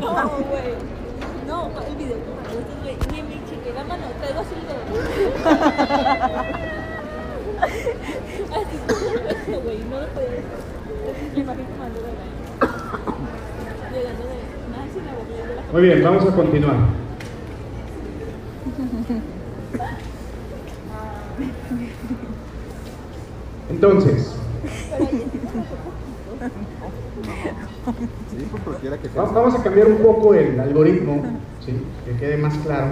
no, 0.00 0.10
güey. 0.48 0.74
No, 1.46 1.70
el 1.86 1.94
video 1.96 2.16
que 2.16 2.22
güey. 2.82 2.96
Ni 3.12 3.18
mi 3.22 3.36
chiqué 3.48 3.70
la 3.74 3.84
mano, 3.84 4.04
traigo 4.20 4.40
así. 4.40 4.54
Así 8.52 8.76
como 9.46 9.60
güey. 9.60 9.78
No 9.90 9.96
lo 10.00 10.06
podía 10.08 10.30
decir. 10.30 10.44
La 11.34 11.40
imagen. 11.40 11.66
Llegando 13.92 14.24
de. 14.24 14.36
Nada, 14.70 14.84
sin 14.92 15.02
la 15.06 15.12
boca 15.12 15.32
de 15.32 15.38
la. 15.54 15.62
Muy 15.72 15.82
bien, 15.82 15.98
vamos 16.02 16.24
a 16.26 16.30
continuar. 16.34 16.76
Entonces, 23.70 24.34
Sí, 28.30 28.46
pues 28.50 28.62
cualquiera 28.62 28.98
que 28.98 29.08
va- 29.08 29.24
vamos 29.24 29.54
a 29.54 29.62
cambiar 29.62 29.86
un 29.88 29.98
poco 29.98 30.34
el 30.34 30.58
algoritmo, 30.60 31.22
¿sí? 31.64 31.72
que 32.04 32.12
quede 32.18 32.36
más 32.36 32.54
claro. 32.58 32.86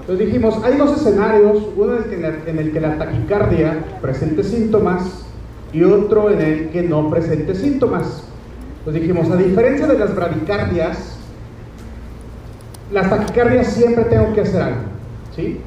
Entonces 0.00 0.26
dijimos, 0.26 0.62
hay 0.64 0.76
dos 0.76 0.96
escenarios, 1.00 1.58
uno 1.76 1.92
en 1.96 2.02
el, 2.02 2.10
que 2.10 2.16
la, 2.18 2.28
en 2.46 2.58
el 2.58 2.72
que 2.72 2.80
la 2.80 2.98
taquicardia 2.98 3.84
presente 4.02 4.42
síntomas 4.44 5.24
y 5.72 5.82
otro 5.84 6.30
en 6.30 6.40
el 6.40 6.68
que 6.70 6.82
no 6.82 7.08
presente 7.08 7.54
síntomas. 7.54 8.24
Entonces 8.80 9.02
dijimos, 9.02 9.30
a 9.30 9.36
diferencia 9.36 9.86
de 9.86 9.98
las 9.98 10.14
bradicardias, 10.14 11.16
las 12.92 13.08
taquicardias 13.08 13.68
siempre 13.68 14.04
tengo 14.04 14.32
que 14.34 14.40
hacer 14.42 14.62
algo, 14.62 14.80
¿sí? 15.34 15.60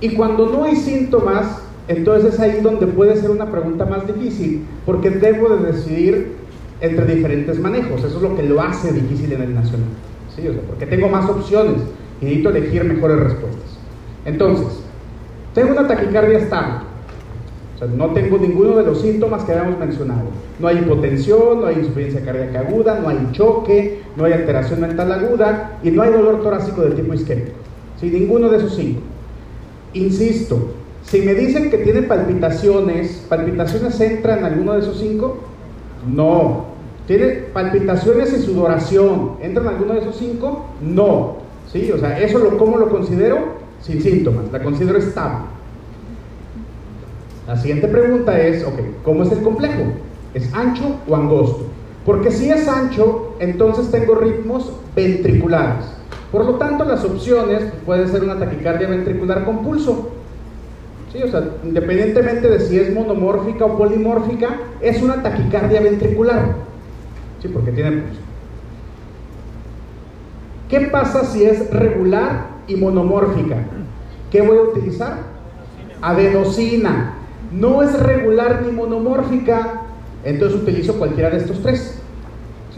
Y 0.00 0.14
cuando 0.16 0.46
no 0.46 0.64
hay 0.64 0.74
síntomas, 0.76 1.62
entonces 1.86 2.34
es 2.34 2.40
ahí 2.40 2.60
donde 2.62 2.86
puede 2.86 3.16
ser 3.16 3.30
una 3.30 3.50
pregunta 3.50 3.84
más 3.84 4.06
difícil, 4.06 4.64
porque 4.86 5.10
debo 5.10 5.50
de 5.50 5.72
decidir 5.72 6.39
entre 6.80 7.14
diferentes 7.14 7.58
manejos. 7.58 8.04
Eso 8.04 8.16
es 8.16 8.22
lo 8.22 8.36
que 8.36 8.42
lo 8.42 8.60
hace 8.60 8.92
difícil 8.92 9.32
en 9.32 9.42
el 9.42 9.54
nacional, 9.54 9.88
¿sí? 10.34 10.42
Porque 10.66 10.86
tengo 10.86 11.08
más 11.08 11.28
opciones 11.28 11.82
y 12.20 12.24
necesito 12.24 12.50
elegir 12.50 12.84
mejores 12.84 13.18
respuestas. 13.18 13.78
Entonces, 14.24 14.80
tengo 15.54 15.72
una 15.72 15.86
taquicardia 15.86 16.38
estable. 16.38 16.90
O 17.80 17.86
no 17.86 18.10
tengo 18.10 18.36
ninguno 18.36 18.76
de 18.76 18.84
los 18.84 19.00
síntomas 19.00 19.42
que 19.44 19.52
habíamos 19.52 19.78
mencionado. 19.78 20.24
No 20.58 20.68
hay 20.68 20.78
hipotensión, 20.78 21.62
no 21.62 21.66
hay 21.66 21.76
insuficiencia 21.76 22.22
cardíaca 22.22 22.60
aguda, 22.60 23.00
no 23.00 23.08
hay 23.08 23.28
choque, 23.32 24.02
no 24.16 24.24
hay 24.24 24.34
alteración 24.34 24.82
mental 24.82 25.10
aguda 25.10 25.78
y 25.82 25.90
no 25.90 26.02
hay 26.02 26.12
dolor 26.12 26.42
torácico 26.42 26.82
de 26.82 26.90
tipo 26.90 27.14
isquémico. 27.14 27.52
¿Sí? 27.98 28.10
Ninguno 28.10 28.50
de 28.50 28.58
esos 28.58 28.74
cinco. 28.74 29.00
Insisto, 29.94 30.72
si 31.04 31.22
me 31.22 31.34
dicen 31.34 31.70
que 31.70 31.78
tiene 31.78 32.02
palpitaciones, 32.02 33.24
¿palpitaciones 33.28 33.98
entra 34.00 34.38
en 34.38 34.44
alguno 34.44 34.74
de 34.74 34.80
esos 34.80 34.98
cinco? 34.98 35.38
No. 36.06 36.69
¿Tiene 37.10 37.26
palpitaciones 37.52 38.32
y 38.34 38.40
sudoración? 38.40 39.32
¿Entra 39.42 39.64
en 39.64 39.68
alguno 39.70 39.94
de 39.94 39.98
esos 39.98 40.14
cinco? 40.14 40.66
No. 40.80 41.38
¿Sí? 41.66 41.90
O 41.90 41.98
sea, 41.98 42.16
¿eso 42.20 42.38
lo, 42.38 42.56
cómo 42.56 42.78
lo 42.78 42.88
considero? 42.88 43.38
Sin 43.82 44.00
síntomas. 44.00 44.44
La 44.52 44.62
considero 44.62 44.96
estable. 44.96 45.46
La 47.48 47.56
siguiente 47.56 47.88
pregunta 47.88 48.40
es, 48.40 48.64
ok, 48.64 48.78
¿cómo 49.02 49.24
es 49.24 49.32
el 49.32 49.42
complejo? 49.42 49.82
¿Es 50.34 50.54
ancho 50.54 50.84
o 51.08 51.16
angosto? 51.16 51.64
Porque 52.06 52.30
si 52.30 52.48
es 52.48 52.68
ancho, 52.68 53.34
entonces 53.40 53.90
tengo 53.90 54.14
ritmos 54.14 54.70
ventriculares. 54.94 55.86
Por 56.30 56.44
lo 56.44 56.54
tanto, 56.58 56.84
las 56.84 57.04
opciones 57.04 57.64
pueden 57.86 58.06
ser 58.06 58.22
una 58.22 58.38
taquicardia 58.38 58.88
ventricular 58.88 59.44
con 59.44 59.64
pulso. 59.64 60.10
Sí, 61.12 61.20
o 61.24 61.28
sea, 61.28 61.42
independientemente 61.64 62.48
de 62.48 62.60
si 62.60 62.78
es 62.78 62.94
monomórfica 62.94 63.64
o 63.64 63.76
polimórfica, 63.76 64.60
es 64.80 65.02
una 65.02 65.24
taquicardia 65.24 65.80
ventricular. 65.80 66.70
Sí, 67.40 67.48
porque 67.48 67.72
tiene. 67.72 68.02
¿Qué 70.68 70.80
pasa 70.82 71.24
si 71.24 71.44
es 71.44 71.70
regular 71.70 72.46
y 72.68 72.76
monomórfica? 72.76 73.56
¿Qué 74.30 74.40
voy 74.42 74.58
a 74.58 74.62
utilizar? 74.62 75.18
Adenosina. 76.00 77.14
No 77.50 77.82
es 77.82 77.98
regular 78.00 78.62
ni 78.64 78.70
monomórfica, 78.70 79.82
entonces 80.22 80.62
utilizo 80.62 80.94
cualquiera 80.94 81.30
de 81.30 81.38
estos 81.38 81.60
tres. 81.62 82.00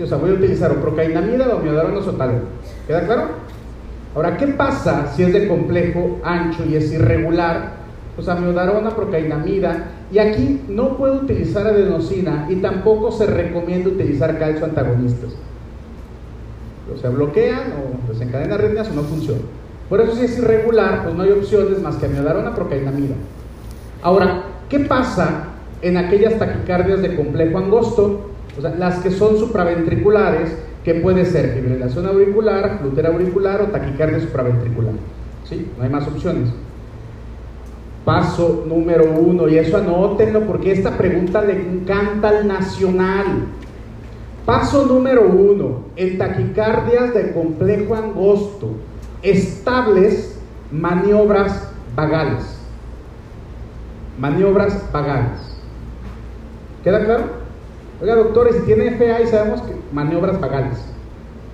O 0.03 0.07
sea, 0.07 0.17
voy 0.17 0.31
a 0.31 0.35
utilizar 0.35 0.73
o 0.73 0.77
procainamida 0.77 1.55
o 1.55 1.59
miodarona 1.59 2.01
o. 2.01 2.41
¿Queda 2.87 3.05
claro? 3.05 3.25
Ahora, 4.15 4.37
¿qué 4.39 4.47
pasa 4.49 5.13
si 5.15 5.23
es 5.23 5.33
de 5.33 5.47
complejo 5.47 6.19
ancho 6.25 6.65
y 6.65 6.77
es 6.77 6.91
irregular? 6.93 7.73
Pues 8.17 8.29
amiodarona, 8.29 8.97
procainamida. 8.97 9.89
Y 10.13 10.19
aquí 10.19 10.61
no 10.69 10.99
puedo 10.99 11.23
utilizar 11.23 11.67
adenosina 11.67 12.47
y 12.51 12.57
tampoco 12.57 13.11
se 13.11 13.25
recomienda 13.27 13.89
utilizar 13.89 14.39
calcio 14.39 14.67
antagonistas. 14.67 15.31
O 16.95 16.99
sea, 16.99 17.09
bloquean 17.09 17.73
o 17.73 18.13
desencadenan 18.13 18.59
arritmias 18.59 18.91
o 18.91 18.95
no 18.95 19.03
funcionan. 19.03 19.45
Por 19.89 20.03
eso 20.03 20.15
si 20.15 20.27
es 20.27 20.39
irregular, 20.39 21.05
pues 21.05 21.15
no 21.15 21.23
hay 21.23 21.31
opciones 21.31 21.81
más 21.81 21.97
que 21.97 22.07
amiodarona, 22.07 22.55
procainamida. 22.55 23.15
Ahora, 24.03 24.45
¿qué 24.69 24.81
pasa 24.81 25.45
en 25.81 25.97
aquellas 25.97 26.39
taquicardias 26.39 27.01
de 27.01 27.17
complejo 27.17 27.57
angosto? 27.57 28.31
O 28.59 28.61
sea, 28.61 28.75
las 28.75 28.99
que 28.99 29.11
son 29.11 29.39
supraventriculares, 29.39 30.55
que 30.85 30.95
puede 30.95 31.25
ser 31.25 31.55
fibrilación 31.55 32.07
auricular, 32.07 32.81
flutera 32.81 33.09
auricular 33.09 33.63
o 33.63 33.67
taquicardia 33.67 34.21
supraventricular. 34.21 34.93
¿Sí? 35.49 35.71
No 35.79 35.85
hay 35.85 35.91
más 35.91 36.07
opciones. 36.07 36.51
Paso 38.05 38.65
número 38.67 39.13
uno, 39.13 39.49
y 39.49 39.59
eso 39.59 39.77
anótenlo 39.77 40.41
porque 40.41 40.73
esta 40.73 40.97
pregunta 40.99 41.41
le 41.43 41.53
encanta 41.53 42.31
al 42.31 42.49
nacional. 42.49 43.45
Paso 44.45 44.87
número 44.87 45.29
uno, 45.29 45.85
en 45.95 46.19
taquicardias 46.19 47.15
de 47.15 47.33
complejo 47.33 47.95
angosto, 47.95 48.71
estables, 49.23 50.41
maniobras 50.73 51.71
vagales. 51.95 52.59
Maniobras 54.19 54.91
vagales. 54.93 55.39
¿Queda 56.83 57.05
claro? 57.05 57.25
Oiga, 58.01 58.17
doctores, 58.17 58.57
si 58.57 58.63
tiene 58.63 58.91
FA 58.97 59.23
y 59.23 59.27
sabemos 59.29 59.63
que 59.63 59.75
maniobras 59.93 60.41
vagales. 60.41 60.85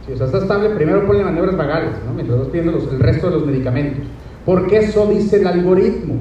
Si 0.06 0.12
está 0.12 0.38
estable, 0.38 0.70
primero 0.70 1.06
ponle 1.06 1.24
maniobras 1.24 1.58
vagales, 1.58 1.90
¿no? 2.06 2.14
Mientras 2.14 2.38
vas 2.38 2.48
pidiendo 2.48 2.72
los- 2.72 2.90
el 2.90 3.00
resto 3.00 3.28
de 3.28 3.36
los 3.36 3.44
medicamentos. 3.44 4.06
Porque 4.46 4.78
eso 4.78 5.06
dice 5.08 5.36
el 5.36 5.46
algoritmo. 5.46 6.14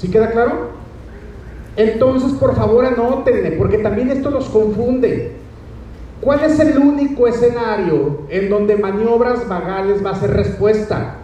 ¿Sí 0.00 0.10
queda 0.10 0.30
claro? 0.30 0.70
Entonces, 1.76 2.32
por 2.32 2.56
favor, 2.56 2.86
anótenle, 2.86 3.52
porque 3.52 3.78
también 3.78 4.10
esto 4.10 4.30
los 4.30 4.48
confunde. 4.48 5.32
¿Cuál 6.22 6.42
es 6.42 6.58
el 6.58 6.78
único 6.78 7.26
escenario 7.26 8.22
en 8.30 8.48
donde 8.48 8.76
maniobras 8.76 9.46
vagales 9.46 10.04
va 10.04 10.12
a 10.12 10.14
ser 10.14 10.30
respuesta? 10.30 11.16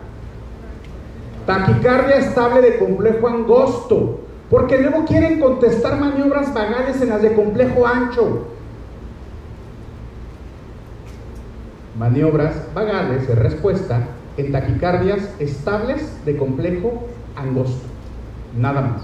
Taquicardia 1.46 2.16
estable 2.16 2.60
de 2.60 2.78
complejo 2.78 3.28
angosto. 3.28 4.20
Porque 4.50 4.76
luego 4.76 5.06
quieren 5.06 5.40
contestar 5.40 5.98
maniobras 5.98 6.52
vagales 6.52 7.00
en 7.00 7.08
las 7.08 7.22
de 7.22 7.32
complejo 7.32 7.86
ancho. 7.86 8.46
Maniobras 11.98 12.54
vagales 12.74 13.26
es 13.26 13.38
respuesta 13.38 14.06
en 14.36 14.52
taquicardias 14.52 15.30
estables 15.38 16.24
de 16.26 16.36
complejo 16.36 17.06
angosto. 17.36 17.95
Nada 18.56 18.80
más. 18.80 19.02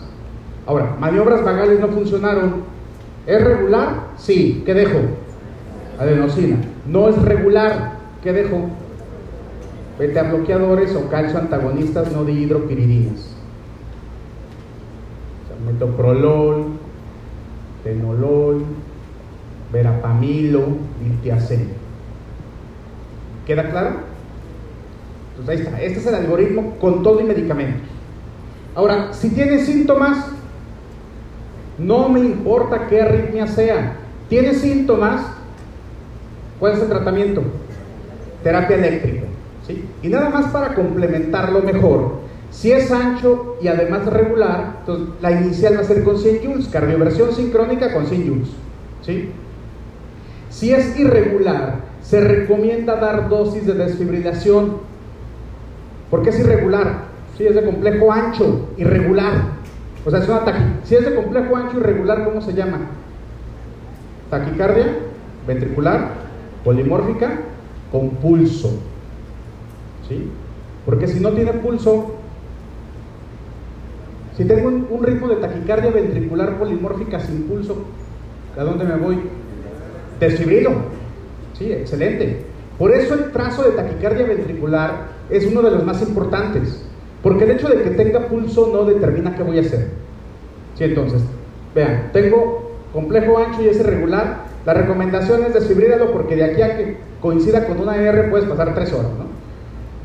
Ahora, 0.67 0.97
maniobras 0.99 1.45
vagales 1.45 1.81
no 1.81 1.89
funcionaron. 1.89 2.63
¿Es 3.27 3.43
regular? 3.43 4.09
Sí. 4.17 4.63
¿Qué 4.65 4.75
dejo? 4.75 4.99
Adenosina. 5.99 6.57
No 6.87 7.09
es 7.09 7.21
regular. 7.23 7.99
¿Qué 8.23 8.33
dejo? 8.33 8.69
Beta 9.99 10.23
bloqueadores 10.23 10.95
o 10.97 11.09
calcio 11.09 11.39
antagonistas 11.39 12.13
no 12.13 12.25
dihidropiridinas. 12.25 13.37
O 15.45 15.49
sea, 15.49 15.73
metoprolol, 15.73 16.65
tenolol, 17.85 18.65
verapamilo, 19.73 20.63
litiaceno. 21.05 21.71
¿Queda 23.47 23.71
claro? 23.71 23.91
Pues 25.37 25.49
ahí 25.49 25.59
está. 25.59 25.81
Este 25.81 25.99
es 25.99 26.07
el 26.07 26.15
algoritmo 26.15 26.77
con 26.81 27.03
todo 27.03 27.21
y 27.21 27.25
medicamentos. 27.25 27.92
Ahora, 28.75 29.13
si 29.13 29.31
tiene 29.31 29.65
síntomas, 29.65 30.27
no 31.79 32.09
me 32.09 32.21
importa 32.21 32.87
qué 32.89 33.03
arritmia 33.03 33.47
sea. 33.47 33.97
Tiene 34.29 34.55
síntomas, 34.55 35.23
¿cuál 36.59 36.75
es 36.75 36.81
el 36.81 36.89
tratamiento? 36.89 37.43
Terapia 38.43 38.77
eléctrica. 38.77 39.25
¿sí? 39.67 39.85
Y 40.03 40.09
nada 40.09 40.31
más 40.31 40.51
para 40.53 40.75
complementarlo 40.75 41.61
mejor, 41.63 42.23
si 42.51 42.73
es 42.73 42.91
ancho 42.91 43.57
y 43.63 43.69
además 43.69 44.07
regular, 44.07 44.77
entonces 44.81 45.09
la 45.21 45.33
inicial 45.33 45.77
va 45.77 45.81
a 45.81 45.85
ser 45.85 46.05
con 46.05 46.19
100 46.19 46.45
joules, 46.45 46.69
cardioversión 46.69 47.33
sincrónica 47.35 47.93
con 47.93 48.07
100 48.07 48.29
joules. 48.29 48.49
¿sí? 49.03 49.31
Si 50.51 50.73
es 50.73 50.99
irregular, 50.99 51.77
se 52.03 52.21
recomienda 52.21 52.97
dar 52.97 53.29
dosis 53.29 53.67
de 53.67 53.75
desfibrilación. 53.75 54.79
¿Por 56.11 56.23
qué 56.23 56.31
es 56.31 56.41
irregular? 56.41 57.12
Si 57.37 57.47
es 57.47 57.55
de 57.55 57.65
complejo 57.65 58.13
ancho, 58.13 58.69
irregular. 58.77 59.63
O 60.05 60.11
sea, 60.11 60.21
es 60.21 60.29
una 60.29 60.45
taqui. 60.45 60.63
Si 60.85 60.97
es 60.97 61.05
de 61.05 61.15
complejo 61.15 61.57
ancho, 61.57 61.79
irregular, 61.79 62.25
¿cómo 62.25 62.41
se 62.41 62.53
llama? 62.53 62.81
Taquicardia 64.31 64.87
ventricular 65.47 66.11
polimórfica 66.65 67.39
con 67.91 68.11
pulso. 68.11 68.71
¿Sí? 70.09 70.31
Porque 70.85 71.07
si 71.07 71.21
no 71.21 71.31
tiene 71.31 71.53
pulso, 71.55 72.13
si 74.37 74.45
tengo 74.45 74.69
un, 74.69 74.87
un 74.91 75.03
ritmo 75.03 75.29
de 75.29 75.37
taquicardia 75.37 75.91
ventricular 75.91 76.59
polimórfica 76.59 77.21
sin 77.21 77.45
pulso, 77.45 77.85
¿a 78.59 78.63
dónde 78.65 78.85
me 78.85 78.97
voy? 78.97 79.21
Desfibrilo. 80.19 80.73
Sí, 81.59 81.73
excelente. 81.73 82.45
Por 82.79 82.93
eso 82.93 83.15
el 83.15 83.31
trazo 83.31 83.63
de 83.63 83.73
taquicardia 83.73 84.27
ventricular 84.27 85.09
es 85.31 85.47
uno 85.47 85.63
de 85.63 85.71
los 85.71 85.85
más 85.85 86.03
importantes. 86.03 86.85
Porque 87.23 87.45
el 87.45 87.53
hecho 87.53 87.69
de 87.69 87.83
que 87.83 87.91
tenga 87.91 88.27
pulso 88.29 88.71
no 88.73 88.85
determina 88.85 89.35
qué 89.35 89.43
voy 89.43 89.59
a 89.59 89.61
hacer. 89.61 89.91
Sí, 90.77 90.85
entonces, 90.85 91.23
vean, 91.75 92.11
tengo 92.13 92.73
complejo 92.93 93.39
ancho 93.39 93.63
y 93.63 93.69
es 93.69 93.79
irregular. 93.79 94.45
La 94.67 94.75
recomendación 94.75 95.45
es 95.45 95.55
desfibrílalo 95.55 96.13
porque 96.13 96.37
de 96.37 96.45
aquí 96.45 96.63
a 96.63 96.77
que 96.77 96.97
coincida 97.21 97.67
con 97.67 97.81
una 97.81 97.97
R 97.97 98.25
puedes 98.25 98.49
pasar 98.49 98.75
tres 98.75 98.93
horas, 98.93 99.13
¿no? 99.19 99.33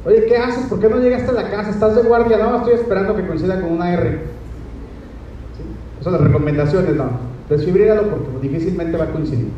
Oye, 0.09 0.25
¿qué 0.25 0.37
haces? 0.37 0.65
¿Por 0.67 0.79
qué 0.79 0.87
no 0.87 0.99
llegaste 0.99 1.31
a 1.31 1.33
la 1.33 1.49
casa? 1.49 1.71
¿Estás 1.71 1.95
de 1.95 2.03
guardia? 2.03 2.37
No, 2.37 2.57
estoy 2.57 2.73
esperando 2.75 3.15
que 3.15 3.27
coincida 3.27 3.59
con 3.59 3.73
una 3.73 3.93
R. 3.93 4.11
¿Sí? 4.11 5.63
Esas 5.99 6.13
las 6.13 6.21
recomendaciones, 6.21 6.95
no. 6.95 7.09
Desfibrílalo 7.49 8.09
porque 8.09 8.27
difícilmente 8.41 8.97
va 8.97 9.05
a 9.05 9.11
coincidir. 9.11 9.49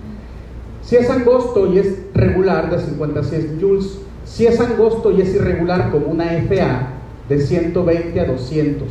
Si 0.82 0.96
es 0.96 1.10
angosto 1.10 1.68
y 1.68 1.80
es 1.80 2.00
regular, 2.14 2.70
de 2.72 2.80
56 2.80 3.58
joules. 3.62 4.00
Si 4.26 4.48
es 4.48 4.60
angosto 4.60 5.12
y 5.12 5.22
es 5.22 5.36
irregular, 5.36 5.92
como 5.92 6.08
una 6.08 6.26
FA, 6.48 6.99
de 7.30 7.40
120 7.40 8.20
a 8.20 8.26
200. 8.26 8.88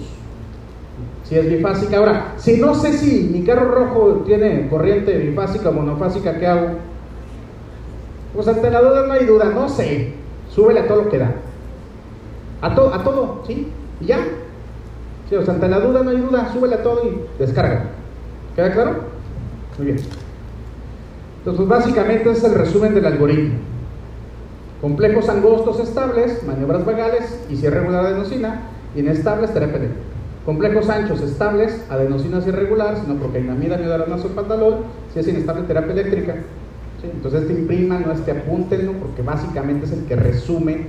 Si 1.24 1.34
es 1.34 1.50
bifásica. 1.50 1.98
Ahora, 1.98 2.34
si 2.38 2.56
no 2.56 2.74
sé 2.74 2.94
si 2.94 3.28
mi 3.32 3.42
carro 3.42 3.70
rojo 3.70 4.22
tiene 4.24 4.68
corriente 4.68 5.18
bifásica 5.18 5.68
o 5.68 5.72
monofásica, 5.72 6.38
¿qué 6.38 6.46
hago? 6.46 6.68
Pues 8.34 8.48
ante 8.48 8.70
la 8.70 8.80
duda 8.80 9.06
no 9.06 9.12
hay 9.12 9.26
duda, 9.26 9.46
no 9.46 9.68
sé. 9.68 10.14
Súbele 10.48 10.80
a 10.80 10.86
todo 10.86 11.02
lo 11.02 11.10
que 11.10 11.18
da. 11.18 11.34
A, 12.62 12.74
to 12.74 12.94
a 12.94 13.02
todo, 13.02 13.42
¿sí? 13.46 13.68
Y 14.00 14.06
ya. 14.06 14.24
Sí, 15.28 15.34
o 15.34 15.44
sea, 15.44 15.54
ante 15.54 15.68
la 15.68 15.80
duda 15.80 16.02
no 16.02 16.10
hay 16.10 16.18
duda, 16.18 16.50
súbele 16.52 16.76
a 16.76 16.82
todo 16.82 17.02
y 17.04 17.20
descarga. 17.38 17.90
¿Queda 18.56 18.72
claro? 18.72 18.92
Muy 19.76 19.88
bien. 19.88 19.98
Entonces, 21.40 21.68
básicamente 21.68 22.30
ese 22.30 22.46
es 22.46 22.52
el 22.52 22.58
resumen 22.58 22.94
del 22.94 23.06
algoritmo. 23.06 23.54
Complejos 24.80 25.28
angostos 25.28 25.80
estables, 25.80 26.42
maniobras 26.44 26.84
vagales 26.84 27.44
y 27.50 27.56
si 27.56 27.68
regular 27.68 28.06
adenosina, 28.06 28.62
inestables, 28.94 29.52
terapia 29.52 29.76
eléctrica. 29.76 30.04
Complejos 30.44 30.88
anchos 30.88 31.20
estables, 31.20 31.84
adenosina 31.90 32.40
si 32.40 32.50
irregular, 32.50 32.96
sino 32.96 33.18
procainamida, 33.18 33.76
miodarona, 33.76 34.18
sulfandalol, 34.18 34.84
si 35.12 35.18
es 35.18 35.28
inestable, 35.28 35.64
terapia 35.64 35.92
eléctrica. 35.92 36.36
Entonces, 37.02 37.42
este 37.42 37.52
imprima, 37.54 37.98
no 37.98 38.12
este 38.12 38.30
apúntenlo, 38.30 38.92
porque 38.92 39.22
básicamente 39.22 39.86
es 39.86 39.92
el 39.92 40.04
que 40.04 40.16
resume 40.16 40.86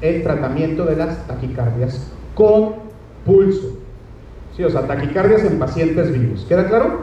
el 0.00 0.22
tratamiento 0.22 0.84
de 0.86 0.96
las 0.96 1.26
taquicardias 1.26 2.10
con 2.34 2.74
pulso. 3.24 3.76
Sí, 4.56 4.64
o 4.64 4.70
sea, 4.70 4.86
taquicardias 4.86 5.44
en 5.44 5.58
pacientes 5.58 6.12
vivos. 6.12 6.44
¿Queda 6.48 6.66
claro? 6.66 7.02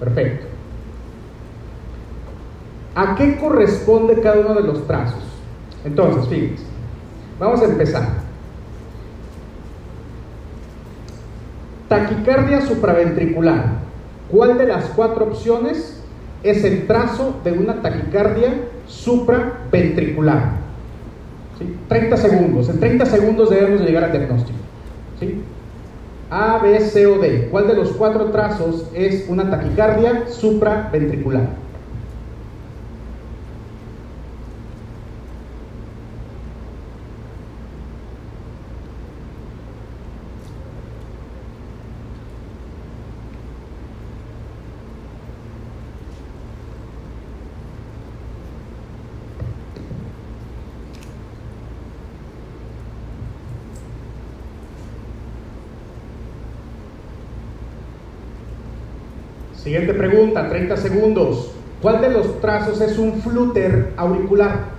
Perfecto. 0.00 0.46
¿A 2.96 3.14
qué 3.14 3.36
corresponde 3.36 4.18
cada 4.22 4.40
uno 4.40 4.54
de 4.54 4.62
los 4.62 4.86
trazos? 4.86 5.22
Entonces, 5.84 6.26
fíjense, 6.28 6.64
vamos 7.38 7.60
a 7.60 7.66
empezar. 7.66 8.08
Taquicardia 11.90 12.62
supraventricular. 12.62 13.66
¿Cuál 14.30 14.56
de 14.56 14.66
las 14.66 14.86
cuatro 14.86 15.26
opciones 15.26 16.02
es 16.42 16.64
el 16.64 16.86
trazo 16.86 17.34
de 17.44 17.52
una 17.52 17.82
taquicardia 17.82 18.62
supraventricular? 18.88 20.52
¿Sí? 21.58 21.76
30 21.88 22.16
segundos. 22.16 22.70
En 22.70 22.80
30 22.80 23.04
segundos 23.04 23.50
debemos 23.50 23.82
llegar 23.82 24.04
al 24.04 24.12
diagnóstico. 24.12 24.58
¿Sí? 25.20 25.42
A, 26.30 26.58
B, 26.62 26.80
C 26.80 27.06
o 27.06 27.18
D. 27.18 27.48
¿Cuál 27.50 27.68
de 27.68 27.74
los 27.74 27.90
cuatro 27.92 28.30
trazos 28.30 28.86
es 28.94 29.26
una 29.28 29.50
taquicardia 29.50 30.28
supraventricular? 30.28 31.65
Siguiente 59.76 60.08
pregunta, 60.08 60.48
30 60.48 60.74
segundos. 60.78 61.50
¿Cuál 61.82 62.00
de 62.00 62.08
los 62.08 62.40
trazos 62.40 62.80
es 62.80 62.96
un 62.96 63.20
flúter 63.20 63.92
auricular? 63.98 64.75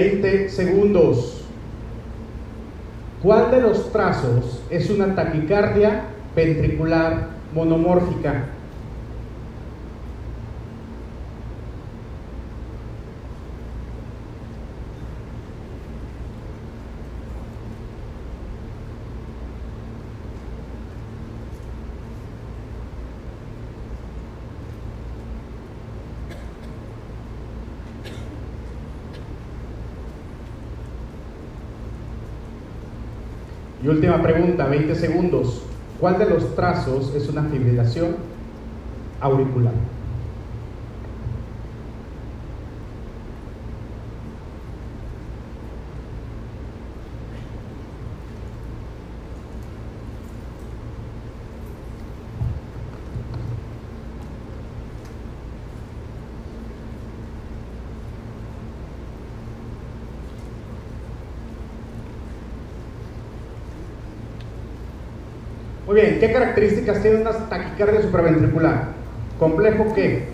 Veinte 0.00 0.48
segundos. 0.48 1.42
¿Cuál 3.22 3.50
de 3.50 3.60
los 3.60 3.92
trazos 3.92 4.62
es 4.70 4.88
una 4.88 5.14
taquicardia 5.14 6.04
ventricular 6.34 7.26
monomórfica? 7.52 8.46
Última 33.90 34.22
pregunta, 34.22 34.66
20 34.66 34.94
segundos. 34.94 35.62
¿Cuál 35.98 36.16
de 36.16 36.26
los 36.26 36.54
trazos 36.54 37.12
es 37.16 37.28
una 37.28 37.42
fibrilación 37.42 38.14
auricular? 39.20 39.74
Muy 65.90 66.02
bien, 66.02 66.20
¿qué 66.20 66.28
características 66.60 67.02
tiene 67.02 67.20
una 67.22 67.32
taquicardia 67.48 68.02
supraventricular? 68.02 68.88
¿Complejo 69.38 69.92
qué? 69.94 70.24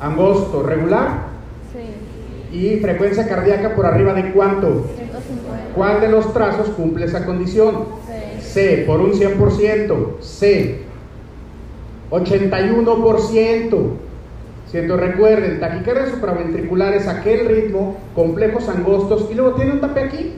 Angosto, 0.00 0.62
regular 0.62 1.28
Sí. 1.72 2.56
y 2.56 2.76
frecuencia 2.80 3.26
cardíaca 3.26 3.74
por 3.74 3.86
arriba 3.86 4.12
de 4.12 4.32
cuánto? 4.32 4.86
150. 4.96 5.74
¿Cuál 5.74 6.00
de 6.00 6.08
los 6.08 6.32
trazos 6.32 6.68
cumple 6.70 7.06
esa 7.06 7.24
condición? 7.24 7.86
Sí. 8.06 8.40
C, 8.40 8.84
por 8.86 9.00
un 9.00 9.14
100%. 9.14 10.18
C, 10.20 10.82
81%. 12.10 13.96
Siento, 14.70 14.96
recuerden, 14.98 15.60
taquicardia 15.60 16.10
supraventricular 16.10 16.92
es 16.92 17.08
aquel 17.08 17.48
ritmo, 17.48 17.96
complejos 18.14 18.68
angostos, 18.68 19.26
y 19.30 19.34
luego 19.34 19.54
tiene 19.54 19.72
un 19.72 19.80
tape 19.80 20.00
aquí. 20.00 20.34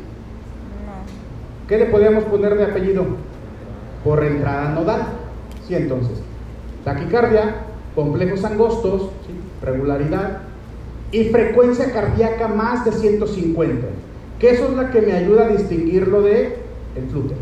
No. 0.87 1.67
¿Qué 1.69 1.79
le 1.79 1.87
podríamos 1.87 2.23
poner 2.25 2.57
de 2.57 2.65
apellido? 2.65 3.05
Por 4.05 4.25
entrada 4.25 4.71
nodal. 4.71 5.03
Sí, 5.67 5.75
entonces, 5.75 6.21
taquicardia, 6.85 7.57
complejos 7.95 8.45
angostos, 8.45 9.11
regularidad, 9.63 10.43
y 11.13 11.25
frecuencia 11.25 11.93
cardíaca 11.93 12.49
más 12.49 12.85
de 12.85 12.93
150, 12.93 13.87
que 14.39 14.51
eso 14.51 14.65
es 14.67 14.77
la 14.77 14.91
que 14.91 15.01
me 15.01 15.13
ayuda 15.13 15.47
a 15.47 15.49
distinguirlo 15.49 16.23
de 16.23 16.59
el 16.97 17.07
flúter. 17.11 17.37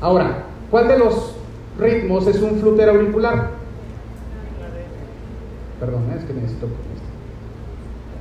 Ahora, 0.00 0.44
¿cuál 0.70 0.88
de 0.88 0.98
los 0.98 1.34
ritmos 1.78 2.26
es 2.26 2.40
un 2.40 2.60
flúter 2.60 2.88
auricular? 2.88 3.50
Perdón, 5.80 6.04
es 6.16 6.24
que 6.24 6.32
necesito 6.32 6.68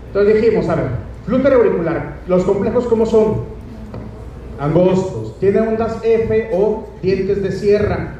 Entonces 0.07 0.41
dijimos, 0.41 0.67
a 0.67 0.75
ver, 0.75 0.88
flúter 1.25 1.53
auricular, 1.53 2.17
los 2.27 2.43
complejos 2.43 2.85
¿cómo 2.88 3.05
son? 3.05 3.55
Angostos, 4.59 5.25
tiene 5.39 5.60
ondas 5.60 5.98
F 6.04 6.50
o 6.54 6.88
dientes 7.01 7.42
de 7.42 7.51
sierra. 7.51 8.15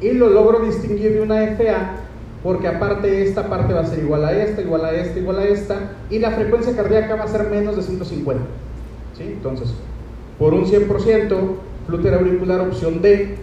Y 0.00 0.12
lo 0.12 0.28
logro 0.28 0.60
distinguir 0.60 1.14
de 1.14 1.22
una 1.22 1.42
FA 1.56 1.96
porque 2.42 2.68
aparte 2.68 3.22
esta 3.24 3.48
parte 3.48 3.72
va 3.72 3.80
a 3.80 3.86
ser 3.86 3.98
igual 3.98 4.24
a 4.24 4.32
esta, 4.32 4.60
igual 4.62 4.84
a 4.84 4.92
esta, 4.92 5.18
igual 5.18 5.38
a 5.38 5.44
esta, 5.44 5.74
y 6.08 6.18
la 6.18 6.30
frecuencia 6.30 6.74
cardíaca 6.76 7.16
va 7.16 7.24
a 7.24 7.28
ser 7.28 7.48
menos 7.48 7.76
de 7.76 7.82
150. 7.82 8.44
¿sí? 9.16 9.24
Entonces, 9.24 9.74
por 10.38 10.54
un 10.54 10.64
100%, 10.64 11.36
flúter 11.86 12.14
auricular 12.14 12.60
opción 12.60 13.02
D, 13.02 13.36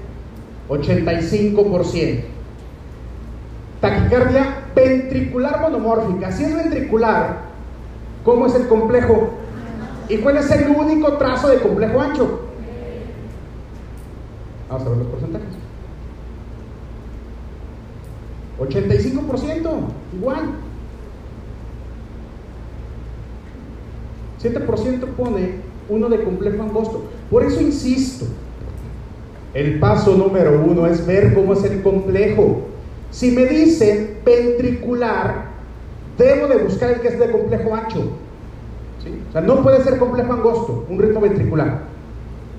85%. 0.70 2.22
Taquicardia 3.82 4.64
ventricular 4.74 5.60
monomórfica. 5.62 6.32
Si 6.32 6.46
es 6.46 6.56
ventricular, 6.56 7.42
¿cómo 8.24 8.48
es 8.48 8.56
el 8.56 8.68
complejo? 8.68 9.32
¿Y 10.10 10.18
cuál 10.18 10.38
es 10.38 10.52
el 10.52 10.70
único 10.70 11.14
trazo 11.14 11.48
de 11.50 11.60
complejo 11.60 12.00
ancho? 12.00 12.42
Vamos 14.70 14.86
a 14.86 14.90
ver 14.90 14.98
los 15.00 15.08
porcentajes. 15.08 15.48
85%, 18.60 19.70
igual. 20.18 20.42
7% 24.42 25.06
pone 25.18 25.56
uno 25.90 26.10
de 26.10 26.24
complejo 26.24 26.64
angosto. 26.64 27.04
Por 27.30 27.44
eso 27.44 27.62
insisto, 27.62 28.26
el 29.54 29.80
paso 29.80 30.16
número 30.16 30.62
uno 30.66 30.86
es 30.88 31.06
ver 31.06 31.34
cómo 31.34 31.54
es 31.54 31.64
el 31.64 31.82
complejo. 31.82 32.62
Si 33.12 33.32
me 33.32 33.46
dicen 33.46 34.20
ventricular, 34.26 35.46
debo 36.18 36.48
de 36.48 36.58
buscar 36.58 36.92
el 36.92 37.02
que 37.02 37.10
es 37.10 37.20
de 37.20 37.32
complejo 37.32 37.74
ancho. 37.74 38.12
O 39.30 39.32
sea, 39.32 39.42
no 39.42 39.62
puede 39.62 39.84
ser 39.84 39.98
complejo 40.00 40.34
angosto, 40.34 40.86
un 40.90 41.00
ritmo 41.00 41.22
ventricular. 41.22 41.82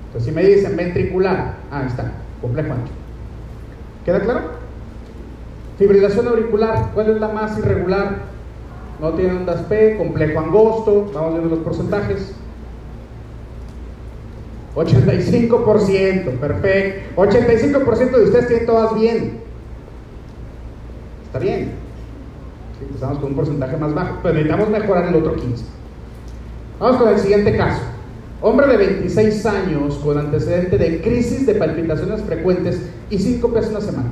Entonces, 0.07 0.29
si 0.29 0.31
me 0.31 0.43
dicen 0.43 0.77
ventricular, 0.77 1.55
ah, 1.71 1.81
ahí 1.81 1.87
está, 1.87 2.11
complejo 2.41 2.73
ancho. 2.73 2.93
¿Queda 4.05 4.21
claro? 4.21 4.41
Fibrilación 5.77 6.27
auricular, 6.27 6.91
¿cuál 6.93 7.09
es 7.09 7.19
la 7.19 7.27
más 7.27 7.57
irregular? 7.57 8.19
No 9.01 9.11
tiene 9.13 9.35
ondas 9.35 9.61
P, 9.63 9.97
complejo 9.97 10.39
angosto, 10.39 11.11
vamos 11.13 11.33
viendo 11.33 11.55
los 11.55 11.63
porcentajes. 11.63 12.33
85%, 14.75 16.39
perfecto. 16.39 17.21
85% 17.21 18.11
de 18.11 18.23
ustedes 18.23 18.47
tienen 18.47 18.65
todas 18.65 18.95
bien. 18.95 19.39
Está 21.25 21.39
bien. 21.39 21.71
empezamos 22.79 23.17
con 23.19 23.31
un 23.31 23.35
porcentaje 23.35 23.77
más 23.77 23.93
bajo, 23.93 24.19
pero 24.21 24.35
necesitamos 24.35 24.69
mejorar 24.69 25.07
el 25.07 25.15
otro 25.15 25.35
15. 25.35 25.76
Vamos 26.79 26.97
con 26.97 27.09
el 27.09 27.17
siguiente 27.17 27.57
caso. 27.57 27.81
Hombre 28.39 28.67
de 28.67 28.77
26 28.77 29.45
años 29.47 29.95
con 29.95 30.15
antecedente 30.15 30.77
de 30.77 31.01
crisis 31.01 31.47
de 31.47 31.55
palpitaciones 31.55 32.21
frecuentes 32.21 32.79
y 33.09 33.17
5 33.17 33.51
pesos 33.51 33.71
una 33.71 33.81
semana. 33.81 34.09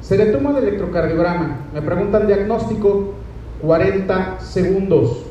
Se 0.00 0.16
le 0.16 0.26
toma 0.26 0.56
el 0.56 0.66
electrocardiograma. 0.66 1.58
Me 1.74 1.82
preguntan 1.82 2.26
diagnóstico, 2.26 3.12
40 3.60 4.40
segundos. 4.40 5.25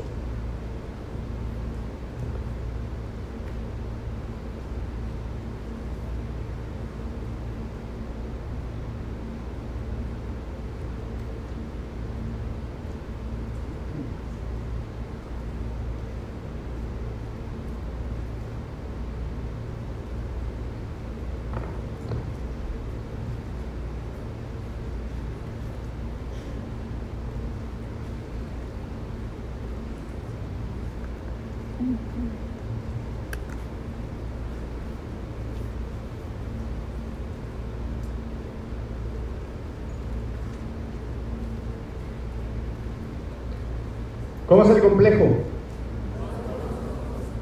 ¿Cómo 44.56 44.70
es 44.70 44.78
el 44.78 44.82
complejo? 44.82 45.26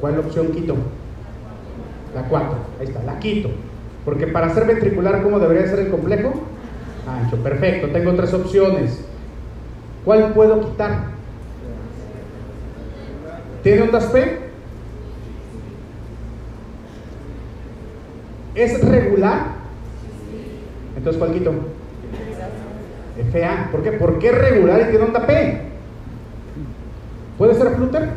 ¿Cuál 0.02 0.18
opción 0.18 0.48
quito? 0.48 0.76
La 2.16 2.24
4. 2.24 2.50
Ahí 2.80 2.88
está, 2.88 3.04
la 3.04 3.20
quito. 3.20 3.52
Porque 4.04 4.26
para 4.26 4.52
ser 4.52 4.66
ventricular, 4.66 5.22
¿cómo 5.22 5.38
debería 5.38 5.68
ser 5.68 5.78
el 5.78 5.92
complejo? 5.92 6.34
Ancho, 7.08 7.38
perfecto. 7.38 7.90
Tengo 7.90 8.16
tres 8.16 8.34
opciones. 8.34 9.06
¿Cuál 10.04 10.34
puedo 10.34 10.60
quitar? 10.62 11.04
¿Tiene 13.62 13.84
ondas 13.84 14.06
P? 14.06 14.40
¿Es 18.56 18.84
regular? 18.84 19.50
Entonces, 20.98 21.20
¿cuál 21.20 21.34
quito? 21.34 21.54
FA. 23.32 23.70
¿Por 23.72 23.84
qué? 23.84 23.92
¿Por 23.92 24.18
qué 24.18 24.32
regular 24.32 24.82
y 24.82 24.90
tiene 24.90 25.06
onda 25.06 25.28
P? 25.28 25.73
¿Puede 27.38 27.56
ser 27.56 27.76
flúter? 27.76 28.10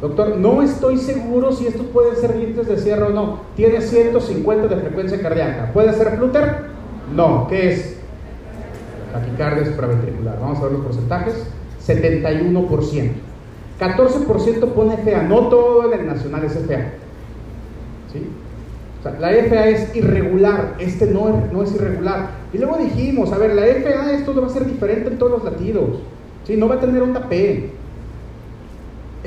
Doctor, 0.00 0.36
no 0.36 0.62
estoy 0.62 0.96
seguro 0.96 1.52
si 1.52 1.66
estos 1.66 1.86
pueden 1.86 2.14
ser 2.16 2.36
dientes 2.36 2.68
de 2.68 2.78
sierra 2.78 3.08
o 3.08 3.10
no. 3.10 3.40
Tiene 3.56 3.80
150 3.80 4.68
de 4.68 4.76
frecuencia 4.76 5.20
cardíaca. 5.20 5.72
¿Puede 5.72 5.92
ser 5.92 6.16
flúter? 6.16 6.66
No. 7.14 7.48
¿Qué 7.48 7.72
es? 7.72 7.96
Taquicardia 9.12 9.64
supraventricular. 9.64 10.38
Vamos 10.40 10.58
a 10.58 10.62
ver 10.64 10.72
los 10.72 10.82
porcentajes. 10.82 11.34
71%. 11.84 13.10
14% 13.80 14.72
pone 14.72 14.96
FA. 14.98 15.22
No 15.22 15.48
todo 15.48 15.92
el 15.92 16.06
nacional 16.06 16.44
es 16.44 16.52
FA. 16.52 16.92
¿Sí? 18.12 18.26
O 19.00 19.02
sea, 19.02 19.18
la 19.18 19.30
FA 19.30 19.68
es 19.68 19.96
irregular. 19.96 20.74
Este 20.78 21.06
no, 21.06 21.42
no 21.52 21.62
es 21.64 21.74
irregular. 21.74 22.30
Y 22.52 22.58
luego 22.58 22.76
dijimos, 22.76 23.32
a 23.32 23.38
ver, 23.38 23.54
la 23.54 23.62
FA 23.62 24.12
esto 24.12 24.40
va 24.40 24.46
a 24.46 24.50
ser 24.50 24.64
diferente 24.64 25.08
en 25.08 25.18
todos 25.18 25.32
los 25.32 25.44
latidos. 25.44 25.98
¿Sí? 26.44 26.56
No 26.56 26.68
va 26.68 26.76
a 26.76 26.80
tener 26.80 27.02
onda 27.02 27.28
P. 27.28 27.77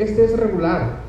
Este 0.01 0.25
es 0.25 0.35
regular. 0.35 1.01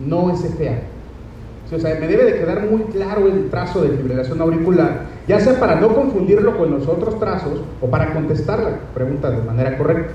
No 0.00 0.30
es 0.30 0.40
FA. 0.40 1.76
o 1.76 1.78
sea, 1.78 2.00
me 2.00 2.06
debe 2.06 2.24
de 2.24 2.38
quedar 2.38 2.66
muy 2.66 2.84
claro 2.84 3.26
el 3.26 3.50
trazo 3.50 3.82
de 3.82 3.90
fibrilación 3.96 4.40
auricular, 4.40 5.08
ya 5.28 5.38
sea 5.38 5.60
para 5.60 5.78
no 5.78 5.94
confundirlo 5.94 6.56
con 6.56 6.70
los 6.70 6.88
otros 6.88 7.18
trazos 7.20 7.60
o 7.82 7.86
para 7.86 8.14
contestar 8.14 8.60
la 8.60 8.78
pregunta 8.94 9.30
de 9.30 9.42
manera 9.42 9.76
correcta. 9.76 10.14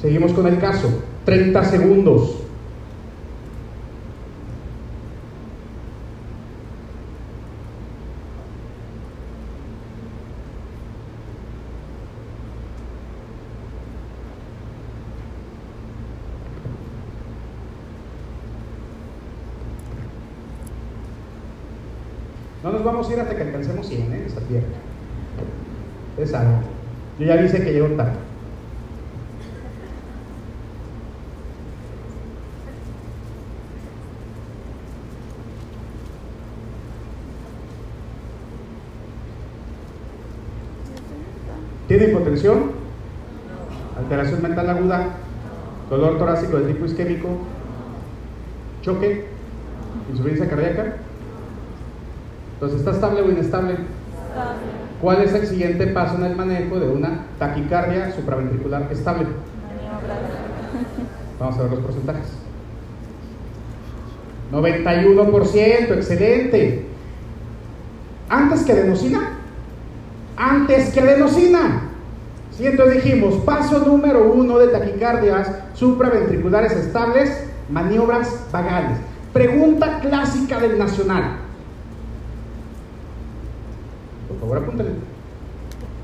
Seguimos 0.00 0.32
con 0.32 0.46
el 0.46 0.58
caso. 0.58 0.88
30 1.26 1.64
segundos. 1.64 2.47
Vamos 22.84 23.08
a 23.08 23.12
ir 23.12 23.20
hasta 23.20 23.36
que 23.36 23.42
alcancemos 23.42 23.86
100, 23.86 24.12
¿eh? 24.12 24.24
Esa 24.26 24.40
tierra. 24.40 24.66
Es 26.18 26.34
algo. 26.34 26.60
Yo 27.18 27.26
ya 27.26 27.36
dice 27.36 27.62
que 27.62 27.72
llego 27.72 27.88
tarde. 27.88 28.12
¿Tiene 41.88 42.04
hipotensión? 42.04 42.72
Alteración 43.96 44.42
mental 44.42 44.68
aguda, 44.68 45.08
dolor 45.88 46.18
torácico 46.18 46.58
de 46.58 46.72
tipo 46.72 46.84
isquémico, 46.84 47.28
choque, 48.82 49.26
insuficiencia 50.10 50.48
cardíaca. 50.48 51.07
Entonces, 52.58 52.80
¿está 52.80 52.90
estable 52.90 53.22
o 53.22 53.30
inestable? 53.30 53.76
¿Cuál 55.00 55.22
es 55.22 55.32
el 55.32 55.46
siguiente 55.46 55.86
paso 55.86 56.16
en 56.16 56.24
el 56.24 56.34
manejo 56.34 56.80
de 56.80 56.88
una 56.88 57.26
taquicardia 57.38 58.12
supraventricular 58.12 58.88
estable? 58.90 59.28
Vamos 61.38 61.56
a 61.56 61.62
ver 61.62 61.70
los 61.70 61.80
porcentajes. 61.80 62.26
91%, 64.50 65.92
excelente. 65.92 66.86
¿Antes 68.28 68.64
que 68.64 68.72
adenosina? 68.72 69.38
Antes 70.36 70.92
que 70.92 71.00
adenosina. 71.00 71.82
Sí, 72.56 72.66
entonces 72.66 73.04
dijimos, 73.04 73.36
paso 73.44 73.78
número 73.86 74.32
uno 74.32 74.58
de 74.58 74.66
taquicardias 74.66 75.48
supraventriculares 75.74 76.72
estables, 76.72 77.44
maniobras 77.70 78.46
vagales. 78.50 78.98
Pregunta 79.32 80.00
clásica 80.00 80.58
del 80.58 80.76
nacional. 80.76 81.36
Por 84.28 84.37
favor, 84.48 84.58
apúntale. 84.64 84.90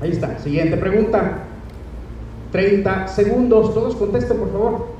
Ahí 0.01 0.11
está. 0.11 0.37
Siguiente 0.39 0.77
pregunta. 0.77 1.39
30 2.51 3.07
segundos. 3.07 3.73
Todos 3.73 3.95
contesten, 3.95 4.37
por 4.37 4.51
favor. 4.51 4.95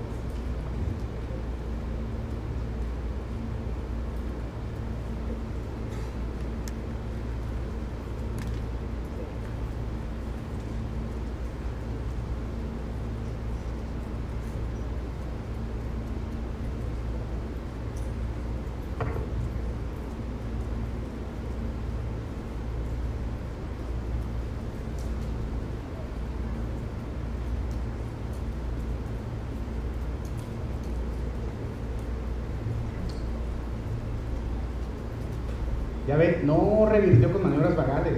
Ya 36.07 36.17
ve, 36.17 36.41
no 36.43 36.84
revirtió 36.95 37.31
con 37.31 37.43
maniobras 37.43 37.75
vagales. 37.75 38.13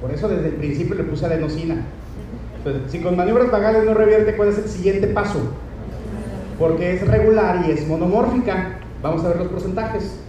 Por 0.00 0.10
eso 0.10 0.28
desde 0.28 0.48
el 0.48 0.54
principio 0.54 0.94
le 0.94 1.04
puse 1.04 1.26
adenosina. 1.26 1.84
Entonces, 2.56 2.90
si 2.90 3.00
con 3.00 3.16
maniobras 3.16 3.50
vagales 3.50 3.84
no 3.84 3.94
revierte, 3.94 4.36
¿cuál 4.36 4.50
es 4.50 4.58
el 4.58 4.68
siguiente 4.68 5.06
paso? 5.08 5.40
Porque 6.58 6.94
es 6.94 7.06
regular 7.06 7.64
y 7.66 7.72
es 7.72 7.86
monomórfica. 7.86 8.78
Vamos 9.02 9.24
a 9.24 9.28
ver 9.28 9.38
los 9.38 9.48
porcentajes. 9.48 10.20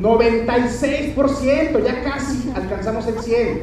96%, 0.00 1.84
ya 1.84 2.04
casi 2.04 2.52
alcanzamos 2.54 3.06
el 3.06 3.18
100. 3.18 3.60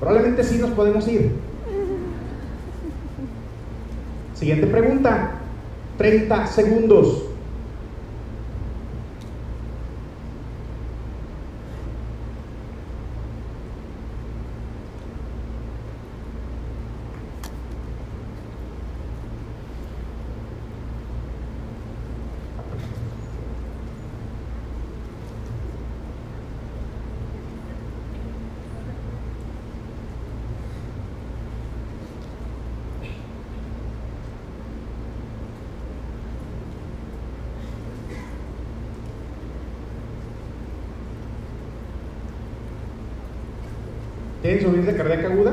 Probablemente 0.00 0.44
sí 0.44 0.58
nos 0.58 0.70
podemos 0.70 1.06
ir. 1.08 1.32
Siguiente 4.34 4.66
pregunta. 4.66 5.32
30 5.98 6.46
segundos. 6.46 7.28
¿Tiene 44.48 44.62
insuficiencia 44.62 44.87
cardíaca 44.98 45.28
aguda? 45.28 45.52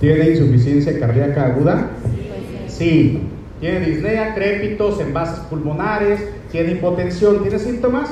¿Tiene 0.00 0.30
insuficiencia 0.30 0.98
cardíaca 0.98 1.46
aguda? 1.46 1.90
Sí. 2.68 3.22
¿Tiene 3.60 3.80
disnea, 3.80 4.34
crépitos, 4.34 5.00
envases 5.00 5.40
pulmonares? 5.50 6.24
¿Tiene 6.52 6.72
hipotensión? 6.72 7.42
¿Tiene 7.42 7.58
síntomas? 7.58 8.08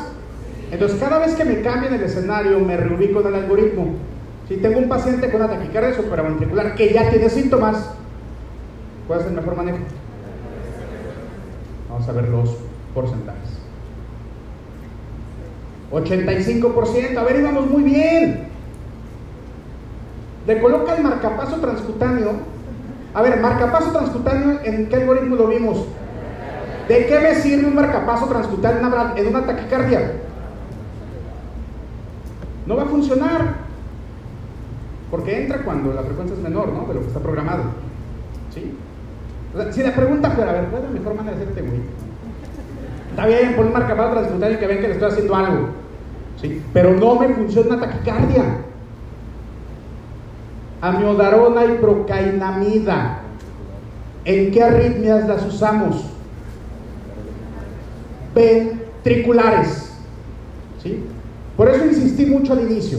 Entonces, 0.73 0.99
cada 0.99 1.21
vez 1.21 1.35
que 1.37 1.45
me 1.45 1.61
cambien 1.61 1.95
el 1.95 2.03
escenario, 2.03 2.59
me 2.59 2.77
reubico 2.77 3.21
en 3.21 3.29
el 3.29 3.35
algoritmo. 3.37 3.95
Si 4.49 4.57
tengo 4.57 4.79
un 4.79 4.89
paciente 4.89 5.31
con 5.31 5.43
una 5.43 5.51
taquicardia 5.51 5.95
supraventricular 5.95 6.75
que 6.75 6.93
ya 6.93 7.09
tiene 7.09 7.31
síntomas, 7.31 7.91
¿cuál 9.07 9.21
es 9.21 9.27
el 9.27 9.33
mejor 9.33 9.57
manejo? 9.57 9.79
Vamos 11.89 12.09
a 12.09 12.13
ver 12.13 12.29
los 12.29 12.57
porcentajes. 12.93 13.36
85%, 16.05 17.17
a 17.17 17.25
ver, 17.25 17.41
íbamos 17.41 17.67
muy 17.71 17.83
bien. 17.83 18.49
Le 20.47 20.61
coloca 20.61 20.95
el 20.95 21.03
marcapaso 21.03 21.57
transcutáneo. 21.57 22.33
A 23.15 23.23
ver, 23.23 23.41
marcapaso 23.41 23.91
transcutáneo, 23.93 24.61
¿en 24.65 24.89
qué 24.89 24.97
algoritmo 24.97 25.37
lo 25.37 25.49
vimos? 25.49 25.87
¿De 26.89 27.07
qué 27.07 27.19
me 27.19 27.35
sirve 27.35 27.67
un 27.67 27.75
marcapaso 27.75 28.27
transcutáneo 28.27 28.81
en 29.17 29.27
una, 29.27 29.47
taquicardia? 29.47 30.13
No 32.67 32.77
va 32.77 32.83
a 32.83 32.87
funcionar. 32.87 33.67
Porque 35.11 35.43
entra 35.43 35.63
cuando 35.63 35.93
la 35.93 36.03
frecuencia 36.03 36.37
es 36.37 36.43
menor, 36.43 36.69
¿no? 36.69 36.87
De 36.87 36.95
lo 36.95 37.01
que 37.01 37.07
está 37.07 37.21
programado. 37.21 37.65
¿Sí? 38.53 38.77
Si 39.73 39.83
la 39.83 39.95
pregunta 39.95 40.31
fuera, 40.31 40.51
a 40.51 40.55
ver, 40.55 40.65
¿cuál 40.67 40.83
es 40.83 40.89
la 40.91 40.99
mejor 40.99 41.15
manera 41.15 41.37
de 41.37 41.43
hacerte 41.43 41.63
güey? 41.63 41.81
Está 43.11 43.27
bien, 43.27 43.57
pon 43.57 43.67
un 43.69 43.73
marcador 43.73 44.13
transcutáneo 44.13 44.57
y 44.57 44.61
que 44.61 44.67
ven 44.67 44.81
que 44.81 44.89
le 44.89 44.95
estoy 44.95 45.09
haciendo 45.11 45.35
algo. 45.35 45.86
¿Sí? 46.41 46.63
Pero 46.73 46.93
no 46.95 47.17
me 47.17 47.29
funciona 47.29 47.81
taquicardia. 47.81 48.45
Amiodarona 50.81 51.65
y 51.65 51.79
procainamida. 51.79 53.21
¿En 54.25 54.51
qué 54.51 54.63
arritmias 54.63 55.27
las 55.29 55.45
usamos? 55.47 56.05
Ventriculares. 58.35 59.93
¿sí? 60.83 61.05
Por 61.57 61.71
eso 61.71 61.87
insistí 61.87 62.27
mucho 62.27 62.53
al 62.53 62.71
inicio. 62.71 62.99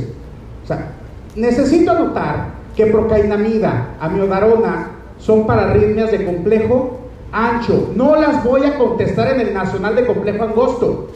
O 0.64 0.68
sea, 0.68 0.92
necesito 1.36 1.92
anotar 1.92 2.58
que 2.76 2.88
procainamida, 2.88 3.96
amiodarona 4.00 4.92
son 5.20 5.46
para 5.46 5.72
arritmias 5.72 6.12
de 6.12 6.26
complejo 6.26 7.00
ancho. 7.32 7.92
No 7.96 8.16
las 8.16 8.44
voy 8.44 8.64
a 8.66 8.78
contestar 8.78 9.34
en 9.34 9.42
el 9.42 9.54
nacional 9.54 9.96
de 9.96 10.06
complejo 10.06 10.44
angosto. 10.44 11.08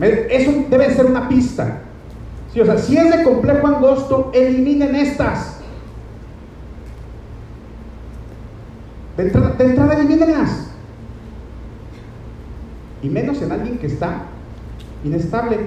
Eso 0.00 0.52
debe 0.70 0.94
ser 0.94 1.06
una 1.06 1.28
pista. 1.28 1.80
Si 2.52 2.96
es 2.96 3.16
de 3.16 3.22
complejo 3.24 3.66
angosto, 3.66 4.30
eliminen 4.32 4.94
estas. 4.94 5.60
De 9.16 9.24
entrada, 9.24 9.50
de 9.50 9.64
entrada 9.64 9.94
elimínenlas. 9.94 10.70
Y 13.02 13.08
menos 13.08 13.42
en 13.42 13.52
alguien 13.52 13.78
que 13.78 13.86
está 13.86 14.22
inestable. 15.04 15.58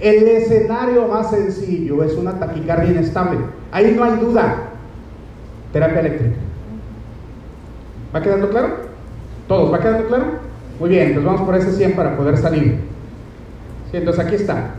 El 0.00 0.28
escenario 0.28 1.08
más 1.08 1.30
sencillo 1.30 2.02
es 2.04 2.14
una 2.14 2.38
taquicardia 2.38 2.90
inestable. 2.90 3.38
Ahí 3.72 3.94
no 3.96 4.04
hay 4.04 4.16
duda. 4.18 4.56
Terapia 5.72 6.00
eléctrica. 6.00 6.36
¿Va 8.14 8.22
quedando 8.22 8.50
claro? 8.50 8.76
¿Todos? 9.48 9.72
¿Va 9.72 9.80
quedando 9.80 10.06
claro? 10.06 10.24
Muy 10.78 10.90
bien, 10.90 11.14
pues 11.14 11.24
vamos 11.24 11.42
por 11.42 11.54
ese 11.54 11.72
100 11.72 11.92
para 11.92 12.16
poder 12.16 12.36
salir. 12.36 12.85
Sí, 13.90 13.96
entonces 13.96 14.24
aquí 14.24 14.34
está. 14.36 14.74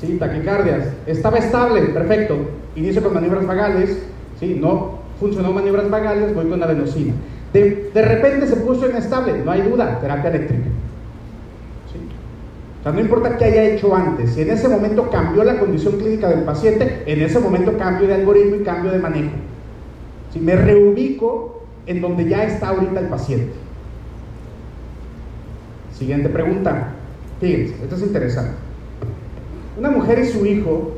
Sí, 0.00 0.16
taquicardias. 0.18 0.88
Estaba 1.06 1.38
estable, 1.38 1.82
perfecto. 1.82 2.36
Inicio 2.74 3.02
con 3.02 3.14
maniobras 3.14 3.46
vagales. 3.46 3.98
Sí, 4.38 4.58
no 4.60 5.06
funcionó 5.18 5.52
maniobras 5.52 5.90
vagales, 5.90 6.34
voy 6.34 6.46
con 6.46 6.62
adenosina. 6.62 7.14
De, 7.52 7.90
de 7.92 8.02
repente 8.02 8.46
se 8.46 8.56
puso 8.56 8.88
inestable, 8.88 9.38
no 9.44 9.50
hay 9.50 9.62
duda, 9.62 9.98
terapia 10.00 10.30
eléctrica. 10.30 10.66
¿Sí? 11.92 11.98
O 12.80 12.82
sea, 12.82 12.92
no 12.92 13.00
importa 13.00 13.36
qué 13.36 13.46
haya 13.46 13.64
hecho 13.64 13.94
antes, 13.94 14.34
si 14.34 14.42
en 14.42 14.50
ese 14.50 14.68
momento 14.68 15.10
cambió 15.10 15.42
la 15.44 15.58
condición 15.58 15.96
clínica 15.98 16.28
del 16.28 16.40
paciente, 16.40 17.02
en 17.06 17.22
ese 17.22 17.38
momento 17.38 17.76
cambio 17.78 18.08
de 18.08 18.14
algoritmo 18.14 18.56
y 18.56 18.64
cambio 18.64 18.92
de 18.92 18.98
manejo. 18.98 19.32
Si 20.32 20.40
me 20.40 20.54
reubico 20.54 21.62
en 21.86 22.00
donde 22.00 22.28
ya 22.28 22.44
está 22.44 22.68
ahorita 22.68 23.00
el 23.00 23.06
paciente. 23.06 23.52
Siguiente 25.94 26.28
pregunta. 26.28 26.92
Fíjense, 27.40 27.74
esto 27.82 27.94
es 27.96 28.02
interesante. 28.02 28.52
Una 29.78 29.90
mujer 29.90 30.18
y 30.20 30.26
su 30.26 30.46
hijo 30.46 30.94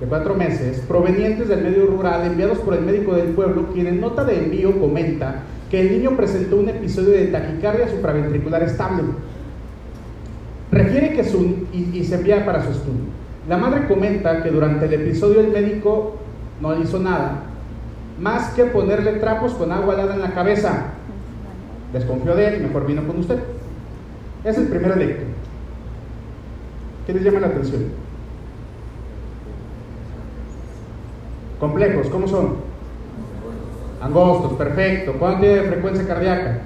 de 0.00 0.06
cuatro 0.06 0.34
meses, 0.34 0.80
provenientes 0.86 1.48
del 1.48 1.62
medio 1.62 1.86
rural, 1.86 2.24
enviados 2.24 2.58
por 2.58 2.74
el 2.74 2.82
médico 2.82 3.14
del 3.14 3.28
pueblo, 3.28 3.68
quien 3.72 3.86
en 3.86 4.00
nota 4.00 4.24
de 4.24 4.44
envío 4.44 4.78
comenta 4.80 5.42
que 5.70 5.80
el 5.80 5.92
niño 5.92 6.16
presentó 6.16 6.56
un 6.56 6.68
episodio 6.68 7.10
de 7.10 7.26
taquicardia 7.26 7.88
supraventricular 7.88 8.62
estable. 8.62 9.04
Refiere 10.70 11.12
que 11.12 11.24
su, 11.24 11.66
y, 11.72 11.90
y 11.92 12.04
se 12.04 12.16
envía 12.16 12.44
para 12.44 12.62
su 12.64 12.70
estudio. 12.70 13.00
La 13.48 13.56
madre 13.56 13.88
comenta 13.88 14.42
que 14.42 14.50
durante 14.50 14.86
el 14.86 14.94
episodio 14.94 15.40
el 15.40 15.48
médico 15.48 16.16
no 16.60 16.80
hizo 16.80 16.98
nada, 17.00 17.42
más 18.20 18.50
que 18.50 18.64
ponerle 18.64 19.14
trapos 19.14 19.54
con 19.54 19.72
agua 19.72 19.94
helada 19.94 20.14
en 20.14 20.22
la 20.22 20.32
cabeza. 20.32 20.84
Desconfió 21.92 22.34
de 22.36 22.48
él 22.48 22.62
mejor 22.62 22.86
vino 22.86 23.06
con 23.06 23.18
usted. 23.18 23.38
Es 24.44 24.56
el 24.58 24.68
primer 24.68 24.92
electo. 24.92 25.31
¿Qué 27.06 27.12
les 27.12 27.24
llama 27.24 27.40
la 27.40 27.48
atención? 27.48 27.84
Complejos, 31.58 32.08
¿cómo 32.08 32.28
son? 32.28 32.56
Angostos, 34.00 34.54
perfecto. 34.54 35.14
¿Cuánto 35.18 35.40
tiene 35.40 35.54
de 35.56 35.68
frecuencia 35.68 36.06
cardíaca? 36.06 36.58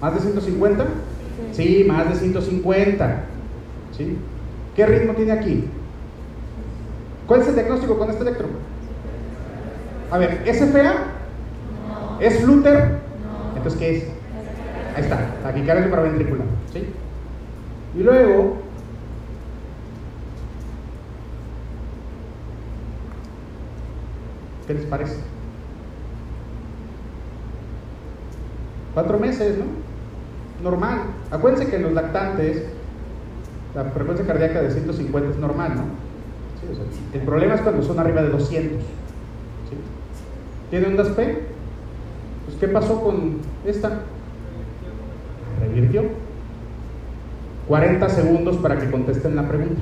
¿Más 0.00 0.14
de 0.14 0.20
150? 0.20 0.84
Sí, 1.52 1.84
más 1.86 2.08
de 2.08 2.14
150. 2.16 3.24
¿Sí? 3.96 4.18
¿Qué 4.76 4.86
ritmo 4.86 5.14
tiene 5.14 5.32
aquí? 5.32 5.64
¿Cuál 7.26 7.40
es 7.40 7.48
el 7.48 7.54
diagnóstico 7.54 7.98
con 7.98 8.10
este 8.10 8.22
electro? 8.22 8.46
A 10.10 10.18
ver, 10.18 10.42
¿es 10.44 10.60
FA? 10.60 10.94
¿Es 12.20 12.40
Flutter? 12.40 12.98
Entonces, 13.56 13.80
¿qué 13.80 13.96
es? 13.96 14.04
Ahí 14.96 15.02
está, 15.02 15.34
taquicardia 15.42 15.84
supraventricular. 15.84 16.46
¿sí? 16.72 16.84
Y 17.98 18.02
luego, 18.02 18.63
¿qué 24.66 24.74
les 24.74 24.86
parece? 24.86 25.16
Cuatro 28.94 29.18
meses, 29.18 29.58
¿no? 29.58 29.64
Normal. 30.62 31.00
Acuérdense 31.30 31.68
que 31.68 31.76
en 31.76 31.82
los 31.82 31.92
lactantes 31.92 32.64
la 33.74 33.84
frecuencia 33.84 34.26
cardíaca 34.26 34.62
de 34.62 34.70
150 34.70 35.30
es 35.30 35.36
normal, 35.36 35.74
¿no? 35.74 36.04
El 37.12 37.20
problema 37.22 37.54
es 37.54 37.60
cuando 37.60 37.82
son 37.82 37.98
arriba 37.98 38.22
de 38.22 38.30
200. 38.30 38.80
¿sí? 38.80 39.76
¿Tiene 40.70 40.86
ondas 40.86 41.08
P? 41.08 41.38
Pues, 42.46 42.56
¿qué 42.58 42.68
pasó 42.68 43.02
con 43.02 43.38
esta? 43.66 44.00
Revirtió. 45.60 46.04
40 47.68 48.08
segundos 48.08 48.56
para 48.58 48.78
que 48.78 48.90
contesten 48.90 49.36
la 49.36 49.48
pregunta. 49.48 49.80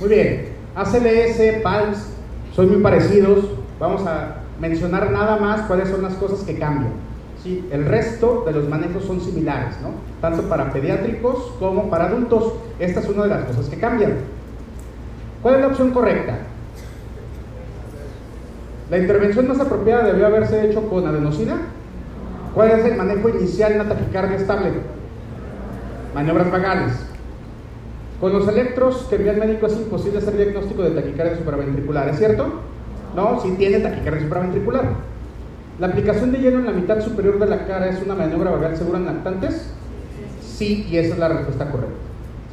Muy 0.00 0.08
bien, 0.08 0.48
ACLS, 0.74 1.62
PALS, 1.62 2.06
son 2.56 2.70
muy 2.70 2.80
parecidos. 2.82 3.44
Vamos 3.78 4.06
a 4.06 4.36
mencionar 4.58 5.10
nada 5.10 5.36
más 5.36 5.62
cuáles 5.66 5.90
son 5.90 6.00
las 6.00 6.14
cosas 6.14 6.40
que 6.40 6.58
cambian. 6.58 6.92
¿sí? 7.42 7.68
El 7.70 7.84
resto 7.84 8.44
de 8.46 8.52
los 8.52 8.66
manejos 8.66 9.04
son 9.04 9.20
similares, 9.20 9.74
¿no? 9.82 9.90
tanto 10.22 10.48
para 10.48 10.72
pediátricos 10.72 11.52
como 11.58 11.90
para 11.90 12.06
adultos. 12.06 12.54
Esta 12.78 13.00
es 13.00 13.08
una 13.10 13.24
de 13.24 13.28
las 13.28 13.44
cosas 13.44 13.66
que 13.66 13.78
cambian. 13.78 14.14
¿Cuál 15.42 15.56
es 15.56 15.60
la 15.60 15.66
opción 15.66 15.90
correcta? 15.90 16.38
La 18.88 18.96
intervención 18.96 19.48
más 19.48 19.60
apropiada 19.60 20.04
debió 20.04 20.26
haberse 20.26 20.66
hecho 20.66 20.88
con 20.88 21.06
adenosina. 21.06 21.58
¿Cuál 22.54 22.70
es 22.70 22.84
el 22.86 22.96
manejo 22.96 23.28
inicial 23.28 23.72
en 23.72 23.80
una 23.82 23.90
taquicardia 23.90 24.38
estable? 24.38 24.72
Maniobras 26.14 26.50
vagales. 26.50 27.09
Con 28.20 28.34
los 28.34 28.46
electros 28.48 29.06
que 29.08 29.16
envía 29.16 29.32
el 29.32 29.40
médico 29.40 29.66
es 29.66 29.72
imposible 29.76 30.18
hacer 30.18 30.36
diagnóstico 30.36 30.82
de 30.82 30.90
taquicardia 30.90 31.38
supraventricular, 31.38 32.08
¿es 32.10 32.18
cierto? 32.18 32.52
No, 33.16 33.40
si 33.40 33.52
tiene 33.52 33.80
taquicardia 33.80 34.22
supraventricular. 34.22 34.84
¿La 35.78 35.86
aplicación 35.86 36.30
de 36.30 36.38
hielo 36.38 36.58
en 36.58 36.66
la 36.66 36.72
mitad 36.72 37.00
superior 37.00 37.38
de 37.38 37.46
la 37.46 37.66
cara 37.66 37.88
es 37.88 38.02
una 38.02 38.14
maniobra 38.14 38.50
vagal 38.50 38.76
segura 38.76 38.98
en 38.98 39.06
lactantes? 39.06 39.70
Sí, 40.42 40.86
y 40.90 40.98
esa 40.98 41.14
es 41.14 41.18
la 41.18 41.28
respuesta 41.28 41.70
correcta. 41.70 41.96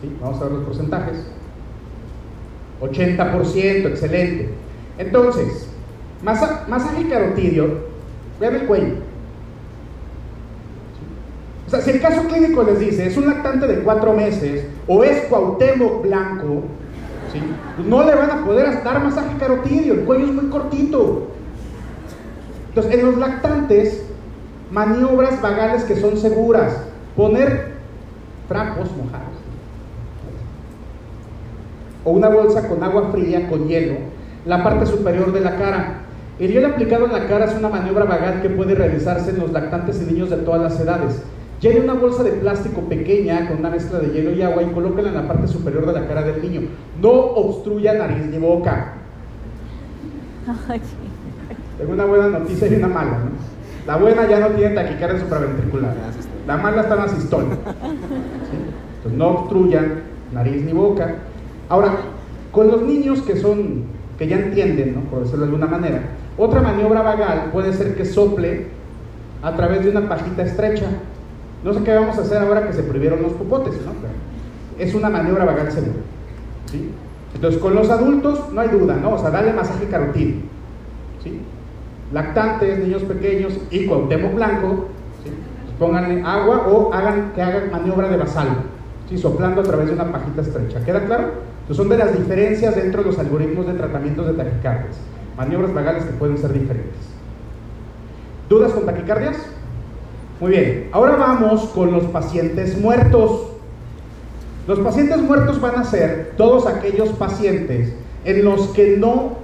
¿Sí? 0.02 0.16
Vamos 0.22 0.40
a 0.40 0.46
ver 0.46 0.54
los 0.54 0.64
porcentajes. 0.64 1.18
80%, 2.80 3.88
excelente. 3.88 4.50
Entonces, 4.98 5.68
masa, 6.24 6.66
masaje 6.70 7.10
carotidio, 7.10 7.68
vean 8.40 8.56
el 8.56 8.66
cuello. 8.68 9.07
O 11.68 11.70
sea, 11.70 11.82
si 11.82 11.92
el 11.92 12.02
caso 12.02 12.24
clínico 12.24 12.64
les 12.64 12.80
dice, 12.80 13.08
es 13.08 13.18
un 13.18 13.28
lactante 13.28 13.68
de 13.68 13.80
cuatro 13.82 14.14
meses 14.14 14.66
o 14.88 15.04
es 15.04 15.26
Cuauhtémoc 15.26 16.02
Blanco. 16.02 16.64
Pues 17.76 17.88
no 17.88 18.04
le 18.06 18.16
van 18.16 18.32
a 18.32 18.46
poder 18.46 18.84
dar 18.84 19.04
masaje 19.04 19.38
carotidio, 19.38 19.94
el 19.94 20.00
cuello 20.06 20.26
es 20.26 20.34
muy 20.34 20.46
cortito. 20.48 21.28
Entonces, 22.70 22.94
en 22.94 23.06
los 23.06 23.18
lactantes, 23.18 24.04
maniobras 24.72 25.42
vagales 25.42 25.84
que 25.84 25.98
son 25.98 26.18
seguras, 26.18 26.74
poner 27.16 27.74
trapos 28.48 28.90
mojados 28.96 29.38
o 32.08 32.12
una 32.12 32.30
bolsa 32.30 32.70
con 32.70 32.82
agua 32.82 33.10
fría, 33.12 33.50
con 33.50 33.68
hielo, 33.68 33.96
la 34.46 34.64
parte 34.64 34.86
superior 34.86 35.34
de 35.34 35.42
la 35.42 35.58
cara. 35.58 36.04
El 36.40 36.54
hielo 36.54 36.68
aplicado 36.68 37.06
en 37.06 37.12
la 37.12 37.28
cara 37.28 37.46
es 37.46 37.56
una 37.56 37.68
maniobra 37.68 38.06
vagal 38.06 38.42
que 38.42 38.50
puede 38.50 38.76
realizarse 38.76 39.32
en 39.32 39.40
los 39.40 39.52
lactantes 39.52 40.02
y 40.02 40.14
niños 40.14 40.30
de 40.30 40.38
todas 40.38 40.62
las 40.62 40.80
edades. 40.80 41.22
Llene 41.60 41.80
una 41.82 41.94
bolsa 41.94 42.24
de 42.24 42.32
plástico 42.34 42.82
pequeña 42.82 43.48
con 43.48 43.58
una 43.58 43.72
mezcla 43.72 44.00
de 44.00 44.14
hielo 44.14 44.32
y 44.32 44.42
agua 44.44 44.62
y 44.62 44.68
colóquela 44.68 45.10
en 45.10 45.16
la 45.16 45.28
parte 45.28 45.48
superior 45.48 45.88
de 45.88 45.94
la 45.94 46.08
cara 46.08 46.22
del 46.22 46.42
niño. 46.42 46.68
No 47.02 47.10
obstruya 47.10 47.94
nariz 47.94 48.28
ni 48.28 48.38
boca. 48.38 48.94
Tengo 51.78 51.94
una 51.94 52.06
buena 52.06 52.40
noticia 52.40 52.68
y 52.68 52.76
una 52.76 52.88
mala. 52.88 53.12
¿no? 53.12 53.32
La 53.88 53.98
buena 53.98 54.28
ya 54.28 54.40
no 54.40 54.50
tiene 54.50 54.76
taquicardia 54.76 55.20
supraventricular. 55.20 55.96
La 56.46 56.58
mala 56.58 56.82
está 56.82 56.94
en 56.94 57.00
la. 57.00 57.08
Entonces 58.98 59.18
no 59.18 59.28
obstruyan 59.28 60.02
nariz 60.34 60.64
ni 60.64 60.74
boca. 60.74 61.16
Ahora, 61.70 61.96
con 62.52 62.68
los 62.68 62.82
niños 62.84 63.22
que 63.22 63.36
son, 63.36 63.84
que 64.18 64.28
ya 64.28 64.38
entienden, 64.38 64.96
¿no? 64.96 65.02
por 65.10 65.20
decirlo 65.20 65.46
de 65.46 65.52
alguna 65.52 65.68
manera, 65.68 66.02
otra 66.38 66.62
maniobra 66.62 67.02
vagal 67.02 67.50
puede 67.52 67.74
ser 67.74 67.96
que 67.96 68.06
sople 68.06 68.68
a 69.42 69.56
través 69.56 69.84
de 69.84 69.90
una 69.90 70.08
pajita 70.08 70.44
estrecha. 70.44 70.86
No 71.64 71.74
sé 71.74 71.84
qué 71.84 71.94
vamos 71.94 72.18
a 72.18 72.22
hacer 72.22 72.38
ahora 72.38 72.68
que 72.68 72.74
se 72.74 72.84
prohibieron 72.84 73.22
los 73.22 73.34
popotes, 73.34 73.74
¿no? 73.86 73.92
Es 74.78 74.94
una 74.94 75.10
maniobra 75.10 75.46
vagal 75.46 75.72
segura. 75.72 75.98
¿sí? 76.72 76.92
Entonces, 77.34 77.60
con 77.60 77.76
los 77.76 77.90
adultos 77.90 78.52
no 78.54 78.62
hay 78.62 78.70
duda, 78.70 78.96
¿no? 78.96 79.14
O 79.14 79.18
sea, 79.18 79.32
dale 79.32 79.54
masaje 79.54 79.88
carotídeo. 79.88 80.38
¿sí? 81.24 81.42
Lactantes, 82.14 82.80
niños 82.80 83.04
pequeños 83.04 83.54
y 83.72 83.86
Cuauhtémoc 83.86 84.36
blanco, 84.36 84.88
¿sí? 85.24 85.32
Pues 85.66 85.78
pónganle 85.80 86.22
agua 86.24 86.68
o 86.68 86.94
hagan 86.94 87.32
que 87.34 87.42
hagan 87.42 87.72
maniobra 87.72 88.10
de 88.10 88.18
basal, 88.18 88.48
soplando 89.16 89.62
a 89.62 89.64
través 89.64 89.88
de 89.88 89.94
una 89.94 90.12
pajita 90.12 90.42
estrecha. 90.42 90.84
¿Queda 90.86 91.06
claro? 91.06 91.32
Entonces, 91.62 91.78
son 91.78 91.90
de 91.90 91.98
las 91.98 92.18
diferencias 92.18 92.76
dentro 92.76 93.02
de 93.02 93.10
los 93.10 93.20
algoritmos 93.20 93.66
de 93.66 93.74
tratamientos 93.74 94.28
de 94.28 94.34
taquicardias. 94.34 94.98
Maniobras 95.36 95.74
vagales 95.74 96.06
que 96.06 96.14
pueden 96.14 96.38
ser 96.38 96.54
diferentes. 96.54 96.96
¿Dudas 98.48 98.72
con 98.72 98.86
taquicardias? 98.86 99.38
Muy 100.40 100.52
bien, 100.52 100.90
ahora 100.92 101.16
vamos 101.16 101.62
con 101.74 101.92
los 101.92 102.04
pacientes 102.06 102.80
muertos. 102.80 103.48
Los 104.68 104.80
pacientes 104.80 105.18
muertos 105.22 105.60
van 105.60 105.78
a 105.78 105.84
ser 105.84 106.34
todos 106.38 106.68
aquellos 106.68 107.10
pacientes 107.10 107.94
en 108.24 108.46
los 108.46 108.68
que 108.68 108.98
no 108.98 109.38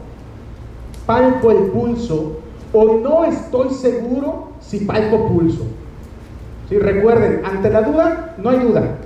palpo 1.08 1.51
el 1.51 1.71
pulso 1.71 2.39
o 2.73 2.99
no 2.99 3.25
estoy 3.25 3.71
seguro 3.71 4.49
si 4.60 4.79
palpo 4.79 5.29
pulso. 5.29 5.65
Recuerden, 6.69 7.41
ante 7.45 7.69
la 7.69 7.82
duda, 7.84 8.36
no 8.38 8.49
hay 8.49 8.60
duda. 8.60 8.97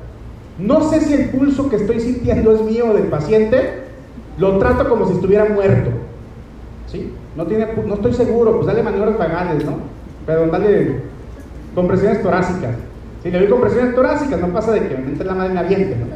No 0.57 0.89
sé 0.89 1.01
si 1.01 1.13
el 1.13 1.29
pulso 1.29 1.69
que 1.69 1.75
estoy 1.77 1.99
sintiendo 1.99 2.53
es 2.53 2.61
mío 2.61 2.89
o 2.89 2.93
del 2.93 3.07
paciente, 3.07 3.83
lo 4.37 4.57
trato 4.57 4.87
como 4.89 5.07
si 5.07 5.13
estuviera 5.13 5.45
muerto. 5.45 5.91
¿Sí? 6.87 7.13
No, 7.35 7.43
no 7.43 7.93
estoy 7.95 8.13
seguro, 8.13 8.55
pues 8.55 8.67
dale 8.67 8.83
maniobras 8.83 9.17
vagales, 9.17 9.65
¿no? 9.65 9.73
Pero 10.25 10.47
dale 10.47 11.01
compresiones 11.77 12.23
torácicas. 12.23 12.75
Si 13.21 13.29
le 13.29 13.37
doy 13.37 13.49
compresiones 13.49 13.93
torácicas, 13.93 14.41
no 14.41 14.47
pasa 14.47 14.71
de 14.71 14.87
que 14.87 14.97
me 14.97 15.09
entre 15.09 15.27
la 15.27 15.35
madre 15.35 15.51
y 15.51 15.53
me 15.53 15.59
aviente, 15.59 15.95
¿no? 15.95 16.07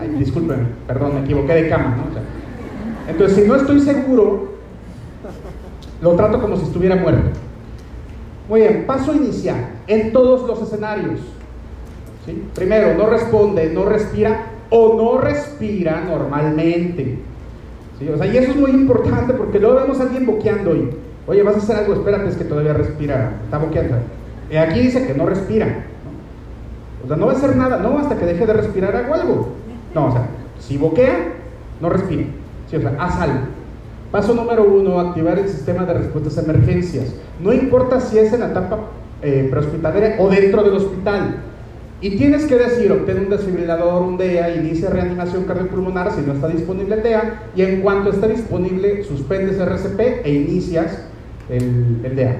Ay, 0.00 0.08
disculpen, 0.18 0.66
perdón, 0.84 1.14
me 1.14 1.20
equivoqué 1.20 1.52
de 1.54 1.68
cama, 1.68 1.96
¿no? 1.96 3.08
Entonces, 3.08 3.38
si 3.38 3.48
no 3.48 3.54
estoy 3.54 3.78
seguro, 3.78 4.56
lo 6.02 6.16
trato 6.16 6.40
como 6.42 6.56
si 6.56 6.64
estuviera 6.64 6.96
muerto. 6.96 7.30
Muy 8.48 8.62
bien, 8.62 8.82
paso 8.84 9.14
inicial 9.14 9.68
en 9.86 10.12
todos 10.12 10.44
los 10.44 10.60
escenarios. 10.60 11.20
¿sí? 12.26 12.42
Primero, 12.56 12.94
no 12.98 13.06
responde, 13.06 13.70
no 13.72 13.84
respira 13.84 14.46
o 14.70 14.96
no 14.96 15.20
respira 15.20 16.02
normalmente. 16.04 17.20
¿sí? 18.00 18.08
O 18.08 18.18
sea, 18.18 18.26
y 18.26 18.36
eso 18.38 18.50
es 18.50 18.56
muy 18.56 18.72
importante 18.72 19.34
porque 19.34 19.60
luego 19.60 19.76
vemos 19.76 20.00
a 20.00 20.02
alguien 20.02 20.26
boqueando 20.26 20.74
y, 20.74 20.90
oye, 21.28 21.44
vas 21.44 21.54
a 21.54 21.58
hacer 21.58 21.76
algo, 21.76 21.94
espérate, 21.94 22.28
es 22.28 22.36
que 22.36 22.44
todavía 22.44 22.72
respira, 22.72 23.34
está 23.44 23.58
boqueando. 23.58 23.98
Aquí 24.54 24.80
dice 24.80 25.06
que 25.06 25.14
no 25.14 25.26
respira. 25.26 25.84
O 27.04 27.08
sea, 27.08 27.16
no 27.16 27.26
va 27.26 27.32
a 27.32 27.36
hacer 27.36 27.56
nada, 27.56 27.78
no 27.78 27.98
hasta 27.98 28.16
que 28.16 28.26
deje 28.26 28.46
de 28.46 28.52
respirar 28.52 28.94
hago 28.96 29.14
algo. 29.14 29.48
No, 29.94 30.06
o 30.06 30.12
sea, 30.12 30.26
si 30.58 30.76
boquea, 30.76 31.34
no 31.80 31.88
respira. 31.88 32.24
Sí, 32.70 32.76
o 32.76 32.80
sea, 32.80 32.96
haz 32.98 33.20
algo. 33.20 33.38
Paso 34.10 34.34
número 34.34 34.64
uno, 34.64 34.98
activar 35.00 35.38
el 35.38 35.48
sistema 35.48 35.84
de 35.84 35.94
respuestas 35.94 36.38
a 36.38 36.42
emergencias. 36.42 37.14
No 37.40 37.52
importa 37.52 38.00
si 38.00 38.18
es 38.18 38.32
en 38.32 38.40
la 38.40 38.46
etapa 38.48 38.78
eh, 39.22 39.48
prehospitalaria 39.50 40.16
o 40.18 40.28
dentro 40.28 40.62
del 40.62 40.74
hospital. 40.74 41.36
Y 42.00 42.16
tienes 42.16 42.44
que 42.44 42.56
decir, 42.56 42.92
obtén 42.92 43.18
un 43.18 43.30
desfibrilador, 43.30 44.02
un 44.02 44.18
DEA, 44.18 44.54
inicia 44.56 44.90
reanimación 44.90 45.44
cardiopulmonar 45.44 46.12
si 46.12 46.20
no 46.20 46.34
está 46.34 46.48
disponible 46.48 46.96
el 46.96 47.02
DEA, 47.02 47.42
y 47.56 47.62
en 47.62 47.80
cuanto 47.80 48.10
esté 48.10 48.28
disponible, 48.28 49.02
suspendes 49.04 49.58
RCP 49.58 50.24
e 50.24 50.32
inicias 50.32 51.02
el, 51.48 52.00
el 52.04 52.16
DEA. 52.16 52.36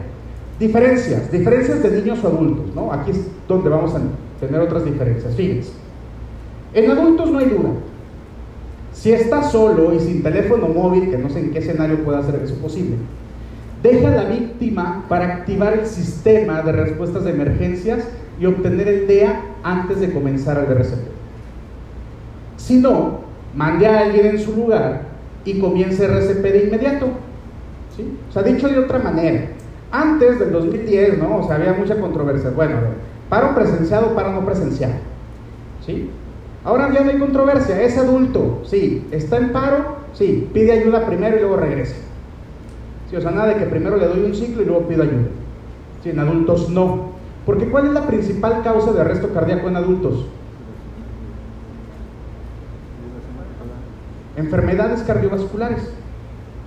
Diferencias, 0.59 1.31
diferencias 1.31 1.83
de 1.83 1.91
niños 1.91 2.25
o 2.25 2.29
adultos, 2.29 2.75
¿no? 2.75 2.93
Aquí 2.93 3.11
es 3.11 3.27
donde 3.47 3.69
vamos 3.69 3.95
a 3.95 4.01
tener 4.41 4.61
otras 4.61 4.85
diferencias. 4.85 5.35
Fíjense. 5.35 5.73
En 6.73 6.91
adultos 6.91 7.31
no 7.31 7.39
hay 7.39 7.47
duda. 7.47 7.71
Si 8.93 9.13
está 9.13 9.43
solo 9.43 9.95
y 9.95 10.01
sin 10.01 10.23
teléfono 10.23 10.69
móvil, 10.69 11.11
que 11.11 11.19
no 11.19 11.29
sé 11.29 11.41
en 11.41 11.51
qué 11.51 11.59
escenario 11.59 12.03
puede 12.03 12.19
hacer 12.19 12.41
eso 12.43 12.55
posible, 12.55 12.97
deja 13.83 14.09
a 14.09 14.23
la 14.23 14.25
víctima 14.25 15.05
para 15.09 15.27
activar 15.27 15.75
el 15.75 15.87
sistema 15.87 16.63
de 16.63 16.73
respuestas 16.73 17.25
de 17.25 17.31
emergencias 17.31 18.09
y 18.41 18.47
obtener 18.47 18.89
el 18.89 19.07
DEA 19.07 19.43
antes 19.63 20.01
de 20.01 20.13
comenzar 20.13 20.59
el 20.59 20.73
RCP. 20.73 21.09
Si 22.57 22.77
no, 22.77 23.21
mande 23.55 23.87
a 23.87 24.01
alguien 24.01 24.27
en 24.27 24.39
su 24.39 24.57
lugar 24.57 25.03
y 25.45 25.59
comience 25.59 26.05
RCP 26.05 26.43
de 26.43 26.65
inmediato. 26.65 27.07
¿sí? 27.97 28.17
O 28.29 28.33
sea, 28.33 28.43
dicho 28.43 28.69
de 28.69 28.79
otra 28.79 28.99
manera, 28.99 29.51
antes 29.91 30.39
del 30.39 30.53
2010, 30.53 31.19
¿no? 31.19 31.39
O 31.39 31.47
sea, 31.47 31.57
había 31.57 31.73
mucha 31.73 32.01
controversia. 32.01 32.51
Bueno, 32.51 32.77
paro 33.29 33.55
presenciado, 33.55 34.15
paro 34.15 34.33
no 34.33 34.45
presenciado. 34.45 34.95
¿Sí? 35.85 36.11
Ahora 36.65 36.93
ya 36.93 37.03
no 37.03 37.11
hay 37.11 37.19
controversia, 37.19 37.81
es 37.81 37.97
adulto, 37.97 38.63
sí, 38.65 39.07
está 39.13 39.37
en 39.37 39.53
paro, 39.53 39.99
sí, 40.15 40.51
pide 40.53 40.73
ayuda 40.73 41.07
primero 41.07 41.37
y 41.37 41.41
luego 41.41 41.59
regresa. 41.59 41.95
Sí, 43.09 43.15
o 43.15 43.21
sea, 43.21 43.31
nada 43.31 43.47
de 43.47 43.55
que 43.55 43.67
primero 43.67 43.97
le 43.97 44.09
doy 44.09 44.25
un 44.25 44.35
ciclo 44.35 44.63
y 44.63 44.65
luego 44.65 44.89
pido 44.89 45.05
ayuda. 45.05 45.29
Sí, 46.03 46.11
en 46.11 46.19
adultos 46.19 46.69
no. 46.69 47.11
Porque 47.47 47.71
¿cuál 47.71 47.87
es 47.87 47.93
la 47.93 48.09
principal 48.09 48.63
causa 48.65 48.93
de 48.93 49.01
arresto 49.01 49.33
cardíaco 49.33 49.69
en 49.69 49.77
adultos? 49.77 50.27
Enfermedades 54.37 55.05
cardiovasculares. 55.05 55.83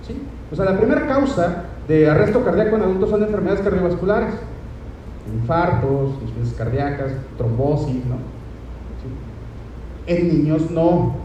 ¿Sí? 0.06 0.16
O 0.50 0.56
sea, 0.56 0.64
la 0.64 0.78
primera 0.78 1.06
causa 1.06 1.64
de 1.90 2.08
arresto 2.08 2.44
cardíaco 2.44 2.76
en 2.76 2.82
adultos 2.82 3.10
son 3.10 3.24
enfermedades 3.24 3.62
cardiovasculares. 3.62 4.34
Infartos, 5.34 6.10
insuficiencias 6.22 6.56
cardíacas, 6.56 7.12
trombosis, 7.36 8.06
¿no? 8.06 8.16
En 10.06 10.28
niños 10.28 10.70
no. 10.70 11.16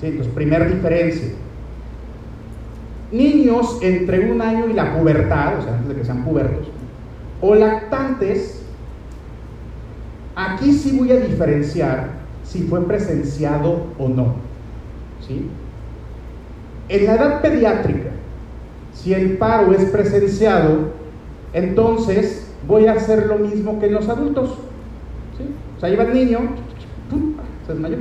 ¿sí? 0.00 0.06
Entonces, 0.06 0.32
primera 0.32 0.64
diferencia. 0.64 1.28
Niños 3.12 3.78
entre 3.82 4.32
un 4.32 4.40
año 4.40 4.66
y 4.66 4.72
la 4.72 4.96
pubertad, 4.96 5.58
o 5.58 5.62
sea, 5.62 5.74
antes 5.74 5.88
de 5.90 5.94
que 5.94 6.04
sean 6.06 6.24
pubertos, 6.24 6.68
o 7.42 7.54
lactantes, 7.54 8.62
aquí 10.34 10.72
sí 10.72 10.98
voy 10.98 11.12
a 11.12 11.20
diferenciar 11.20 12.08
si 12.44 12.62
fue 12.62 12.82
presenciado 12.86 13.88
o 13.98 14.08
no. 14.08 14.36
¿sí? 15.26 15.50
En 16.88 17.04
la 17.04 17.14
edad 17.14 17.42
pediátrica, 17.42 18.13
si 18.94 19.12
el 19.12 19.36
paro 19.36 19.72
es 19.72 19.84
presenciado, 19.90 20.92
entonces 21.52 22.50
voy 22.66 22.86
a 22.86 22.92
hacer 22.92 23.26
lo 23.26 23.36
mismo 23.36 23.78
que 23.78 23.86
en 23.86 23.94
los 23.94 24.08
adultos. 24.08 24.50
¿sí? 25.36 25.44
O 25.76 25.80
sea, 25.80 25.90
lleva 25.90 26.04
el 26.04 26.14
niño, 26.14 26.38
¡pum! 27.10 27.34
se 27.66 27.72
desmayó. 27.72 27.98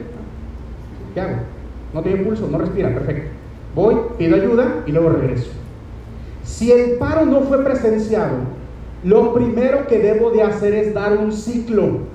¿Qué 1.13 1.21
hago? 1.21 1.35
No 1.93 2.01
tiene 2.01 2.23
pulso, 2.23 2.47
no 2.47 2.57
respira, 2.57 2.93
perfecto. 2.93 3.29
Voy, 3.75 3.95
pido 4.17 4.35
ayuda 4.35 4.83
y 4.85 4.91
luego 4.91 5.09
regreso. 5.09 5.51
Si 6.43 6.71
el 6.71 6.97
paro 6.97 7.25
no 7.25 7.41
fue 7.41 7.63
presenciado, 7.63 8.37
lo 9.03 9.33
primero 9.33 9.87
que 9.87 9.99
debo 9.99 10.31
de 10.31 10.43
hacer 10.43 10.73
es 10.73 10.93
dar 10.93 11.17
un 11.17 11.31
ciclo. 11.31 12.13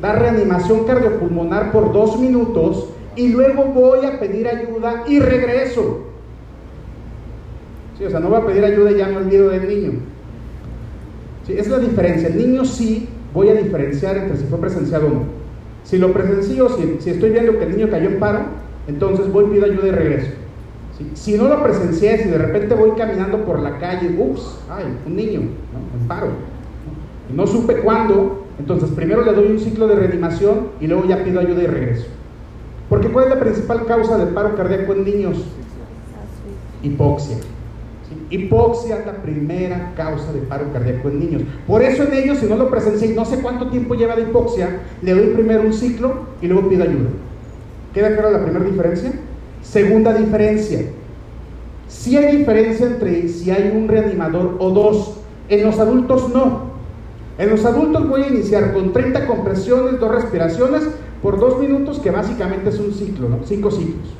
Dar 0.00 0.18
reanimación 0.20 0.84
cardiopulmonar 0.84 1.72
por 1.72 1.92
dos 1.92 2.18
minutos 2.18 2.90
y 3.16 3.28
luego 3.28 3.64
voy 3.64 4.04
a 4.04 4.18
pedir 4.18 4.46
ayuda 4.46 5.04
y 5.06 5.20
regreso. 5.20 6.09
¿Sí? 8.00 8.06
O 8.06 8.10
sea, 8.10 8.18
no 8.18 8.30
voy 8.30 8.40
a 8.40 8.46
pedir 8.46 8.64
ayuda 8.64 8.92
y 8.92 8.96
ya 8.96 9.08
me 9.08 9.18
olvido 9.18 9.50
del 9.50 9.68
niño. 9.68 9.92
¿Sí? 11.46 11.52
Es 11.52 11.68
la 11.68 11.78
diferencia. 11.78 12.28
El 12.28 12.38
niño 12.38 12.64
sí 12.64 13.08
voy 13.34 13.50
a 13.50 13.54
diferenciar 13.54 14.16
entre 14.16 14.38
si 14.38 14.44
fue 14.44 14.58
presenciado 14.58 15.06
o 15.06 15.10
no. 15.10 15.22
Si 15.84 15.98
lo 15.98 16.10
presencio, 16.12 16.70
si, 16.70 16.96
si, 17.00 17.10
estoy 17.10 17.30
viendo 17.30 17.58
que 17.58 17.64
el 17.64 17.76
niño 17.76 17.90
cayó 17.90 18.08
en 18.08 18.18
paro, 18.18 18.40
entonces 18.88 19.30
voy, 19.30 19.50
pido 19.50 19.66
ayuda 19.66 19.88
y 19.88 19.90
regreso. 19.90 20.30
¿Sí? 20.96 21.10
Si 21.12 21.36
no 21.36 21.48
lo 21.48 21.62
presencié, 21.62 22.22
si 22.22 22.30
de 22.30 22.38
repente 22.38 22.74
voy 22.74 22.92
caminando 22.92 23.44
por 23.44 23.60
la 23.60 23.78
calle, 23.78 24.16
ups, 24.18 24.60
ay, 24.70 24.84
un 25.06 25.16
niño, 25.16 25.40
¿no? 25.40 26.00
en 26.00 26.08
paro, 26.08 26.26
¿no? 26.26 27.30
y 27.30 27.36
no 27.36 27.46
supe 27.46 27.76
cuándo, 27.76 28.44
entonces 28.58 28.90
primero 28.90 29.22
le 29.24 29.32
doy 29.32 29.52
un 29.52 29.58
ciclo 29.58 29.86
de 29.88 29.96
reanimación 29.96 30.68
y 30.80 30.86
luego 30.86 31.06
ya 31.06 31.22
pido 31.22 31.40
ayuda 31.40 31.62
y 31.62 31.66
regreso. 31.66 32.06
Porque 32.88 33.08
¿cuál 33.08 33.26
es 33.26 33.30
la 33.30 33.40
principal 33.40 33.86
causa 33.86 34.18
del 34.18 34.28
paro 34.28 34.56
cardíaco 34.56 34.92
en 34.94 35.04
niños? 35.04 35.44
Hipoxia. 36.82 37.36
Hipoxia 38.30 39.00
es 39.00 39.06
la 39.06 39.14
primera 39.22 39.92
causa 39.96 40.32
de 40.32 40.40
paro 40.40 40.72
cardíaco 40.72 41.08
en 41.08 41.18
niños. 41.18 41.42
Por 41.66 41.82
eso 41.82 42.04
en 42.04 42.14
ellos, 42.14 42.38
si 42.38 42.46
no 42.46 42.56
lo 42.56 42.70
presencié 42.70 43.08
y 43.08 43.14
no 43.14 43.24
sé 43.24 43.42
cuánto 43.42 43.68
tiempo 43.68 43.94
lleva 43.94 44.14
de 44.14 44.22
hipoxia, 44.22 44.82
le 45.02 45.12
doy 45.12 45.34
primero 45.34 45.62
un 45.62 45.72
ciclo 45.72 46.26
y 46.40 46.46
luego 46.46 46.68
pido 46.68 46.84
ayuda. 46.84 47.10
¿Queda 47.92 48.14
clara 48.14 48.30
la 48.30 48.44
primera 48.44 48.64
diferencia? 48.64 49.12
Segunda 49.62 50.14
diferencia. 50.14 50.86
Si 51.88 52.16
hay 52.16 52.36
diferencia 52.36 52.86
entre 52.86 53.28
si 53.28 53.50
hay 53.50 53.72
un 53.74 53.88
reanimador 53.88 54.56
o 54.60 54.70
dos. 54.70 55.16
En 55.48 55.64
los 55.64 55.80
adultos 55.80 56.32
no. 56.32 56.70
En 57.36 57.50
los 57.50 57.64
adultos 57.64 58.08
voy 58.08 58.22
a 58.22 58.28
iniciar 58.28 58.72
con 58.72 58.92
30 58.92 59.26
compresiones, 59.26 59.98
dos 59.98 60.14
respiraciones 60.14 60.82
por 61.20 61.40
dos 61.40 61.58
minutos, 61.58 61.98
que 61.98 62.12
básicamente 62.12 62.70
es 62.70 62.78
un 62.78 62.92
ciclo, 62.92 63.28
¿no? 63.28 63.38
Cinco 63.44 63.72
ciclos. 63.72 64.14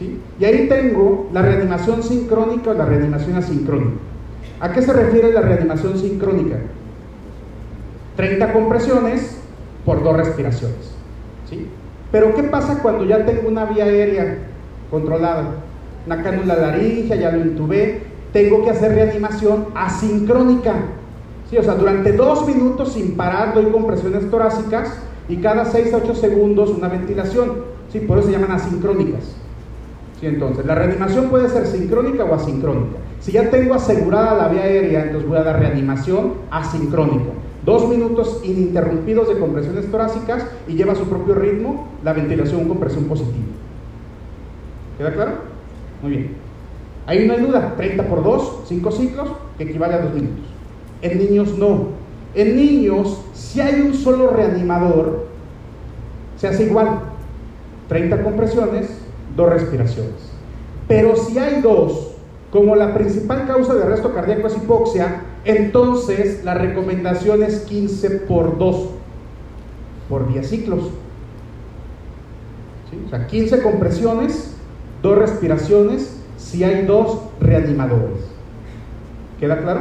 Y 0.00 0.44
ahí 0.44 0.68
tengo 0.68 1.28
la 1.32 1.42
reanimación 1.42 2.02
sincrónica 2.02 2.70
o 2.70 2.74
la 2.74 2.84
reanimación 2.84 3.36
asincrónica. 3.36 3.96
¿A 4.60 4.72
qué 4.72 4.82
se 4.82 4.92
refiere 4.92 5.32
la 5.32 5.40
reanimación 5.40 5.98
sincrónica? 5.98 6.58
30 8.16 8.52
compresiones 8.52 9.38
por 9.84 10.02
dos 10.02 10.16
respiraciones. 10.16 10.94
¿sí? 11.48 11.66
Pero 12.12 12.34
¿qué 12.34 12.42
pasa 12.44 12.80
cuando 12.82 13.04
ya 13.04 13.24
tengo 13.24 13.48
una 13.48 13.64
vía 13.66 13.84
aérea 13.84 14.38
controlada? 14.90 15.44
Una 16.06 16.22
cánula 16.22 16.56
laringea, 16.56 17.16
ya 17.16 17.30
lo 17.30 17.40
intubé, 17.40 18.02
tengo 18.32 18.64
que 18.64 18.70
hacer 18.70 18.94
reanimación 18.94 19.68
asincrónica. 19.74 20.74
¿sí? 21.50 21.56
O 21.56 21.62
sea, 21.62 21.74
durante 21.74 22.12
dos 22.12 22.46
minutos 22.46 22.92
sin 22.92 23.16
parar 23.16 23.54
doy 23.54 23.66
compresiones 23.66 24.30
torácicas 24.30 24.98
y 25.28 25.36
cada 25.38 25.64
6 25.64 25.92
a 25.94 25.96
8 25.98 26.14
segundos 26.14 26.70
una 26.70 26.88
ventilación. 26.88 27.52
¿sí? 27.92 28.00
Por 28.00 28.18
eso 28.18 28.28
se 28.28 28.32
llaman 28.34 28.52
asincrónicas. 28.52 29.36
Entonces, 30.22 30.64
la 30.64 30.74
reanimación 30.74 31.28
puede 31.28 31.48
ser 31.48 31.66
sincrónica 31.66 32.24
o 32.24 32.34
asincrónica. 32.34 32.96
Si 33.20 33.32
ya 33.32 33.50
tengo 33.50 33.74
asegurada 33.74 34.34
la 34.34 34.48
vía 34.48 34.62
aérea, 34.62 35.02
entonces 35.02 35.28
voy 35.28 35.38
a 35.38 35.42
dar 35.42 35.58
reanimación 35.58 36.34
asincrónica. 36.50 37.30
Dos 37.64 37.88
minutos 37.88 38.40
ininterrumpidos 38.44 39.28
de 39.28 39.38
compresiones 39.38 39.90
torácicas 39.90 40.46
y 40.68 40.74
lleva 40.74 40.92
a 40.92 40.96
su 40.96 41.04
propio 41.08 41.34
ritmo 41.34 41.88
la 42.04 42.12
ventilación 42.12 42.68
con 42.68 42.78
presión 42.78 43.04
positiva. 43.04 43.44
¿Queda 44.96 45.12
claro? 45.12 45.32
Muy 46.02 46.10
bien. 46.12 46.30
Ahí 47.06 47.26
no 47.26 47.34
hay 47.34 47.40
duda, 47.40 47.74
30 47.76 48.04
por 48.04 48.22
2, 48.22 48.62
5 48.66 48.90
ciclos, 48.92 49.28
que 49.58 49.64
equivale 49.64 49.94
a 49.94 50.02
2 50.02 50.14
minutos. 50.14 50.44
En 51.02 51.18
niños 51.18 51.58
no. 51.58 51.88
En 52.34 52.56
niños, 52.56 53.20
si 53.32 53.60
hay 53.60 53.80
un 53.80 53.94
solo 53.94 54.30
reanimador, 54.30 55.26
se 56.36 56.48
hace 56.48 56.64
igual. 56.64 57.00
30 57.88 58.22
compresiones, 58.22 59.05
2 59.36 59.50
respiraciones. 59.50 60.32
Pero 60.88 61.16
si 61.16 61.38
hay 61.38 61.60
dos, 61.60 62.12
como 62.50 62.76
la 62.76 62.94
principal 62.94 63.46
causa 63.46 63.74
de 63.74 63.82
arresto 63.82 64.14
cardíaco 64.14 64.46
es 64.46 64.56
hipoxia, 64.56 65.22
entonces 65.44 66.42
la 66.44 66.54
recomendación 66.54 67.42
es 67.42 67.60
15 67.60 68.10
por 68.10 68.58
2. 68.58 68.88
por 70.08 70.32
10 70.32 70.48
ciclos. 70.48 70.90
O 73.06 73.10
sea, 73.10 73.26
15 73.26 73.62
compresiones, 73.62 74.54
2 75.02 75.18
respiraciones, 75.18 76.16
si 76.38 76.64
hay 76.64 76.86
dos 76.86 77.20
reanimadores. 77.40 78.20
¿Queda 79.40 79.58
claro? 79.58 79.80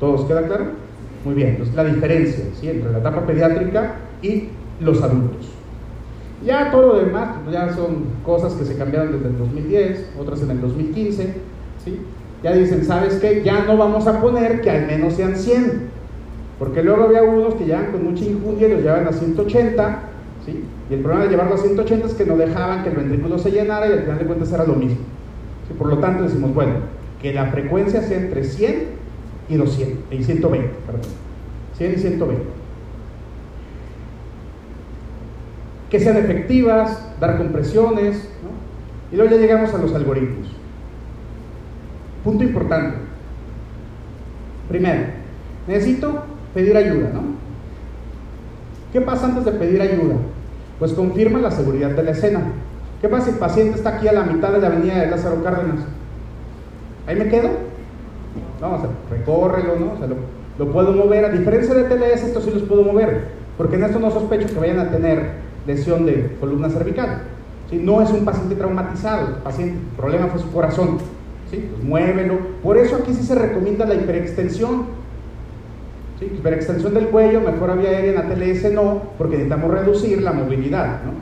¿Todos 0.00 0.24
queda 0.26 0.46
claro? 0.46 0.66
Muy 1.24 1.34
bien, 1.34 1.50
entonces 1.50 1.74
la 1.74 1.84
diferencia 1.84 2.44
¿sí? 2.58 2.70
entre 2.70 2.90
la 2.90 2.98
etapa 2.98 3.26
pediátrica 3.26 3.96
y 4.22 4.48
los 4.80 5.02
adultos. 5.02 5.48
Ya 6.44 6.70
todo 6.70 6.94
lo 6.94 7.04
demás 7.04 7.36
pues, 7.44 7.54
ya 7.54 7.72
son 7.74 8.04
cosas 8.24 8.54
que 8.54 8.64
se 8.64 8.76
cambiaron 8.76 9.12
desde 9.12 9.28
el 9.28 9.38
2010, 9.38 10.12
otras 10.18 10.42
en 10.42 10.50
el 10.50 10.60
2015. 10.60 11.34
¿sí? 11.84 12.00
Ya 12.42 12.52
dicen, 12.52 12.84
¿sabes 12.84 13.14
qué? 13.16 13.42
Ya 13.44 13.64
no 13.64 13.76
vamos 13.76 14.06
a 14.06 14.20
poner 14.20 14.60
que 14.62 14.70
al 14.70 14.86
menos 14.86 15.14
sean 15.14 15.36
100. 15.36 15.90
Porque 16.58 16.82
luego 16.82 17.04
había 17.04 17.22
unos 17.22 17.54
que 17.54 17.66
llevan 17.66 17.92
con 17.92 18.04
mucha 18.04 18.24
injundia 18.24 18.68
y 18.68 18.72
los 18.72 18.82
llevan 18.82 19.06
a 19.06 19.12
180. 19.12 19.98
¿sí? 20.46 20.64
Y 20.88 20.94
el 20.94 21.00
problema 21.00 21.24
de 21.24 21.30
llevarlo 21.30 21.54
a 21.54 21.58
180 21.58 22.06
es 22.06 22.14
que 22.14 22.24
no 22.24 22.36
dejaban 22.36 22.82
que 22.82 22.90
el 22.90 22.96
ventrículo 22.96 23.38
se 23.38 23.50
llenara 23.50 23.88
y 23.88 23.92
al 23.92 24.02
final 24.02 24.18
de 24.18 24.24
cuentas 24.24 24.52
era 24.52 24.64
lo 24.64 24.74
mismo. 24.74 24.98
¿sí? 25.68 25.74
Por 25.78 25.88
lo 25.88 25.98
tanto 25.98 26.22
decimos, 26.22 26.54
bueno, 26.54 26.74
que 27.20 27.34
la 27.34 27.46
frecuencia 27.46 28.02
sea 28.02 28.18
entre 28.18 28.44
100 28.44 29.00
y 29.50 29.56
200, 29.56 29.98
y 30.10 30.24
120, 30.24 30.70
perdón. 30.86 31.02
100 31.76 31.92
y 31.92 31.96
120. 31.96 32.59
Que 35.90 35.98
sean 35.98 36.16
efectivas, 36.16 37.04
dar 37.18 37.36
compresiones, 37.36 38.28
¿no? 38.42 39.12
y 39.12 39.16
luego 39.16 39.32
ya 39.32 39.40
llegamos 39.40 39.74
a 39.74 39.78
los 39.78 39.92
algoritmos. 39.92 40.46
Punto 42.22 42.44
importante. 42.44 42.96
Primero, 44.68 45.00
necesito 45.66 46.24
pedir 46.54 46.76
ayuda, 46.76 47.10
¿no? 47.12 47.22
¿Qué 48.92 49.00
pasa 49.00 49.26
antes 49.26 49.44
de 49.44 49.52
pedir 49.52 49.82
ayuda? 49.82 50.14
Pues 50.78 50.92
confirma 50.92 51.40
la 51.40 51.50
seguridad 51.50 51.90
de 51.90 52.02
la 52.04 52.12
escena. 52.12 52.40
¿Qué 53.00 53.08
pasa 53.08 53.26
si 53.26 53.30
el 53.32 53.38
paciente 53.38 53.76
está 53.76 53.96
aquí 53.96 54.06
a 54.06 54.12
la 54.12 54.22
mitad 54.22 54.52
de 54.52 54.60
la 54.60 54.68
avenida 54.68 54.98
de 54.98 55.10
Lázaro 55.10 55.42
Cárdenas? 55.42 55.80
¿Ahí 57.06 57.16
me 57.16 57.28
quedo? 57.28 57.48
No, 58.60 58.74
o 58.74 58.88
recórrelo, 59.10 59.76
¿no? 59.76 59.92
O 59.92 59.98
sea, 59.98 60.06
lo, 60.06 60.16
lo 60.58 60.72
puedo 60.72 60.92
mover. 60.92 61.24
A 61.24 61.30
diferencia 61.30 61.74
de 61.74 61.84
TLS, 61.84 62.24
esto 62.24 62.40
sí 62.40 62.50
los 62.52 62.62
puedo 62.62 62.82
mover, 62.84 63.28
porque 63.56 63.76
en 63.76 63.84
esto 63.84 63.98
no 63.98 64.10
sospecho 64.10 64.48
que 64.48 64.60
vayan 64.60 64.78
a 64.78 64.90
tener 64.90 65.49
lesión 65.74 66.06
de 66.06 66.36
columna 66.40 66.68
cervical. 66.68 67.22
No 67.72 68.02
es 68.02 68.10
un 68.10 68.24
paciente 68.24 68.56
traumatizado, 68.56 69.28
el 69.28 69.34
paciente, 69.42 69.78
problema 69.96 70.26
fue 70.26 70.40
su 70.40 70.50
corazón. 70.50 70.98
¿sí? 71.50 71.68
Pues 71.70 71.84
muévelo. 71.84 72.38
Por 72.62 72.76
eso 72.76 72.96
aquí 72.96 73.14
sí 73.14 73.22
se 73.22 73.34
recomienda 73.34 73.86
la 73.86 73.94
hiperextensión. 73.94 74.86
¿sí? 76.18 76.26
Hiperextensión 76.26 76.94
del 76.94 77.06
cuello, 77.06 77.40
mejor 77.40 77.78
vía 77.78 77.90
aérea 77.90 78.12
en 78.12 78.18
ATLS 78.18 78.72
no, 78.72 79.02
porque 79.16 79.36
necesitamos 79.36 79.70
reducir 79.70 80.20
la 80.22 80.32
movilidad, 80.32 81.02
¿no? 81.04 81.12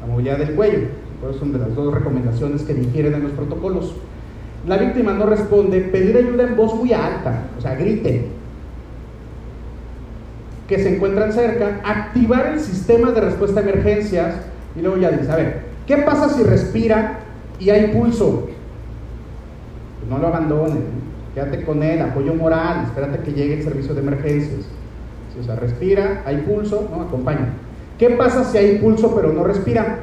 la 0.00 0.12
movilidad 0.12 0.38
del 0.38 0.54
cuello. 0.54 0.88
Por 1.22 1.34
son 1.34 1.52
de 1.52 1.58
las 1.58 1.74
dos 1.74 1.92
recomendaciones 1.92 2.62
que 2.62 2.74
difieren 2.74 3.14
en 3.14 3.22
los 3.24 3.32
protocolos. 3.32 3.94
La 4.66 4.76
víctima 4.76 5.12
no 5.14 5.26
responde, 5.26 5.80
pedir 5.80 6.16
ayuda 6.16 6.44
en 6.44 6.56
voz 6.56 6.74
muy 6.74 6.92
alta, 6.92 7.44
o 7.56 7.60
sea, 7.60 7.74
grite, 7.74 8.26
que 10.68 10.78
se 10.78 10.94
encuentran 10.94 11.32
cerca, 11.32 11.80
activar 11.82 12.52
el 12.52 12.60
sistema 12.60 13.10
de 13.10 13.22
respuesta 13.22 13.60
a 13.60 13.62
emergencias 13.62 14.34
y 14.76 14.82
luego 14.82 14.98
ya 14.98 15.10
dice, 15.10 15.32
a 15.32 15.36
ver, 15.36 15.62
¿qué 15.86 15.96
pasa 15.96 16.28
si 16.28 16.42
respira 16.42 17.20
y 17.58 17.70
hay 17.70 17.88
pulso? 17.88 18.48
Pues 19.98 20.10
no 20.10 20.18
lo 20.18 20.28
abandones, 20.28 20.76
quédate 21.34 21.64
con 21.64 21.82
él, 21.82 22.02
apoyo 22.02 22.34
moral, 22.34 22.84
espérate 22.84 23.20
que 23.20 23.32
llegue 23.32 23.54
el 23.54 23.64
servicio 23.64 23.94
de 23.94 24.02
emergencias. 24.02 24.66
o 25.40 25.42
sea, 25.42 25.56
respira, 25.56 26.22
hay 26.26 26.36
pulso, 26.38 26.86
¿no? 26.94 27.02
Acompaña. 27.02 27.48
¿Qué 27.98 28.10
pasa 28.10 28.44
si 28.44 28.58
hay 28.58 28.78
pulso 28.78 29.14
pero 29.14 29.32
no 29.32 29.44
respira? 29.44 30.00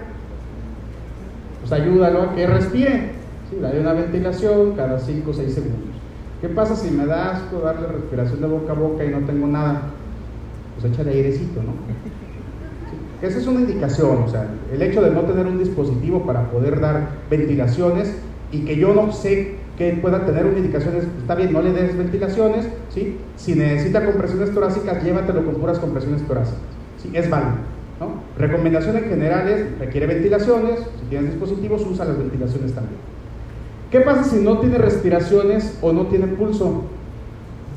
Pues 1.62 1.71
ayúdalo 1.71 2.23
a 2.23 2.36
que 2.36 2.47
respire. 2.47 3.12
¿sí? 3.49 3.58
Dale 3.62 3.80
una 3.80 3.93
ventilación 3.93 4.75
cada 4.75 4.99
5 4.99 5.30
o 5.30 5.34
6 5.34 5.54
segundos. 5.54 5.95
¿Qué 6.41 6.49
pasa 6.49 6.75
si 6.75 6.91
me 6.91 7.06
da 7.06 7.32
asco 7.32 7.60
darle 7.60 7.88
respiración 7.88 8.41
de 8.41 8.47
boca 8.47 8.73
a 8.73 8.75
boca 8.75 9.06
y 9.06 9.10
no 9.10 9.19
tengo 9.19 9.47
nada? 9.47 9.82
Pues 10.79 10.93
échale 10.93 11.11
airecito, 11.11 11.61
¿no? 11.61 11.73
Esa 13.21 13.39
es 13.39 13.47
una 13.47 13.61
indicación, 13.61 14.23
o 14.23 14.27
sea, 14.27 14.47
el 14.71 14.81
hecho 14.81 15.01
de 15.01 15.09
no 15.09 15.21
tener 15.21 15.47
un 15.47 15.57
dispositivo 15.57 16.25
para 16.25 16.51
poder 16.51 16.79
dar 16.79 17.09
ventilaciones 17.29 18.13
y 18.51 18.59
que 18.65 18.75
yo 18.75 18.93
no 18.93 19.11
sé 19.11 19.55
que 19.77 19.93
pueda 19.93 20.25
tener 20.25 20.45
una 20.45 20.57
indicación, 20.57 20.95
está 21.17 21.35
bien, 21.35 21.51
no 21.51 21.61
le 21.61 21.71
des 21.71 21.97
ventilaciones, 21.97 22.67
¿sí? 22.93 23.17
Si 23.35 23.55
necesita 23.55 24.05
compresiones 24.05 24.53
torácicas, 24.53 25.03
llévatelo 25.03 25.45
con 25.45 25.55
puras 25.55 25.79
compresiones 25.79 26.25
torácicas, 26.27 26.59
¿sí? 27.01 27.09
Es 27.13 27.29
válido, 27.29 27.55
¿no? 27.99 28.21
Recomendaciones 28.38 29.03
generales, 29.03 29.67
requiere 29.79 30.07
ventilaciones, 30.07 30.79
si 30.79 31.09
tienes 31.09 31.31
dispositivos, 31.31 31.85
usa 31.85 32.05
las 32.05 32.17
ventilaciones 32.17 32.73
también. 32.73 32.99
¿Qué 33.91 34.01
pasa 34.01 34.23
si 34.23 34.38
no 34.38 34.59
tiene 34.59 34.77
respiraciones 34.77 35.77
o 35.81 35.93
no 35.93 36.07
tiene 36.07 36.27
pulso? 36.27 36.83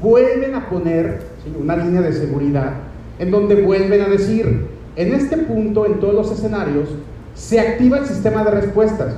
Vuelven 0.03 0.55
a 0.55 0.69
poner 0.69 1.23
una 1.61 1.77
línea 1.77 2.03
de 2.03 2.13
seguridad 2.13 2.73
en 3.19 3.31
donde 3.31 3.63
vuelven 3.63 4.01
a 4.01 4.09
decir, 4.09 4.67
en 4.97 5.13
este 5.13 5.37
punto, 5.39 5.87
en 5.87 6.01
todos 6.01 6.15
los 6.15 6.31
escenarios, 6.33 6.89
se 7.35 7.61
activa 7.61 7.99
el 7.99 8.07
sistema 8.07 8.45
de 8.45 8.51
respuestas. 8.51 9.15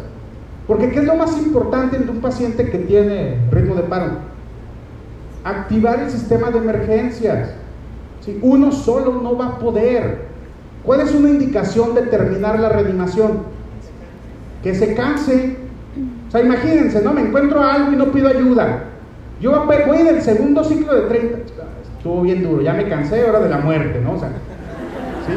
Porque 0.67 0.91
¿qué 0.91 1.01
es 1.01 1.05
lo 1.05 1.17
más 1.17 1.37
importante 1.39 1.97
en 1.97 2.09
un 2.09 2.21
paciente 2.21 2.71
que 2.71 2.79
tiene 2.79 3.39
ritmo 3.51 3.75
de 3.75 3.83
paro? 3.83 4.13
Activar 5.43 6.01
el 6.01 6.11
sistema 6.11 6.51
de 6.51 6.59
emergencias. 6.59 7.51
si 8.25 8.39
Uno 8.43 8.71
solo 8.73 9.21
no 9.23 9.37
va 9.37 9.47
a 9.47 9.59
poder. 9.59 10.29
¿Cuál 10.85 11.01
es 11.01 11.15
una 11.15 11.31
indicación 11.31 11.95
de 11.95 12.03
terminar 12.03 12.61
la 12.61 12.69
reanimación? 12.69 13.39
Que 14.63 14.75
se 14.75 14.95
canse. 14.95 15.57
O 16.29 16.31
sea, 16.31 16.43
imagínense, 16.43 17.03
¿no? 17.03 17.13
Me 17.13 17.23
encuentro 17.23 17.63
algo 17.63 17.93
y 17.93 17.97
no 17.97 18.13
pido 18.13 18.29
ayuda. 18.29 18.85
Yo 19.41 19.67
voy 19.67 19.99
en 19.99 20.07
el 20.07 20.23
segundo 20.23 20.63
ciclo 20.63 20.95
de 20.95 21.03
30 21.09 21.39
estuvo 22.01 22.23
bien 22.23 22.43
duro, 22.43 22.63
ya 22.63 22.73
me 22.73 22.89
cansé, 22.89 23.27
ahora 23.27 23.41
de 23.41 23.51
la 23.51 23.59
muerte, 23.59 24.01
¿no? 24.01 24.13
O 24.15 24.19
sea, 24.19 24.29
¿sí? 24.29 25.35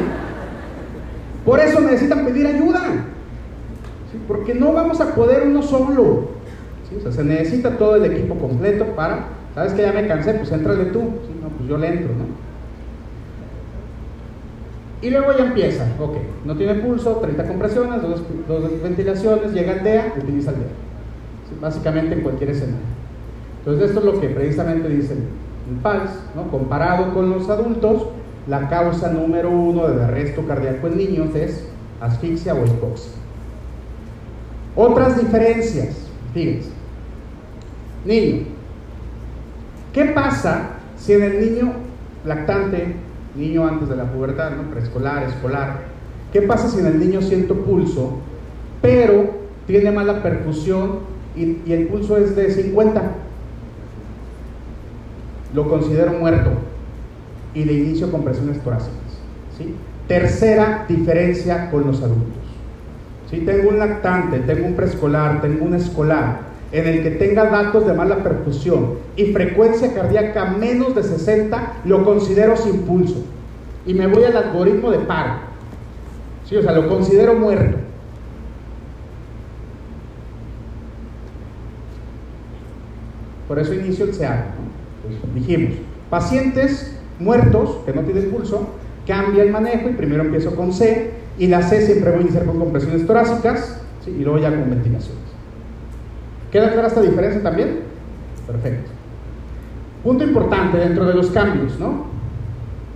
Por 1.44 1.60
eso 1.60 1.78
necesitan 1.82 2.24
pedir 2.24 2.46
ayuda, 2.46 2.80
¿sí? 4.10 4.18
porque 4.26 4.54
no 4.54 4.72
vamos 4.72 4.98
a 5.02 5.14
poder 5.14 5.46
uno 5.46 5.60
solo, 5.60 6.28
¿sí? 6.88 6.96
O 6.96 7.00
sea, 7.02 7.12
se 7.12 7.22
necesita 7.22 7.76
todo 7.76 7.96
el 7.96 8.06
equipo 8.06 8.36
completo 8.36 8.86
para, 8.96 9.26
¿sabes 9.54 9.74
que 9.74 9.82
ya 9.82 9.92
me 9.92 10.06
cansé? 10.06 10.32
Pues 10.32 10.50
entrale 10.52 10.86
tú, 10.86 11.00
¿sí? 11.00 11.38
No, 11.42 11.50
pues 11.50 11.68
yo 11.68 11.76
le 11.76 11.86
entro, 11.86 12.08
¿no? 12.14 12.24
Y 15.06 15.10
luego 15.10 15.36
ya 15.36 15.44
empieza, 15.44 15.84
ok, 16.00 16.16
no 16.46 16.56
tiene 16.56 16.76
pulso, 16.76 17.16
30 17.16 17.46
compresiones, 17.46 18.00
dos, 18.00 18.22
dos 18.48 18.82
ventilaciones, 18.82 19.52
llega 19.52 19.72
el 19.72 19.84
DEA, 19.84 20.14
utiliza 20.16 20.50
el 20.52 20.60
DEA. 20.60 20.68
Básicamente 21.60 22.14
en 22.14 22.22
cualquier 22.22 22.50
escenario. 22.50 22.78
Entonces 23.58 23.90
esto 23.90 24.00
es 24.00 24.06
lo 24.06 24.18
que 24.18 24.28
precisamente 24.30 24.88
dicen 24.88 25.44
PALS, 25.82 26.10
¿no? 26.34 26.50
comparado 26.50 27.14
con 27.14 27.30
los 27.30 27.48
adultos, 27.48 28.08
la 28.46 28.68
causa 28.68 29.10
número 29.10 29.50
uno 29.50 29.88
de 29.88 30.04
arresto 30.04 30.46
cardíaco 30.46 30.86
en 30.88 30.98
niños 30.98 31.34
es 31.34 31.66
asfixia 32.00 32.54
o 32.54 32.64
hipoxia. 32.64 33.12
Otras 34.76 35.18
diferencias, 35.20 35.96
fíjense. 36.32 36.70
Niño. 38.04 38.46
¿Qué 39.92 40.06
pasa 40.06 40.70
si 40.98 41.12
en 41.12 41.22
el 41.22 41.40
niño 41.40 41.72
lactante, 42.24 42.96
niño 43.36 43.66
antes 43.66 43.88
de 43.88 43.96
la 43.96 44.04
pubertad, 44.04 44.50
¿no? 44.50 44.70
preescolar, 44.70 45.22
escolar, 45.22 45.82
qué 46.32 46.42
pasa 46.42 46.68
si 46.68 46.80
en 46.80 46.86
el 46.86 46.98
niño 46.98 47.22
siento 47.22 47.54
pulso, 47.54 48.18
pero 48.82 49.30
tiene 49.66 49.90
mala 49.92 50.22
perfusión 50.22 50.98
y, 51.36 51.58
y 51.64 51.72
el 51.72 51.86
pulso 51.86 52.16
es 52.16 52.34
de 52.36 52.50
50? 52.50 53.02
Lo 55.54 55.68
considero 55.68 56.12
muerto 56.12 56.50
y 57.54 57.64
de 57.64 57.72
inicio 57.72 58.10
compresiones 58.10 58.62
torácicas. 58.62 58.98
¿sí? 59.56 59.74
Tercera 60.08 60.84
diferencia 60.88 61.70
con 61.70 61.86
los 61.86 62.02
adultos. 62.02 62.42
Si 63.30 63.38
tengo 63.40 63.70
un 63.70 63.78
lactante, 63.78 64.40
tengo 64.40 64.66
un 64.66 64.74
preescolar, 64.74 65.40
tengo 65.40 65.64
un 65.64 65.74
escolar 65.74 66.54
en 66.72 66.86
el 66.88 67.02
que 67.02 67.10
tenga 67.12 67.44
datos 67.44 67.86
de 67.86 67.94
mala 67.94 68.16
perfusión 68.16 68.94
y 69.16 69.26
frecuencia 69.26 69.94
cardíaca 69.94 70.46
menos 70.58 70.94
de 70.94 71.04
60, 71.04 71.82
lo 71.84 72.04
considero 72.04 72.56
sin 72.56 72.82
pulso. 72.82 73.22
Y 73.86 73.94
me 73.94 74.08
voy 74.08 74.24
al 74.24 74.36
algoritmo 74.36 74.90
de 74.90 74.98
paro. 74.98 75.34
¿Sí? 76.48 76.56
O 76.56 76.62
sea, 76.62 76.72
lo 76.72 76.88
considero 76.88 77.34
muerto. 77.34 77.78
Por 83.46 83.58
eso 83.58 83.74
inicio 83.74 84.06
el. 84.06 84.12
Pues, 84.16 84.73
dijimos, 85.34 85.74
pacientes 86.10 86.96
muertos 87.18 87.78
que 87.86 87.92
no 87.92 88.02
tienen 88.02 88.30
pulso, 88.30 88.68
cambia 89.06 89.42
el 89.42 89.50
manejo 89.50 89.90
y 89.90 89.92
primero 89.92 90.22
empiezo 90.22 90.54
con 90.54 90.72
C 90.72 91.10
y 91.38 91.46
la 91.46 91.62
C 91.62 91.84
siempre 91.84 92.10
voy 92.10 92.20
a 92.20 92.22
iniciar 92.22 92.44
con 92.44 92.58
compresiones 92.58 93.06
torácicas 93.06 93.80
y 94.06 94.22
luego 94.22 94.38
ya 94.38 94.50
con 94.50 94.70
ventilaciones. 94.70 95.24
¿Queda 96.50 96.72
clara 96.72 96.88
esta 96.88 97.00
diferencia 97.00 97.42
también? 97.42 97.80
Perfecto. 98.46 98.90
Punto 100.02 100.24
importante 100.24 100.78
dentro 100.78 101.06
de 101.06 101.14
los 101.14 101.30
cambios, 101.30 101.78
¿no? 101.78 102.14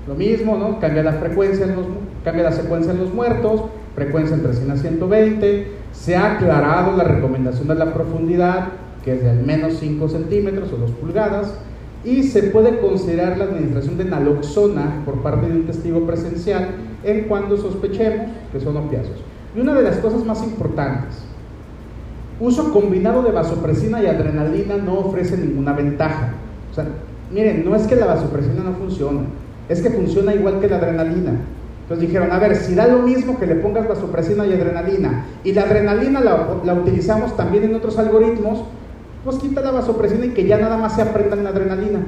lo 0.09 0.15
mismo, 0.15 0.57
¿no? 0.57 0.81
Cambia 0.81 1.03
la 1.03 1.13
frecuencia, 1.13 1.67
en 1.67 1.77
los, 1.77 1.87
cambia 2.25 2.45
la 2.45 2.53
secuencia 2.53 2.93
en 2.93 2.99
los 2.99 3.13
muertos, 3.13 3.65
frecuencia 3.95 4.35
entre 4.35 4.55
100 4.55 4.71
a 4.71 4.77
120, 4.77 5.67
se 5.93 6.17
ha 6.17 6.35
aclarado 6.35 6.97
la 6.97 7.05
recomendación 7.05 7.69
de 7.69 7.75
la 7.75 7.93
profundidad, 7.93 8.69
que 9.05 9.13
es 9.13 9.23
de 9.23 9.31
al 9.31 9.45
menos 9.45 9.75
5 9.75 10.09
centímetros 10.09 10.73
o 10.73 10.77
2 10.79 10.91
pulgadas, 10.93 11.55
y 12.05 12.23
se 12.23 12.45
puede 12.45 12.79
considerar 12.79 13.39
la 13.39 13.45
administración 13.45 13.99
de 13.99 14.05
naloxona 14.05 15.03
por 15.05 15.23
parte 15.23 15.49
de 15.49 15.55
un 15.55 15.67
testigo 15.67 16.07
presencial 16.07 16.69
en 17.05 17.25
cuando 17.25 17.57
sospechemos 17.57 18.29
que 18.53 18.61
son 18.61 18.77
opiáceos. 18.77 19.19
Y 19.57 19.61
una 19.61 19.75
de 19.75 19.83
las 19.83 19.97
cosas 19.97 20.25
más 20.25 20.43
importantes, 20.45 21.17
uso 22.41 22.73
combinado 22.73 23.23
de 23.23 23.33
vasopresina 23.33 24.03
y 24.03 24.07
adrenalina 24.07 24.77
no 24.77 24.99
ofrece 25.01 25.37
ninguna 25.37 25.73
ventaja. 25.73 26.35
O 26.71 26.75
sea, 26.75 26.87
miren, 27.33 27.65
no 27.65 27.75
es 27.75 27.87
que 27.87 27.97
la 27.97 28.07
vasopresina 28.07 28.63
no 28.63 28.75
funcione, 28.75 29.21
es 29.69 29.83
que 29.83 29.91
funciona 29.91 30.35
igual 30.35 30.61
que 30.61 30.69
la 30.69 30.77
adrenalina. 30.77 31.33
Entonces 31.83 32.07
dijeron, 32.07 32.31
a 32.33 32.39
ver, 32.39 32.55
si 32.55 32.75
da 32.75 32.87
lo 32.87 32.99
mismo 32.99 33.39
que 33.39 33.47
le 33.47 33.55
pongas 33.57 33.89
vasopresina 33.89 34.47
y 34.47 34.53
adrenalina, 34.53 35.25
y 35.43 35.53
la 35.53 35.63
adrenalina 35.63 36.21
la, 36.21 36.75
utilizamos 36.75 37.35
también 37.35 37.65
en 37.65 37.75
otros 37.75 37.99
algoritmos, 37.99 38.65
pues 39.29 39.43
quita 39.43 39.61
la 39.61 39.73
vasopresina 39.73 40.25
y 40.25 40.31
que 40.31 40.47
ya 40.47 40.57
nada 40.57 40.79
más 40.79 40.95
se 40.95 41.03
aprendan 41.03 41.45
la 41.45 41.51
adrenalina. 41.51 42.01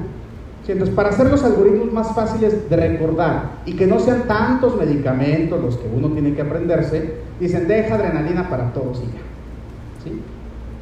Entonces, 0.67 0.95
para 0.95 1.09
hacer 1.09 1.29
los 1.29 1.43
algoritmos 1.43 1.91
más 1.91 2.15
fáciles 2.15 2.67
de 2.67 2.75
recordar 2.75 3.57
y 3.65 3.75
que 3.75 3.85
no 3.85 3.99
sean 3.99 4.23
tantos 4.23 4.75
medicamentos 4.75 5.61
los 5.61 5.77
que 5.77 5.87
uno 5.87 6.09
tiene 6.09 6.33
que 6.33 6.41
aprenderse, 6.41 7.17
dicen, 7.39 7.67
deja 7.67 7.95
adrenalina 7.95 8.49
para 8.49 8.73
todos 8.73 8.99
y 8.99 9.05
ya. 9.05 9.21
¿Sí? 10.03 10.21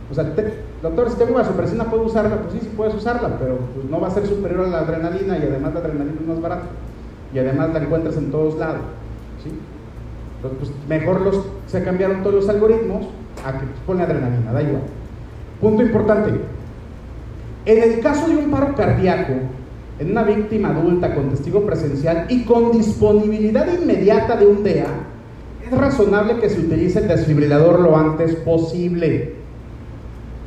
O 0.09 0.13
sea, 0.13 0.33
doctor, 0.81 1.09
si 1.09 1.17
tengo 1.17 1.33
vasopresina, 1.33 1.85
¿puedo 1.85 2.03
usarla? 2.03 2.37
Pues 2.37 2.53
sí, 2.53 2.59
sí 2.61 2.71
puedes 2.77 2.95
usarla, 2.95 3.37
pero 3.37 3.57
pues, 3.73 3.89
no 3.89 3.99
va 3.99 4.07
a 4.07 4.11
ser 4.11 4.25
superior 4.25 4.65
a 4.65 4.69
la 4.69 4.79
adrenalina 4.79 5.37
y 5.37 5.43
además 5.43 5.73
la 5.73 5.79
adrenalina 5.81 6.15
es 6.21 6.27
más 6.27 6.41
barata 6.41 6.67
y 7.33 7.39
además 7.39 7.73
la 7.73 7.79
encuentras 7.79 8.15
en 8.15 8.31
todos 8.31 8.57
lados. 8.57 8.81
¿sí? 9.43 9.51
Entonces, 10.37 10.59
pues, 10.59 10.87
mejor 10.87 11.21
los, 11.21 11.45
se 11.67 11.83
cambiaron 11.83 12.23
todos 12.23 12.35
los 12.35 12.49
algoritmos 12.49 13.07
a 13.45 13.53
que 13.53 13.65
pues, 13.65 13.79
pone 13.85 14.03
adrenalina, 14.03 14.53
da 14.53 14.61
igual. 14.61 14.83
Punto 15.61 15.83
importante. 15.83 16.31
En 17.65 17.83
el 17.83 17.99
caso 17.99 18.27
de 18.27 18.37
un 18.37 18.49
paro 18.49 18.75
cardíaco, 18.75 19.33
en 19.99 20.11
una 20.11 20.23
víctima 20.23 20.69
adulta 20.69 21.13
con 21.13 21.29
testigo 21.29 21.65
presencial 21.65 22.25
y 22.29 22.43
con 22.43 22.71
disponibilidad 22.71 23.67
inmediata 23.79 24.37
de 24.37 24.47
un 24.47 24.63
DEA, 24.63 24.87
es 25.65 25.77
razonable 25.77 26.39
que 26.39 26.49
se 26.49 26.61
utilice 26.61 26.99
el 26.99 27.09
desfibrilador 27.09 27.81
lo 27.81 27.97
antes 27.97 28.35
posible. 28.35 29.33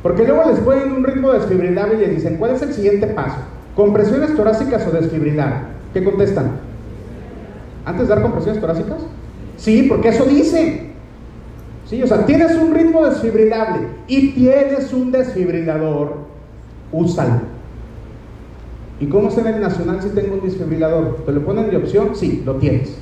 Porque 0.01 0.25
luego 0.25 0.49
les 0.49 0.59
ponen 0.59 0.91
un 0.91 1.03
ritmo 1.03 1.31
desfibrilable 1.31 1.95
y 1.95 1.99
les 1.99 2.15
dicen, 2.15 2.37
¿cuál 2.37 2.55
es 2.55 2.61
el 2.63 2.73
siguiente 2.73 3.07
paso? 3.07 3.37
¿Compresiones 3.75 4.35
torácicas 4.35 4.85
o 4.87 4.91
desfibrilar? 4.91 5.67
¿Qué 5.93 6.03
contestan? 6.03 6.51
¿Antes 7.85 8.07
de 8.07 8.15
dar 8.15 8.23
compresiones 8.23 8.59
torácicas? 8.59 8.97
Sí, 9.57 9.85
porque 9.87 10.09
eso 10.09 10.25
dice. 10.25 10.92
Sí, 11.93 12.01
o 12.01 12.07
sea, 12.07 12.25
tienes 12.25 12.55
un 12.55 12.73
ritmo 12.73 13.05
desfibrilable 13.05 13.85
y 14.07 14.31
tienes 14.31 14.91
un 14.93 15.11
desfibrilador, 15.11 16.15
úsalo. 16.91 17.41
¿Y 18.99 19.05
cómo 19.05 19.29
sé 19.29 19.41
en 19.41 19.47
el 19.47 19.61
nacional 19.61 20.01
si 20.01 20.09
tengo 20.09 20.33
un 20.33 20.41
desfibrilador? 20.41 21.17
¿Te 21.23 21.31
lo 21.31 21.45
ponen 21.45 21.69
de 21.69 21.77
opción? 21.77 22.15
Sí, 22.15 22.41
lo 22.47 22.55
tienes. 22.55 22.97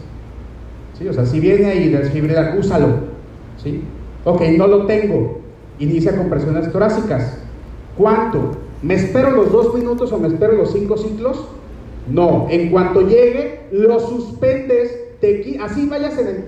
¿Sí? 0.99 1.07
O 1.07 1.13
sea, 1.13 1.25
si 1.25 1.39
viene 1.39 1.67
ahí 1.67 1.87
desfibrilar, 1.87 2.57
úsalo. 2.59 2.87
¿Sí? 3.63 3.81
Ok, 4.25 4.41
no 4.57 4.67
lo 4.67 4.85
tengo. 4.87 5.39
Inicia 5.79 6.17
con 6.17 6.29
presiones 6.29 6.69
torácicas. 6.69 7.37
¿Cuánto? 7.97 8.57
¿Me 8.81 8.95
espero 8.95 9.31
los 9.31 9.53
dos 9.53 9.73
minutos 9.73 10.11
o 10.11 10.19
me 10.19 10.27
espero 10.27 10.51
los 10.51 10.73
cinco 10.73 10.97
ciclos? 10.97 11.47
No, 12.09 12.47
en 12.49 12.69
cuanto 12.69 13.07
llegue, 13.07 13.67
lo 13.71 14.01
suspendes, 14.01 14.99
así 15.61 15.87
vayas 15.87 16.17
en 16.17 16.27
el... 16.27 16.45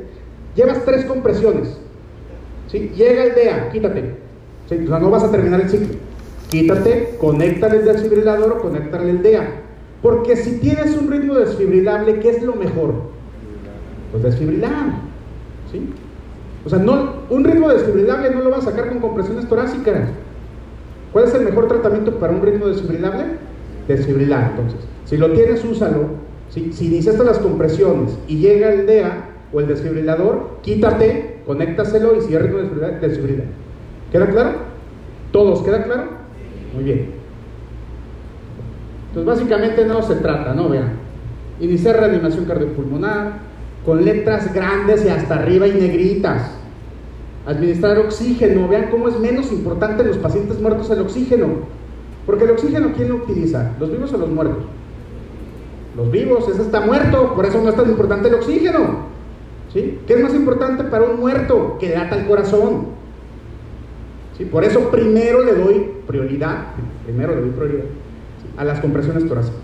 Llevas 0.58 0.84
tres 0.84 1.06
compresiones. 1.06 1.78
¿Sí? 2.74 2.92
Llega 2.96 3.24
el 3.24 3.36
DEA, 3.36 3.70
quítate. 3.70 4.16
O 4.66 4.68
sea, 4.68 5.00
no 5.00 5.10
vas 5.10 5.24
a 5.24 5.32
terminar 5.32 5.62
el 5.62 5.70
ciclo. 5.70 5.96
Quítate, 6.50 7.16
conéctale 7.20 7.78
el 7.78 7.86
desfibrilador 7.86 8.52
o 8.52 8.62
conéctale 8.62 9.12
el 9.12 9.24
DEA. 9.24 9.62
Porque 10.02 10.36
si 10.36 10.60
tienes 10.60 10.98
un 10.98 11.10
ritmo 11.10 11.36
desfibrilable, 11.36 12.20
¿qué 12.20 12.32
es 12.32 12.44
lo 12.44 12.56
mejor? 12.56 12.94
Pues 14.12 14.24
desfibrilar. 14.24 14.96
¿sí? 15.72 15.90
O 16.66 16.70
sea, 16.70 16.80
no, 16.80 17.24
un 17.30 17.44
ritmo 17.44 17.70
desfibrilable 17.70 18.32
no 18.32 18.42
lo 18.42 18.50
vas 18.50 18.68
a 18.68 18.72
sacar 18.72 18.90
con 18.90 19.00
compresiones 19.00 19.48
torácicas. 19.48 20.10
¿Cuál 21.12 21.26
es 21.26 21.34
el 21.36 21.46
mejor 21.46 21.68
tratamiento 21.68 22.20
para 22.20 22.34
un 22.34 22.42
ritmo 22.42 22.68
desfibrilable? 22.68 23.24
Desfibrilar, 23.88 24.52
entonces. 24.52 24.80
Si 25.06 25.18
lo 25.18 25.32
tienes, 25.32 25.64
úsalo. 25.64 26.24
Si, 26.50 26.74
si 26.74 26.88
iniciaste 26.88 27.24
las 27.24 27.40
compresiones 27.40 28.18
y 28.28 28.38
llega 28.38 28.74
el 28.74 28.86
DEA 28.86 29.30
o 29.52 29.60
el 29.60 29.68
desfibrilador, 29.68 30.60
quítate, 30.62 31.33
conéctaselo 31.46 32.16
y 32.16 32.34
hay 32.34 32.38
ritmo 32.38 32.60
desfibrilar. 33.02 33.48
¿Queda 34.12 34.28
claro? 34.28 34.52
¿Todos? 35.32 35.64
¿Queda 35.64 35.84
claro? 35.84 36.04
Muy 36.74 36.84
bien. 36.84 37.12
Entonces, 39.10 39.26
básicamente 39.26 39.86
no 39.86 40.02
se 40.02 40.16
trata, 40.16 40.54
¿no? 40.54 40.70
Vean. 40.70 40.94
Iniciar 41.60 41.98
reanimación 41.98 42.46
cardiopulmonar 42.46 43.34
con 43.86 44.04
letras 44.04 44.54
grandes 44.54 45.06
y 45.06 45.10
hasta 45.10 45.36
arriba 45.36 45.68
y 45.68 45.74
negritas. 45.74 46.52
Administrar 47.46 48.00
oxígeno. 48.00 48.68
Vean 48.68 48.88
cómo 48.90 49.10
es 49.10 49.20
menos 49.20 49.52
importante 49.52 50.02
en 50.02 50.10
los 50.10 50.18
pacientes 50.18 50.60
muertos 50.60 50.90
el 50.90 51.02
oxígeno. 51.02 51.48
Porque 52.26 52.46
el 52.46 52.52
oxígeno, 52.52 52.94
¿quién 52.96 53.10
lo 53.10 53.16
utiliza? 53.18 53.74
¿Los 53.80 53.92
vivos 53.92 54.14
o 54.14 54.18
los 54.18 54.30
muertos? 54.30 54.64
Los 55.96 56.10
vivos, 56.10 56.48
ese 56.50 56.62
está 56.62 56.82
muerto, 56.82 57.34
por 57.36 57.46
eso 57.46 57.62
no 57.62 57.70
es 57.70 57.76
tan 57.76 57.90
importante 57.90 58.30
el 58.30 58.36
oxígeno. 58.36 59.13
¿Qué 59.74 60.14
es 60.14 60.22
más 60.22 60.36
importante 60.36 60.84
para 60.84 61.06
un 61.06 61.20
muerto? 61.20 61.78
Que 61.80 61.90
lata 61.90 62.16
el 62.16 62.28
corazón. 62.28 62.88
¿Sí? 64.38 64.46
Por 64.46 64.64
eso 64.64 64.90
primero 64.92 65.44
le 65.44 65.54
doy 65.54 65.92
prioridad, 66.08 66.74
primero 67.06 67.36
le 67.36 67.42
doy 67.42 67.50
prioridad 67.52 67.86
a 68.58 68.64
las 68.64 68.80
compresiones 68.80 69.28
torácicas, 69.28 69.60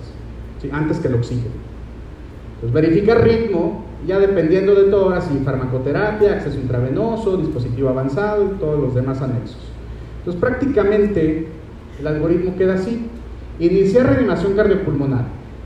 antes 0.71 0.97
que 0.99 1.07
el 1.07 1.15
oxígeno. 1.15 1.53
Entonces 2.55 2.73
verifica 2.73 3.15
ritmo, 3.15 3.85
ya 4.05 4.19
dependiendo 4.19 4.75
de 4.75 4.85
todas, 4.85 5.29
y 5.31 5.43
farmacoterapia, 5.43 6.33
acceso 6.33 6.59
intravenoso, 6.59 7.37
dispositivo 7.37 7.89
avanzado 7.89 8.45
y 8.45 8.59
todos 8.59 8.79
los 8.79 8.95
demás 8.95 9.21
anexos. 9.21 9.71
Entonces 10.19 10.41
prácticamente 10.41 11.47
el 11.99 12.07
algoritmo 12.07 12.55
queda 12.57 12.75
así. 12.75 13.07
Iniciar 13.59 14.07
reanimación 14.07 14.53
cardiopulmonar. 14.55 15.25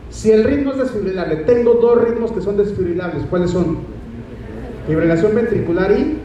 Si 0.09 0.31
el 0.31 0.43
ritmo 0.43 0.71
es 0.71 0.77
desfibrilable, 0.77 1.37
tengo 1.37 1.75
dos 1.75 2.03
ritmos 2.03 2.31
que 2.31 2.41
son 2.41 2.57
desfibrilables. 2.57 3.23
¿Cuáles 3.29 3.51
son? 3.51 3.77
Fibrilación 4.87 5.35
ventricular 5.35 5.91
y 5.91 6.19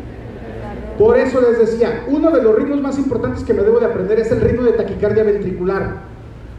por 0.99 1.17
eso 1.17 1.41
les 1.41 1.61
decía, 1.61 2.05
uno 2.09 2.33
de 2.33 2.43
los 2.43 2.57
ritmos 2.57 2.81
más 2.81 2.99
importantes 2.99 3.45
que 3.45 3.55
me 3.55 3.63
debo 3.63 3.79
de 3.79 3.87
aprender 3.87 4.19
es 4.19 4.33
el 4.33 4.41
ritmo 4.41 4.65
de 4.65 4.73
taquicardia 4.73 5.23
ventricular. 5.23 6.03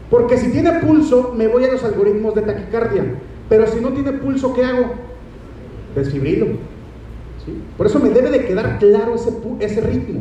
Porque 0.08 0.38
si 0.38 0.50
tiene 0.50 0.80
pulso, 0.80 1.34
me 1.36 1.46
voy 1.46 1.64
a 1.64 1.72
los 1.72 1.84
algoritmos 1.84 2.34
de 2.34 2.42
taquicardia. 2.42 3.04
Pero 3.50 3.66
si 3.66 3.80
no 3.80 3.90
tiene 3.90 4.12
pulso, 4.12 4.54
¿qué 4.54 4.64
hago? 4.64 4.94
Desfibrilo. 5.94 6.46
Por 7.76 7.86
eso 7.86 7.98
me 8.00 8.10
debe 8.10 8.30
de 8.30 8.46
quedar 8.46 8.78
claro 8.78 9.14
ese, 9.14 9.30
ese 9.60 9.80
ritmo. 9.82 10.20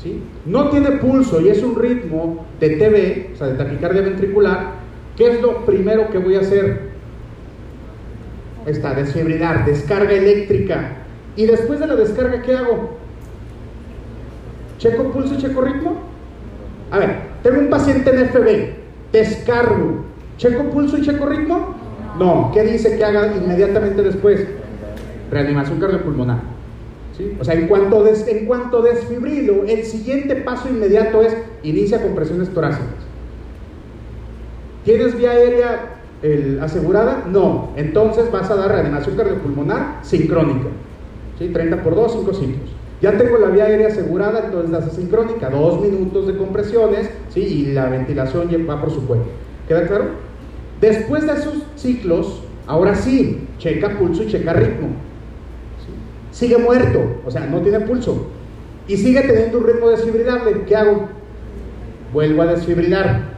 ¿sí? 0.00 0.22
No 0.46 0.70
tiene 0.70 0.92
pulso 0.92 1.40
y 1.40 1.48
es 1.48 1.62
un 1.62 1.74
ritmo 1.74 2.46
de 2.60 2.70
TB, 2.70 3.34
o 3.34 3.36
sea, 3.36 3.46
de 3.48 3.54
taquicardia 3.54 4.02
ventricular. 4.02 4.74
¿Qué 5.16 5.32
es 5.32 5.42
lo 5.42 5.64
primero 5.64 6.10
que 6.10 6.18
voy 6.18 6.36
a 6.36 6.40
hacer? 6.40 6.93
Está, 8.66 8.94
desfibrilar, 8.94 9.64
descarga 9.64 10.12
eléctrica. 10.12 10.96
Y 11.36 11.46
después 11.46 11.80
de 11.80 11.86
la 11.86 11.96
descarga, 11.96 12.42
¿qué 12.42 12.56
hago? 12.56 12.96
¿Checo 14.78 15.12
pulso 15.12 15.34
y 15.34 15.38
checo 15.38 15.60
ritmo? 15.60 16.00
A 16.90 16.98
ver, 16.98 17.16
tengo 17.42 17.60
un 17.60 17.70
paciente 17.70 18.10
en 18.10 18.28
FB, 18.28 18.74
descargo, 19.12 20.04
¿checo 20.36 20.64
pulso 20.70 20.98
y 20.98 21.02
checo 21.02 21.26
ritmo? 21.26 21.74
No, 22.18 22.50
¿qué 22.54 22.62
dice 22.62 22.96
que 22.96 23.04
haga 23.04 23.34
inmediatamente 23.36 24.02
después? 24.02 24.46
Reanimación 25.30 25.80
cardiopulmonar. 25.80 26.38
¿Sí? 27.16 27.36
O 27.40 27.44
sea, 27.44 27.54
en 27.54 27.68
cuanto, 27.68 28.04
en 28.06 28.46
cuanto 28.46 28.82
desfibrilo, 28.82 29.64
el 29.64 29.84
siguiente 29.84 30.36
paso 30.36 30.68
inmediato 30.68 31.22
es 31.22 31.36
inicia 31.62 32.02
compresiones 32.02 32.48
torácicas. 32.50 32.88
¿Tienes 34.84 35.16
vía 35.16 35.30
aérea 35.30 35.93
asegurada? 36.60 37.24
No. 37.30 37.70
Entonces 37.76 38.30
vas 38.30 38.50
a 38.50 38.56
dar 38.56 38.70
reanimación 38.70 39.16
cardiopulmonar 39.16 40.00
sincrónica. 40.02 40.68
¿Sí? 41.38 41.48
30 41.48 41.82
por 41.82 41.94
2, 41.94 42.12
5 42.12 42.34
ciclos. 42.34 42.70
Ya 43.02 43.18
tengo 43.18 43.38
la 43.38 43.48
vía 43.48 43.64
aérea 43.64 43.88
asegurada, 43.88 44.44
entonces 44.46 44.70
la 44.70 44.80
sincrónica, 44.80 45.50
dos 45.50 45.80
minutos 45.80 46.26
de 46.26 46.36
compresiones, 46.36 47.10
¿sí? 47.28 47.40
y 47.40 47.66
la 47.72 47.90
ventilación 47.90 48.48
va 48.68 48.80
por 48.80 48.90
su 48.90 49.06
cuenta. 49.06 49.26
¿Queda 49.68 49.86
claro? 49.86 50.06
Después 50.80 51.26
de 51.26 51.32
esos 51.32 51.54
ciclos, 51.76 52.42
ahora 52.66 52.94
sí, 52.94 53.46
checa 53.58 53.98
pulso 53.98 54.22
y 54.22 54.28
checa 54.28 54.54
ritmo. 54.54 54.88
Sigue 56.30 56.56
muerto, 56.56 57.00
o 57.26 57.30
sea, 57.30 57.46
no 57.46 57.60
tiene 57.60 57.80
pulso. 57.80 58.26
Y 58.88 58.96
sigue 58.96 59.20
teniendo 59.22 59.58
un 59.58 59.66
ritmo 59.66 59.90
desfibrilable. 59.90 60.62
¿Qué 60.66 60.76
hago? 60.76 61.08
Vuelvo 62.12 62.42
a 62.42 62.46
desfibrilar. 62.46 63.33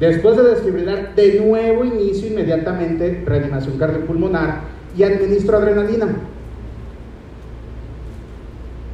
Después 0.00 0.36
de 0.36 0.42
desfibrilar, 0.42 1.14
de 1.14 1.40
nuevo 1.40 1.84
inicio 1.84 2.28
inmediatamente 2.28 3.22
reanimación 3.24 3.78
cardiopulmonar 3.78 4.62
y 4.96 5.02
administro 5.04 5.56
adrenalina. 5.56 6.08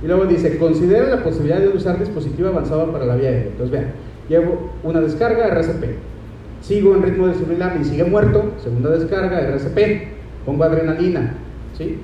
Y 0.03 0.07
luego 0.07 0.27
dice, 0.27 0.59
considera 0.59 1.09
la 1.09 1.23
posibilidad 1.23 1.61
de 1.61 1.69
usar 1.69 1.99
dispositivo 1.99 2.49
avanzado 2.49 2.91
para 2.93 3.07
la 3.07 3.17
vía 3.17 3.29
aérea. 3.29 3.49
Entonces 3.49 3.71
vean, 3.71 3.93
llevo 4.29 4.71
una 4.83 5.01
descarga 5.01 5.49
RCP, 5.49 5.85
sigo 6.63 6.95
en 6.95 7.03
ritmo 7.03 7.29
desfibrilable 7.29 7.81
y 7.83 7.85
sigue 7.85 8.05
muerto, 8.05 8.53
segunda 8.63 8.91
descarga 8.91 9.41
RCP, 9.41 10.09
pongo 10.45 10.65
adrenalina, 10.65 11.35
¿sí? 11.77 11.99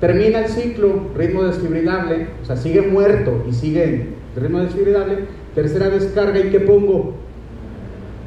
Termina 0.00 0.40
el 0.40 0.48
ciclo, 0.48 1.08
ritmo 1.16 1.44
desfibrilable, 1.44 2.28
o 2.42 2.46
sea, 2.46 2.56
sigue 2.56 2.82
muerto 2.82 3.44
y 3.48 3.52
sigue 3.52 3.84
en 3.84 4.14
ritmo 4.36 4.60
desfibrilable, 4.60 5.24
tercera 5.54 5.90
descarga 5.90 6.40
y 6.40 6.50
¿qué 6.50 6.60
pongo? 6.60 7.14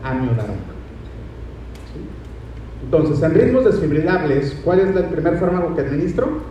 Amiodarona. 0.04 0.54
¿Sí? 1.94 2.02
Entonces, 2.84 3.24
en 3.24 3.34
ritmos 3.34 3.66
desfibrilables, 3.66 4.60
¿cuál 4.64 4.80
es 4.80 4.96
el 4.96 5.06
primer 5.06 5.38
fármaco 5.38 5.74
que 5.76 5.82
administro? 5.82 6.42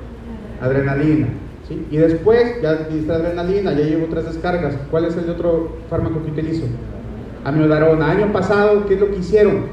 Adrenalina. 0.60 1.28
¿sí? 1.68 1.86
Y 1.90 1.96
después, 1.98 2.62
ya 2.62 2.70
administré 2.70 3.14
adrenalina, 3.14 3.72
ya 3.72 3.84
llevo 3.84 4.06
tres 4.10 4.24
descargas. 4.24 4.74
¿Cuál 4.90 5.04
es 5.04 5.16
el 5.16 5.28
otro 5.28 5.76
fármaco 5.90 6.22
que 6.24 6.30
utilizo? 6.30 6.64
Amiodarona. 7.44 8.10
Año 8.10 8.32
pasado, 8.32 8.86
¿qué 8.86 8.94
es 8.94 9.00
lo 9.00 9.10
que 9.10 9.18
hicieron? 9.18 9.66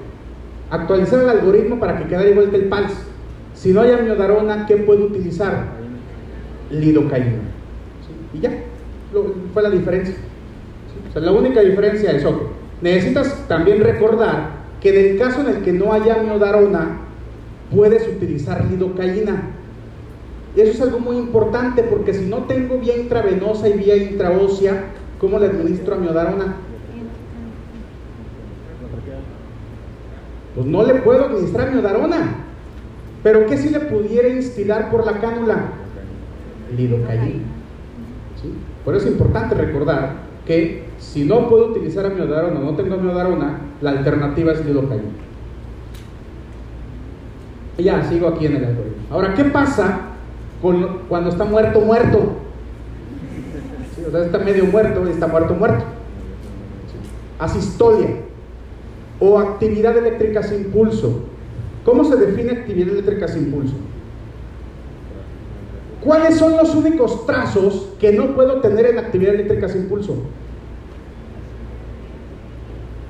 Actualizar 0.69 1.21
el 1.21 1.29
algoritmo 1.29 1.79
para 1.79 1.97
que 1.97 2.05
quedara 2.05 2.29
igual 2.29 2.49
que 2.49 2.57
el 2.57 2.65
PALS. 2.65 2.93
Si 3.53 3.73
no 3.73 3.81
hay 3.81 3.91
amiodarona, 3.91 4.65
¿qué 4.65 4.77
puedo 4.77 5.05
utilizar? 5.05 5.65
Lidocaína. 6.69 7.41
¿sí? 8.05 8.37
Y 8.37 8.41
ya, 8.41 8.51
lo, 9.13 9.33
fue 9.53 9.63
la 9.63 9.69
diferencia. 9.69 10.13
¿sí? 10.13 11.09
O 11.09 11.13
sea, 11.13 11.21
la 11.21 11.31
única 11.31 11.61
diferencia 11.61 12.11
es, 12.11 12.25
ok, 12.25 12.41
necesitas 12.81 13.47
también 13.47 13.83
recordar 13.83 14.59
que 14.81 14.89
en 14.89 15.11
el 15.11 15.17
caso 15.19 15.41
en 15.41 15.55
el 15.55 15.61
que 15.63 15.73
no 15.73 15.93
haya 15.93 16.15
amiodarona, 16.15 16.99
puedes 17.73 18.07
utilizar 18.07 18.65
lidocaína. 18.65 19.43
Eso 20.55 20.71
es 20.71 20.81
algo 20.81 20.99
muy 20.99 21.17
importante 21.17 21.83
porque 21.83 22.13
si 22.13 22.25
no 22.25 22.39
tengo 22.43 22.79
vía 22.79 22.97
intravenosa 22.97 23.69
y 23.69 23.73
vía 23.73 23.95
intraósea, 23.97 24.85
¿cómo 25.19 25.37
le 25.39 25.47
administro 25.47 25.95
amiodarona? 25.95 26.55
Pues 30.55 30.65
no 30.65 30.83
le 30.83 30.95
puedo 30.95 31.25
administrar 31.25 31.71
miodarona. 31.71 32.35
Pero 33.21 33.45
¿qué 33.45 33.57
si 33.57 33.69
le 33.69 33.81
pudiera 33.81 34.29
instilar 34.29 34.89
por 34.89 35.05
la 35.05 35.19
cánula? 35.19 35.71
Lidocaína. 36.75 37.43
¿Sí? 38.41 38.53
Por 38.83 38.95
eso 38.95 39.05
es 39.05 39.11
importante 39.11 39.55
recordar 39.55 40.13
que 40.45 40.88
si 41.11 41.25
no 41.25 41.49
puedo 41.49 41.71
utilizar 41.71 42.05
amiodarona, 42.05 42.59
no 42.59 42.75
tengo 42.75 42.93
amiodarona, 42.93 43.61
la 43.81 43.89
alternativa 43.89 44.51
es 44.51 44.63
lidocaína. 44.63 45.09
Y 47.79 47.83
ya, 47.83 48.07
sigo 48.07 48.27
aquí 48.27 48.45
en 48.45 48.57
el 48.57 48.65
algoritmo. 48.65 49.03
Ahora, 49.09 49.33
¿qué 49.33 49.45
pasa 49.45 50.01
cuando 50.61 51.29
está 51.29 51.45
muerto, 51.45 51.81
muerto? 51.81 52.33
O 54.07 54.11
sea, 54.11 54.21
está 54.21 54.37
medio 54.37 54.65
muerto 54.65 55.03
y 55.07 55.11
está 55.11 55.25
muerto, 55.25 55.55
muerto. 55.55 55.83
Asistolia 57.39 58.09
o 59.19 59.39
actividad 59.39 59.97
eléctrica 59.97 60.43
sin 60.43 60.65
pulso. 60.65 61.23
¿Cómo 61.85 62.03
se 62.03 62.17
define 62.17 62.51
actividad 62.51 62.89
eléctrica 62.89 63.27
sin 63.27 63.51
pulso? 63.51 63.73
¿Cuáles 66.03 66.37
son 66.37 66.55
los 66.55 66.75
únicos 66.75 67.25
trazos 67.25 67.89
que 67.99 68.11
no 68.11 68.35
puedo 68.35 68.61
tener 68.61 68.85
en 68.85 68.99
actividad 68.99 69.33
eléctrica 69.33 69.67
sin 69.69 69.89
pulso? 69.89 70.17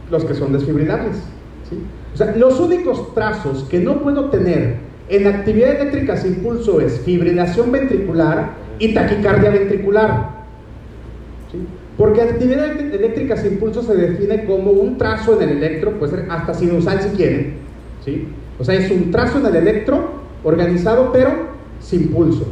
Los 0.10 0.26
que 0.26 0.34
son 0.34 0.54
desfibrilables. 0.54 1.18
¿sí? 1.70 1.78
O 2.14 2.18
sea, 2.18 2.36
los 2.36 2.60
únicos 2.60 3.14
trazos 3.14 3.64
que 3.70 3.80
no 3.80 4.02
puedo 4.02 4.30
tener 4.30 4.78
en 5.10 5.28
actividad 5.28 5.80
eléctrica 5.80 6.18
sin 6.18 6.36
pulso 6.36 6.82
es 6.82 7.00
fibrilación 7.02 7.72
ventricular 7.72 8.52
y 8.80 8.94
taquicardia 8.94 9.52
ventricular. 9.52 10.30
¿sí? 11.52 11.60
Porque 11.98 12.22
actividad 12.22 12.80
eléctrica 12.80 13.38
sin 13.38 13.58
pulso 13.58 13.84
se 13.84 13.96
define 13.96 14.46
como 14.46 14.72
un 14.72 14.98
trazo 14.98 15.40
en 15.40 15.50
el 15.50 15.58
electro, 15.58 16.00
puede 16.00 16.16
ser 16.16 16.26
hasta 16.30 16.54
sinusal 16.54 17.02
si 17.02 17.10
quieren. 17.10 17.54
¿sí? 18.04 18.28
O 18.58 18.64
sea, 18.64 18.76
es 18.76 18.90
un 18.92 19.12
trazo 19.12 19.40
en 19.40 19.46
el 19.46 19.56
electro 19.56 20.10
organizado 20.44 21.12
pero 21.12 21.32
sin 21.80 22.10
pulso. 22.10 22.46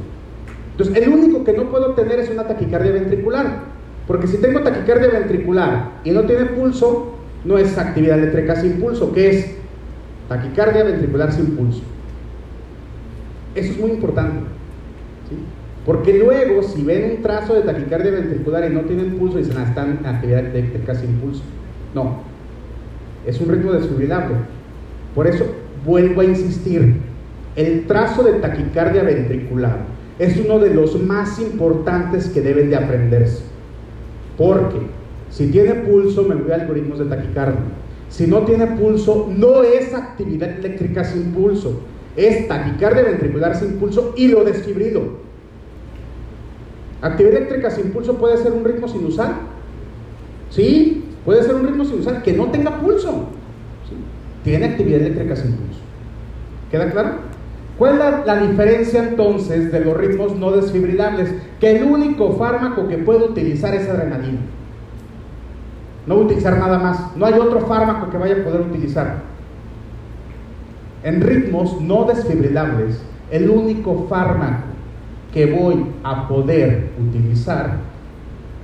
Entonces, 0.72 0.96
el 0.96 1.10
único 1.10 1.44
que 1.44 1.54
no 1.54 1.72
puedo 1.72 1.94
tener 1.94 2.20
es 2.20 2.30
una 2.30 2.44
taquicardia 2.44 2.92
ventricular. 2.92 3.62
Porque 4.06 4.28
si 4.28 4.38
tengo 4.38 4.62
taquicardia 4.62 5.10
ventricular 5.10 5.92
y 6.04 6.12
no 6.12 6.24
tiene 6.24 6.46
pulso, 6.46 7.17
no 7.46 7.58
es 7.58 7.78
actividad 7.78 8.20
eléctrica 8.20 8.56
sin 8.56 8.74
pulso, 8.74 9.14
que 9.14 9.30
es 9.30 9.56
taquicardia 10.28 10.84
ventricular 10.84 11.32
sin 11.32 11.56
pulso. 11.56 11.82
Eso 13.56 13.72
es 13.72 13.80
muy 13.80 13.92
importante. 13.92 14.40
¿sí? 15.30 15.36
Porque 15.86 16.14
luego, 16.18 16.64
si 16.64 16.84
ven 16.84 17.12
un 17.18 17.22
trazo 17.22 17.54
de 17.54 17.62
taquicardia 17.62 18.12
ventricular 18.12 18.70
y 18.70 18.74
no 18.74 18.82
tienen 18.82 19.18
pulso, 19.18 19.38
dicen, 19.38 19.56
ah, 19.58 19.64
están 19.64 20.00
en 20.00 20.06
actividad 20.06 20.46
eléctrica 20.46 20.96
sin 20.96 21.14
pulso. 21.14 21.44
No, 21.96 22.18
es 23.26 23.40
un 23.40 23.50
ritmo 23.50 23.72
desfibrilable. 23.72 24.36
Por 25.16 25.28
eso, 25.28 25.46
vuelvo 25.86 26.22
a 26.22 26.26
insistir, 26.26 26.98
el 27.56 27.88
trazo 27.88 28.24
de 28.24 28.34
taquicardia 28.34 29.04
ventricular 29.04 29.80
es 30.20 30.38
uno 30.38 30.60
de 30.60 30.74
los 30.74 31.02
más 31.02 31.40
importantes 31.40 32.28
que 32.28 32.42
deben 32.42 32.70
de 32.70 32.76
aprenderse. 32.76 33.44
Porque 34.38 34.97
si 35.30 35.48
tiene 35.48 35.74
pulso, 35.76 36.24
me 36.24 36.36
voy 36.36 36.52
a 36.52 36.56
algoritmos 36.56 37.00
de 37.00 37.06
taquicardia. 37.06 37.60
Si 38.10 38.26
no 38.26 38.44
tiene 38.44 38.68
pulso, 38.68 39.30
no 39.36 39.64
es 39.64 39.94
actividad 39.94 40.50
eléctrica 40.50 41.04
sin 41.04 41.32
pulso, 41.32 41.82
es 42.16 42.48
taquicardia 42.48 43.04
ventricular 43.04 43.56
sin 43.56 43.74
pulso 43.74 44.14
y 44.16 44.30
lo 44.30 44.44
desfibrilo. 44.44 45.28
Actividad 47.02 47.38
eléctrica 47.38 47.70
sin 47.70 47.92
pulso 47.92 48.18
puede 48.18 48.38
ser 48.38 48.54
un 48.54 48.64
ritmo 48.64 48.88
sinusal. 48.88 49.36
Sí, 50.50 51.04
puede 51.26 51.44
ser 51.44 51.56
un 51.56 51.68
ritmo 51.68 51.86
sinusal 51.86 52.24
que 52.24 52.34
no 52.34 52.48
tenga 52.48 52.80
pulso. 52.80 53.28
¿sí? 53.88 53.96
Tiene 54.44 54.68
actividad 54.68 55.02
eléctrica 55.02 55.36
sin 55.36 55.52
pulso. 55.54 55.82
¿Queda 56.72 56.90
claro? 56.90 57.12
¿Cuál 57.78 57.94
es 57.94 58.00
la, 58.00 58.26
la, 58.26 58.48
diferencia 58.48 59.04
entonces 59.04 59.72
de 59.72 59.82
los 59.82 59.96
ritmos 59.96 60.36
no 60.36 60.52
desfibrilables? 60.52 61.32
Que 61.60 61.78
el 61.78 61.84
único 61.84 62.34
fármaco 62.34 62.88
que 62.88 62.98
puedo 62.98 63.26
utilizar 63.28 63.76
es 63.76 63.88
adrenalina. 63.88 64.40
No 66.08 66.16
utilizar 66.16 66.58
nada 66.58 66.80
más. 66.80 67.16
No 67.18 67.26
hay 67.26 67.34
otro 67.34 67.60
fármaco 67.62 68.10
que 68.10 68.18
vaya 68.18 68.42
a 68.42 68.44
poder 68.44 68.62
utilizar. 68.62 69.16
En 71.04 71.22
ritmos 71.22 71.80
no 71.82 72.06
desfibrilables, 72.06 73.02
el 73.30 73.50
único 73.50 74.08
fármaco 74.10 74.64
que 75.34 75.46
voy 75.46 75.86
a 76.04 76.28
poder 76.28 76.92
utilizar 77.00 77.78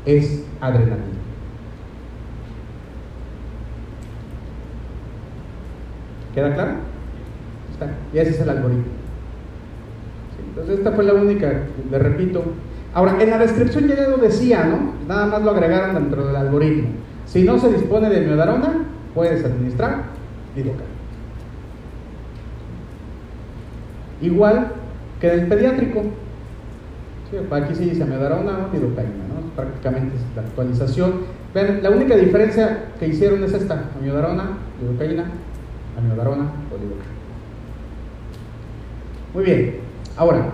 es 0.05 0.43
adrenalina. 0.59 0.97
¿Queda 6.33 6.53
claro? 6.53 6.71
Está. 7.71 7.91
Y 8.13 8.17
ese 8.17 8.31
es 8.31 8.39
el 8.39 8.49
algoritmo. 8.49 8.85
Entonces 10.49 10.77
esta 10.77 10.91
fue 10.93 11.03
la 11.03 11.13
única, 11.13 11.51
le 11.91 11.99
repito. 11.99 12.43
Ahora, 12.93 13.21
en 13.21 13.29
la 13.29 13.37
descripción 13.37 13.87
ya 13.87 14.07
lo 14.07 14.17
decía, 14.17 14.63
¿no? 14.65 14.93
Nada 15.07 15.25
más 15.27 15.43
lo 15.43 15.51
agregaron 15.51 15.95
dentro 15.95 16.27
del 16.27 16.35
algoritmo. 16.35 17.02
Si 17.25 17.43
no 17.43 17.57
se 17.59 17.71
dispone 17.71 18.09
de 18.09 18.21
miodarona, 18.21 18.85
puedes 19.13 19.43
administrar 19.43 20.03
lidocaína. 20.55 20.83
Igual 24.21 24.67
que 25.19 25.27
del 25.27 25.47
pediátrico. 25.47 26.03
Sí, 27.29 27.37
aquí 27.51 27.75
se 27.75 27.85
dice 27.85 28.05
miodarona 28.05 28.67
o 28.69 28.73
lidocaína, 28.73 29.25
¿no? 29.27 29.55
Prácticamente 29.55 30.15
es 30.15 30.21
la 30.35 30.43
actualización. 30.43 31.13
Vean, 31.53 31.81
la 31.81 31.89
única 31.89 32.15
diferencia 32.15 32.85
que 32.99 33.07
hicieron 33.07 33.43
es 33.43 33.53
esta: 33.53 33.89
amiodarona, 33.99 34.57
lidocaína, 34.81 35.25
amiodarona 35.97 36.43
o 36.43 36.77
lidocaína. 36.77 37.13
Muy 39.33 39.43
bien, 39.43 39.75
ahora, 40.15 40.51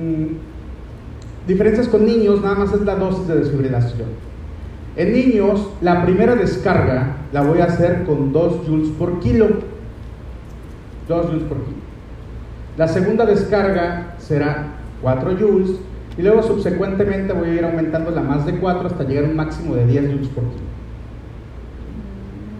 mmm, 0.00 0.36
diferencias 1.48 1.88
con 1.88 2.06
niños, 2.06 2.40
nada 2.42 2.54
más 2.54 2.72
es 2.72 2.82
la 2.82 2.94
dosis 2.94 3.26
de 3.26 3.36
desfibrilación. 3.36 4.29
En 5.00 5.14
niños, 5.14 5.66
la 5.80 6.04
primera 6.04 6.34
descarga 6.34 7.16
la 7.32 7.40
voy 7.40 7.60
a 7.60 7.64
hacer 7.64 8.04
con 8.04 8.34
2 8.34 8.66
joules 8.66 8.88
por 8.98 9.18
kilo. 9.20 9.46
2 11.08 11.26
joules 11.26 11.42
por 11.44 11.56
kilo. 11.64 11.78
La 12.76 12.86
segunda 12.86 13.24
descarga 13.24 14.16
será 14.18 14.74
4 15.00 15.38
joules 15.38 15.70
y 16.18 16.20
luego 16.20 16.42
subsecuentemente 16.42 17.32
voy 17.32 17.48
a 17.48 17.54
ir 17.54 17.64
aumentando 17.64 18.10
la 18.10 18.20
más 18.20 18.44
de 18.44 18.58
4 18.58 18.88
hasta 18.88 19.04
llegar 19.04 19.24
a 19.24 19.28
un 19.28 19.36
máximo 19.36 19.74
de 19.74 19.86
10 19.86 20.06
joules 20.06 20.28
por 20.28 20.44
kilo. 20.44 20.68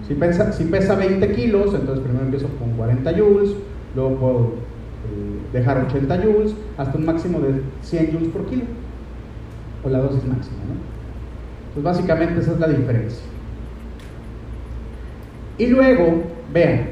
Si 0.09 0.15
pesa, 0.15 0.51
si 0.53 0.65
pesa 0.65 0.95
20 0.95 1.33
kilos, 1.33 1.75
entonces 1.75 2.03
primero 2.03 2.25
empiezo 2.25 2.49
con 2.59 2.71
40 2.71 3.19
joules, 3.19 3.51
luego 3.95 4.15
puedo 4.17 4.39
eh, 4.39 5.41
dejar 5.53 5.85
80 5.85 6.23
joules 6.23 6.55
hasta 6.79 6.97
un 6.97 7.05
máximo 7.05 7.39
de 7.41 7.61
100 7.83 8.13
joules 8.13 8.29
por 8.31 8.47
kilo, 8.47 8.63
o 9.85 9.91
la 9.91 9.99
dosis 9.99 10.25
máxima. 10.25 10.57
¿no? 10.67 11.00
Pues 11.75 11.85
básicamente 11.85 12.41
esa 12.41 12.53
es 12.53 12.61
la 12.61 12.69
diferencia. 12.69 13.23
Y 15.59 15.67
luego, 15.67 16.23
vean, 16.53 16.89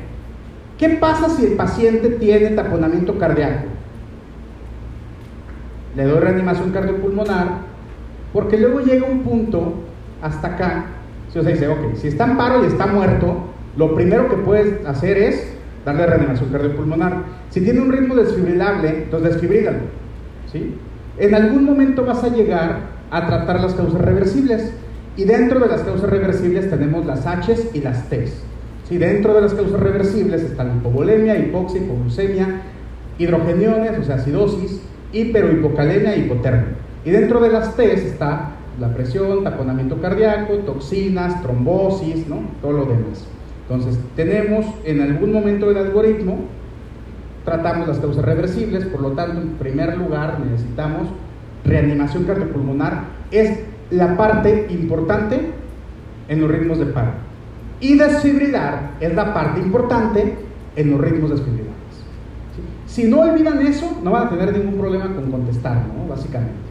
¿qué 0.78 0.90
pasa 0.90 1.28
si 1.30 1.46
el 1.46 1.52
paciente 1.52 2.10
tiene 2.10 2.50
taponamiento 2.50 3.18
cardíaco? 3.18 3.66
Le 5.96 6.04
doy 6.04 6.20
reanimación 6.20 6.70
cardiopulmonar, 6.70 7.48
porque 8.32 8.58
luego 8.58 8.80
llega 8.80 9.06
un 9.06 9.20
punto 9.20 9.74
hasta 10.22 10.48
acá, 10.48 10.84
si 11.28 11.40
sea, 11.40 11.50
dice, 11.50 11.68
ok, 11.68 11.94
si 11.96 12.08
está 12.08 12.26
en 12.26 12.36
paro 12.36 12.62
y 12.62 12.66
está 12.66 12.86
muerto, 12.86 13.36
lo 13.76 13.94
primero 13.94 14.28
que 14.28 14.36
puedes 14.36 14.84
hacer 14.86 15.16
es 15.18 15.54
darle 15.84 16.06
reanimación 16.06 16.50
cardiopulmonar. 16.50 17.22
Si 17.50 17.60
tiene 17.60 17.80
un 17.80 17.90
ritmo 17.90 18.14
desfibrilable, 18.14 19.04
entonces 19.04 19.32
desfibrílalo. 19.32 19.78
¿sí? 20.52 20.74
En 21.16 21.34
algún 21.34 21.64
momento 21.64 22.04
vas 22.04 22.22
a 22.22 22.28
llegar 22.28 22.97
a 23.10 23.26
tratar 23.26 23.60
las 23.60 23.74
causas 23.74 24.00
reversibles. 24.00 24.72
Y 25.16 25.24
dentro 25.24 25.60
de 25.60 25.68
las 25.68 25.82
causas 25.82 26.08
reversibles 26.08 26.70
tenemos 26.70 27.04
las 27.04 27.26
H 27.26 27.70
y 27.74 27.80
las 27.80 28.08
T. 28.08 28.28
¿sí? 28.88 28.98
Dentro 28.98 29.34
de 29.34 29.42
las 29.42 29.54
causas 29.54 29.80
reversibles 29.80 30.42
están 30.42 30.78
hipovolemia, 30.78 31.38
hipoxia, 31.38 31.82
hipoglucemia, 31.82 32.62
hidrogeniones, 33.18 33.98
o 33.98 34.04
sea, 34.04 34.16
acidosis, 34.16 34.80
hiperohipocalemia 35.12 36.14
e 36.14 36.20
hipotermia. 36.20 36.76
Y 37.04 37.10
dentro 37.10 37.40
de 37.40 37.50
las 37.50 37.76
T 37.76 37.92
está 37.92 38.52
la 38.78 38.94
presión, 38.94 39.42
taponamiento 39.42 40.00
cardíaco, 40.00 40.54
toxinas, 40.58 41.42
trombosis, 41.42 42.28
¿no? 42.28 42.42
todo 42.62 42.72
lo 42.72 42.84
demás. 42.84 43.26
Entonces, 43.68 43.98
tenemos 44.16 44.66
en 44.84 45.00
algún 45.02 45.32
momento 45.32 45.68
del 45.68 45.78
algoritmo, 45.78 46.38
tratamos 47.44 47.88
las 47.88 47.98
causas 47.98 48.24
reversibles, 48.24 48.84
por 48.86 49.00
lo 49.00 49.12
tanto, 49.12 49.40
en 49.40 49.48
primer 49.54 49.96
lugar 49.98 50.40
necesitamos 50.40 51.08
reanimación 51.64 52.24
cardiopulmonar. 52.24 53.04
Es 53.30 53.60
la 53.90 54.16
parte 54.16 54.66
importante 54.70 55.52
en 56.28 56.40
los 56.40 56.50
ritmos 56.50 56.78
de 56.78 56.86
paro. 56.86 57.12
Y 57.80 57.96
desfibrilar 57.96 58.92
es 59.00 59.14
la 59.14 59.32
parte 59.32 59.60
importante 59.60 60.36
en 60.76 60.90
los 60.90 61.00
ritmos 61.00 61.30
desfibrilares. 61.30 61.68
Si 62.86 63.04
no 63.04 63.20
olvidan 63.20 63.64
eso, 63.66 63.98
no 64.02 64.12
van 64.12 64.26
a 64.26 64.30
tener 64.30 64.56
ningún 64.56 64.78
problema 64.78 65.14
con 65.14 65.30
contestar. 65.30 65.84
Básicamente. 66.08 66.68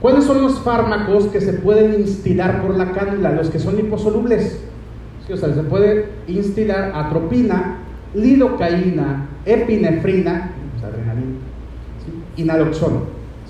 ¿Cuáles 0.00 0.24
son 0.24 0.42
los 0.42 0.60
fármacos 0.60 1.28
que 1.28 1.40
se 1.40 1.54
pueden 1.54 1.94
instilar 1.94 2.60
por 2.62 2.76
la 2.76 2.92
cánula? 2.92 3.32
Los 3.32 3.48
que 3.48 3.58
son 3.58 3.76
liposolubles. 3.76 4.62
o 5.32 5.36
sea, 5.36 5.54
se 5.54 5.62
puede 5.62 6.10
instilar 6.28 6.92
atropina, 6.94 7.78
lidocaína, 8.14 9.28
epinefrina, 9.46 10.50
adrenalina, 10.82 11.38
y 12.36 12.44
naloxona. 12.44 13.00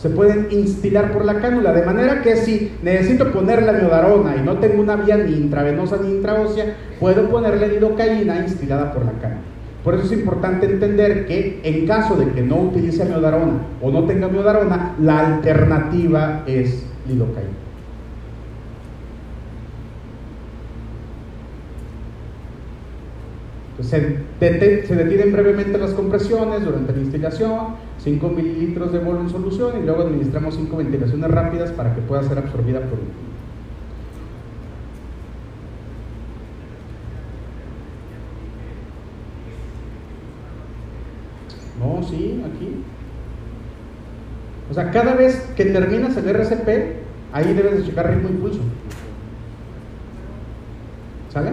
Se 0.04 0.10
pueden 0.10 0.48
instilar 0.50 1.12
por 1.14 1.24
la 1.24 1.40
cánula, 1.40 1.72
de 1.72 1.80
manera 1.80 2.20
que 2.20 2.36
si 2.36 2.72
necesito 2.82 3.32
ponerle 3.32 3.72
miodarona 3.72 4.36
y 4.36 4.42
no 4.42 4.58
tengo 4.58 4.82
una 4.82 4.96
vía 4.96 5.16
ni 5.16 5.32
intravenosa 5.32 5.96
ni 5.96 6.10
intraósea, 6.10 6.76
puedo 7.00 7.30
ponerle 7.30 7.68
lidocaína 7.68 8.40
instilada 8.40 8.92
por 8.92 9.06
la 9.06 9.12
cánula. 9.12 9.40
Por 9.82 9.94
eso 9.94 10.04
es 10.04 10.12
importante 10.12 10.66
entender 10.66 11.24
que 11.24 11.58
en 11.64 11.86
caso 11.86 12.16
de 12.16 12.28
que 12.32 12.42
no 12.42 12.56
utilice 12.56 13.06
miodarona 13.06 13.62
o 13.80 13.90
no 13.90 14.04
tenga 14.04 14.28
miodarona, 14.28 14.94
la 15.00 15.36
alternativa 15.36 16.42
es 16.46 16.84
lidocaína. 17.08 17.64
se, 23.80 24.18
detienen 24.38 25.32
brevemente 25.32 25.78
las 25.78 25.92
compresiones 25.92 26.64
durante 26.64 26.92
la 26.92 26.98
instilación, 26.98 27.58
5 28.04 28.28
mililitros 28.28 28.92
de 28.92 28.98
bolo 28.98 29.22
en 29.22 29.30
solución 29.30 29.82
y 29.82 29.86
luego 29.86 30.02
administramos 30.02 30.54
5 30.56 30.76
ventilaciones 30.76 31.30
rápidas 31.30 31.70
para 31.72 31.94
que 31.94 32.02
pueda 32.02 32.22
ser 32.22 32.36
absorbida 32.36 32.80
por 32.80 32.98
el 32.98 33.06
No, 41.80 42.02
sí, 42.02 42.42
aquí. 42.44 42.76
O 44.70 44.74
sea, 44.74 44.90
cada 44.90 45.14
vez 45.14 45.36
que 45.56 45.64
terminas 45.64 46.16
el 46.16 46.28
RCP, 46.28 46.68
ahí 47.32 47.54
debes 47.54 47.78
de 47.78 47.84
checar 47.84 48.10
ritmo 48.10 48.28
y 48.28 48.32
pulso. 48.32 48.60
¿Sale? 51.32 51.52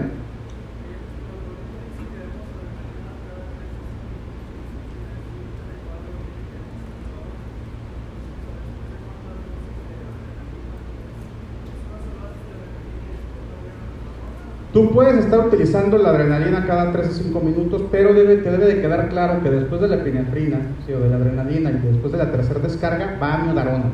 Tú 14.82 14.89
puedes 14.89 15.25
estar 15.25 15.45
utilizando 15.45 15.99
la 15.99 16.09
adrenalina 16.09 16.65
cada 16.65 16.91
3 16.91 17.07
a 17.07 17.11
5 17.11 17.39
minutos, 17.41 17.84
pero 17.91 18.15
debe, 18.15 18.38
te 18.38 18.49
debe 18.49 18.65
de 18.65 18.82
quedar 18.82 19.09
claro 19.09 19.43
que 19.43 19.51
después 19.51 19.79
de 19.79 19.88
la 19.88 19.97
epinefrina, 19.97 20.59
o 20.88 20.99
de 20.99 21.07
la 21.07 21.17
adrenalina 21.17 21.69
y 21.69 21.88
después 21.88 22.11
de 22.11 22.17
la 22.17 22.32
tercera 22.32 22.59
descarga, 22.59 23.15
va 23.21 23.36
a 23.36 23.43
miodarona. 23.43 23.91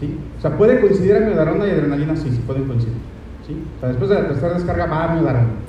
¿sí? 0.00 0.18
O 0.36 0.40
sea, 0.40 0.56
puede 0.58 0.80
coincidir 0.80 1.20
miodarona 1.20 1.68
y 1.68 1.70
adrenalina, 1.70 2.16
sí, 2.16 2.30
sí 2.30 2.42
pueden 2.44 2.64
coincidir. 2.64 2.96
¿sí? 3.46 3.56
O 3.76 3.78
sea, 3.78 3.90
después 3.90 4.10
de 4.10 4.16
la 4.16 4.26
tercera 4.26 4.54
descarga 4.54 4.86
va 4.86 5.04
a 5.04 5.14
miodarona. 5.14 5.66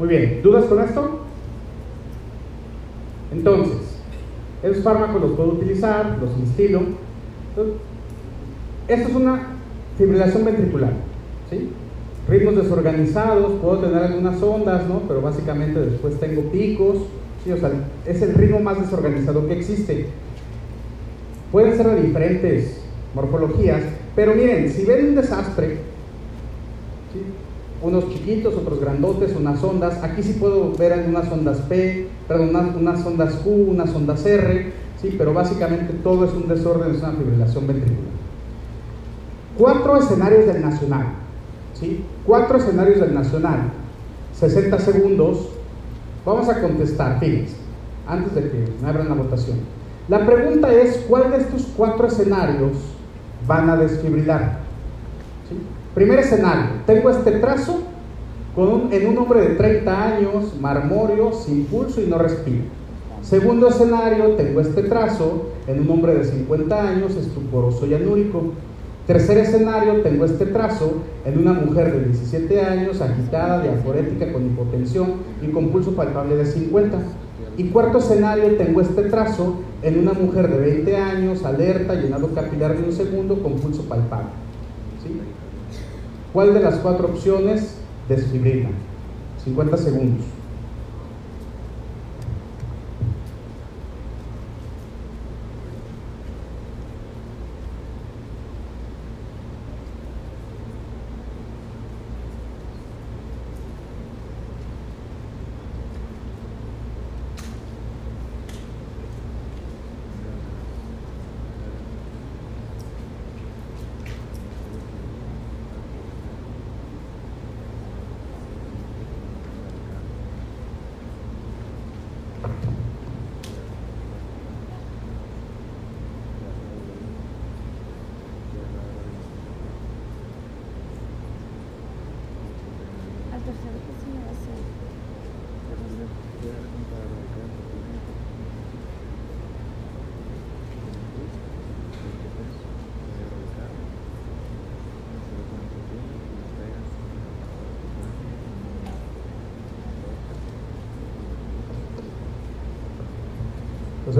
bien, 0.11 0.41
¿dudas 0.43 0.65
con 0.65 0.81
esto? 0.81 1.19
Entonces, 3.31 3.77
esos 4.61 4.83
fármacos 4.83 5.21
los 5.21 5.31
puedo 5.31 5.53
utilizar, 5.53 6.17
los 6.19 6.37
instilo. 6.37 6.81
esto 8.87 9.09
es 9.09 9.15
una 9.15 9.47
fibrilación 9.97 10.45
ventricular. 10.45 10.93
¿sí? 11.49 11.69
Ritmos 12.27 12.57
desorganizados, 12.57 13.53
puedo 13.61 13.79
tener 13.79 14.03
algunas 14.03 14.41
ondas, 14.43 14.87
¿no? 14.87 15.01
pero 15.07 15.21
básicamente 15.21 15.79
después 15.79 16.19
tengo 16.19 16.41
picos. 16.51 16.97
¿sí? 17.43 17.51
O 17.53 17.57
sea, 17.57 17.71
es 18.05 18.21
el 18.21 18.33
ritmo 18.33 18.59
más 18.59 18.81
desorganizado 18.81 19.47
que 19.47 19.57
existe. 19.57 20.07
Pueden 21.51 21.75
ser 21.75 21.87
de 21.87 22.01
diferentes 22.01 22.81
morfologías, 23.15 23.81
pero 24.15 24.35
miren, 24.35 24.69
si 24.69 24.85
ven 24.85 25.07
un 25.07 25.15
desastre. 25.15 25.90
Unos 27.81 28.09
chiquitos, 28.09 28.53
otros 28.55 28.79
grandotes, 28.79 29.35
unas 29.35 29.63
ondas. 29.63 30.03
Aquí 30.03 30.23
sí 30.23 30.33
puedo 30.33 30.71
ver 30.73 30.93
algunas 30.93 31.31
ondas 31.31 31.57
P, 31.61 32.07
perdón, 32.27 32.75
unas, 32.77 33.05
ondas 33.05 33.35
Q, 33.35 33.49
unas 33.49 33.93
ondas 33.93 34.25
R, 34.25 34.71
¿sí? 35.01 35.15
pero 35.17 35.33
básicamente 35.33 35.93
todo 36.03 36.25
es 36.25 36.33
un 36.33 36.47
desorden, 36.47 36.95
es 36.95 37.01
una 37.01 37.13
fibrilación 37.13 37.67
ventricular. 37.67 38.11
Cuatro 39.57 39.97
escenarios 39.97 40.45
del 40.45 40.61
nacional, 40.61 41.07
¿sí? 41.79 42.03
Cuatro 42.25 42.57
escenarios 42.57 42.99
del 42.99 43.13
nacional, 43.13 43.71
60 44.39 44.79
segundos. 44.79 45.49
Vamos 46.25 46.47
a 46.49 46.61
contestar, 46.61 47.19
fíjense, 47.19 47.55
antes 48.07 48.33
de 48.33 48.49
que 48.49 48.65
me 48.81 48.87
abran 48.87 49.09
la 49.09 49.15
votación. 49.15 49.57
La 50.07 50.25
pregunta 50.25 50.71
es, 50.73 50.97
¿cuál 51.07 51.31
de 51.31 51.37
estos 51.37 51.67
cuatro 51.75 52.07
escenarios 52.07 52.71
van 53.47 53.69
a 53.69 53.75
desfibrilar? 53.75 54.60
Primer 55.93 56.19
escenario, 56.19 56.67
tengo 56.85 57.09
este 57.09 57.31
trazo 57.31 57.81
en 58.55 59.07
un 59.07 59.17
hombre 59.17 59.41
de 59.41 59.55
30 59.55 60.07
años, 60.07 60.53
marmóreo, 60.59 61.33
sin 61.33 61.65
pulso 61.65 61.99
y 61.99 62.07
no 62.07 62.17
respira. 62.17 62.63
Segundo 63.21 63.67
escenario, 63.67 64.35
tengo 64.35 64.61
este 64.61 64.83
trazo 64.83 65.49
en 65.67 65.81
un 65.81 65.89
hombre 65.89 66.15
de 66.15 66.23
50 66.23 66.87
años, 66.87 67.15
estuporoso 67.17 67.85
y 67.87 67.93
anúrico. 67.93 68.53
Tercer 69.05 69.37
escenario, 69.39 70.01
tengo 70.01 70.23
este 70.23 70.45
trazo 70.45 70.93
en 71.25 71.37
una 71.37 71.51
mujer 71.51 71.91
de 71.91 72.05
17 72.05 72.61
años, 72.61 73.01
agitada, 73.01 73.61
diaforética, 73.61 74.31
con 74.31 74.45
hipotensión 74.45 75.15
y 75.41 75.47
con 75.47 75.69
pulso 75.69 75.91
palpable 75.93 76.37
de 76.37 76.45
50. 76.45 76.99
Y 77.57 77.65
cuarto 77.65 77.97
escenario, 77.97 78.55
tengo 78.55 78.79
este 78.79 79.03
trazo 79.03 79.55
en 79.81 79.99
una 79.99 80.13
mujer 80.13 80.49
de 80.49 80.57
20 80.57 80.95
años, 80.95 81.43
alerta, 81.43 81.95
llenado 81.95 82.33
capilar 82.33 82.77
de 82.77 82.83
un 82.85 82.93
segundo, 82.93 83.43
con 83.43 83.55
pulso 83.55 83.83
palpable. 83.83 84.29
¿Sí? 85.03 85.19
¿Cuál 86.33 86.53
de 86.53 86.61
las 86.61 86.75
cuatro 86.75 87.07
opciones 87.07 87.75
desfibrila? 88.07 88.69
50 89.43 89.77
segundos. 89.77 90.25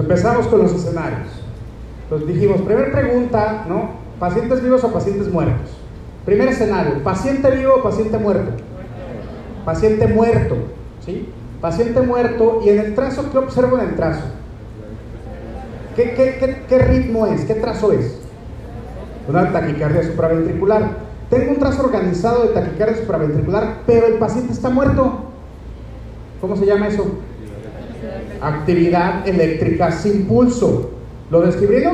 Empezamos 0.01 0.47
con 0.47 0.63
los 0.63 0.73
escenarios. 0.73 1.27
Entonces 2.03 2.27
dijimos, 2.27 2.61
primera 2.61 2.91
pregunta, 2.91 3.65
¿no? 3.67 3.91
¿Pacientes 4.19 4.61
vivos 4.61 4.83
o 4.83 4.91
pacientes 4.91 5.31
muertos? 5.31 5.69
Primer 6.25 6.49
escenario, 6.49 7.01
¿paciente 7.03 7.49
vivo 7.51 7.75
o 7.75 7.83
paciente 7.83 8.17
muerto? 8.17 8.51
Paciente 9.65 10.07
muerto, 10.07 10.55
¿sí? 11.05 11.29
Paciente 11.61 12.01
muerto 12.01 12.61
y 12.63 12.69
en 12.69 12.79
el 12.79 12.95
trazo, 12.95 13.31
¿qué 13.31 13.37
observo 13.37 13.79
en 13.79 13.89
el 13.89 13.95
trazo? 13.95 14.23
¿Qué, 15.95 16.13
qué, 16.13 16.37
qué, 16.39 16.63
qué 16.67 16.77
ritmo 16.79 17.27
es? 17.27 17.45
¿Qué 17.45 17.55
trazo 17.55 17.91
es? 17.91 18.19
Una 19.27 19.51
taquicardia 19.51 20.03
supraventricular. 20.03 20.89
Tengo 21.29 21.51
un 21.51 21.59
trazo 21.59 21.85
organizado 21.85 22.43
de 22.43 22.49
taquicardia 22.49 22.97
supraventricular, 22.97 23.81
pero 23.85 24.07
el 24.07 24.15
paciente 24.15 24.53
está 24.53 24.69
muerto. 24.69 25.25
¿Cómo 26.39 26.55
se 26.55 26.65
llama 26.65 26.87
eso? 26.87 27.05
Actividad 28.41 29.27
eléctrica 29.27 29.91
sin 29.91 30.25
pulso. 30.25 30.91
¿Lo 31.29 31.41
desfibrilo? 31.41 31.91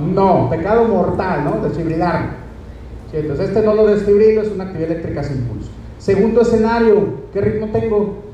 No, 0.00 0.48
pecado 0.50 0.84
mortal, 0.84 1.44
¿no? 1.44 1.66
Desfibrilar. 1.66 2.36
Sí, 3.10 3.18
entonces 3.18 3.48
este 3.48 3.62
no 3.62 3.74
lo 3.74 3.86
desfibrilo, 3.86 4.42
es 4.42 4.50
una 4.50 4.64
actividad 4.64 4.90
eléctrica 4.90 5.22
sin 5.22 5.42
pulso. 5.42 5.70
Segundo 5.98 6.42
escenario, 6.42 7.24
¿qué 7.32 7.40
ritmo 7.40 7.68
tengo? 7.68 8.24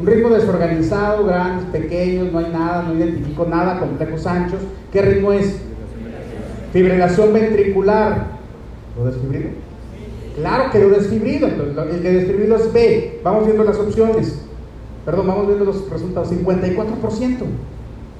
Un 0.00 0.06
ritmo 0.06 0.30
desorganizado, 0.30 1.24
grandes, 1.24 1.66
pequeños, 1.66 2.32
no 2.32 2.38
hay 2.38 2.50
nada, 2.52 2.82
no 2.82 2.94
identifico 2.94 3.46
nada, 3.48 3.78
complejos 3.78 4.26
anchos. 4.26 4.60
¿Qué 4.92 5.02
ritmo 5.02 5.32
es? 5.32 5.60
Fibrilación 6.72 7.32
ventricular. 7.32 8.26
¿Lo 8.96 9.04
desfibrilo? 9.06 9.50
Claro 10.36 10.70
que 10.70 10.78
lo 10.80 10.88
desfibrilo, 10.90 11.46
entonces 11.46 11.94
el 11.94 12.02
que 12.02 12.12
desfibrilo 12.12 12.56
es 12.56 12.72
B. 12.72 13.20
Vamos 13.22 13.44
viendo 13.44 13.64
las 13.64 13.78
opciones. 13.78 14.41
Perdón, 15.04 15.26
vamos 15.26 15.46
viendo 15.46 15.64
los 15.64 15.88
resultados. 15.90 16.30
54%. 16.30 17.38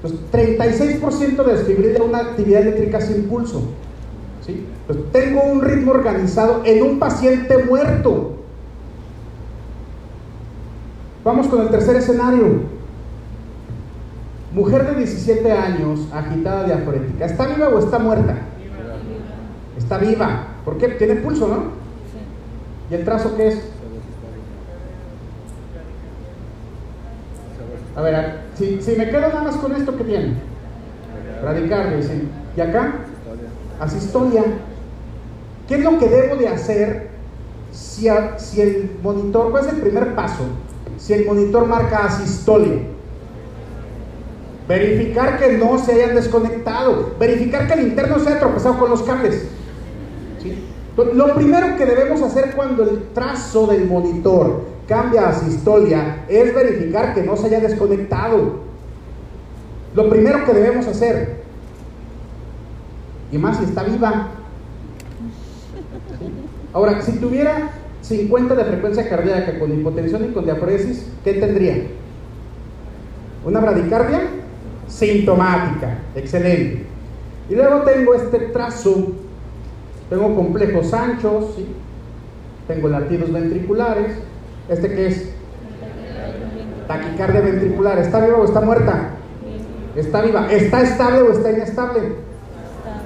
Entonces, 0.03 0.20
36% 0.33 1.45
desfibrila 1.45 2.03
una 2.03 2.18
actividad 2.18 2.62
eléctrica 2.62 3.01
sin 3.01 3.24
pulso. 3.24 3.62
¿sí? 4.45 4.66
Entonces, 4.80 5.12
tengo 5.12 5.43
un 5.45 5.62
ritmo 5.62 5.93
organizado 5.93 6.62
en 6.64 6.83
un 6.83 6.99
paciente 6.99 7.59
muerto. 7.64 8.33
Vamos 11.24 11.47
con 11.47 11.61
el 11.61 11.68
tercer 11.68 11.97
escenario. 11.97 12.72
Mujer 14.53 14.87
de 14.87 14.97
17 14.97 15.53
años, 15.53 16.01
agitada 16.12 16.64
diafrética. 16.64 17.24
¿Está 17.24 17.47
viva 17.47 17.68
o 17.68 17.78
está 17.78 17.99
muerta? 18.01 18.37
Está 19.78 19.99
viva. 19.99 20.49
¿Por 20.64 20.78
qué? 20.78 20.89
Tiene 20.89 21.16
pulso, 21.16 21.47
¿no? 21.47 21.62
¿Y 22.91 22.95
el 22.95 23.05
trazo 23.05 23.37
qué 23.37 23.49
es? 23.49 23.72
A 27.95 28.01
ver, 28.01 28.38
si, 28.57 28.78
me 28.97 29.11
quedo 29.11 29.20
nada 29.20 29.43
más 29.43 29.57
con 29.57 29.74
esto, 29.74 29.97
¿qué 29.97 30.05
tiene? 30.05 30.34
Radicardia. 31.43 32.03
¿sí? 32.03 32.28
¿Y 32.57 32.61
acá? 32.61 32.95
Asistolia. 33.80 34.45
¿Qué 35.68 35.74
es 35.74 35.84
lo 35.84 35.99
que 35.99 36.09
debo 36.09 36.36
de 36.36 36.49
hacer 36.49 37.11
si, 37.70 38.09
el 38.09 38.99
monitor, 39.03 39.51
cuál 39.51 39.66
es 39.66 39.72
el 39.72 39.80
primer 39.80 40.14
paso? 40.14 40.45
Si 40.99 41.12
el 41.12 41.26
monitor 41.26 41.66
marca 41.66 42.07
asistolia. 42.07 42.80
Verificar 44.68 45.38
que 45.38 45.59
no 45.59 45.78
se 45.78 45.93
hayan 45.93 46.14
desconectado. 46.14 47.11
Verificar 47.18 47.66
que 47.66 47.74
el 47.74 47.88
interno 47.88 48.18
se 48.18 48.28
haya 48.28 48.40
tropezado 48.40 48.78
con 48.78 48.90
los 48.90 49.03
cables. 49.03 49.49
Lo 50.97 51.34
primero 51.34 51.76
que 51.76 51.86
debemos 51.86 52.22
hacer 52.22 52.53
cuando 52.55 52.84
el 52.84 53.09
trazo 53.14 53.66
del 53.66 53.86
monitor 53.86 54.72
cambia 54.89 55.28
a 55.28 55.33
sistolia 55.35 56.24
es 56.28 56.55
verificar 56.55 57.14
que 57.14 57.22
no 57.22 57.37
se 57.37 57.47
haya 57.47 57.61
desconectado. 57.61 58.61
Lo 59.95 60.09
primero 60.09 60.45
que 60.45 60.53
debemos 60.53 60.87
hacer. 60.87 61.43
Y 63.30 63.39
más 63.39 63.59
si 63.59 63.64
está 63.64 63.83
viva. 63.83 64.28
Ahora, 66.72 67.01
si 67.03 67.12
tuviera 67.12 67.70
50 68.03 68.55
de 68.55 68.64
frecuencia 68.64 69.09
cardíaca 69.09 69.59
con 69.59 69.72
hipotensión 69.72 70.24
y 70.24 70.33
con 70.33 70.45
diaforesis, 70.45 71.07
¿qué 71.24 71.35
tendría? 71.35 71.87
Una 73.45 73.61
bradicardia 73.61 74.28
sintomática. 74.89 75.99
Excelente. 76.14 76.87
Y 77.49 77.55
luego 77.55 77.83
tengo 77.83 78.14
este 78.14 78.39
trazo. 78.49 79.12
Tengo 80.09 80.35
complejos 80.35 80.93
anchos, 80.93 81.57
tengo 82.68 82.89
latidos 82.89 83.33
ventriculares. 83.33 84.12
¿Este 84.69 84.89
qué 84.89 85.07
es? 85.09 85.29
Taquicardia 86.87 87.41
ventricular. 87.41 87.99
¿Está 87.99 88.25
viva 88.25 88.39
o 88.39 88.45
está 88.45 88.61
muerta? 88.61 89.11
Está 89.97 90.23
viva. 90.23 90.51
¿Está 90.51 90.83
estable 90.83 91.23
o 91.23 91.33
está 91.33 91.51
inestable? 91.51 92.01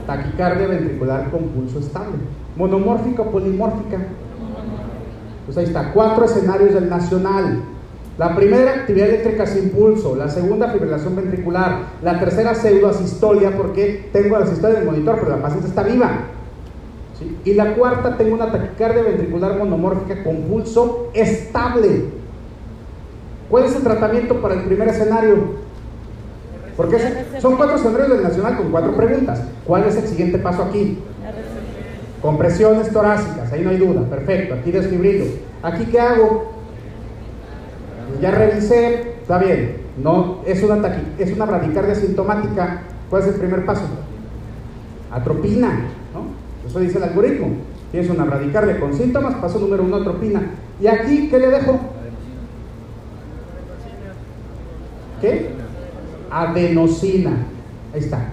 Taquicardia 0.06 0.68
ventricular 0.68 1.30
con 1.30 1.44
pulso 1.48 1.78
estable. 1.78 2.16
Monomórfica 2.56 3.22
o 3.22 3.30
polimórfica. 3.30 3.98
Pues 5.46 5.58
ahí 5.58 5.64
está, 5.64 5.92
cuatro 5.92 6.24
escenarios 6.24 6.74
del 6.74 6.88
nacional. 6.88 7.62
La 8.18 8.34
primera, 8.34 8.72
actividad 8.72 9.08
eléctrica 9.08 9.46
sin 9.46 9.70
pulso. 9.70 10.16
La 10.16 10.28
segunda, 10.28 10.68
fibrilación 10.68 11.16
ventricular. 11.16 11.78
La 12.02 12.18
tercera, 12.18 12.54
pseudoasistolia, 12.54 13.56
porque 13.56 14.08
tengo 14.12 14.38
la 14.38 14.44
asistolia 14.44 14.78
del 14.78 14.86
monitor, 14.86 15.16
pero 15.20 15.36
la 15.36 15.42
paciente 15.42 15.68
está 15.68 15.82
viva. 15.82 16.10
Y 17.44 17.54
la 17.54 17.74
cuarta, 17.74 18.16
tengo 18.18 18.34
una 18.34 18.52
taquicardia 18.52 19.02
ventricular 19.02 19.56
monomórfica 19.56 20.22
con 20.22 20.42
pulso 20.42 21.10
estable. 21.14 22.04
¿Cuál 23.48 23.64
es 23.64 23.76
el 23.76 23.82
tratamiento 23.82 24.40
para 24.42 24.54
el 24.54 24.64
primer 24.64 24.88
escenario? 24.88 25.66
Porque 26.76 26.98
son 27.40 27.56
cuatro 27.56 27.76
escenarios 27.76 28.10
del 28.10 28.22
nacional 28.22 28.56
con 28.58 28.70
cuatro 28.70 28.94
preguntas. 28.96 29.42
¿Cuál 29.64 29.84
es 29.84 29.96
el 29.96 30.06
siguiente 30.08 30.38
paso 30.38 30.64
aquí? 30.64 30.98
Compresiones 32.20 32.92
torácicas, 32.92 33.52
ahí 33.52 33.62
no 33.62 33.70
hay 33.70 33.78
duda, 33.78 34.02
perfecto, 34.10 34.54
aquí 34.54 34.72
desfibrilo. 34.72 35.24
¿Aquí 35.62 35.84
qué 35.86 36.00
hago? 36.00 36.52
Ya 38.20 38.30
revisé, 38.30 39.14
está 39.22 39.38
bien, 39.38 39.76
no, 40.02 40.40
es 40.46 40.62
una, 40.62 40.76
taqui- 40.76 41.04
es 41.18 41.32
una 41.32 41.44
bradicardia 41.44 41.94
sintomática. 41.94 42.82
¿Cuál 43.10 43.22
es 43.22 43.28
el 43.28 43.34
primer 43.34 43.64
paso? 43.64 43.82
Atropina. 45.12 45.88
Eso 46.76 46.84
dice 46.84 46.98
el 46.98 47.04
algoritmo. 47.04 47.48
Tienes 47.90 48.10
una 48.10 48.24
bradicardia 48.24 48.78
con 48.78 48.92
síntomas, 48.92 49.36
paso 49.36 49.58
número 49.58 49.82
uno, 49.82 49.96
atropina. 49.96 50.50
¿Y 50.78 50.86
aquí 50.86 51.30
qué 51.30 51.38
le 51.38 51.48
dejo? 51.48 51.80
¿Qué? 55.22 55.52
Adenosina. 56.30 57.46
Ahí 57.94 58.00
está. 58.00 58.26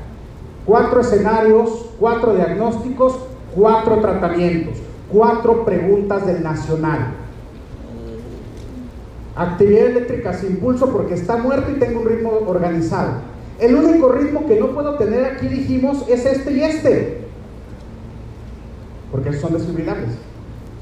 Cuatro 0.65 0.99
escenarios, 0.99 1.91
cuatro 1.97 2.35
diagnósticos, 2.35 3.17
cuatro 3.55 3.99
tratamientos, 4.01 4.77
cuatro 5.09 5.63
preguntas 5.63 6.27
del 6.27 6.43
nacional. 6.43 7.13
Actividad 9.37 9.85
eléctrica 9.85 10.33
sin 10.33 10.57
pulso 10.57 10.91
porque 10.91 11.13
está 11.13 11.37
muerto 11.37 11.71
y 11.71 11.79
tengo 11.79 12.01
un 12.01 12.09
ritmo 12.09 12.31
organizado. 12.45 13.21
El 13.57 13.75
único 13.75 14.09
ritmo 14.09 14.45
que 14.47 14.59
no 14.59 14.73
puedo 14.73 14.95
tener 14.95 15.23
aquí, 15.23 15.47
dijimos, 15.47 16.03
es 16.09 16.25
este 16.25 16.51
y 16.51 16.61
este. 16.61 17.22
Porque 19.13 19.29
esos 19.29 19.41
son 19.41 19.53
desfibrilables. 19.53 20.09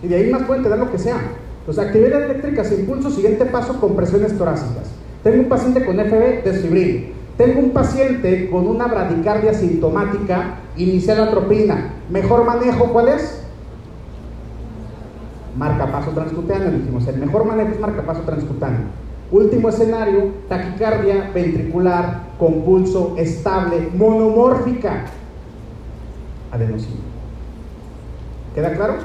Y 0.01 0.07
de 0.07 0.15
ahí 0.15 0.31
más 0.31 0.43
pueden 0.43 0.63
tener 0.63 0.79
lo 0.79 0.89
que 0.89 0.97
sea. 0.97 1.19
Entonces, 1.59 1.85
actividad 1.85 2.23
eléctrica 2.23 2.63
sin 2.63 2.85
pulso, 2.85 3.11
siguiente 3.11 3.45
paso, 3.45 3.79
compresiones 3.79 4.37
torácicas. 4.37 4.89
Tengo 5.21 5.43
un 5.43 5.49
paciente 5.49 5.85
con 5.85 5.97
FB, 5.97 6.43
desfibril. 6.45 7.13
Tengo 7.37 7.59
un 7.59 7.71
paciente 7.71 8.49
con 8.49 8.67
una 8.67 8.87
bradicardia 8.87 9.53
sintomática, 9.53 10.59
inicial 10.77 11.19
atropina. 11.27 11.93
Mejor 12.09 12.45
manejo, 12.45 12.85
¿cuál 12.85 13.09
es? 13.09 13.43
Marcapaso 15.57 16.11
transcutáneo, 16.11 16.71
dijimos. 16.71 17.05
El 17.07 17.17
mejor 17.17 17.43
manejo 17.43 17.71
es 17.71 17.79
marcapaso 17.81 18.21
transcutáneo. 18.21 18.87
Último 19.29 19.67
escenario, 19.67 20.31
taquicardia 20.47 21.31
ventricular 21.33 22.31
con 22.39 22.61
pulso 22.61 23.15
estable, 23.17 23.89
monomórfica. 23.93 25.05
Adenosina. 26.49 27.10
¿Queda 28.53 28.73
claro? 28.73 28.95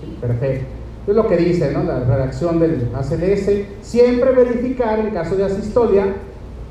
Sí, 0.00 0.16
perfecto. 0.20 0.66
Es 1.06 1.14
lo 1.14 1.28
que 1.28 1.36
dice 1.36 1.72
¿no? 1.72 1.84
la 1.84 2.00
redacción 2.00 2.58
del 2.58 2.90
ACLS. 2.94 3.50
Siempre 3.82 4.32
verificar 4.32 4.98
en 4.98 5.10
caso 5.10 5.36
de 5.36 5.44
asistolia 5.44 6.14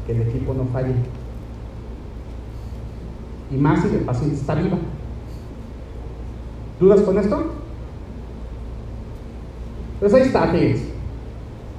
que 0.06 0.12
el 0.14 0.24
equipo 0.24 0.54
no 0.54 0.66
falle. 0.66 0.94
Y 3.50 3.56
más 3.56 3.82
si 3.82 3.96
el 3.96 4.02
paciente 4.02 4.36
está 4.36 4.56
vivo. 4.56 4.78
¿Dudas 6.80 7.02
con 7.02 7.18
esto? 7.18 7.44
Pues 10.00 10.14
ahí 10.14 10.24
está, 10.24 10.48
fíjense. 10.48 10.96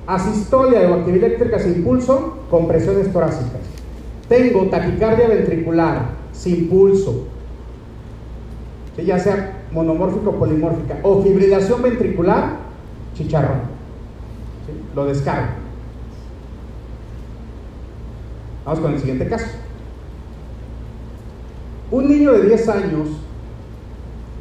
Asistolia 0.07 0.89
o 0.89 0.95
actividad 0.95 1.27
eléctrica 1.27 1.59
sin 1.59 1.85
pulso, 1.85 2.39
compresiones 2.49 3.12
torácicas. 3.12 3.61
Tengo 4.29 4.67
taquicardia 4.67 5.29
ventricular 5.29 6.11
sin 6.33 6.69
pulso, 6.69 7.27
¿sí? 8.97 9.05
ya 9.05 9.19
sea 9.19 9.56
monomórfica 9.73 10.31
o 10.31 10.39
polimórfica, 10.39 10.99
o 11.03 11.23
fibrilación 11.23 11.83
ventricular, 11.83 12.59
chicharrón. 13.14 13.61
Lo 14.95 15.07
descargo. 15.07 15.49
Vamos 18.64 18.81
con 18.81 18.93
el 18.95 18.99
siguiente 18.99 19.29
caso. 19.29 19.47
Un 21.91 22.09
niño 22.09 22.33
de 22.33 22.47
10 22.47 22.69
años 22.69 23.09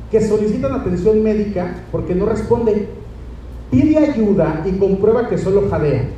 que 0.10 0.22
solicita 0.22 0.68
una 0.68 0.78
atención 0.78 1.22
médica 1.24 1.76
porque 1.92 2.16
no 2.16 2.26
responde, 2.26 2.88
pide 3.70 3.98
ayuda 3.98 4.64
y 4.66 4.78
comprueba 4.78 5.28
que 5.28 5.38
solo 5.38 5.70
jadea. 5.70 6.10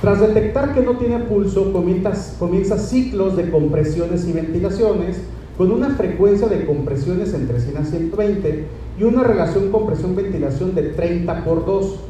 Tras 0.00 0.20
detectar 0.20 0.74
que 0.74 0.82
no 0.82 0.98
tiene 0.98 1.20
pulso, 1.20 1.72
comienza, 1.72 2.12
comienza 2.38 2.78
ciclos 2.78 3.36
de 3.36 3.50
compresiones 3.50 4.26
y 4.28 4.32
ventilaciones 4.32 5.22
con 5.56 5.72
una 5.72 5.90
frecuencia 5.90 6.48
de 6.48 6.66
compresiones 6.66 7.32
entre 7.32 7.60
100 7.60 7.76
a 7.78 7.84
120 7.84 8.66
y 8.98 9.02
una 9.04 9.22
relación 9.22 9.70
compresión-ventilación 9.70 10.74
de 10.74 10.82
30 10.90 11.44
por 11.44 11.64
2. 11.64 12.00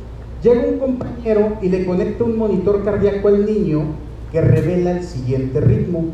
Llega 0.42 0.62
un 0.62 0.78
compañero 0.78 1.58
y 1.62 1.68
le 1.68 1.86
conecta 1.86 2.24
un 2.24 2.36
monitor 2.36 2.84
cardíaco 2.84 3.28
al 3.28 3.46
niño 3.46 3.84
que 4.32 4.40
revela 4.40 4.92
el 4.92 5.04
siguiente 5.04 5.60
ritmo. 5.60 6.06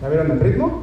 ¿Ya 0.00 0.08
vieron 0.08 0.30
el 0.30 0.40
ritmo? 0.40 0.82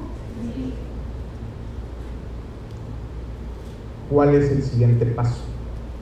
¿Cuál 4.10 4.36
es 4.36 4.52
el 4.52 4.62
siguiente 4.62 5.06
paso? 5.06 5.42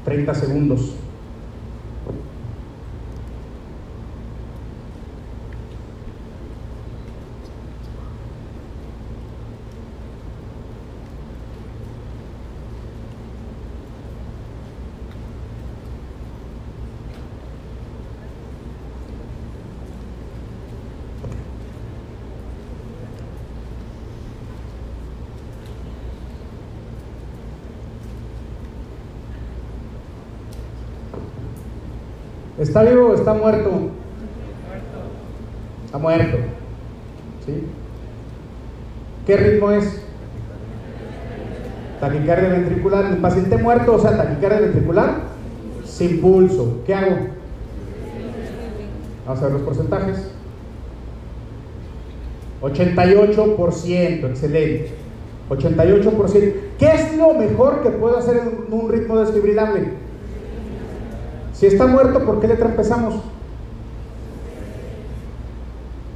30 0.05 0.34
segundos. 0.34 0.95
¿Está 32.62 32.84
vivo 32.84 33.07
o 33.07 33.16
está 33.16 33.34
muerto? 33.34 33.72
Está 35.84 35.97
muerto. 35.97 36.38
¿Sí? 37.43 37.64
¿Qué 39.26 39.36
ritmo 39.36 39.72
es? 39.72 40.03
Taquicardia 41.99 42.49
ventricular. 42.49 43.05
El 43.05 43.18
paciente 43.18 43.57
muerto, 43.57 43.95
o 43.95 43.99
sea, 43.99 44.16
taquicardia 44.16 44.59
ventricular, 44.59 45.22
sin 45.86 46.22
pulso. 46.22 46.84
¿Qué 46.86 46.93
hago? 46.93 47.16
Vamos 49.26 49.41
a 49.41 49.45
ver 49.45 49.53
los 49.53 49.64
porcentajes. 49.64 50.32
88%, 52.62 54.30
excelente. 54.30 54.91
88%. 55.49 56.53
¿Qué 56.78 56.91
es 56.91 57.18
lo 57.18 57.34
mejor 57.34 57.82
que 57.82 57.89
puedo 57.89 58.20
hacer 58.20 58.38
en 58.38 58.72
un 58.72 58.91
ritmo 58.91 59.20
desfibrilable? 59.20 60.00
Si 61.62 61.68
está 61.68 61.86
muerto, 61.86 62.26
¿por 62.26 62.39
qué 62.39 62.47
letra 62.47 62.70
empezamos? 62.70 63.22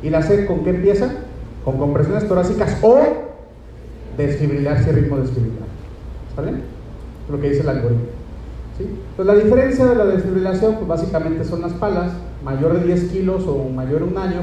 ¿Y 0.02 0.10
la 0.10 0.24
C 0.24 0.48
con 0.48 0.64
qué 0.64 0.72
empieza? 0.72 1.12
Con 1.64 1.78
compresiones 1.78 2.28
torácicas 2.28 2.80
o 2.82 2.98
desfibrilar 4.18 4.84
si 4.84 4.90
ritmo 4.90 5.18
desfibrilar. 5.18 5.68
¿Sale? 6.36 6.52
Lo 7.30 7.40
que 7.40 7.50
dice 7.50 7.62
el 7.62 7.70
algoritmo. 7.70 8.06
¿Sí? 8.76 8.86
Entonces 9.12 9.36
la 9.36 9.44
diferencia 9.44 9.86
de 9.86 9.94
la 9.94 10.06
desfibrilación, 10.06 10.78
pues 10.78 10.88
básicamente 10.88 11.46
son 11.46 11.62
las 11.62 11.74
palas, 11.74 12.14
mayor 12.44 12.80
de 12.80 12.88
10 12.88 13.12
kilos 13.12 13.44
o 13.48 13.70
mayor 13.70 14.00
de 14.00 14.06
un 14.06 14.18
año, 14.18 14.42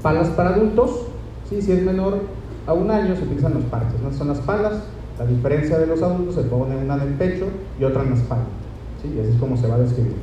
palas 0.00 0.28
para 0.28 0.54
adultos, 0.54 1.02
¿sí? 1.50 1.60
si 1.60 1.70
es 1.70 1.82
menor 1.82 2.18
a 2.66 2.72
un 2.72 2.90
año 2.90 3.14
se 3.14 3.24
utilizan 3.24 3.52
los 3.52 3.64
parches, 3.64 4.00
son 4.16 4.28
las 4.28 4.38
palas, 4.38 4.84
la 5.18 5.26
diferencia 5.26 5.78
de 5.78 5.86
los 5.86 6.00
adultos 6.00 6.34
se 6.34 6.44
pone 6.44 6.78
una 6.78 6.94
en 6.94 7.02
el 7.02 7.14
pecho 7.16 7.44
y 7.78 7.84
otra 7.84 8.04
en 8.04 8.12
la 8.12 8.16
espalda. 8.16 8.46
¿Sí? 9.02 9.12
Y 9.16 9.20
así 9.20 9.30
es 9.30 9.36
como 9.40 9.56
se 9.56 9.66
va 9.66 9.76
a 9.76 9.78
describir. 9.78 10.14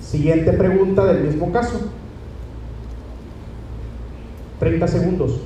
Siguiente 0.00 0.52
pregunta 0.52 1.04
del 1.06 1.24
mismo 1.24 1.52
caso. 1.52 1.80
30 4.58 4.86
segundos. 4.86 5.40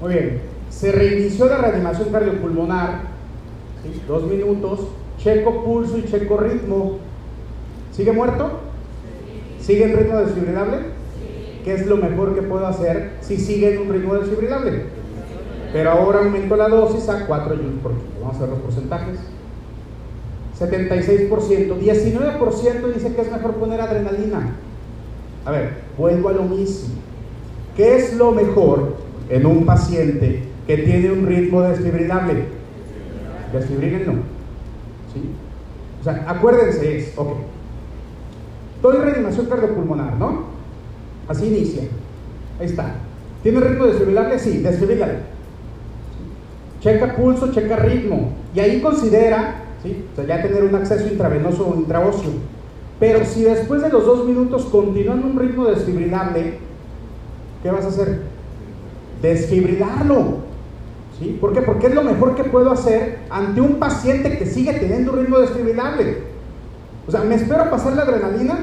Muy 0.00 0.14
bien, 0.14 0.40
se 0.90 0.96
reinició 0.96 1.46
la 1.46 1.58
reanimación 1.58 2.10
cardiopulmonar, 2.10 3.02
¿sí? 3.82 4.02
dos 4.08 4.24
minutos, 4.24 4.80
checo 5.18 5.64
pulso 5.64 5.98
y 5.98 6.04
checo 6.04 6.36
ritmo. 6.36 6.98
¿Sigue 7.92 8.12
muerto? 8.12 8.50
¿Sigue 9.60 9.84
en 9.84 9.96
ritmo 9.96 10.16
desfibrilable? 10.18 10.78
¿Qué 11.64 11.74
es 11.74 11.86
lo 11.86 11.96
mejor 11.96 12.34
que 12.34 12.42
puedo 12.42 12.66
hacer 12.66 13.12
si 13.20 13.36
sigue 13.36 13.74
en 13.74 13.82
un 13.82 13.92
ritmo 13.92 14.14
desfibrilable? 14.14 14.84
Pero 15.72 15.90
ahora 15.90 16.20
aumento 16.20 16.56
la 16.56 16.68
dosis 16.68 17.08
a 17.08 17.26
4 17.26 17.56
joules 17.56 17.82
por 17.82 17.92
kilo. 17.92 18.10
Vamos 18.22 18.36
a 18.36 18.40
ver 18.40 18.48
los 18.50 18.58
porcentajes. 18.58 19.18
76%, 20.58 21.78
19% 21.78 22.92
dice 22.92 23.14
que 23.14 23.20
es 23.20 23.30
mejor 23.30 23.54
poner 23.54 23.80
adrenalina. 23.80 24.56
A 25.44 25.50
ver, 25.52 25.74
vuelvo 25.96 26.30
a 26.30 26.32
lo 26.32 26.42
mismo. 26.42 26.94
¿Qué 27.76 27.96
es 27.96 28.14
lo 28.14 28.32
mejor 28.32 28.96
en 29.28 29.46
un 29.46 29.64
paciente 29.64 30.49
que 30.66 30.76
tiene 30.78 31.10
un 31.10 31.26
ritmo 31.26 31.62
desfibrilable? 31.62 32.44
Desfibrílenlo. 33.52 34.12
¿Sí? 35.12 35.30
O 36.00 36.04
sea, 36.04 36.24
acuérdense, 36.26 36.98
es, 36.98 37.12
ok. 37.16 37.36
Doy 38.82 38.96
reanimación 38.96 39.46
cardiopulmonar, 39.46 40.16
¿no? 40.16 40.44
Así 41.28 41.46
inicia. 41.46 41.82
Ahí 42.58 42.66
está. 42.66 42.94
¿Tiene 43.42 43.60
ritmo 43.60 43.86
desfibrilable? 43.86 44.38
Sí, 44.38 44.58
desfibrílalo. 44.58 45.18
Checa 46.80 47.16
pulso, 47.16 47.52
checa 47.52 47.76
ritmo. 47.76 48.32
Y 48.54 48.60
ahí 48.60 48.80
considera, 48.80 49.64
¿sí? 49.82 50.04
O 50.12 50.16
sea, 50.16 50.24
ya 50.24 50.42
tener 50.42 50.64
un 50.64 50.74
acceso 50.74 51.06
intravenoso 51.06 51.68
o 51.68 51.76
intraóseo. 51.76 52.30
Pero 52.98 53.24
si 53.24 53.44
después 53.44 53.82
de 53.82 53.88
los 53.88 54.04
dos 54.04 54.26
minutos 54.26 54.64
continúa 54.66 55.14
en 55.14 55.24
un 55.24 55.38
ritmo 55.38 55.66
desfibrilable, 55.66 56.58
¿qué 57.62 57.70
vas 57.70 57.84
a 57.84 57.88
hacer? 57.88 58.22
Desfibrilarlo. 59.22 60.49
¿Sí? 61.20 61.38
¿Por 61.40 61.52
qué? 61.52 61.62
Porque 61.62 61.86
es 61.86 61.94
lo 61.94 62.02
mejor 62.02 62.34
que 62.34 62.44
puedo 62.44 62.72
hacer 62.72 63.18
ante 63.30 63.60
un 63.60 63.74
paciente 63.74 64.38
que 64.38 64.46
sigue 64.46 64.72
teniendo 64.72 65.12
un 65.12 65.20
ritmo 65.20 65.38
desfibrilable. 65.38 66.16
O 67.06 67.10
sea, 67.10 67.20
¿me 67.20 67.34
espero 67.34 67.70
pasar 67.70 67.94
la 67.94 68.02
adrenalina? 68.02 68.58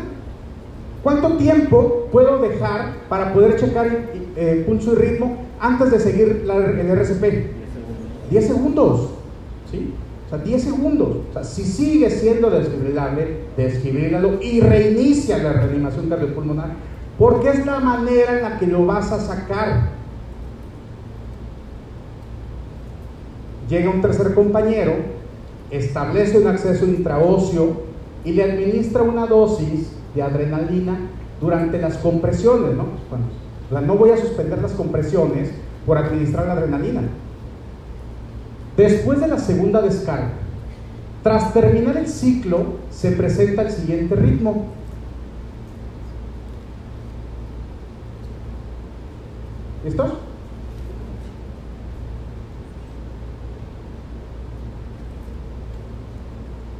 ¿Cuánto 1.03 1.38
tiempo 1.38 2.08
puedo 2.12 2.39
dejar 2.39 2.93
para 3.08 3.34
poder 3.34 3.60
checar 3.60 3.88
eh, 4.36 4.64
pulso 4.68 4.93
y 4.93 4.95
ritmo 4.95 5.38
antes 5.60 5.91
de 5.91 5.99
seguir 5.99 6.43
la, 6.45 6.55
el 6.55 6.89
RCP? 6.89 7.24
10 8.32 8.47
segundos. 8.47 9.12
¿Sí? 9.72 9.93
O 10.26 10.30
sea, 10.30 10.39
10 10.39 10.64
segundos. 10.64 11.18
O 11.30 11.34
sea, 11.34 11.43
si 11.43 11.64
sigue 11.64 12.10
siendo 12.10 12.49
desfibrilable, 12.49 13.43
desfibrílalo 13.55 14.41
y 14.41 14.62
reinicia 14.62 15.38
la 15.38 15.53
reanimación 15.53 16.10
cardiopulmonar. 16.10 16.72
Porque 17.18 17.49
es 17.49 17.66
la 17.66 17.80
manera 17.80 18.38
en 18.38 18.43
la 18.43 18.60
que 18.60 18.68
lo 18.68 18.86
vas 18.86 19.12
a 19.12 19.20
sacar. 19.20 19.96
Llega 23.70 23.89
un 23.89 24.01
tercer 24.01 24.34
compañero, 24.34 24.93
establece 25.72 26.38
un 26.39 26.47
acceso 26.47 26.86
intraóseo 26.86 27.84
y 28.24 28.32
le 28.32 28.43
administra 28.43 29.03
una 29.03 29.26
dosis 29.26 29.91
de 30.15 30.22
adrenalina 30.22 30.97
durante 31.41 31.80
las 31.80 31.97
compresiones, 31.97 32.76
¿no? 32.76 32.86
Bueno, 33.70 33.86
no 33.86 33.95
voy 33.95 34.11
a 34.11 34.18
suspender 34.18 34.61
las 34.61 34.72
compresiones 34.72 35.49
por 35.86 35.97
administrar 35.97 36.49
adrenalina. 36.49 37.01
Después 38.78 39.20
de 39.20 39.28
la 39.28 39.39
segunda 39.39 39.82
descarga, 39.82 40.32
tras 41.24 41.53
terminar 41.53 41.97
el 41.97 42.07
ciclo, 42.07 42.78
se 42.89 43.11
presenta 43.11 43.63
el 43.63 43.72
siguiente 43.72 44.15
ritmo. 44.15 44.68
¿Listos? 49.84 50.26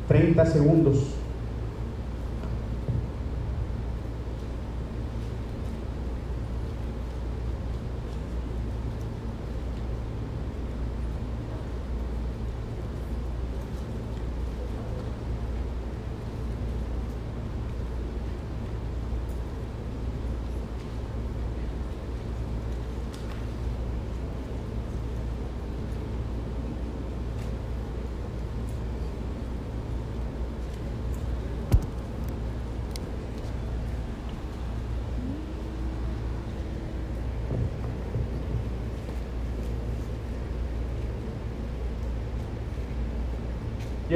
30 0.08 0.46
segundos. 0.46 1.17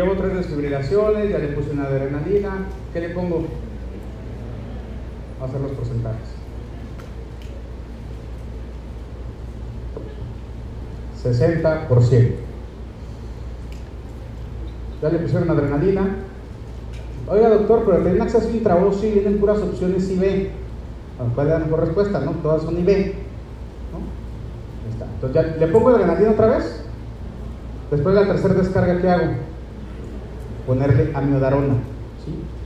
Llevo 0.01 0.15
tres 0.15 0.33
desfibrilaciones, 0.33 1.29
ya 1.29 1.37
le 1.37 1.49
puse 1.49 1.69
una 1.69 1.83
adrenalina. 1.83 2.65
¿Qué 2.91 3.01
le 3.01 3.09
pongo? 3.09 3.45
Vamos 5.39 5.41
a 5.41 5.45
hacer 5.45 5.61
los 5.61 5.71
porcentajes. 5.73 6.27
60%. 11.23 12.31
Ya 15.03 15.09
le 15.09 15.19
pusieron 15.19 15.51
adrenalina. 15.51 16.15
Oiga, 17.27 17.49
doctor, 17.49 17.83
pero 17.85 18.01
tiene 18.01 18.23
acceso 18.23 18.49
intravenoso 18.49 19.05
y 19.05 19.11
vienen 19.11 19.39
puras 19.39 19.59
opciones 19.59 20.09
IB. 20.09 20.49
¿Cuál 21.35 21.47
es 21.47 21.53
la 21.53 21.59
mejor 21.59 21.81
respuesta? 21.81 22.21
¿No? 22.21 22.31
Todas 22.41 22.63
son 22.63 22.75
IB. 22.75 22.87
¿no? 22.87 23.99
Ahí 24.83 24.93
está. 24.93 25.05
Entonces, 25.05 25.35
ya, 25.35 25.57
¿le 25.63 25.67
pongo 25.71 25.89
adrenalina 25.89 26.31
otra 26.31 26.47
vez? 26.47 26.85
Después 27.91 28.15
de 28.15 28.21
la 28.21 28.27
tercera 28.27 28.55
descarga, 28.55 28.99
¿qué 28.99 29.07
hago? 29.07 29.50
Ponerle 30.66 31.12
amiodarona. 31.14 31.76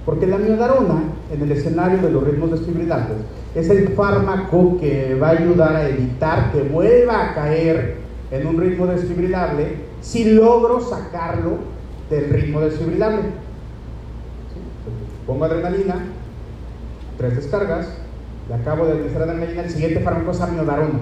Porque 0.06 0.28
la 0.28 0.36
amiodarona, 0.36 1.02
en 1.32 1.42
el 1.42 1.52
escenario 1.52 2.00
de 2.00 2.12
los 2.12 2.24
ritmos 2.24 2.52
desfibrilantes, 2.52 3.18
es 3.56 3.70
el 3.70 3.90
fármaco 3.90 4.78
que 4.80 5.16
va 5.16 5.30
a 5.30 5.32
ayudar 5.32 5.76
a 5.76 5.90
evitar 5.90 6.52
que 6.52 6.62
vuelva 6.62 7.32
a 7.32 7.34
caer 7.34 7.96
en 8.30 8.46
un 8.46 8.60
ritmo 8.60 8.86
desfibrilable 8.86 9.78
si 10.02 10.26
logro 10.26 10.80
sacarlo 10.82 11.58
del 12.10 12.30
ritmo 12.30 12.60
desfibrilable. 12.60 13.22
Pongo 15.26 15.46
adrenalina, 15.46 15.96
tres 17.18 17.36
descargas, 17.38 17.88
le 18.48 18.56
acabo 18.56 18.86
de 18.86 18.92
administrar 18.92 19.24
adrenalina, 19.24 19.64
el 19.64 19.70
siguiente 19.72 20.02
fármaco 20.02 20.32
es 20.32 20.42
amiodarona. 20.42 21.00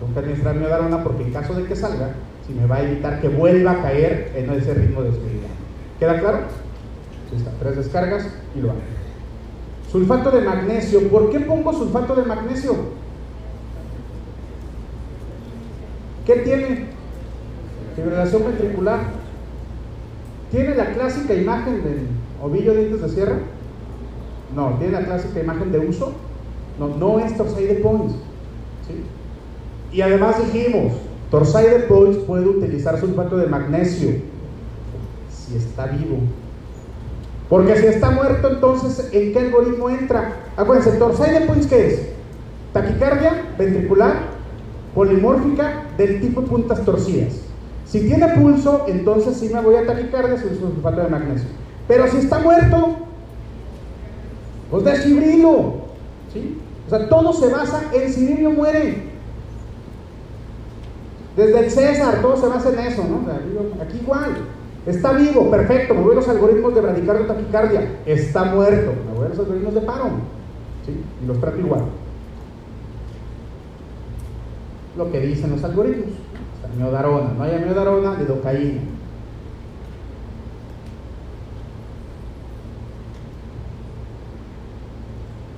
Tengo 0.00 0.12
que 0.12 0.18
administrar 0.18 0.56
amiodarona 0.56 1.04
porque 1.04 1.22
en 1.22 1.32
caso 1.32 1.54
de 1.54 1.64
que 1.64 1.76
salga, 1.76 2.14
si 2.44 2.54
me 2.54 2.66
va 2.66 2.76
a 2.76 2.82
evitar 2.82 3.20
que 3.20 3.28
vuelva 3.28 3.72
a 3.72 3.82
caer 3.82 4.32
en 4.34 4.50
ese 4.50 4.74
ritmo 4.74 5.02
desfibrilable. 5.02 5.63
¿Queda 6.04 6.20
claro? 6.20 6.38
Tres 7.60 7.76
descargas 7.76 8.28
y 8.54 8.60
lo 8.60 8.72
hago. 8.72 8.80
Sulfato 9.90 10.30
de 10.32 10.42
magnesio. 10.42 11.08
¿Por 11.08 11.30
qué 11.30 11.40
pongo 11.40 11.72
sulfato 11.72 12.14
de 12.14 12.24
magnesio? 12.24 12.74
¿Qué 16.26 16.34
tiene? 16.40 16.88
Fibrilación 17.96 18.44
ventricular. 18.44 19.00
¿Tiene 20.50 20.74
la 20.74 20.92
clásica 20.92 21.32
imagen 21.32 21.82
del 21.82 22.00
ovillo 22.42 22.74
de 22.74 22.80
dientes 22.80 23.00
de 23.00 23.08
sierra? 23.08 23.38
No, 24.54 24.76
tiene 24.78 24.92
la 25.00 25.06
clásica 25.06 25.40
imagen 25.40 25.72
de 25.72 25.78
uso. 25.78 26.12
No, 26.78 26.88
no 26.88 27.18
es 27.18 27.34
Torsade 27.34 27.76
Points. 27.76 28.14
Y 29.90 30.02
además 30.02 30.36
dijimos, 30.52 30.92
Torsade 31.30 31.78
Points 31.88 32.18
puede 32.26 32.46
utilizar 32.46 33.00
sulfato 33.00 33.38
de 33.38 33.46
magnesio 33.46 34.33
si 35.46 35.56
está 35.56 35.86
vivo. 35.86 36.18
Porque 37.48 37.76
si 37.76 37.86
está 37.86 38.10
muerto, 38.10 38.50
entonces, 38.50 39.10
¿en 39.12 39.32
qué 39.32 39.38
algoritmo 39.38 39.90
entra? 39.90 40.36
Acuérdense, 40.56 40.98
Torsade 40.98 41.42
Points, 41.42 41.66
¿qué 41.66 41.86
es? 41.88 42.08
Taquicardia 42.72 43.42
ventricular 43.58 44.34
polimórfica 44.94 45.84
del 45.96 46.20
tipo 46.20 46.42
puntas 46.42 46.84
torcidas. 46.84 47.34
Si 47.86 48.00
tiene 48.00 48.28
pulso, 48.28 48.86
entonces 48.88 49.36
sí 49.36 49.50
me 49.52 49.60
voy 49.60 49.76
a 49.76 49.86
taquicardia 49.86 50.38
sin 50.38 50.58
sulfato 50.58 51.02
de 51.02 51.08
magnesio. 51.08 51.48
Pero 51.86 52.08
si 52.08 52.18
está 52.18 52.38
muerto, 52.38 52.96
pues 54.70 54.84
desfibrilo. 54.84 55.74
¿sí? 56.32 56.58
O 56.86 56.90
sea, 56.90 57.08
todo 57.08 57.32
se 57.32 57.48
basa 57.48 57.84
en 57.92 58.12
si 58.12 58.26
vive 58.26 58.46
o 58.46 58.50
muere. 58.50 59.14
Desde 61.36 61.58
el 61.58 61.70
César, 61.70 62.22
todo 62.22 62.36
se 62.36 62.46
basa 62.46 62.70
en 62.70 62.78
eso, 62.78 63.04
¿no? 63.04 63.82
Aquí 63.82 63.98
igual. 63.98 64.36
Está 64.86 65.12
vivo, 65.12 65.50
perfecto, 65.50 65.94
me 65.94 66.02
voy 66.02 66.12
a 66.12 66.16
los 66.16 66.28
algoritmos 66.28 66.74
de 66.74 66.80
bradicardia 66.82 67.26
taquicardia. 67.26 68.00
Está 68.04 68.44
muerto, 68.44 68.92
me 69.06 69.16
voy 69.16 69.26
a 69.26 69.28
los 69.30 69.38
algoritmos 69.38 69.74
de 69.74 69.80
paro. 69.80 70.10
¿sí? 70.84 70.92
Y 71.22 71.26
los 71.26 71.40
trato 71.40 71.58
igual. 71.58 71.84
Lo 74.96 75.10
que 75.10 75.20
dicen 75.20 75.50
los 75.52 75.64
algoritmos. 75.64 76.10
Amiodarona, 76.74 77.32
no 77.32 77.44
hay 77.44 77.54
amiodarona, 77.54 78.18
lidocaína. 78.18 78.82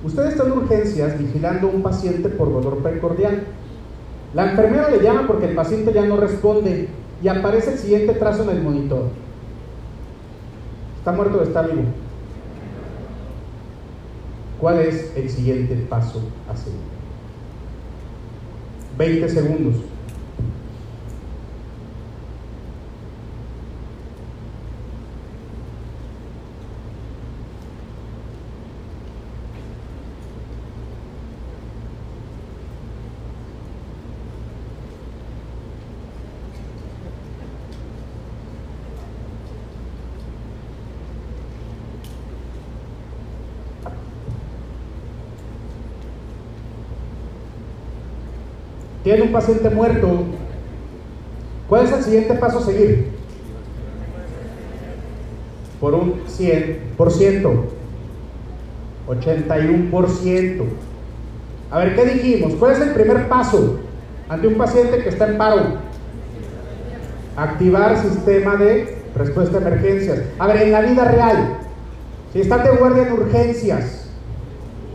Usted 0.05 0.27
está 0.27 0.45
en 0.45 0.51
urgencias 0.53 1.19
vigilando 1.19 1.67
un 1.67 1.81
paciente 1.81 2.29
por 2.29 2.53
dolor 2.53 2.77
precordial. 2.77 3.43
La 4.33 4.51
enfermera 4.51 4.89
le 4.89 5.01
llama 5.01 5.27
porque 5.27 5.47
el 5.47 5.55
paciente 5.55 5.91
ya 5.91 6.05
no 6.05 6.15
responde 6.15 6.87
y 7.21 7.27
aparece 7.27 7.73
el 7.73 7.79
siguiente 7.79 8.13
trazo 8.13 8.43
en 8.43 8.57
el 8.57 8.63
monitor. 8.63 9.09
¿Está 10.99 11.11
muerto 11.11 11.39
o 11.39 11.43
está 11.43 11.61
vivo? 11.61 11.83
¿Cuál 14.59 14.79
es 14.79 15.13
el 15.15 15.29
siguiente 15.29 15.75
paso 15.89 16.21
a 16.51 16.55
seguir? 16.55 16.79
20 18.97 19.29
segundos. 19.29 19.75
Tiene 49.07 49.23
un 49.23 49.31
paciente 49.31 49.69
muerto. 49.69 50.25
¿Cuál 51.69 51.85
es 51.85 51.93
el 51.93 52.03
siguiente 52.03 52.33
paso 52.33 52.57
a 52.57 52.61
seguir? 52.61 53.07
Por 55.79 55.93
un 55.93 56.23
100%. 56.25 57.61
81%. 59.07 60.63
A 61.71 61.77
ver, 61.79 61.95
¿qué 61.95 62.03
dijimos? 62.03 62.55
¿Cuál 62.55 62.73
es 62.73 62.81
el 62.81 62.89
primer 62.89 63.29
paso 63.29 63.79
ante 64.27 64.45
un 64.45 64.55
paciente 64.55 65.01
que 65.01 65.07
está 65.07 65.29
en 65.29 65.37
paro? 65.37 65.61
Activar 67.37 67.97
sistema 68.01 68.57
de 68.57 68.97
respuesta 69.15 69.59
a 69.59 69.61
emergencias. 69.61 70.19
A 70.37 70.47
ver, 70.47 70.63
en 70.63 70.73
la 70.73 70.81
vida 70.81 71.05
real, 71.05 71.59
si 72.33 72.41
están 72.41 72.61
de 72.61 72.71
guardia 72.71 73.07
en 73.07 73.13
urgencias, 73.13 74.09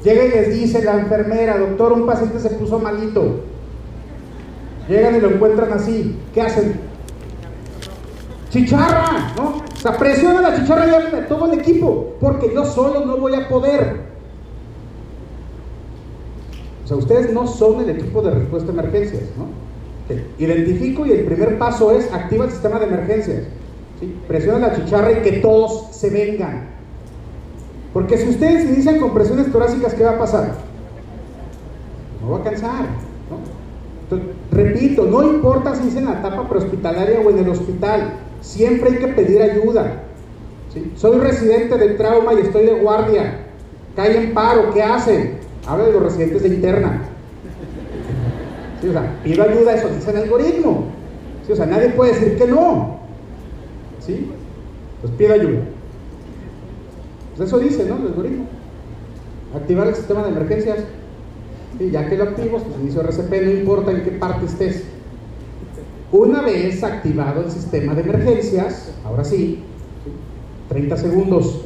llega 0.04 0.22
y 0.26 0.28
les 0.32 0.52
dice 0.52 0.84
la 0.84 1.00
enfermera, 1.00 1.56
doctor, 1.56 1.94
un 1.94 2.04
paciente 2.04 2.40
se 2.40 2.50
puso 2.50 2.78
malito. 2.78 3.51
Llegan 4.88 5.16
y 5.16 5.20
lo 5.20 5.30
encuentran 5.30 5.72
así. 5.72 6.16
¿Qué 6.34 6.42
hacen? 6.42 6.80
Chicharra, 8.50 9.32
¿no? 9.36 9.62
O 9.72 9.76
sea, 9.76 9.96
presiona 9.96 10.42
la 10.42 10.56
chicharra 10.56 10.86
de 10.86 11.22
todo 11.22 11.50
el 11.50 11.58
equipo, 11.58 12.14
porque 12.20 12.52
yo 12.54 12.64
solo 12.64 13.04
no 13.04 13.16
voy 13.16 13.34
a 13.34 13.48
poder. 13.48 14.12
O 16.84 16.86
sea, 16.86 16.96
ustedes 16.96 17.32
no 17.32 17.46
son 17.46 17.80
el 17.80 17.90
equipo 17.90 18.20
de 18.22 18.32
respuesta 18.32 18.70
a 18.70 18.74
emergencias, 18.74 19.22
¿no? 19.36 19.46
Identifico 20.38 21.06
y 21.06 21.12
el 21.12 21.24
primer 21.24 21.58
paso 21.58 21.92
es 21.92 22.12
activa 22.12 22.44
el 22.44 22.50
sistema 22.50 22.78
de 22.78 22.86
emergencias. 22.86 23.44
¿sí? 24.00 24.14
Presiona 24.28 24.58
la 24.58 24.76
chicharra 24.76 25.12
y 25.12 25.22
que 25.22 25.32
todos 25.38 25.88
se 25.92 26.10
vengan. 26.10 26.66
Porque 27.92 28.18
si 28.18 28.28
ustedes 28.28 28.68
inician 28.68 28.98
con 28.98 29.14
presiones 29.14 29.50
torácicas, 29.50 29.94
¿qué 29.94 30.04
va 30.04 30.12
a 30.12 30.18
pasar? 30.18 30.54
No 32.20 32.32
va 32.32 32.38
a 32.38 32.42
cansar, 32.42 32.82
¿no? 33.30 33.38
Entonces, 34.02 34.28
repito, 34.52 35.06
no 35.06 35.22
importa 35.22 35.74
si 35.74 35.88
es 35.88 35.96
en 35.96 36.06
la 36.06 36.20
etapa 36.20 36.48
prehospitalaria 36.48 37.20
o 37.20 37.30
en 37.30 37.38
el 37.38 37.48
hospital, 37.48 38.12
siempre 38.40 38.90
hay 38.90 38.96
que 38.96 39.08
pedir 39.08 39.42
ayuda. 39.42 40.02
¿sí? 40.72 40.92
Soy 40.96 41.18
residente 41.18 41.76
del 41.78 41.96
trauma 41.96 42.34
y 42.34 42.40
estoy 42.40 42.66
de 42.66 42.74
guardia. 42.74 43.38
Cae 43.96 44.16
en 44.16 44.34
paro, 44.34 44.70
¿qué 44.72 44.82
hacen? 44.82 45.38
Habla 45.66 45.86
de 45.86 45.92
los 45.92 46.02
residentes 46.02 46.42
de 46.42 46.48
interna. 46.48 47.08
Pido 49.22 49.44
ayuda, 49.44 49.74
eso 49.74 49.88
dice 49.88 50.10
el 50.10 50.16
algoritmo. 50.16 50.86
O 51.48 51.54
sea, 51.54 51.66
nadie 51.66 51.90
puede 51.90 52.14
decir 52.14 52.36
que 52.36 52.46
no. 52.46 52.98
¿Sí? 54.00 54.30
Pues 55.00 55.12
pido 55.14 55.34
ayuda. 55.34 55.60
Pues 57.36 57.48
eso 57.48 57.58
dice, 57.58 57.84
¿no? 57.84 57.96
El 57.98 58.06
algoritmo. 58.08 58.46
Activar 59.54 59.88
el 59.88 59.94
sistema 59.94 60.22
de 60.22 60.30
emergencias. 60.30 60.78
Ya 61.78 62.08
que 62.08 62.16
lo 62.16 62.24
activo, 62.24 62.58
pues 62.58 62.80
inicio 62.80 63.02
RCP, 63.02 63.30
no 63.42 63.50
importa 63.50 63.90
en 63.90 64.02
qué 64.02 64.10
parte 64.12 64.46
estés. 64.46 64.84
Una 66.12 66.42
vez 66.42 66.84
activado 66.84 67.42
el 67.42 67.50
sistema 67.50 67.94
de 67.94 68.02
emergencias, 68.02 68.94
ahora 69.04 69.24
sí, 69.24 69.62
30 70.68 70.96
segundos. 70.96 71.64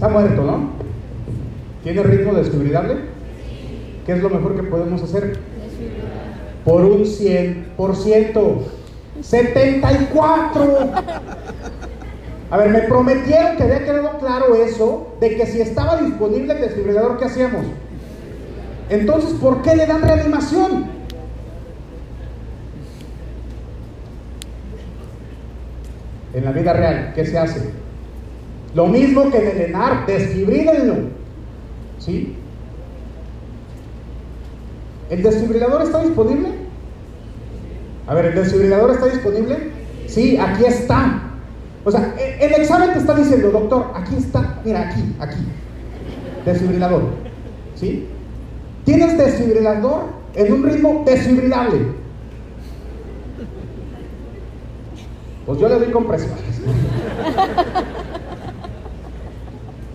Está 0.00 0.08
muerto, 0.08 0.42
¿no? 0.42 0.70
¿Tiene 2.30 2.42
ritmo 2.42 2.58
desfibrilable? 2.60 2.96
¿Qué 4.06 4.12
es 4.12 4.22
lo 4.22 4.30
mejor 4.30 4.56
que 4.56 4.62
podemos 4.62 5.02
hacer? 5.02 5.38
Por 6.64 6.84
un 6.84 7.04
100%. 7.04 8.58
74. 9.20 10.90
A 12.50 12.56
ver, 12.56 12.70
me 12.70 12.80
prometieron 12.82 13.56
que 13.56 13.62
había 13.64 13.84
quedado 13.84 14.18
claro 14.18 14.54
eso, 14.54 15.14
de 15.20 15.36
que 15.36 15.46
si 15.46 15.60
estaba 15.60 16.00
disponible 16.00 16.54
el 16.54 16.60
desfibrilador, 16.60 17.18
¿qué 17.18 17.26
hacíamos? 17.26 17.66
Entonces, 18.88 19.32
¿por 19.34 19.62
qué 19.62 19.76
le 19.76 19.86
dan 19.86 20.02
reanimación? 20.02 20.86
En 26.32 26.44
la 26.44 26.52
vida 26.52 26.72
real, 26.72 27.12
¿qué 27.14 27.26
se 27.26 27.38
hace? 27.38 27.70
Lo 28.74 28.86
mismo 28.86 29.30
que 29.30 29.38
en 29.38 29.48
el 29.48 29.60
ENAR, 29.62 30.06
desfibrílenlo. 30.06 31.19
¿Sí? 32.00 32.34
¿El 35.10 35.22
desfibrilador 35.22 35.82
está 35.82 36.02
disponible? 36.02 36.48
A 38.06 38.14
ver, 38.14 38.26
¿el 38.26 38.34
desfibrilador 38.34 38.90
está 38.92 39.06
disponible? 39.06 39.70
Sí, 40.08 40.36
aquí 40.36 40.64
está. 40.64 41.22
O 41.84 41.90
sea, 41.90 42.14
e- 42.18 42.44
el 42.44 42.52
examen 42.54 42.92
te 42.92 42.98
está 42.98 43.14
diciendo, 43.14 43.50
doctor, 43.50 43.92
aquí 43.94 44.16
está, 44.16 44.60
mira, 44.64 44.88
aquí, 44.88 45.14
aquí. 45.20 45.38
Desfibrilador. 46.44 47.02
¿Sí? 47.76 48.06
Tienes 48.84 49.16
desfibrilador 49.18 50.04
en 50.34 50.52
un 50.52 50.62
ritmo 50.64 51.02
desfibrilable. 51.06 51.80
Pues 55.46 55.58
yo 55.60 55.68
le 55.68 55.78
doy 55.78 55.90
compresiones. 55.90 56.60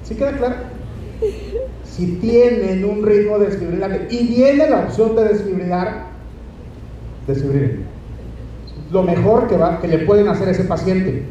¿Sí 0.03 0.15
queda 0.15 0.37
claro? 0.37 0.55
Si 1.95 2.07
tienen 2.17 2.83
un 2.83 3.05
ritmo 3.05 3.39
desfibrilable 3.39 4.07
y 4.09 4.27
viene 4.27 4.69
la 4.69 4.79
opción 4.81 5.15
de 5.15 5.29
desfibrilar, 5.29 6.07
desfibrilen. 7.25 7.85
Lo 8.91 9.03
mejor 9.03 9.47
que, 9.47 9.55
va, 9.55 9.79
que 9.79 9.87
le 9.87 9.99
pueden 9.99 10.27
hacer 10.27 10.49
a 10.49 10.51
ese 10.51 10.65
paciente. 10.65 11.23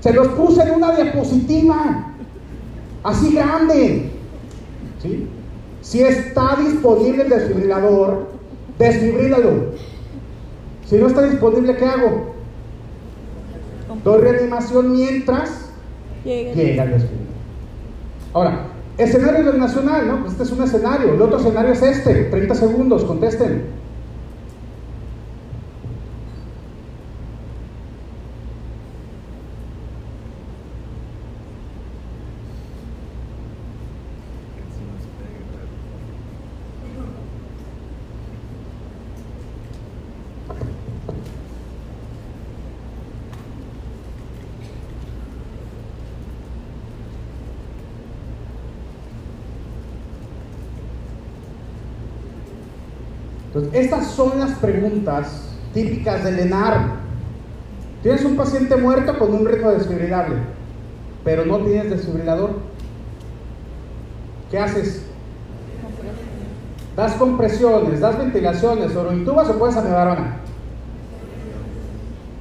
Se 0.00 0.12
los 0.12 0.28
puse 0.28 0.62
en 0.62 0.72
una 0.72 0.94
diapositiva, 0.94 2.12
así 3.02 3.34
grande. 3.34 4.10
¿Sí? 5.02 5.26
Si 5.80 6.02
está 6.02 6.56
disponible 6.62 7.22
el 7.22 7.30
desfibrilador, 7.30 8.26
desfibrílalo. 8.78 9.72
Si 10.84 10.96
no 10.96 11.06
está 11.06 11.22
disponible, 11.22 11.74
¿qué 11.76 11.86
hago? 11.86 12.34
Doy 14.04 14.20
reanimación 14.20 14.92
mientras 14.92 15.70
Llega. 16.26 16.52
llega 16.52 16.84
el 16.84 16.90
desfibrilador. 16.90 17.34
Ahora, 18.34 18.73
escenario 18.98 19.44
del 19.44 19.58
nacional, 19.58 20.06
¿no? 20.06 20.20
Pues 20.20 20.32
este 20.32 20.44
es 20.44 20.52
un 20.52 20.62
escenario. 20.62 21.14
El 21.14 21.22
otro 21.22 21.38
escenario 21.38 21.72
es 21.72 21.82
este. 21.82 22.24
30 22.24 22.54
segundos, 22.54 23.04
contesten. 23.04 23.83
Estas 53.74 54.06
son 54.12 54.38
las 54.38 54.52
preguntas 54.52 55.42
típicas 55.74 56.22
del 56.22 56.38
ENAR. 56.38 57.04
Tienes 58.02 58.24
un 58.24 58.36
paciente 58.36 58.76
muerto 58.76 59.18
con 59.18 59.34
un 59.34 59.44
ritmo 59.44 59.72
desfibrilable, 59.72 60.36
pero 61.24 61.44
no 61.44 61.58
tienes 61.58 61.90
desfibrilador. 61.90 62.50
¿Qué 64.50 64.58
haces? 64.58 65.04
Das 66.94 67.14
compresiones, 67.14 68.00
das 68.00 68.16
ventilaciones, 68.16 68.94
orointubas 68.94 69.48
o 69.50 69.58
puedes 69.58 69.76
amebarona. 69.76 70.36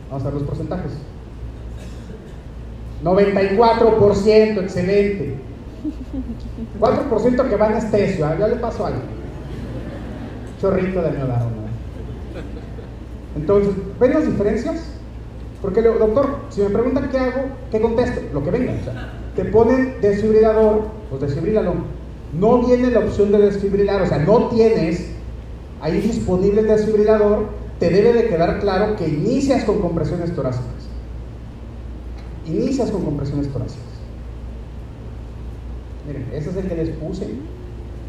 Vamos 0.09 0.23
a 0.23 0.25
ver 0.25 0.33
los 0.35 0.43
porcentajes. 0.43 0.91
94%, 3.03 4.61
excelente. 4.61 5.39
4% 6.79 7.49
que 7.49 7.55
va 7.55 7.65
anestesio, 7.65 8.25
¿ah? 8.27 8.35
ya 8.37 8.47
le 8.47 8.57
paso 8.57 8.85
algo. 8.85 9.12
Chorrito 10.63 11.01
de 11.01 11.11
miodaro, 11.11 11.43
¿no? 11.43 11.63
Entonces, 13.35 13.73
¿ven 13.99 14.13
las 14.13 14.25
diferencias? 14.25 14.81
Porque, 15.61 15.81
doctor, 15.81 16.37
si 16.51 16.61
me 16.61 16.69
preguntan 16.69 17.09
qué 17.09 17.17
hago, 17.17 17.41
¿qué 17.69 17.81
contesto? 17.81 18.21
Lo 18.33 18.41
que 18.45 18.51
venga. 18.51 18.71
O 18.79 18.83
sea, 18.85 19.11
te 19.35 19.43
ponen 19.43 19.95
desfibrilador, 19.99 20.83
pues 21.09 21.21
desfibrílalo. 21.21 21.73
No 22.39 22.63
viene 22.63 22.91
la 22.91 22.99
opción 22.99 23.33
de 23.33 23.39
desfibrilar, 23.39 24.03
o 24.03 24.05
sea, 24.05 24.19
no 24.19 24.47
tienes 24.47 25.09
ahí 25.81 25.99
disponible 25.99 26.61
el 26.61 26.67
desfibrilador, 26.67 27.49
te 27.77 27.89
debe 27.89 28.13
de 28.13 28.29
quedar 28.29 28.61
claro 28.61 28.95
que 28.95 29.09
inicias 29.09 29.65
con 29.65 29.81
compresiones 29.81 30.33
torácicas. 30.33 30.87
Inicias 32.47 32.89
con 32.89 33.03
compresiones 33.03 33.51
torácicas. 33.51 33.83
Miren, 36.07 36.25
ese 36.31 36.51
es 36.51 36.55
el 36.55 36.69
que 36.69 36.75
les 36.75 36.89
puse. 36.91 37.27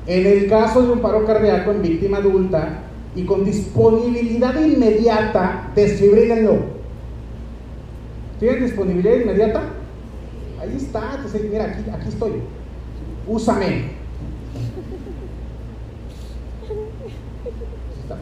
En 0.06 0.26
el 0.26 0.48
caso 0.48 0.82
de 0.82 0.92
un 0.92 1.00
paro 1.00 1.24
cardíaco 1.24 1.70
en 1.70 1.82
víctima 1.82 2.18
adulta 2.18 2.80
y 3.16 3.24
con 3.24 3.44
disponibilidad 3.44 4.54
inmediata, 4.60 5.70
desfibrílenlo. 5.74 6.56
¿Tienen 8.38 8.64
disponibilidad 8.64 9.16
inmediata? 9.16 9.62
Ahí 10.60 10.76
está, 10.76 11.18
mira, 11.50 11.64
aquí, 11.64 12.08
estoy. 12.08 12.32
Úsame. 13.26 13.92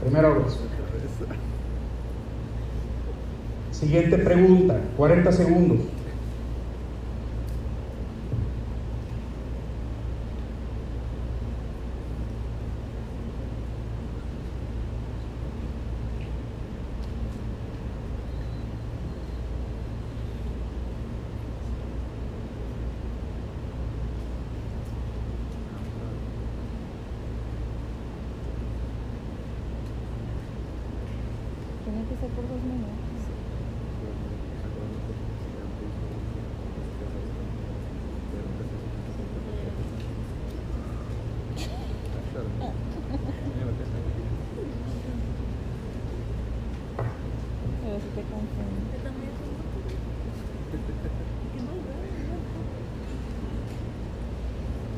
Primero 0.01 0.29
hago 0.29 0.47
eso. 0.47 0.59
Siguiente 3.73 4.19
pregunta, 4.19 4.81
40 4.97 5.33
segundos. 5.33 5.79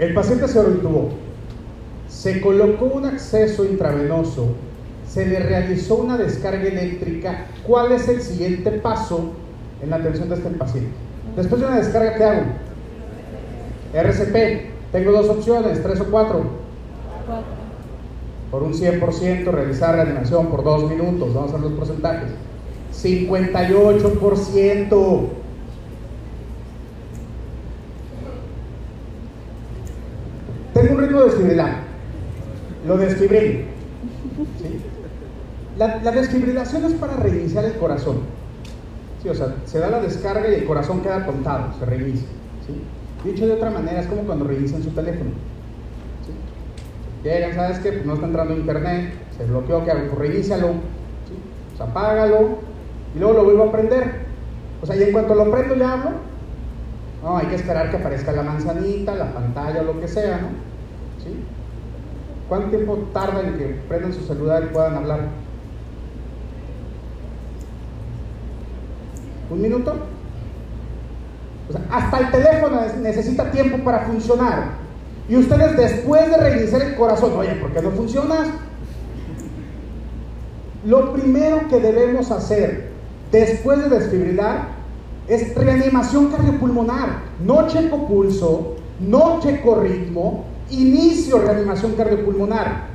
El 0.04 0.12
paciente 0.12 0.46
se 0.48 0.58
intubó. 0.58 1.08
Se 2.08 2.42
colocó 2.42 2.84
un 2.84 3.06
acceso 3.06 3.64
intravenoso. 3.64 4.48
Se 5.08 5.24
le 5.24 5.38
realizó 5.38 5.94
una 5.94 6.18
descarga 6.18 6.64
eléctrica. 6.64 7.46
¿Cuál 7.66 7.92
es 7.92 8.06
el 8.08 8.20
siguiente 8.20 8.70
paso 8.72 9.32
en 9.82 9.88
la 9.88 9.96
atención 9.96 10.28
de 10.28 10.34
este 10.34 10.50
paciente? 10.50 10.90
Después 11.36 11.58
de 11.58 11.68
una 11.68 11.78
descarga, 11.78 12.16
¿qué 12.16 12.24
hago? 12.24 12.42
RCP. 13.94 14.92
Tengo 14.92 15.12
dos 15.12 15.30
opciones, 15.30 15.82
tres 15.82 16.02
o. 16.02 16.04
Cuatro. 16.04 16.42
Por 18.50 18.62
un 18.62 18.74
100% 18.74 19.46
realizar 19.46 19.94
reanimación 19.94 20.48
por 20.48 20.64
dos 20.64 20.90
minutos. 20.90 21.32
Vamos 21.32 21.50
a 21.50 21.54
ver 21.54 21.62
los 21.62 21.72
porcentajes. 21.72 22.28
58%. 22.92 25.43
Tengo 30.84 30.98
un 30.98 31.04
ritmo 31.06 31.22
desfibrilar. 31.22 31.76
Lo 32.86 32.98
desfibrilo. 32.98 33.60
¿sí? 34.60 34.80
La, 35.78 35.96
la 36.02 36.10
desfibrilación 36.10 36.84
es 36.84 36.92
para 36.94 37.16
reiniciar 37.16 37.64
el 37.64 37.72
corazón. 37.74 38.18
Sí, 39.22 39.30
o 39.30 39.34
sea, 39.34 39.54
se 39.64 39.78
da 39.78 39.88
la 39.88 40.00
descarga 40.00 40.46
y 40.46 40.54
el 40.56 40.64
corazón 40.66 41.00
queda 41.00 41.24
contado, 41.24 41.72
se 41.78 41.86
reinicia. 41.86 42.28
Dicho 43.24 43.46
de 43.46 43.54
otra 43.54 43.70
manera, 43.70 44.00
es 44.00 44.06
como 44.06 44.22
cuando 44.24 44.44
reinician 44.44 44.82
su 44.82 44.90
teléfono. 44.90 45.30
Llegan, 47.22 47.54
¿sabes 47.54 47.78
qué? 47.78 47.90
Pues 47.92 48.04
no 48.04 48.14
está 48.14 48.26
entrando 48.26 48.54
internet, 48.54 49.14
se 49.34 49.46
bloqueó, 49.46 49.82
¿qué 49.82 49.92
hago? 49.92 50.08
Pues 50.08 50.18
reinícialo, 50.18 50.68
¿sí? 50.68 51.78
sea, 51.78 51.86
apágalo 51.86 52.58
y 53.16 53.18
luego 53.18 53.32
lo 53.32 53.44
vuelvo 53.44 53.62
a 53.64 53.72
prender. 53.72 54.26
O 54.82 54.86
sea, 54.86 54.94
y 54.96 55.04
en 55.04 55.12
cuanto 55.12 55.34
lo 55.34 55.50
prendo 55.50 55.74
ya 55.76 55.94
hablo. 55.94 56.10
No, 57.22 57.38
hay 57.38 57.46
que 57.46 57.54
esperar 57.54 57.90
que 57.90 57.96
aparezca 57.96 58.32
la 58.32 58.42
manzanita, 58.42 59.14
la 59.14 59.32
pantalla 59.32 59.80
o 59.80 59.84
lo 59.84 59.98
que 59.98 60.08
sea, 60.08 60.36
¿no? 60.42 60.73
¿Cuánto 62.48 62.68
tiempo 62.68 62.98
tarda 63.12 63.40
en 63.40 63.56
que 63.56 63.64
prendan 63.88 64.12
su 64.12 64.20
celular 64.24 64.64
y 64.64 64.72
puedan 64.72 64.96
hablar? 64.96 65.28
¿Un 69.50 69.62
minuto? 69.62 69.94
O 71.68 71.72
sea, 71.72 71.86
hasta 71.90 72.18
el 72.18 72.30
teléfono 72.30 72.80
necesita 73.00 73.50
tiempo 73.50 73.78
para 73.78 74.00
funcionar. 74.00 74.84
Y 75.28 75.36
ustedes 75.36 75.76
después 75.76 76.30
de 76.30 76.36
reiniciar 76.36 76.82
el 76.82 76.96
corazón, 76.96 77.32
oye, 77.34 77.54
¿por 77.54 77.72
qué 77.72 77.80
no 77.80 77.90
funcionas? 77.90 78.48
Lo 80.84 81.14
primero 81.14 81.66
que 81.68 81.80
debemos 81.80 82.30
hacer 82.30 82.90
después 83.32 83.78
de 83.82 83.88
desfibrilar 83.98 84.68
es 85.28 85.54
reanimación 85.54 86.30
cardiopulmonar. 86.30 87.20
No 87.42 87.66
checo 87.68 88.06
pulso, 88.06 88.76
no 89.00 89.40
checo 89.40 89.76
ritmo, 89.80 90.44
inicio 90.82 91.38
reanimación 91.38 91.92
cardiopulmonar. 91.92 92.94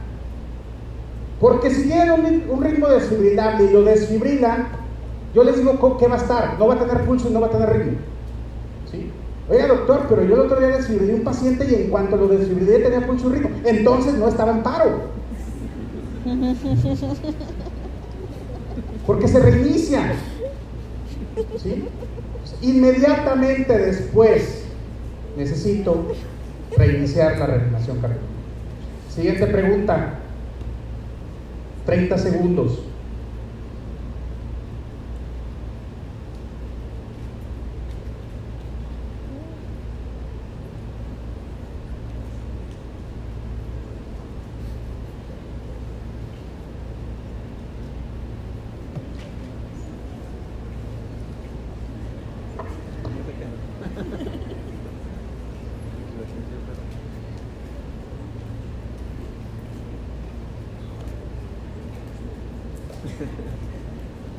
Porque 1.39 1.69
si 1.69 1.83
tienen 1.83 2.43
un, 2.49 2.63
ritmo 2.63 2.87
desfibrilable 2.87 3.65
y 3.65 3.73
lo 3.73 3.83
desfibrilan, 3.83 4.67
yo 5.33 5.43
les 5.43 5.57
digo 5.57 5.97
que 5.97 6.07
va 6.07 6.15
a 6.15 6.17
estar, 6.17 6.59
no 6.59 6.67
va 6.67 6.73
a 6.73 6.79
tener 6.79 7.05
pulso 7.05 7.29
y 7.29 7.33
no 7.33 7.39
va 7.39 7.47
a 7.47 7.51
tener 7.51 7.69
ritmo. 7.69 7.97
¿Sí? 8.91 9.09
Oiga, 9.49 9.67
doctor, 9.67 10.05
pero 10.09 10.23
yo 10.23 10.35
el 10.35 10.41
otro 10.41 10.59
día 10.59 10.69
desfibrilé 10.69 11.13
un 11.13 11.23
paciente 11.23 11.65
y 11.69 11.75
en 11.75 11.89
cuanto 11.89 12.17
lo 12.17 12.27
desfibrilé 12.27 12.79
tenía 12.79 13.07
pulso 13.07 13.29
y 13.29 13.33
ritmo. 13.33 13.49
Entonces 13.63 14.15
no 14.15 14.27
estaba 14.27 14.51
en 14.51 14.63
paro. 14.63 15.19
Porque 19.05 19.27
se 19.27 19.39
reinicia. 19.39 20.13
¿Sí? 21.57 21.85
Inmediatamente 22.61 23.77
después 23.77 24.63
necesito 25.37 26.05
reiniciar 26.79 27.37
la 27.37 27.45
reanimación 27.45 27.99
cardíaca. 27.99 28.23
Siguiente 29.13 29.45
pregunta. 29.47 30.13
30 31.85 32.17
segundos. 32.17 32.83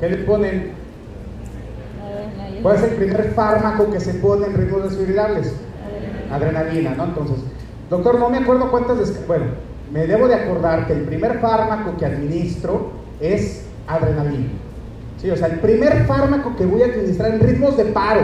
le 0.11 0.17
ponen? 0.17 0.71
¿Cuál 2.61 2.75
es 2.75 2.83
el 2.83 2.91
primer 2.91 3.31
fármaco 3.33 3.89
que 3.91 3.99
se 3.99 4.13
pone 4.15 4.45
en 4.45 4.53
ritmos 4.53 4.83
desfibrilables? 4.83 5.53
Adrenalina, 6.31 6.93
¿no? 6.95 7.05
Entonces, 7.05 7.37
doctor, 7.89 8.19
no 8.19 8.29
me 8.29 8.37
acuerdo 8.37 8.69
cuántas... 8.69 9.27
Bueno, 9.27 9.45
me 9.91 10.05
debo 10.05 10.27
de 10.27 10.35
acordar 10.35 10.85
que 10.85 10.93
el 10.93 11.01
primer 11.03 11.39
fármaco 11.39 11.97
que 11.97 12.05
administro 12.05 12.91
es 13.19 13.65
adrenalina. 13.87 14.49
Sí, 15.17 15.29
o 15.29 15.35
sea, 15.35 15.47
el 15.47 15.59
primer 15.59 16.05
fármaco 16.05 16.55
que 16.55 16.65
voy 16.65 16.81
a 16.83 16.85
administrar 16.85 17.33
en 17.33 17.39
ritmos 17.39 17.77
de 17.77 17.85
paro. 17.85 18.21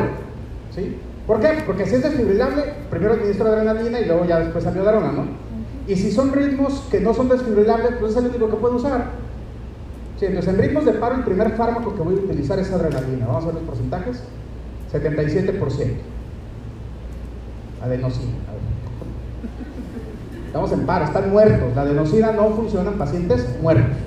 ¿Sí? 0.74 0.98
¿Por 1.26 1.40
qué? 1.40 1.64
Porque 1.66 1.86
si 1.86 1.96
es 1.96 2.04
desfibrilable, 2.04 2.64
primero 2.90 3.14
administro 3.14 3.48
adrenalina 3.48 4.00
y 4.00 4.06
luego 4.06 4.26
ya 4.26 4.40
después 4.40 4.66
amiodarona, 4.66 5.12
¿no? 5.12 5.26
Y 5.88 5.96
si 5.96 6.12
son 6.12 6.32
ritmos 6.32 6.86
que 6.92 7.00
no 7.00 7.14
son 7.14 7.30
desfibrilables, 7.30 7.96
pues 8.00 8.12
es 8.12 8.18
el 8.18 8.28
único 8.28 8.50
que 8.50 8.56
puedo 8.58 8.76
usar. 8.76 9.06
Sí, 10.20 10.26
entonces 10.26 10.54
en 10.54 10.60
ritmos 10.60 10.86
de 10.86 10.94
paro 10.94 11.16
el 11.16 11.24
primer 11.24 11.52
fármaco 11.52 11.96
que 11.96 12.02
voy 12.02 12.16
a 12.16 12.18
utilizar 12.18 12.58
es 12.58 12.72
adrenalina. 12.72 13.28
Vamos 13.28 13.44
a 13.44 13.48
ver 13.48 13.56
los 13.56 13.64
porcentajes. 13.64 14.24
77%. 14.92 15.62
Adenosina. 17.84 18.32
Estamos 20.48 20.72
en 20.72 20.86
paro, 20.86 21.06
están 21.06 21.30
muertos. 21.30 21.76
La 21.76 21.82
adenosina 21.84 22.32
no 22.32 22.50
funciona 22.50 22.92
en 22.92 22.98
pacientes 22.98 23.48
muertos. 23.62 23.98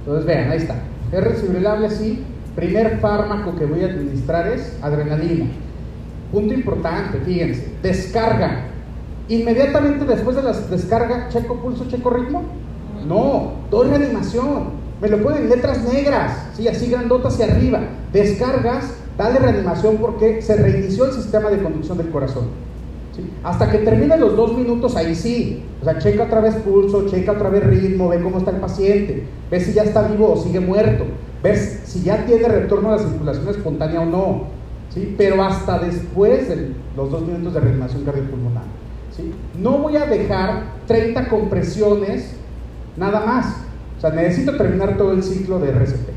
Entonces 0.00 0.26
vean, 0.26 0.50
ahí 0.50 0.58
está. 0.58 0.76
Es 1.10 1.24
desfibrilable, 1.24 1.90
sí. 1.90 2.24
Primer 2.54 2.98
fármaco 3.00 3.56
que 3.56 3.66
voy 3.66 3.82
a 3.82 3.86
administrar 3.86 4.46
es 4.48 4.78
adrenalina. 4.82 5.46
Punto 6.30 6.54
importante, 6.54 7.18
fíjense. 7.24 7.72
Descarga. 7.82 8.66
Inmediatamente 9.28 10.04
después 10.04 10.36
de 10.36 10.42
la 10.42 10.52
descarga, 10.52 11.28
checo 11.28 11.56
pulso, 11.56 11.88
checo 11.88 12.10
ritmo. 12.10 12.42
No, 13.06 13.52
doy 13.70 13.88
reanimación. 13.88 14.82
Me 15.00 15.08
lo 15.08 15.20
ponen 15.22 15.42
en 15.42 15.48
letras 15.48 15.82
negras, 15.82 16.50
sí, 16.54 16.68
así 16.68 16.88
grandotas 16.88 17.34
hacia 17.34 17.46
arriba. 17.46 17.80
Descargas, 18.12 18.94
dale 19.18 19.38
reanimación 19.40 19.96
porque 19.96 20.40
se 20.42 20.56
reinició 20.56 21.06
el 21.06 21.12
sistema 21.12 21.50
de 21.50 21.62
conducción 21.62 21.98
del 21.98 22.10
corazón. 22.10 22.44
Hasta 23.42 23.70
que 23.70 23.78
termine 23.78 24.16
los 24.16 24.36
dos 24.36 24.56
minutos, 24.56 24.96
ahí 24.96 25.14
sí. 25.14 25.62
O 25.80 25.84
sea, 25.84 25.98
checa 25.98 26.24
otra 26.24 26.40
vez 26.40 26.54
pulso, 26.56 27.08
checa 27.08 27.32
otra 27.32 27.50
vez 27.50 27.64
ritmo, 27.64 28.08
ve 28.08 28.22
cómo 28.22 28.38
está 28.38 28.52
el 28.52 28.58
paciente, 28.58 29.24
ve 29.50 29.60
si 29.60 29.72
ya 29.72 29.82
está 29.82 30.02
vivo 30.02 30.32
o 30.32 30.36
sigue 30.36 30.60
muerto, 30.60 31.04
ves 31.42 31.80
si 31.84 32.02
ya 32.02 32.24
tiene 32.24 32.48
retorno 32.48 32.90
a 32.90 32.96
la 32.96 33.02
circulación 33.02 33.48
espontánea 33.48 34.00
o 34.00 34.06
no. 34.06 34.42
¿sí? 34.94 35.14
Pero 35.18 35.42
hasta 35.42 35.78
después 35.78 36.48
de 36.48 36.72
los 36.96 37.10
dos 37.10 37.22
minutos 37.22 37.54
de 37.54 37.60
reanimación 37.60 38.04
cardiopulmonar. 38.04 38.64
¿sí? 39.16 39.32
No 39.60 39.78
voy 39.78 39.96
a 39.96 40.06
dejar 40.06 40.62
30 40.86 41.28
compresiones 41.28 42.36
nada 42.96 43.20
más. 43.24 43.46
O 43.98 44.00
sea, 44.00 44.10
necesito 44.10 44.56
terminar 44.56 44.96
todo 44.96 45.12
el 45.12 45.22
ciclo 45.22 45.58
de 45.58 45.70
RCP. 45.70 46.08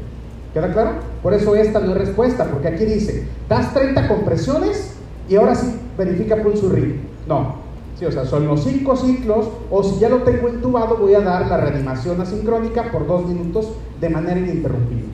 ¿Queda 0.53 0.71
claro? 0.71 0.91
Por 1.21 1.33
eso 1.33 1.55
esta 1.55 1.79
no 1.79 1.91
es 1.91 1.97
respuesta, 1.97 2.45
porque 2.45 2.69
aquí 2.69 2.85
dice, 2.85 3.27
das 3.49 3.73
30 3.73 4.07
compresiones 4.07 4.95
y 5.27 5.35
ahora 5.35 5.55
sí 5.55 5.75
verifica 5.97 6.41
pulso 6.41 6.67
y 6.67 6.69
ritmo. 6.69 7.01
No. 7.27 7.65
Sí, 7.99 8.05
o 8.05 8.11
sea, 8.11 8.25
son 8.25 8.45
los 8.45 8.63
5 8.63 8.95
ciclos, 8.97 9.47
o 9.71 9.83
si 9.83 9.99
ya 9.99 10.09
lo 10.09 10.23
tengo 10.23 10.49
intubado, 10.49 10.97
voy 10.97 11.13
a 11.13 11.21
dar 11.21 11.47
la 11.47 11.57
reanimación 11.57 12.19
asincrónica 12.19 12.91
por 12.91 13.07
2 13.07 13.27
minutos 13.27 13.71
de 14.01 14.09
manera 14.09 14.37
ininterrumpida. 14.37 15.07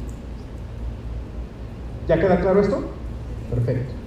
¿Ya 2.07 2.19
queda 2.19 2.39
claro 2.39 2.61
esto? 2.61 2.81
Perfecto. 3.51 4.00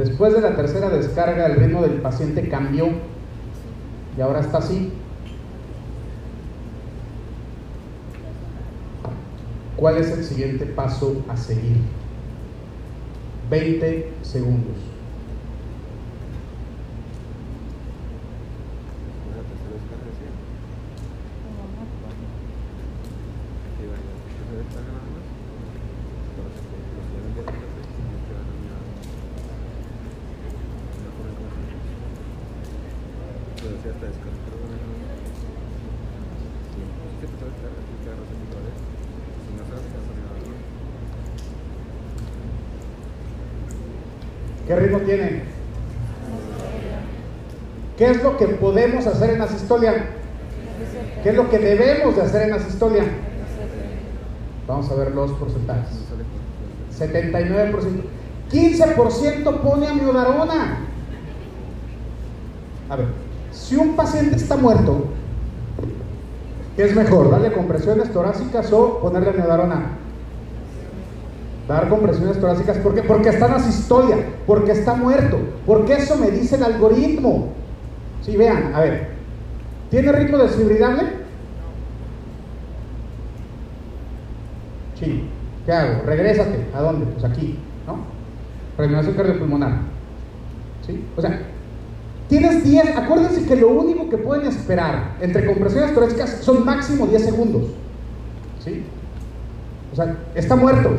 Después 0.00 0.32
de 0.32 0.40
la 0.40 0.56
tercera 0.56 0.88
descarga, 0.88 1.44
el 1.44 1.56
ritmo 1.56 1.82
del 1.82 2.00
paciente 2.00 2.48
cambió 2.48 2.88
y 4.16 4.20
ahora 4.22 4.40
está 4.40 4.56
así. 4.56 4.90
¿Cuál 9.76 9.98
es 9.98 10.10
el 10.10 10.24
siguiente 10.24 10.64
paso 10.64 11.22
a 11.28 11.36
seguir? 11.36 11.76
20 13.50 14.10
segundos. 14.22 14.78
Una 19.28 19.42
tercera 19.42 19.74
descarga, 19.74 20.12
sí. 20.16 20.24
Sí, 23.76 23.84
vaya. 23.86 24.00
¿Tercera 24.32 24.62
descarga 24.62 24.92
nada 24.92 25.04
más? 25.12 25.30
¿Qué 44.70 44.76
ritmo 44.76 44.98
tiene? 45.00 45.42
¿Qué 48.00 48.10
es 48.12 48.22
lo 48.22 48.38
que 48.38 48.46
podemos 48.46 49.06
hacer 49.06 49.34
en 49.34 49.42
asistolia? 49.42 50.06
¿Qué 51.22 51.28
es 51.28 51.36
lo 51.36 51.50
que 51.50 51.58
debemos 51.58 52.16
de 52.16 52.22
hacer 52.22 52.48
en 52.48 52.54
asistolia? 52.54 53.04
Vamos 54.66 54.90
a 54.90 54.94
ver 54.94 55.14
los 55.14 55.32
porcentajes. 55.32 55.98
79%. 56.98 57.74
15% 58.50 59.60
pone 59.60 59.86
amiodarona. 59.86 60.78
A 62.88 62.96
ver, 62.96 63.08
si 63.52 63.76
un 63.76 63.94
paciente 63.94 64.36
está 64.36 64.56
muerto, 64.56 65.04
¿qué 66.76 66.84
es 66.84 66.96
mejor? 66.96 67.30
¿Darle 67.30 67.52
compresiones 67.52 68.10
torácicas 68.14 68.72
o 68.72 68.98
ponerle 69.00 69.28
amiodarona? 69.28 69.90
Dar 71.68 71.86
compresiones 71.90 72.40
torácicas. 72.40 72.78
¿Por 72.78 72.94
qué? 72.94 73.02
Porque 73.02 73.28
está 73.28 73.46
en 73.48 73.52
asistolia, 73.52 74.16
porque 74.46 74.72
está 74.72 74.94
muerto, 74.94 75.36
porque 75.66 75.96
eso 75.96 76.16
me 76.16 76.30
dice 76.30 76.56
el 76.56 76.64
algoritmo. 76.64 77.59
Si 78.22 78.36
vean, 78.36 78.74
a 78.74 78.80
ver, 78.80 79.08
¿tiene 79.90 80.12
ritmo 80.12 80.38
desfibrilable? 80.38 81.02
Sí. 84.98 85.28
¿Qué 85.64 85.72
hago? 85.72 86.02
Regrésate. 86.04 86.66
¿A 86.74 86.80
dónde? 86.80 87.06
Pues 87.06 87.24
aquí, 87.24 87.58
¿no? 87.86 87.98
Reanimación 88.76 89.14
cardiopulmonar. 89.14 89.78
¿Sí? 90.86 91.04
O 91.16 91.20
sea, 91.20 91.40
tienes 92.28 92.64
10, 92.64 92.96
acuérdense 92.96 93.46
que 93.46 93.56
lo 93.56 93.68
único 93.68 94.08
que 94.08 94.18
pueden 94.18 94.46
esperar 94.46 95.16
entre 95.20 95.46
compresiones 95.46 95.94
torácicas 95.94 96.38
son 96.42 96.64
máximo 96.64 97.06
10 97.06 97.24
segundos. 97.24 97.62
¿Sí? 98.64 98.84
O 99.92 99.96
sea, 99.96 100.16
está 100.34 100.56
muerto. 100.56 100.90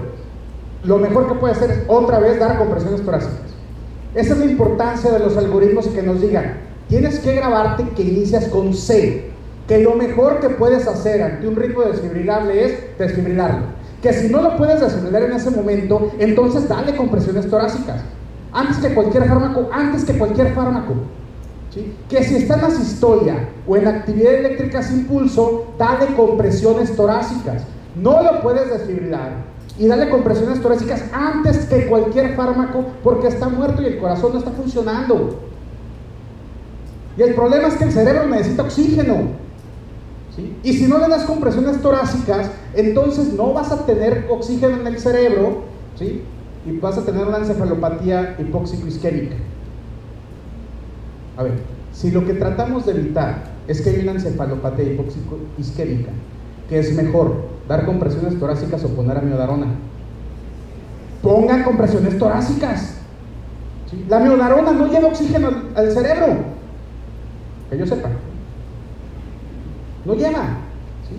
Lo 0.84 0.98
mejor 0.98 1.28
que 1.28 1.36
puede 1.36 1.54
hacer 1.54 1.72
es 1.72 1.84
otra 1.88 2.20
vez 2.20 2.40
dar 2.40 2.58
compresiones 2.58 3.04
torácicas. 3.04 3.52
Esa 4.16 4.34
es 4.34 4.40
la 4.40 4.46
importancia 4.46 5.12
de 5.12 5.20
los 5.20 5.38
algoritmos 5.38 5.88
que 5.88 6.02
nos 6.02 6.22
digan, 6.22 6.58
tienes 6.92 7.18
que 7.18 7.34
grabarte 7.34 7.90
que 7.96 8.04
inicias 8.04 8.46
con 8.50 8.76
C, 8.76 9.32
que 9.68 9.80
lo 9.80 9.96
mejor 9.96 10.40
que 10.40 10.50
puedes 10.50 10.88
hacer 10.88 11.24
ante 11.24 11.48
un 11.48 11.56
ritmo 11.56 11.82
desfibrilable 11.82 12.64
es 12.64 12.98
desfibrilarlo 13.00 13.82
que 14.02 14.14
si 14.14 14.30
no 14.30 14.42
lo 14.42 14.58
puedes 14.58 14.82
desfibrilar 14.82 15.24
en 15.24 15.34
ese 15.34 15.52
momento, 15.52 16.12
entonces 16.18 16.68
dale 16.68 16.96
compresiones 16.96 17.50
torácicas. 17.50 18.02
Antes 18.52 18.78
que 18.78 18.94
cualquier 18.94 19.28
fármaco, 19.28 19.70
antes 19.72 20.04
que 20.04 20.18
cualquier 20.18 20.54
fármaco. 20.54 20.94
¿sí? 21.74 21.94
Que 22.10 22.24
si 22.24 22.38
está 22.38 22.58
en 22.58 22.66
asistolia 22.66 23.50
o 23.68 23.78
en 23.78 23.88
actividad 23.88 24.34
eléctrica 24.34 24.82
sin 24.82 25.06
pulso, 25.06 25.74
dale 25.78 26.08
compresiones 26.16 26.96
torácicas. 26.96 27.64
No 27.96 28.24
lo 28.24 28.42
puedes 28.42 28.70
desfibrilar 28.70 29.52
y 29.78 29.88
dale 29.88 30.10
compresiones 30.10 30.62
torácicas 30.62 31.04
antes 31.14 31.66
que 31.66 31.86
cualquier 31.86 32.36
fármaco 32.36 32.86
porque 33.04 33.28
está 33.28 33.50
muerto 33.50 33.82
y 33.84 33.86
el 33.86 34.00
corazón 34.00 34.34
no 34.34 34.40
está 34.40 34.52
funcionando. 34.52 35.51
Y 37.18 37.22
el 37.22 37.34
problema 37.36 37.68
es 37.68 37.76
que 37.76 37.84
el 37.86 37.92
cerebro 37.92 38.28
necesita 38.28 38.64
oxígeno. 38.64 39.42
Y 40.64 40.74
si 40.74 40.88
no 40.88 40.98
le 40.98 41.08
das 41.08 41.26
compresiones 41.26 41.82
torácicas, 41.82 42.50
entonces 42.74 43.34
no 43.34 43.54
vas 43.54 43.72
a 43.72 43.86
tener 43.86 44.28
oxígeno 44.30 44.78
en 44.80 44.88
el 44.88 45.00
cerebro. 45.00 45.64
Y 46.00 46.78
vas 46.78 46.98
a 46.98 47.06
tener 47.06 47.28
una 47.28 47.40
encefalopatía 47.40 48.36
hipóxico-isquémica. 48.40 49.36
A 51.38 51.44
ver, 51.44 51.54
si 51.94 52.12
lo 52.12 52.26
que 52.26 52.34
tratamos 52.34 52.86
de 52.86 52.94
evitar 52.94 53.44
es 53.68 53.82
que 53.82 53.90
hay 53.90 54.00
una 54.00 54.14
encefalopatía 54.14 54.86
hipóxico-isquémica, 54.86 56.12
¿qué 56.70 56.80
es 56.80 56.94
mejor? 56.96 57.50
¿Dar 57.68 57.86
compresiones 57.86 58.40
torácicas 58.40 58.84
o 58.84 58.90
poner 58.90 59.18
amiodarona? 59.18 59.68
Pongan 61.22 61.64
compresiones 61.64 62.18
torácicas. 62.18 62.96
La 64.08 64.18
amiodarona 64.18 64.72
no 64.72 64.88
lleva 64.88 65.10
oxígeno 65.10 65.50
al 65.76 65.92
cerebro, 65.92 66.51
que 67.72 67.78
yo 67.78 67.88
sepa. 67.88 68.10
No 70.04 70.14
lleva. 70.14 70.58
¿sí? 71.08 71.16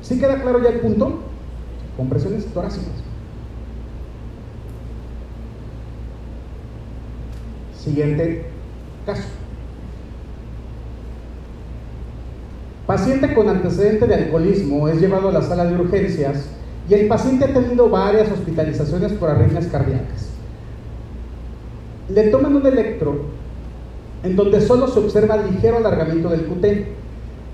¿sí 0.00 0.18
queda 0.18 0.40
claro 0.40 0.62
ya 0.62 0.70
el 0.70 0.80
punto? 0.80 1.18
Compresiones 1.96 2.46
torácicas. 2.46 2.92
Siguiente 7.76 8.46
caso. 9.04 9.24
Paciente 12.86 13.34
con 13.34 13.48
antecedente 13.48 14.06
de 14.06 14.14
alcoholismo 14.14 14.86
es 14.88 15.00
llevado 15.00 15.30
a 15.30 15.32
la 15.32 15.42
sala 15.42 15.64
de 15.64 15.74
urgencias 15.74 16.48
y 16.88 16.94
el 16.94 17.08
paciente 17.08 17.46
ha 17.46 17.52
tenido 17.52 17.88
varias 17.88 18.30
hospitalizaciones 18.30 19.12
por 19.12 19.30
arritmias 19.30 19.66
cardíacas. 19.66 20.30
Le 22.08 22.24
toman 22.28 22.54
un 22.54 22.66
electro 22.66 23.41
en 24.22 24.36
donde 24.36 24.60
solo 24.60 24.88
se 24.88 25.00
observa 25.00 25.36
ligero 25.36 25.78
alargamiento 25.78 26.28
del 26.28 26.46
QT 26.46 26.66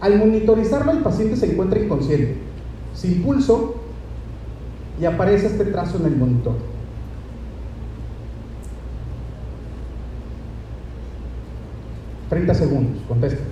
al 0.01 0.19
monitorizarlo, 0.19 0.93
el 0.93 0.99
paciente 0.99 1.36
se 1.36 1.51
encuentra 1.53 1.81
inconsciente, 1.81 2.36
sin 2.95 3.23
pulso, 3.23 3.74
y 5.01 5.05
aparece 5.05 5.47
este 5.47 5.65
trazo 5.66 5.99
en 5.99 6.07
el 6.07 6.16
monitor. 6.16 6.55
¿30 12.31 12.55
segundos, 12.55 13.03
contesta. 13.09 13.43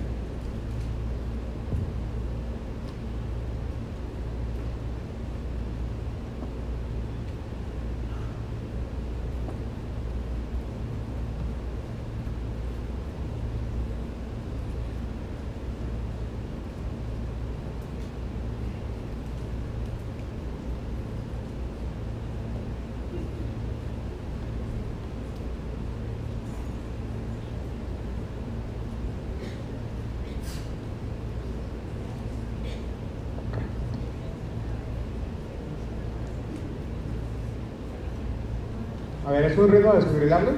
A 39.27 39.31
ver, 39.31 39.43
¿es 39.57 39.63
un 39.63 39.71
ritmo 39.71 39.93
desfibrilable? 39.93 40.51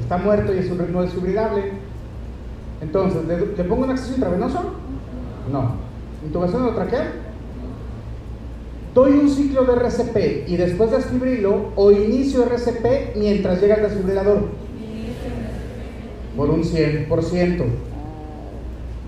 Está 0.00 0.18
muerto 0.18 0.52
y 0.52 0.58
es 0.58 0.70
un 0.70 0.78
ritmo 0.78 1.02
desfibrilable. 1.02 1.72
Entonces, 2.80 3.22
¿le, 3.26 3.64
pongo 3.64 3.84
un 3.84 3.90
acceso 3.90 4.14
intravenoso? 4.14 4.60
No. 5.52 5.76
¿Intubación 6.24 6.66
de 6.66 6.72
traquea? 6.72 7.12
Doy 8.94 9.12
un 9.12 9.30
ciclo 9.30 9.64
de 9.64 9.74
RCP 9.74 10.48
y 10.48 10.56
después 10.56 10.90
desfibrilo 10.90 11.70
o 11.76 11.92
inicio 11.92 12.44
RCP 12.44 13.16
mientras 13.16 13.60
llega 13.60 13.76
el 13.76 13.82
desfibrilador. 13.82 14.48
Por 16.36 16.50
un 16.50 16.64
100%. 16.64 17.64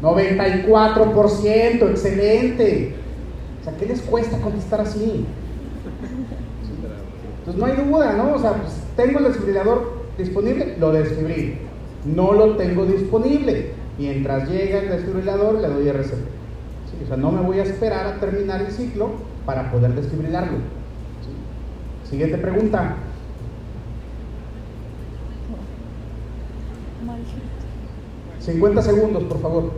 94%, 0.02 1.90
excelente. 1.90 2.94
O 3.60 3.64
sea, 3.64 3.76
¿qué 3.76 3.86
les 3.86 4.00
cuesta 4.02 4.38
contestar 4.38 4.82
así? 4.82 5.26
No 7.58 7.66
hay 7.66 7.76
duda, 7.76 8.12
¿no? 8.14 8.34
O 8.34 8.38
sea, 8.38 8.52
pues 8.52 8.72
tengo 8.96 9.18
el 9.18 9.24
desfibrilador 9.24 9.98
disponible, 10.16 10.76
lo 10.78 10.92
desfibrilo. 10.92 11.56
No 12.04 12.32
lo 12.32 12.56
tengo 12.56 12.86
disponible. 12.86 13.72
Mientras 13.98 14.48
llega 14.48 14.78
el 14.78 14.88
desfibrilador, 14.90 15.60
le 15.60 15.68
doy 15.68 15.88
RCP. 15.88 16.38
O 17.04 17.06
sea, 17.06 17.16
no 17.16 17.32
me 17.32 17.42
voy 17.42 17.58
a 17.58 17.64
esperar 17.64 18.06
a 18.06 18.20
terminar 18.20 18.60
el 18.60 18.70
ciclo 18.70 19.10
para 19.44 19.70
poder 19.72 19.94
desfibrilarlo. 19.94 20.58
Siguiente 22.08 22.38
pregunta. 22.38 22.96
¿50 28.46 28.82
segundos, 28.82 29.24
por 29.24 29.40
favor? 29.40 29.72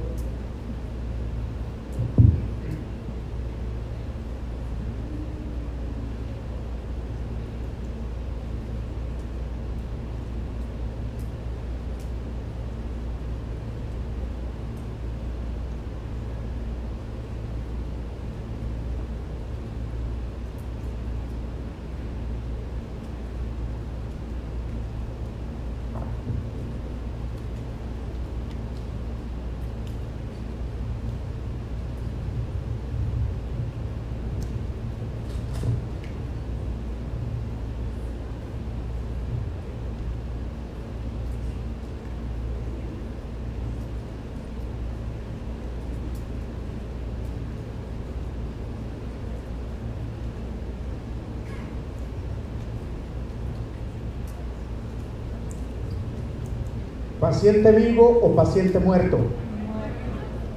¿Paciente 57.41 57.73
vivo 57.73 58.21
o 58.23 58.37
paciente 58.37 58.79
muerto? 58.79 59.17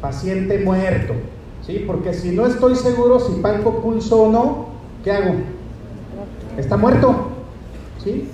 Paciente 0.01 0.59
muerto. 0.59 1.13
¿Sí? 1.65 1.81
Porque 1.87 2.13
si 2.13 2.31
no 2.31 2.45
estoy 2.45 2.75
seguro 2.75 3.21
si 3.21 3.39
palpo 3.39 3.81
pulso 3.81 4.23
o 4.23 4.29
no, 4.29 4.67
¿qué 5.01 5.11
hago? 5.13 5.35
Está 6.57 6.75
muerto. 6.75 7.29
¿Sí? 8.03 8.27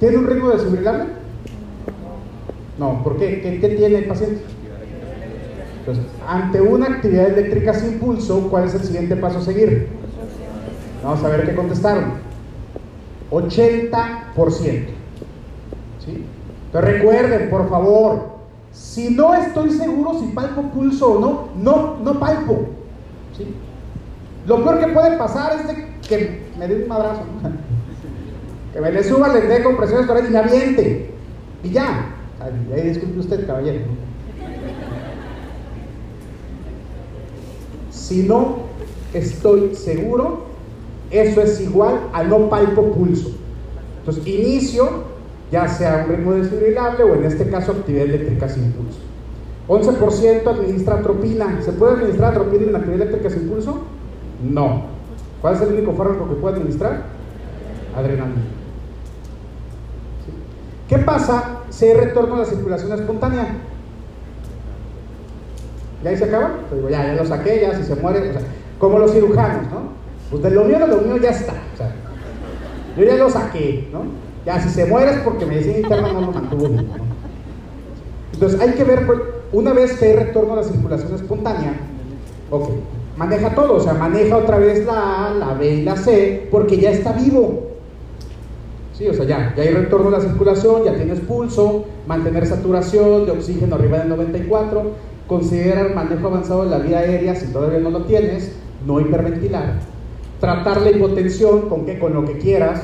¿Tiene 0.00 0.16
un 0.16 0.26
ritmo 0.26 0.48
desfibrilarle? 0.48 1.04
No, 2.78 3.04
¿por 3.04 3.18
qué? 3.18 3.42
¿Qué, 3.42 3.60
qué 3.60 3.68
tiene 3.76 3.98
el 3.98 4.04
paciente? 4.06 4.40
Entonces, 5.80 6.04
ante 6.26 6.62
una 6.62 6.86
actividad 6.86 7.28
eléctrica 7.28 7.74
sin 7.74 7.98
pulso, 7.98 8.48
¿cuál 8.48 8.64
es 8.64 8.74
el 8.74 8.84
siguiente 8.84 9.16
paso 9.16 9.40
a 9.40 9.42
seguir? 9.42 9.88
Vamos 11.04 11.22
a 11.22 11.28
ver 11.28 11.44
qué 11.44 11.54
contestaron. 11.54 12.04
80%. 13.30 14.86
¿Sí? 16.06 16.24
Entonces 16.68 16.92
recuerden, 16.92 17.48
por 17.48 17.68
favor, 17.70 18.28
si 18.72 19.10
no 19.10 19.34
estoy 19.34 19.70
seguro 19.70 20.18
si 20.20 20.26
palpo 20.28 20.62
pulso 20.62 21.14
o 21.14 21.18
no, 21.18 21.48
no, 21.56 21.96
no 22.04 22.20
palpo. 22.20 22.66
¿Sí? 23.36 23.54
Lo 24.46 24.62
peor 24.62 24.80
que 24.80 24.92
puede 24.92 25.16
pasar 25.16 25.58
es 25.58 26.08
que 26.08 26.42
me 26.58 26.68
dé 26.68 26.82
un 26.82 26.88
madrazo. 26.88 27.22
que 28.72 28.80
me 28.80 28.92
le 28.92 29.02
suba, 29.02 29.28
le 29.28 29.40
dé 29.40 29.62
compresiones 29.62 30.06
correctas 30.06 30.30
y 30.30 30.32
me 30.34 30.38
aviente. 30.38 31.10
Y 31.64 31.70
ya. 31.70 32.14
Disculpe 32.84 33.20
usted, 33.20 33.46
caballero. 33.46 33.86
Si 37.90 38.22
no 38.22 38.58
estoy 39.14 39.74
seguro, 39.74 40.44
eso 41.10 41.40
es 41.40 41.60
igual 41.60 41.98
a 42.12 42.22
no 42.22 42.50
palpo 42.50 42.92
pulso. 42.92 43.32
Entonces, 44.00 44.26
inicio, 44.26 45.07
ya 45.50 45.68
sea 45.68 46.04
un 46.04 46.16
ritmo 46.16 46.32
desfibrilable 46.32 47.04
o 47.04 47.14
en 47.14 47.24
este 47.24 47.48
caso 47.48 47.72
actividad 47.72 48.04
eléctrica 48.04 48.48
sin 48.48 48.72
pulso. 48.72 48.98
11% 49.68 50.46
administra 50.46 50.96
atropina. 50.96 51.60
¿Se 51.62 51.72
puede 51.72 51.94
administrar 51.94 52.32
atropina 52.32 52.68
en 52.68 52.76
actividad 52.76 53.02
eléctrica 53.02 53.30
sin 53.30 53.48
pulso? 53.48 53.82
No. 54.42 54.82
¿Cuál 55.40 55.54
es 55.54 55.62
el 55.62 55.74
único 55.74 55.92
fármaco 55.92 56.28
que 56.28 56.34
puede 56.36 56.56
administrar? 56.56 57.02
Adrenalina. 57.96 58.42
¿Qué 60.88 60.98
pasa 60.98 61.60
si 61.68 61.86
hay 61.86 61.94
retorno 61.94 62.36
a 62.36 62.38
la 62.38 62.44
circulación 62.46 62.92
espontánea? 62.92 63.56
¿Ya 66.02 66.10
ahí 66.10 66.16
se 66.16 66.24
acaba? 66.24 66.60
Pues 66.68 66.80
digo, 66.80 66.88
ya, 66.88 67.06
ya 67.06 67.14
lo 67.14 67.26
saqué, 67.26 67.60
ya 67.60 67.76
si 67.76 67.84
se 67.84 67.94
muere, 67.96 68.32
como 68.78 68.98
los 68.98 69.12
cirujanos, 69.12 69.70
¿no? 69.70 69.98
Pues 70.30 70.42
de 70.42 70.50
lo 70.50 70.64
mío, 70.64 70.78
de 70.78 70.86
lo 70.86 70.98
mío 70.98 71.16
ya 71.18 71.30
está. 71.30 71.54
Yo 72.96 73.04
ya 73.04 73.16
lo 73.16 73.28
saqué, 73.28 73.88
¿no? 73.92 74.27
Ya 74.48 74.58
si 74.62 74.70
se 74.70 74.86
muere 74.86 75.10
es 75.10 75.18
porque 75.18 75.44
medicina 75.44 75.76
interna 75.76 76.10
no 76.10 76.22
lo 76.22 76.32
mantuvo. 76.32 76.68
¿no? 76.68 76.82
Entonces 78.32 78.58
hay 78.58 78.70
que 78.70 78.84
ver, 78.84 79.06
pues, 79.06 79.20
una 79.52 79.74
vez 79.74 79.98
que 79.98 80.06
hay 80.06 80.12
retorno 80.14 80.54
a 80.54 80.56
la 80.56 80.62
circulación 80.62 81.14
espontánea, 81.14 81.74
ok, 82.48 82.70
maneja 83.18 83.54
todo, 83.54 83.74
o 83.74 83.80
sea, 83.80 83.92
maneja 83.92 84.38
otra 84.38 84.56
vez 84.56 84.86
la 84.86 85.26
A, 85.26 85.34
la 85.34 85.52
B 85.52 85.68
y 85.68 85.82
la 85.82 85.96
C, 85.96 86.48
porque 86.50 86.78
ya 86.78 86.92
está 86.92 87.12
vivo. 87.12 87.72
Sí, 88.94 89.06
o 89.06 89.12
sea, 89.12 89.26
ya, 89.26 89.52
ya 89.54 89.64
hay 89.64 89.68
retorno 89.68 90.08
a 90.08 90.12
la 90.12 90.20
circulación, 90.22 90.82
ya 90.82 90.94
tienes 90.94 91.20
pulso, 91.20 91.84
mantener 92.06 92.46
saturación 92.46 93.26
de 93.26 93.32
oxígeno 93.32 93.74
arriba 93.74 93.98
del 93.98 94.08
94, 94.08 94.92
considerar 95.26 95.94
manejo 95.94 96.26
avanzado 96.26 96.64
de 96.64 96.70
la 96.70 96.78
vía 96.78 97.00
aérea 97.00 97.34
si 97.34 97.52
todavía 97.52 97.80
no 97.80 97.90
lo 97.90 98.04
tienes, 98.04 98.52
no 98.86 98.98
hiperventilar, 98.98 99.74
tratar 100.40 100.80
la 100.80 100.90
hipotensión 100.90 101.68
con, 101.68 101.84
qué, 101.84 101.98
con 101.98 102.14
lo 102.14 102.24
que 102.24 102.38
quieras. 102.38 102.80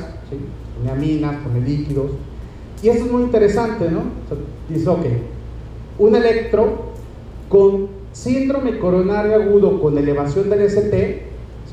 Con 0.77 0.89
aminas, 0.89 1.37
con 1.43 1.63
líquidos. 1.63 2.11
Y 2.81 2.89
eso 2.89 3.05
es 3.05 3.11
muy 3.11 3.23
interesante, 3.23 3.89
¿no? 3.89 3.99
O 3.99 4.27
sea, 4.27 4.37
dice, 4.69 4.89
ok, 4.89 5.05
un 5.99 6.15
electro 6.15 6.93
con 7.49 7.87
síndrome 8.11 8.79
coronario 8.79 9.35
agudo 9.35 9.81
con 9.81 9.97
elevación 9.97 10.49
del 10.49 10.61
ST, 10.61 11.25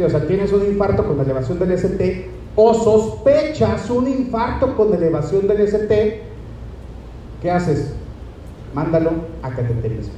o 0.04 0.08
sea, 0.08 0.26
tienes 0.26 0.52
un 0.52 0.64
infarto 0.64 1.06
con 1.06 1.20
elevación 1.20 1.58
del 1.58 1.72
ST, 1.72 2.30
o 2.56 2.74
sospechas 2.74 3.88
un 3.90 4.08
infarto 4.08 4.76
con 4.76 4.92
elevación 4.92 5.46
del 5.46 5.60
ST, 5.60 6.22
¿qué 7.40 7.50
haces? 7.50 7.94
Mándalo 8.74 9.10
a 9.42 9.50
cateterismo. 9.50 10.14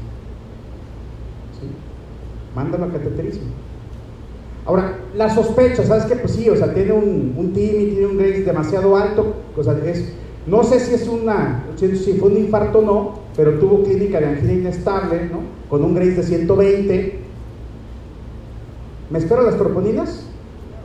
¿Sí? 1.60 1.68
Mándalo 2.54 2.84
a 2.86 2.92
cateterismo. 2.92 3.63
Ahora, 4.66 4.98
la 5.14 5.34
sospecha, 5.34 5.84
¿sabes 5.84 6.04
qué? 6.04 6.16
Pues 6.16 6.32
sí, 6.32 6.48
o 6.48 6.56
sea, 6.56 6.72
tiene 6.72 6.92
un, 6.92 7.34
un 7.36 7.52
TIMI, 7.52 7.86
tiene 7.90 8.06
un 8.06 8.16
Grace 8.16 8.42
demasiado 8.44 8.96
alto, 8.96 9.34
o 9.56 9.62
sea, 9.62 9.76
es, 9.84 10.12
no 10.46 10.64
sé 10.64 10.80
si 10.80 10.94
es 10.94 11.06
una, 11.06 11.64
si 11.76 12.14
fue 12.14 12.30
un 12.30 12.38
infarto 12.38 12.78
o 12.78 12.82
no, 12.82 13.18
pero 13.36 13.58
tuvo 13.58 13.82
clínica 13.82 14.20
de 14.20 14.26
angina 14.26 14.52
inestable, 14.52 15.28
¿no? 15.30 15.40
Con 15.68 15.84
un 15.84 15.94
Grace 15.94 16.12
de 16.12 16.22
120. 16.22 17.18
¿Me 19.10 19.18
espero 19.18 19.42
las 19.42 19.56
troponinas? 19.56 20.26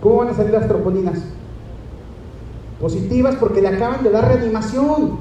¿Cómo 0.02 0.18
van 0.18 0.30
a 0.30 0.34
salir 0.34 0.52
las 0.52 0.68
troponinas? 0.68 1.20
Positivas 2.80 3.36
porque 3.36 3.62
le 3.62 3.70
acaban 3.70 4.04
de 4.04 4.10
dar 4.10 4.28
reanimación. 4.28 5.18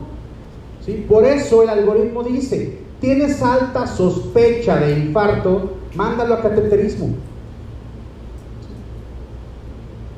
¿sí? 0.85 1.05
Por 1.09 1.25
eso 1.25 1.63
el 1.63 1.69
algoritmo 1.69 2.23
dice, 2.23 2.79
tienes 3.01 3.43
alta 3.43 3.87
sospecha 3.87 4.77
de 4.77 4.99
infarto, 4.99 5.73
mándalo 5.95 6.35
a 6.35 6.43
cateterismo. 6.43 7.15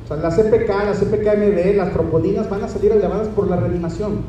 sea, 0.15 0.29
la 0.29 0.29
CPK, 0.29 0.69
la 0.69 0.93
CPKMB, 0.93 1.75
las 1.75 1.93
troponinas 1.93 2.49
van 2.49 2.63
a 2.63 2.67
salir 2.67 2.91
elevadas 2.91 3.27
por 3.29 3.49
la 3.49 3.57
reanimación. 3.57 4.21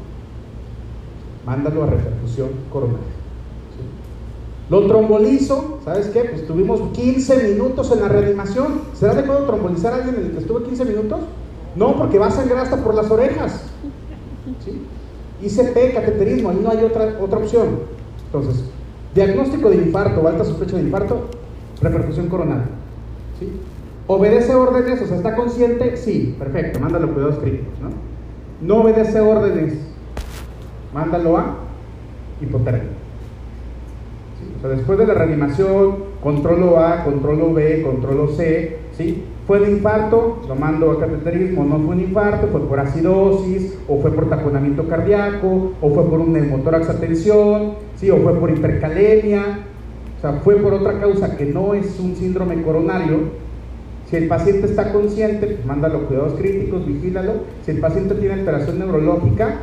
Mándalo 1.47 1.85
a 1.85 1.87
repercusión 1.87 2.51
coronaria. 2.73 3.07
Lo 4.71 4.87
trombolizo, 4.87 5.81
¿sabes 5.85 6.07
qué? 6.09 6.25
Pues 6.25 6.47
tuvimos 6.47 6.81
15 6.93 7.49
minutos 7.49 7.91
en 7.93 8.01
la 8.01 8.09
reanimación. 8.09 8.81
¿Será 8.95 9.13
adecuado 9.13 9.45
trombolizar 9.45 9.93
a 9.93 9.97
alguien 9.97 10.15
en 10.15 10.27
el 10.27 10.33
que 10.33 10.39
estuvo 10.39 10.63
15 10.63 10.85
minutos? 10.85 11.21
No, 11.77 11.97
porque 11.97 12.19
va 12.19 12.29
a 12.29 12.31
sangrar 12.31 12.61
hasta 12.61 12.77
por 12.77 12.95
las 12.95 13.11
orejas. 13.11 13.65
¿sí? 14.65 14.81
ICP, 15.43 15.95
cateterismo, 15.95 16.51
ahí 16.51 16.61
no 16.63 16.71
hay 16.71 16.85
otra, 16.85 17.19
otra 17.21 17.39
opción. 17.39 17.81
Entonces, 18.27 18.65
diagnóstico 19.15 19.69
de 19.69 19.77
infarto 19.77 20.21
o 20.21 20.29
alta 20.29 20.45
sospecha 20.45 20.77
de 20.77 20.83
infarto, 20.83 21.23
repercusión 21.81 22.29
coronaria. 22.29 22.69
¿sí? 23.39 23.51
¿Obedece 24.07 24.55
órdenes? 24.55 25.01
O 25.03 25.07
sea, 25.07 25.17
¿está 25.17 25.37
consciente? 25.37 25.97
Sí, 25.97 26.35
perfecto, 26.39 26.81
mándalo 26.81 27.09
a 27.09 27.11
cuidados 27.13 27.39
críticos. 27.39 27.81
¿no? 27.81 28.13
no 28.63 28.83
obedece 28.83 29.21
órdenes, 29.21 29.75
mándalo 30.95 31.37
a 31.37 31.57
hipotermia. 32.41 32.83
¿sí? 34.39 34.55
O 34.57 34.61
sea, 34.61 34.71
después 34.71 34.99
de 34.99 35.07
la 35.07 35.15
reanimación, 35.15 35.97
controlo 36.23 36.79
A, 36.79 37.05
controlo 37.05 37.53
B, 37.53 37.83
controlo 37.83 38.29
C, 38.29 38.79
¿sí? 38.97 39.25
Fue 39.47 39.59
de 39.59 39.73
infarto, 39.73 40.41
lo 40.47 40.55
mando 40.55 40.93
a 40.93 41.01
cateterismo, 41.01 41.65
no 41.65 41.81
fue 41.81 41.97
un 41.97 42.01
infarto, 42.01 42.47
fue 42.47 42.61
por 42.61 42.79
acidosis, 42.79 43.77
o 43.89 43.99
fue 43.99 44.13
por 44.13 44.31
taponamiento 44.31 44.87
cardíaco, 44.87 45.73
o 45.81 45.91
fue 45.91 46.05
por 46.05 46.21
un 46.21 46.33
neumotórax 46.33 46.89
a 46.91 46.99
¿sí? 47.97 48.11
o 48.11 48.19
fue 48.19 48.35
por 48.35 48.51
hipercalemia, 48.51 49.59
o 50.17 50.21
sea, 50.21 50.35
fue 50.45 50.55
por 50.57 50.75
otra 50.75 51.01
causa 51.01 51.37
que 51.37 51.47
no 51.47 51.75
es 51.75 51.99
un 51.99 52.15
síndrome 52.15 52.63
coronario. 52.63 53.42
Si 54.13 54.19
el 54.19 54.29
paciente 54.29 54.67
está 54.67 54.93
consciente, 54.93 55.47
pues 55.47 55.65
mándalo 55.65 56.01
a 56.01 56.03
cuidados 56.03 56.35
críticos, 56.35 56.87
vigílalo. 56.87 57.33
Si 57.65 57.71
el 57.71 57.81
paciente 57.81 58.15
tiene 58.17 58.35
alteración 58.35 58.79
neurológica, 58.79 59.61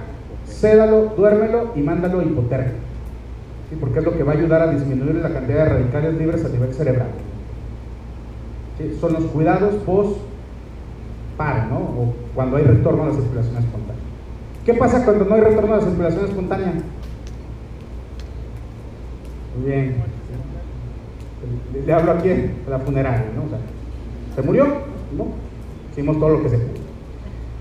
cédalo, 0.48 1.14
duérmelo 1.16 1.74
y 1.76 1.82
mándalo 1.82 2.20
a 2.20 2.24
hipotermia. 2.24 2.72
¿sí? 3.70 3.78
Porque 3.80 4.00
es 4.00 4.06
lo 4.06 4.18
que 4.18 4.24
va 4.24 4.32
a 4.32 4.36
ayudar 4.36 4.64
a 4.64 4.72
disminuir 4.72 5.18
la 5.18 5.32
cantidad 5.32 5.66
de 5.66 5.70
radicales 5.70 6.16
libres 6.16 6.44
a 6.44 6.50
nivel 6.50 6.74
cerebral. 6.74 7.10
Son 9.00 9.14
los 9.14 9.26
cuidados 9.26 9.76
post 9.86 10.18
par, 11.38 11.68
¿no? 11.68 11.78
O 11.78 12.14
cuando 12.34 12.58
hay 12.58 12.64
retorno 12.64 13.04
a 13.04 13.08
la 13.10 13.14
circulación 13.14 13.56
espontánea. 13.56 14.02
¿Qué 14.66 14.74
pasa 14.74 15.06
cuando 15.06 15.26
no 15.26 15.36
hay 15.36 15.42
retorno 15.42 15.76
a 15.76 15.78
la 15.78 15.84
circulación 15.84 16.26
espontánea? 16.26 16.74
Muy 19.60 19.70
bien. 19.70 19.96
Le, 21.86 21.94
hablo 21.94 22.14
aquí 22.14 22.32
a 22.32 22.70
la 22.72 22.80
funeraria, 22.80 23.26
¿no? 23.36 23.44
O 23.44 23.50
sea, 23.50 23.60
¿Se 24.36 24.42
murió? 24.42 24.66
No. 25.18 25.28
Hicimos 25.92 26.20
todo 26.20 26.30
lo 26.30 26.44
que 26.44 26.50
se 26.50 26.58
pudo. 26.58 26.80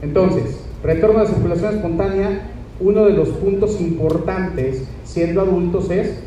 Entonces, 0.02 0.60
retorno 0.82 1.18
la 1.18 1.26
circulación 1.26 1.76
espontánea, 1.76 2.50
uno 2.80 3.04
de 3.04 3.12
los 3.12 3.30
puntos 3.30 3.80
importantes 3.80 4.84
siendo 5.04 5.40
adultos 5.40 5.90
es, 5.90 6.20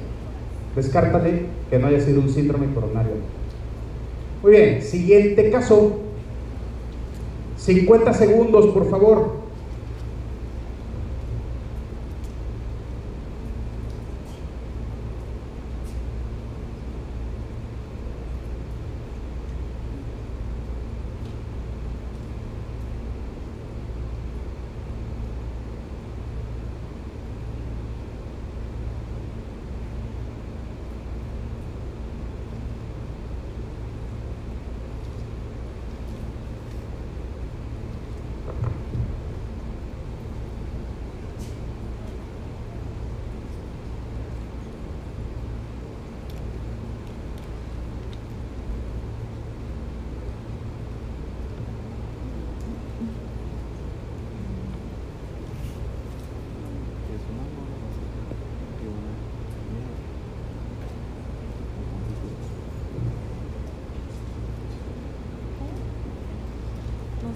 descártale 0.76 1.45
que 1.69 1.80
no 1.80 1.88
haya 1.88 2.01
sido 2.01 2.22
un 2.22 2.30
síndrome 2.30 2.73
coronario. 2.73 3.13
Muy 4.41 4.51
bien, 4.51 4.81
siguiente 4.81 5.49
caso. 5.51 5.99
50 7.57 8.13
segundos, 8.13 8.68
por 8.68 8.89
favor. 8.89 9.41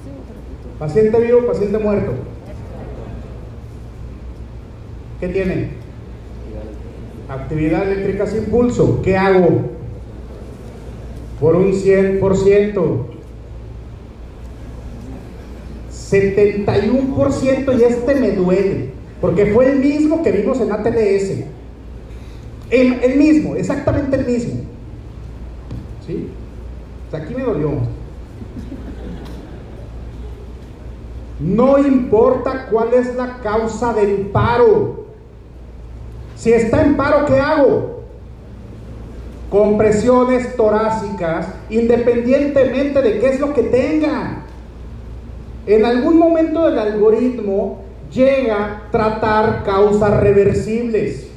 sí, 0.06 0.12
repito. 0.12 0.75
Paciente 0.86 1.20
vivo, 1.20 1.48
paciente 1.48 1.80
muerto. 1.80 2.12
¿Qué 5.20 5.30
tiene? 5.30 5.70
Actividad 7.28 7.92
eléctrica 7.92 8.28
sin 8.28 8.44
pulso. 8.46 9.02
¿Qué 9.02 9.18
hago? 9.18 9.62
Por 11.40 11.56
un 11.56 11.72
100%. 11.72 13.06
71% 15.92 17.80
y 17.80 17.84
este 17.84 18.16
me 18.16 18.32
duele, 18.34 18.92
porque 19.20 19.48
fue 19.48 19.72
el 19.72 19.80
mismo 19.80 20.22
que 20.22 20.34
vimos 20.34 20.62
en 20.62 20.72
ATLS. 20.72 21.46
El, 22.70 22.94
el 23.02 23.18
mismo, 23.18 23.56
exactamente 23.56 24.18
el 24.18 24.26
mismo. 24.28 24.62
¿Sí? 26.06 26.28
Aquí 27.12 27.34
me 27.34 27.42
dolió. 27.42 27.72
No 31.56 31.78
importa 31.78 32.68
cuál 32.70 32.94
es 32.94 33.16
la 33.16 33.38
causa 33.42 33.94
del 33.94 34.28
paro. 34.28 35.06
Si 36.36 36.52
está 36.52 36.84
en 36.84 36.98
paro, 36.98 37.26
¿qué 37.26 37.40
hago? 37.40 38.02
Compresiones 39.50 40.58
torácicas, 40.58 41.48
independientemente 41.70 43.02
de 43.02 43.20
qué 43.20 43.30
es 43.30 43.40
lo 43.40 43.54
que 43.54 43.64
tenga. 43.64 44.44
En 45.66 45.86
algún 45.86 46.18
momento 46.20 46.66
del 46.66 46.78
algoritmo 46.78 47.80
llega 48.12 48.66
a 48.66 48.92
tratar 48.92 49.64
causas 49.64 50.20
reversibles. 50.20 51.30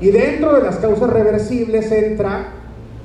Y 0.00 0.10
dentro 0.10 0.54
de 0.54 0.62
las 0.62 0.78
causas 0.78 1.10
reversibles 1.10 1.92
entra 1.92 2.54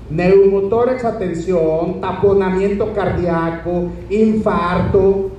neumotórax, 0.09 1.05
atención, 1.05 2.01
taponamiento 2.01 2.91
cardíaco, 2.93 3.91
infarto. 4.09 5.36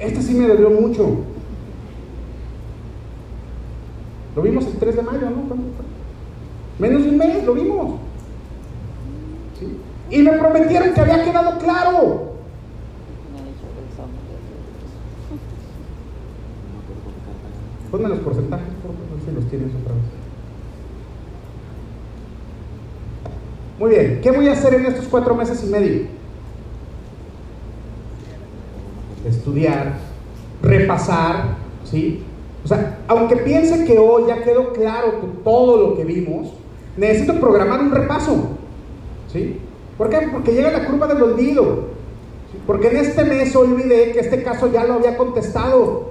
Esta 0.00 0.22
sí 0.22 0.34
me 0.34 0.48
dolió 0.48 0.70
mucho. 0.70 1.18
Lo 4.34 4.42
vimos 4.42 4.66
el 4.66 4.78
3 4.78 4.96
de 4.96 5.02
mayo, 5.02 5.30
¿no? 5.30 5.42
Menos 6.78 7.02
de 7.02 7.08
un 7.10 7.18
mes, 7.18 7.44
lo 7.44 7.52
vimos. 7.52 8.00
Y 10.10 10.18
me 10.22 10.32
prometieron 10.32 10.94
que 10.94 11.00
había 11.00 11.22
quedado 11.22 11.58
claro. 11.58 12.30
Ponme 17.90 18.08
los 18.08 18.18
porcentajes, 18.20 18.68
por 18.82 18.92
favor, 18.92 19.20
si 19.24 19.32
los 19.32 19.50
tienes 19.50 19.68
otra 19.82 19.94
vez. 19.94 20.04
Muy 23.78 23.90
bien, 23.90 24.20
¿qué 24.22 24.30
voy 24.30 24.48
a 24.48 24.52
hacer 24.52 24.74
en 24.74 24.86
estos 24.86 25.06
cuatro 25.08 25.34
meses 25.34 25.62
y 25.64 25.66
medio? 25.66 26.19
Estudiar, 29.26 29.98
repasar, 30.62 31.56
¿sí? 31.84 32.22
O 32.64 32.68
sea, 32.68 32.98
aunque 33.08 33.36
piense 33.36 33.84
que 33.84 33.98
hoy 33.98 34.24
ya 34.28 34.42
quedó 34.42 34.72
claro 34.72 35.12
todo 35.44 35.88
lo 35.88 35.96
que 35.96 36.04
vimos, 36.04 36.52
necesito 36.96 37.38
programar 37.40 37.80
un 37.80 37.90
repaso, 37.90 38.48
¿sí? 39.32 39.58
¿Por 39.96 40.08
qué? 40.10 40.28
Porque 40.32 40.52
llega 40.52 40.70
la 40.70 40.86
curva 40.86 41.06
del 41.06 41.22
olvido, 41.22 41.84
porque 42.66 42.88
en 42.88 42.96
este 42.98 43.24
mes 43.24 43.54
olvidé 43.54 44.12
que 44.12 44.20
este 44.20 44.42
caso 44.42 44.70
ya 44.72 44.84
lo 44.84 44.94
había 44.94 45.16
contestado, 45.16 46.10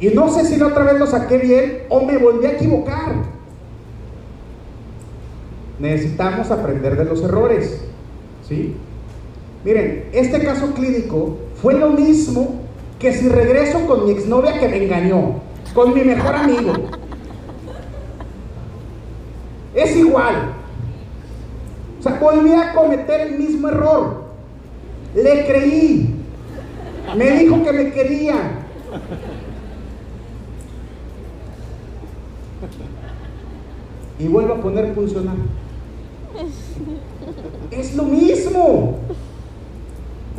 y 0.00 0.08
no 0.08 0.28
sé 0.32 0.44
si 0.44 0.56
la 0.56 0.68
otra 0.68 0.84
vez 0.84 0.98
lo 0.98 1.06
saqué 1.06 1.38
bien 1.38 1.82
o 1.88 2.04
me 2.04 2.18
volví 2.18 2.46
a 2.46 2.52
equivocar. 2.52 3.14
Necesitamos 5.78 6.50
aprender 6.50 6.96
de 6.96 7.04
los 7.04 7.22
errores. 7.22 7.84
¿Sí? 8.48 8.76
Miren, 9.68 10.08
este 10.14 10.42
caso 10.42 10.72
clínico 10.72 11.36
fue 11.60 11.74
lo 11.74 11.90
mismo 11.90 12.62
que 12.98 13.12
si 13.12 13.28
regreso 13.28 13.86
con 13.86 14.06
mi 14.06 14.12
exnovia 14.12 14.58
que 14.58 14.66
me 14.66 14.82
engañó, 14.82 15.42
con 15.74 15.92
mi 15.92 16.00
mejor 16.00 16.36
amigo. 16.36 16.72
Es 19.74 19.94
igual. 19.94 20.54
O 21.98 22.02
sea, 22.02 22.18
volví 22.18 22.50
a 22.50 22.72
cometer 22.72 23.20
el 23.20 23.38
mismo 23.38 23.68
error. 23.68 24.22
Le 25.14 25.44
creí. 25.44 26.14
Me 27.14 27.30
dijo 27.32 27.62
que 27.62 27.72
me 27.74 27.92
quería. 27.92 28.64
y 34.18 34.28
vuelvo 34.28 34.54
a 34.54 34.60
poner 34.62 34.94
funcionar. 34.94 35.36
Es 37.70 37.94
lo 37.94 38.04
mismo. 38.04 39.00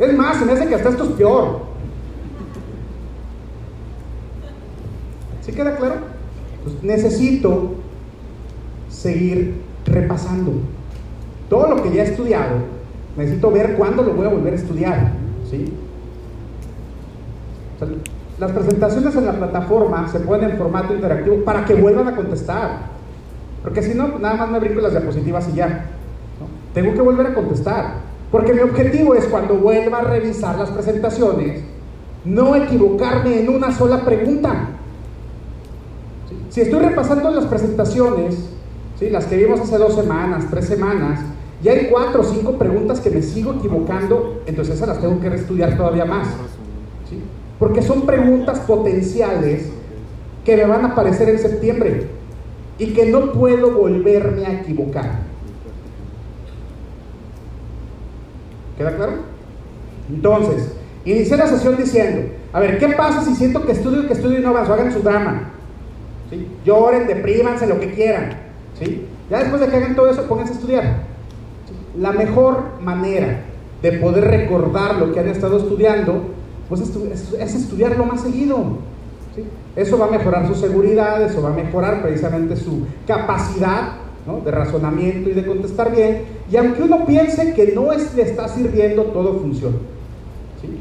Es 0.00 0.16
más, 0.16 0.38
se 0.38 0.46
me 0.46 0.52
hace 0.52 0.66
que 0.66 0.74
hasta 0.74 0.88
esto 0.88 1.04
es 1.04 1.10
peor. 1.10 1.60
¿Sí 5.42 5.52
queda 5.52 5.76
claro? 5.76 5.96
Pues 6.64 6.82
necesito 6.82 7.74
seguir 8.88 9.60
repasando. 9.84 10.52
Todo 11.50 11.68
lo 11.68 11.82
que 11.82 11.92
ya 11.92 12.02
he 12.02 12.06
estudiado, 12.06 12.56
necesito 13.16 13.50
ver 13.50 13.74
cuándo 13.76 14.02
lo 14.02 14.14
voy 14.14 14.26
a 14.26 14.30
volver 14.30 14.54
a 14.54 14.56
estudiar. 14.56 15.12
¿sí? 15.50 15.70
Las 18.38 18.52
presentaciones 18.52 19.14
en 19.16 19.26
la 19.26 19.32
plataforma 19.32 20.08
se 20.08 20.20
ponen 20.20 20.50
en 20.50 20.56
formato 20.56 20.94
interactivo 20.94 21.44
para 21.44 21.66
que 21.66 21.74
vuelvan 21.74 22.08
a 22.08 22.16
contestar. 22.16 22.70
Porque 23.62 23.82
si 23.82 23.92
no, 23.92 24.18
nada 24.18 24.36
más 24.36 24.50
me 24.50 24.60
brinco 24.60 24.80
las 24.80 24.92
diapositivas 24.92 25.46
y 25.50 25.56
ya. 25.56 25.86
Tengo 26.72 26.94
que 26.94 27.02
volver 27.02 27.26
a 27.26 27.34
contestar. 27.34 28.09
Porque 28.30 28.54
mi 28.54 28.60
objetivo 28.60 29.14
es 29.14 29.24
cuando 29.26 29.54
vuelva 29.56 29.98
a 29.98 30.02
revisar 30.02 30.58
las 30.58 30.70
presentaciones, 30.70 31.62
no 32.24 32.54
equivocarme 32.54 33.40
en 33.40 33.48
una 33.48 33.72
sola 33.72 34.04
pregunta. 34.04 34.68
Si 36.48 36.60
estoy 36.60 36.80
repasando 36.80 37.30
las 37.30 37.46
presentaciones, 37.46 38.36
¿sí? 38.98 39.10
las 39.10 39.26
que 39.26 39.36
vimos 39.36 39.60
hace 39.60 39.78
dos 39.78 39.94
semanas, 39.94 40.46
tres 40.50 40.66
semanas, 40.66 41.20
y 41.62 41.68
hay 41.68 41.88
cuatro 41.90 42.20
o 42.22 42.24
cinco 42.24 42.52
preguntas 42.52 43.00
que 43.00 43.10
me 43.10 43.22
sigo 43.22 43.54
equivocando, 43.54 44.42
entonces 44.46 44.76
esas 44.76 44.88
las 44.88 45.00
tengo 45.00 45.20
que 45.20 45.28
reestudiar 45.28 45.76
todavía 45.76 46.04
más. 46.04 46.28
Porque 47.58 47.82
son 47.82 48.06
preguntas 48.06 48.60
potenciales 48.60 49.70
que 50.44 50.56
me 50.56 50.64
van 50.64 50.84
a 50.86 50.88
aparecer 50.88 51.28
en 51.28 51.38
septiembre 51.38 52.08
y 52.78 52.94
que 52.94 53.06
no 53.06 53.32
puedo 53.32 53.72
volverme 53.72 54.46
a 54.46 54.60
equivocar. 54.60 55.29
¿Queda 58.80 58.96
claro? 58.96 59.12
Entonces, 60.08 60.72
inicié 61.04 61.36
la 61.36 61.46
sesión 61.46 61.76
diciendo, 61.76 62.32
a 62.50 62.60
ver, 62.60 62.78
¿qué 62.78 62.88
pasa 62.88 63.22
si 63.22 63.34
siento 63.34 63.66
que 63.66 63.72
estudio, 63.72 64.06
que 64.06 64.14
estudio 64.14 64.38
y 64.38 64.42
no 64.42 64.48
avanzo? 64.48 64.72
Hagan 64.72 64.90
su 64.90 65.00
drama. 65.00 65.50
¿sí? 66.30 66.48
Lloren, 66.64 67.06
deprímanse, 67.06 67.66
lo 67.66 67.78
que 67.78 67.92
quieran. 67.92 68.38
¿sí? 68.78 69.06
Ya 69.28 69.40
después 69.40 69.60
de 69.60 69.68
que 69.68 69.76
hagan 69.76 69.94
todo 69.94 70.08
eso, 70.08 70.26
pónganse 70.26 70.54
a 70.54 70.56
estudiar. 70.56 70.96
La 71.98 72.12
mejor 72.12 72.80
manera 72.80 73.42
de 73.82 73.92
poder 73.98 74.24
recordar 74.24 74.94
lo 74.94 75.12
que 75.12 75.20
han 75.20 75.28
estado 75.28 75.58
estudiando, 75.58 76.30
pues 76.70 76.80
es, 76.80 77.34
es 77.34 77.54
estudiarlo 77.54 78.06
más 78.06 78.22
seguido. 78.22 78.78
Eso 79.76 79.98
va 79.98 80.06
a 80.06 80.10
mejorar 80.10 80.46
su 80.46 80.54
seguridad, 80.54 81.22
eso 81.22 81.42
va 81.42 81.50
a 81.50 81.52
mejorar 81.52 82.00
precisamente 82.00 82.56
su 82.56 82.86
capacidad 83.06 83.92
¿no? 84.26 84.40
de 84.40 84.50
razonamiento 84.50 85.28
y 85.28 85.34
de 85.34 85.44
contestar 85.44 85.94
bien. 85.94 86.39
Y 86.50 86.56
aunque 86.56 86.82
uno 86.82 87.06
piense 87.06 87.54
que 87.54 87.72
no 87.72 87.92
le 87.92 88.22
está 88.22 88.48
sirviendo, 88.48 89.04
todo 89.04 89.38
funciona. 89.38 89.76
¿sí? 90.60 90.80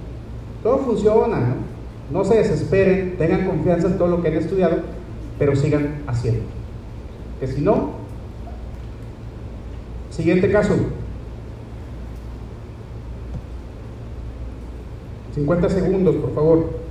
Todo 0.63 0.79
funciona, 0.79 1.39
¿no? 1.39 1.69
No 2.11 2.25
se 2.25 2.37
desesperen, 2.37 3.17
tengan 3.17 3.45
confianza 3.45 3.87
en 3.87 3.97
todo 3.97 4.07
lo 4.07 4.21
que 4.21 4.29
han 4.29 4.33
estudiado, 4.35 4.77
pero 5.37 5.55
sigan 5.55 6.01
haciendo. 6.07 6.41
Que 7.39 7.47
si 7.47 7.61
no, 7.61 7.91
siguiente 10.09 10.51
caso. 10.51 10.75
50 15.35 15.69
segundos, 15.69 16.15
por 16.15 16.33
favor. 16.33 16.88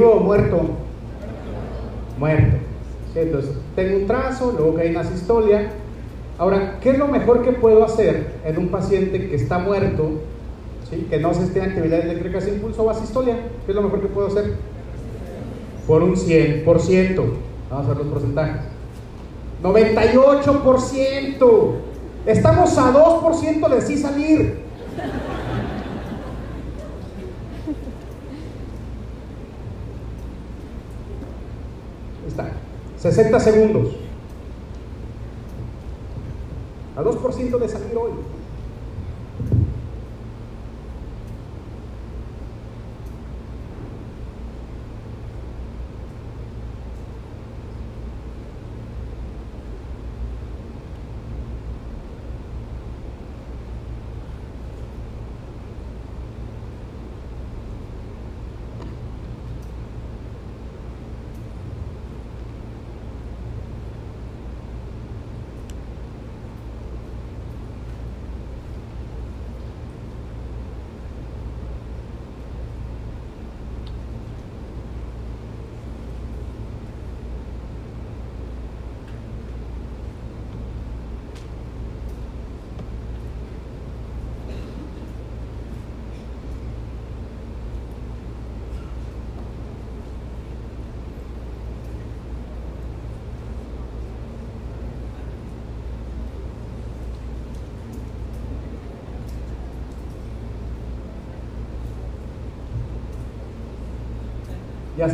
¿Vivo 0.00 0.12
o 0.12 0.20
muerto? 0.20 0.62
Muerto. 2.18 2.56
Entonces, 3.14 3.50
tengo 3.76 3.98
un 3.98 4.06
trazo, 4.06 4.54
luego 4.56 4.76
que 4.76 4.82
hay 4.84 4.92
una 4.92 5.04
sistolia. 5.04 5.72
Ahora, 6.38 6.78
¿qué 6.80 6.92
es 6.92 6.98
lo 6.98 7.06
mejor 7.06 7.42
que 7.42 7.52
puedo 7.52 7.84
hacer 7.84 8.36
en 8.46 8.56
un 8.56 8.68
paciente 8.68 9.28
que 9.28 9.36
está 9.36 9.58
muerto, 9.58 10.12
que 11.10 11.18
no 11.18 11.34
se 11.34 11.42
esté 11.42 11.58
en 11.58 11.66
actividad 11.66 12.00
eléctrica 12.00 12.40
sin 12.40 12.60
pulso 12.60 12.82
o 12.82 12.88
asistolia? 12.88 13.36
¿Qué 13.66 13.72
es 13.72 13.76
lo 13.76 13.82
mejor 13.82 14.00
que 14.00 14.06
puedo 14.06 14.28
hacer? 14.28 14.54
Por 15.86 16.02
un 16.02 16.16
100%. 16.16 17.22
Vamos 17.68 17.84
a 17.84 17.88
ver 17.88 17.98
los 17.98 18.06
porcentajes. 18.06 18.62
98%. 19.62 21.72
Estamos 22.24 22.78
a 22.78 22.90
2% 22.90 23.68
de 23.68 23.82
sí 23.82 23.98
salir. 23.98 24.60
Está. 32.30 32.48
60 32.98 33.40
segundos. 33.40 33.96
A 36.96 37.02
2% 37.02 37.58
de 37.58 37.68
salir 37.68 37.96
hoy. 37.96 38.10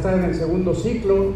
Está 0.06 0.18
en 0.18 0.24
el 0.24 0.34
segundo 0.34 0.74
ciclo. 0.74 1.32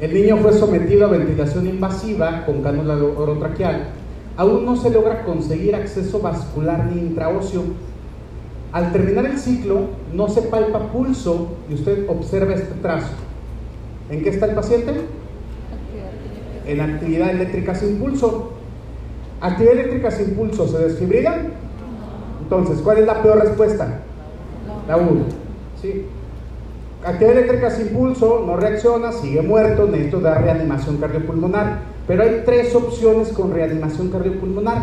El 0.00 0.14
niño 0.14 0.36
fue 0.38 0.52
sometido 0.52 1.06
a 1.06 1.10
ventilación 1.10 1.66
invasiva 1.66 2.44
con 2.46 2.62
cánula 2.62 2.94
orotraqueal. 2.94 3.88
Aún 4.36 4.64
no 4.64 4.76
se 4.76 4.90
logra 4.90 5.24
conseguir 5.24 5.74
acceso 5.74 6.20
vascular 6.20 6.86
ni 6.86 7.00
intraóseo. 7.00 7.62
Al 8.72 8.92
terminar 8.92 9.26
el 9.26 9.38
ciclo, 9.38 9.88
no 10.14 10.28
se 10.28 10.42
palpa 10.42 10.90
pulso 10.92 11.48
y 11.68 11.74
usted 11.74 12.08
observa 12.08 12.54
este 12.54 12.74
trazo. 12.80 13.12
¿En 14.10 14.22
qué 14.22 14.30
está 14.30 14.46
el 14.46 14.54
paciente? 14.54 14.92
En 16.66 16.80
actividad 16.80 17.30
eléctrica 17.30 17.74
sin 17.74 17.98
pulso. 17.98 18.52
¿Actividad 19.40 19.74
eléctrica 19.74 20.10
sin 20.10 20.34
pulso 20.34 20.66
se 20.68 20.78
desfibrila? 20.78 21.36
Entonces, 22.42 22.78
¿cuál 22.82 22.98
es 22.98 23.06
la 23.06 23.22
peor 23.22 23.40
respuesta? 23.40 24.00
La 24.88 24.96
1. 24.96 25.24
¿Sí? 25.80 26.06
Actividad 27.04 27.36
eléctrica 27.38 27.70
sin 27.70 27.88
pulso, 27.88 28.44
no 28.46 28.56
reacciona, 28.56 29.10
sigue 29.10 29.42
muerto, 29.42 29.86
necesito 29.86 30.20
dar 30.20 30.42
reanimación 30.42 30.98
cardiopulmonar. 30.98 31.80
Pero 32.06 32.22
hay 32.22 32.42
tres 32.44 32.74
opciones 32.74 33.28
con 33.30 33.52
reanimación 33.52 34.10
cardiopulmonar. 34.10 34.82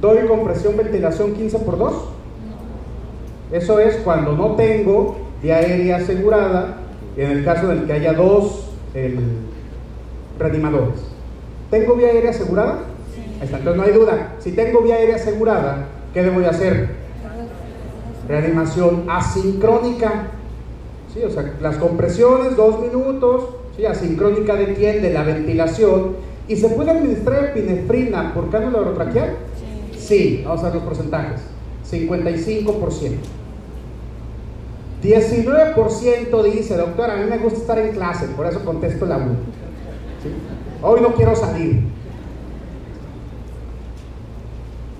¿Doy 0.00 0.26
compresión 0.26 0.76
ventilación 0.76 1.34
15 1.34 1.58
por 1.58 1.78
2? 1.78 1.94
Eso 3.52 3.80
es 3.80 3.96
cuando 3.96 4.32
no 4.32 4.54
tengo 4.54 5.18
vía 5.42 5.56
aérea 5.56 5.96
asegurada, 5.96 6.76
en 7.16 7.30
el 7.30 7.44
caso 7.44 7.72
en 7.72 7.78
el 7.78 7.86
que 7.86 7.92
haya 7.94 8.12
dos 8.12 8.70
reanimadores. 10.38 11.00
¿Tengo 11.70 11.96
vía 11.96 12.08
aérea 12.08 12.30
asegurada? 12.30 12.78
Ahí 13.40 13.44
está, 13.44 13.58
entonces 13.58 13.76
no 13.76 13.82
hay 13.82 13.92
duda. 13.92 14.34
Si 14.38 14.52
tengo 14.52 14.82
vía 14.82 14.94
aérea 14.94 15.16
asegurada, 15.16 15.86
¿qué 16.14 16.22
debo 16.22 16.40
de 16.40 16.46
hacer? 16.46 16.97
Reanimación 18.28 19.04
asincrónica. 19.08 20.28
¿sí? 21.12 21.22
O 21.24 21.30
sea, 21.30 21.54
las 21.60 21.76
compresiones, 21.76 22.56
dos 22.56 22.80
minutos, 22.80 23.44
¿sí? 23.76 23.86
asincrónica 23.86 24.54
de 24.54 24.74
quién? 24.74 25.02
De 25.02 25.12
la 25.12 25.22
ventilación. 25.22 26.16
¿Y 26.46 26.56
se 26.56 26.68
puede 26.68 26.90
administrar 26.90 27.44
epinefrina 27.44 28.32
por 28.34 28.50
cánula 28.50 28.78
orotraqueal? 28.78 29.36
Sí. 29.92 29.98
sí, 29.98 30.42
vamos 30.44 30.62
a 30.62 30.66
ver 30.66 30.76
los 30.76 30.84
porcentajes. 30.84 31.40
55%. 31.90 33.16
19% 35.02 36.42
dice, 36.42 36.76
doctora, 36.76 37.14
a 37.14 37.16
mí 37.18 37.30
me 37.30 37.38
gusta 37.38 37.60
estar 37.60 37.78
en 37.78 37.92
clase, 37.92 38.26
por 38.36 38.46
eso 38.46 38.64
contesto 38.64 39.06
la 39.06 39.16
1. 39.16 39.26
Hoy 40.82 41.00
no 41.00 41.14
quiero 41.14 41.36
salir. 41.36 41.82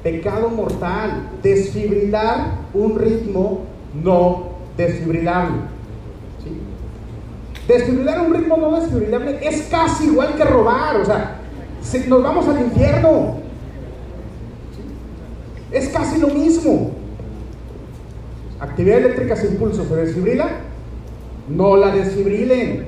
Pecado 0.03 0.49
mortal, 0.49 1.31
desfibrilar 1.43 2.53
un 2.73 2.99
ritmo 2.99 3.65
no 3.95 4.51
desfibrilable. 4.77 5.57
Desfibrilar 7.67 8.21
un 8.21 8.35
ritmo 8.35 8.57
no 8.57 8.81
desfibrilable 8.81 9.39
es 9.43 9.63
casi 9.71 10.05
igual 10.07 10.35
que 10.37 10.45
robar, 10.45 10.97
o 10.97 11.05
sea, 11.05 11.41
nos 12.07 12.23
vamos 12.23 12.49
al 12.49 12.61
infierno. 12.61 13.39
Es 15.71 15.89
casi 15.89 16.19
lo 16.19 16.29
mismo. 16.29 16.93
Actividad 18.61 18.99
eléctrica 18.99 19.37
sin 19.37 19.57
pulso 19.57 19.85
se 19.85 19.97
desfibrila, 19.97 20.49
no 21.49 21.77
la 21.77 21.91
desfibrilen. 21.95 22.87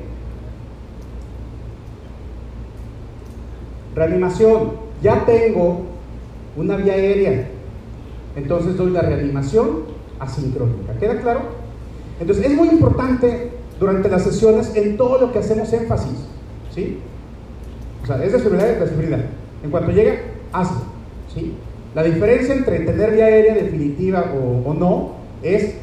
Reanimación, 3.95 4.73
ya 5.03 5.25
tengo 5.25 5.90
una 6.57 6.77
vía 6.77 6.95
aérea. 6.95 7.49
Entonces 8.37 8.77
doy 8.77 8.91
la 8.91 9.03
reanimación 9.03 9.85
asincrónica. 10.19 10.95
¿Queda 10.99 11.21
claro? 11.21 11.41
Entonces 12.21 12.47
es 12.47 12.57
muy 12.57 12.69
importante 12.69 13.51
durante 13.79 14.09
las 14.09 14.23
sesiones 14.23 14.75
en 14.77 14.97
todo 14.97 15.19
lo 15.19 15.33
que 15.33 15.39
hacemos 15.39 15.73
énfasis. 15.73 16.27
¿Sí? 16.75 16.99
O 18.03 18.07
sea, 18.07 18.23
es 18.23 18.33
desfibrilar, 18.33 18.69
es 18.69 18.81
desfibrilar. 18.81 19.25
En 19.63 19.71
cuanto 19.71 19.91
llegue, 19.91 20.21
hazlo. 20.53 20.83
¿Sí? 21.35 21.55
La 21.95 22.03
diferencia 22.03 22.55
entre 22.55 22.81
tener 22.81 23.13
vía 23.13 23.25
aérea 23.25 23.55
definitiva 23.55 24.33
o, 24.35 24.69
o 24.69 24.75
no 24.75 25.13
es 25.43 25.75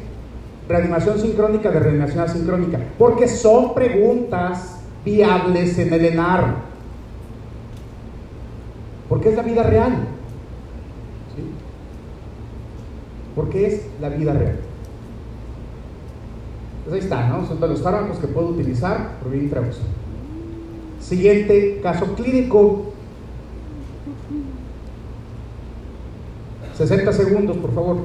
reanimación 0.68 1.18
sincrónica 1.18 1.70
de 1.70 1.80
reanimación 1.80 2.20
asincrónica. 2.20 2.78
Porque 2.98 3.28
son 3.28 3.74
preguntas 3.74 4.80
viables 5.04 5.78
en 5.78 5.92
el 5.92 6.04
ENAR. 6.04 6.54
Porque 9.08 9.30
es 9.30 9.36
la 9.36 9.42
vida 9.42 9.62
real. 9.62 10.17
Porque 13.38 13.68
es 13.68 13.82
la 14.00 14.08
vida 14.08 14.32
real. 14.32 14.56
Pues 16.82 16.94
ahí 16.94 17.00
está, 17.00 17.28
¿no? 17.28 17.46
Son 17.46 17.58
todos 17.58 17.70
los 17.70 17.82
fármacos 17.82 18.18
que 18.18 18.26
puedo 18.26 18.48
utilizar 18.48 19.20
por 19.22 19.30
vía 19.30 19.44
intravenosa. 19.44 19.82
Siguiente 21.00 21.78
caso 21.80 22.16
clínico. 22.16 22.94
60 26.76 27.12
segundos, 27.12 27.56
por 27.58 27.72
favor. 27.72 27.98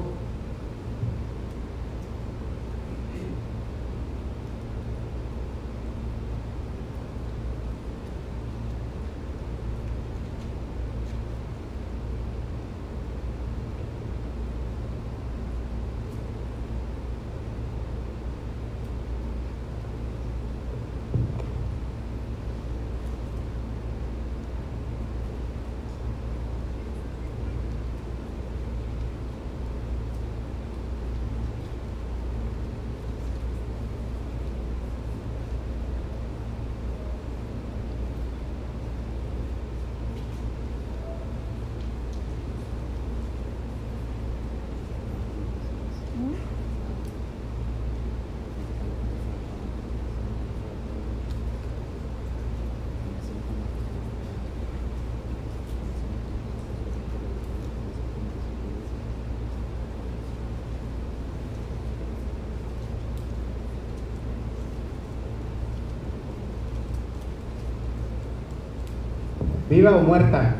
¿Viva 69.84 69.98
o 69.98 70.00
muerta? 70.00 70.54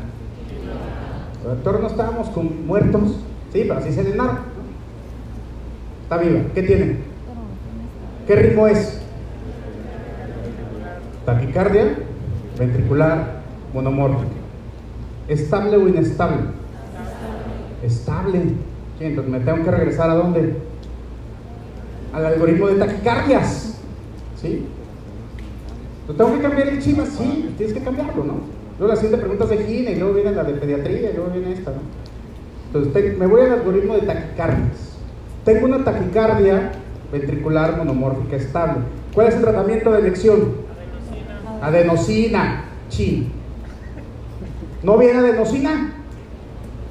Doctor, 1.43 1.79
no 1.79 1.87
estábamos 1.87 2.29
con 2.29 2.67
muertos. 2.67 3.15
Sí, 3.51 3.63
pero 3.67 3.79
así 3.79 3.91
se 3.91 4.03
le 4.03 4.15
narra. 4.15 4.41
Está 6.03 6.17
viva. 6.17 6.41
¿Qué 6.53 6.61
tiene? 6.61 6.97
¿Qué 8.27 8.35
ritmo 8.35 8.67
es? 8.67 9.01
Taquicardia, 11.25 11.95
ventricular, 12.59 13.41
monomórfica. 13.73 14.35
¿Estable 15.27 15.77
o 15.77 15.87
inestable? 15.87 16.43
Estable. 17.81 18.41
Sí, 18.99 19.05
entonces 19.05 19.31
me 19.31 19.39
tengo 19.39 19.63
que 19.63 19.71
regresar 19.71 20.11
a 20.11 20.13
dónde? 20.13 20.55
Al 22.13 22.27
algoritmo 22.27 22.67
de 22.67 22.75
taquicardias. 22.75 23.79
¿Sí? 24.39 24.67
Tengo 26.15 26.31
que 26.31 26.41
cambiar 26.41 26.67
el 26.67 26.79
chima, 26.79 27.07
sí, 27.07 27.55
tienes 27.57 27.75
que 27.75 27.83
cambiarlo, 27.83 28.23
¿no? 28.23 28.54
Luego 28.77 28.93
la 28.93 28.99
siguiente 28.99 29.25
pregunta 29.25 29.43
es 29.45 29.49
de 29.51 29.65
gine, 29.65 29.91
y 29.91 29.95
luego 29.95 30.13
viene 30.13 30.31
la 30.31 30.43
de 30.43 30.53
pediatría, 30.53 31.11
y 31.11 31.13
luego 31.15 31.31
viene 31.31 31.53
esta, 31.53 31.71
¿no? 31.71 31.77
Entonces 32.67 33.17
me 33.17 33.27
voy 33.27 33.41
al 33.41 33.53
algoritmo 33.53 33.95
de 33.95 34.01
taquicardias. 34.01 34.97
Tengo 35.45 35.65
una 35.65 35.83
taquicardia 35.83 36.71
ventricular 37.11 37.77
monomórfica 37.77 38.35
estable. 38.35 38.79
¿Cuál 39.13 39.27
es 39.27 39.35
el 39.35 39.41
tratamiento 39.41 39.91
de 39.91 39.99
elección? 39.99 40.39
Adenosina. 41.61 41.67
Adenosina. 41.67 42.65
Chin. 42.89 43.31
¿No 44.83 44.97
viene 44.97 45.19
adenosina? 45.19 45.93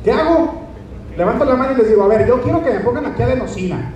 ¿Qué 0.02 0.12
hago? 0.12 0.62
Levanto 1.16 1.44
la 1.44 1.54
mano 1.54 1.72
y 1.74 1.76
les 1.76 1.88
digo, 1.88 2.02
a 2.02 2.08
ver, 2.08 2.26
yo 2.26 2.40
quiero 2.42 2.62
que 2.62 2.70
me 2.70 2.80
pongan 2.80 3.06
aquí 3.06 3.22
adenosina. 3.22 3.92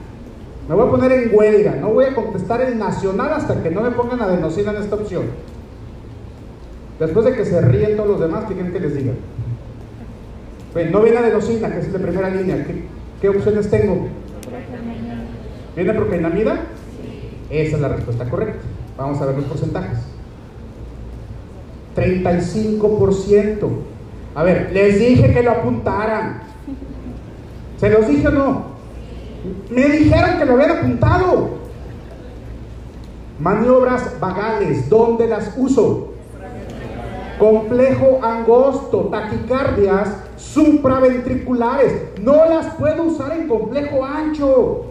Me 0.68 0.74
voy 0.74 0.86
a 0.86 0.90
poner 0.90 1.12
en 1.12 1.30
huelga, 1.32 1.76
no 1.76 1.88
voy 1.88 2.04
a 2.04 2.14
contestar 2.14 2.60
el 2.60 2.78
nacional 2.78 3.32
hasta 3.32 3.62
que 3.62 3.70
no 3.70 3.80
me 3.80 3.90
pongan 3.90 4.20
adenosina 4.20 4.72
en 4.72 4.82
esta 4.82 4.96
opción. 4.96 5.22
Después 6.98 7.26
de 7.26 7.34
que 7.34 7.44
se 7.44 7.60
ríen 7.60 7.96
todos 7.96 8.08
los 8.08 8.20
demás, 8.20 8.44
¿qué 8.48 8.54
quieren 8.54 8.72
que 8.72 8.80
les 8.80 8.96
diga? 8.96 9.12
no 10.92 11.02
viene 11.02 11.18
adenosina, 11.18 11.72
que 11.72 11.80
es 11.80 11.92
de 11.92 11.98
primera 11.98 12.30
línea. 12.30 12.64
¿Qué, 13.20 13.28
opciones 13.28 13.68
tengo? 13.68 14.06
¿Viene 15.74 15.94
procainamida? 15.94 16.60
Esa 17.50 17.76
es 17.76 17.82
la 17.82 17.88
respuesta 17.88 18.28
correcta. 18.28 18.60
Vamos 18.96 19.20
a 19.20 19.26
ver 19.26 19.36
los 19.36 19.44
porcentajes. 19.46 19.98
35%. 21.96 23.68
A 24.34 24.42
ver, 24.44 24.70
les 24.72 24.98
dije 24.98 25.32
que 25.32 25.42
lo 25.42 25.50
apuntaran. 25.50 26.42
¿Se 27.78 27.90
los 27.90 28.06
dije 28.06 28.28
o 28.28 28.30
no? 28.30 28.64
Me 29.70 29.88
dijeron 29.88 30.38
que 30.38 30.44
lo 30.44 30.54
habían 30.54 30.70
apuntado. 30.70 31.58
Maniobras 33.40 34.18
vagales, 34.20 34.88
¿dónde 34.88 35.28
las 35.28 35.54
uso? 35.56 36.07
Complejo 37.38 38.18
angosto, 38.22 39.08
taquicardias 39.10 40.08
supraventriculares. 40.36 42.18
No 42.20 42.44
las 42.46 42.74
puedo 42.74 43.04
usar 43.04 43.32
en 43.32 43.46
complejo 43.46 44.04
ancho. 44.04 44.84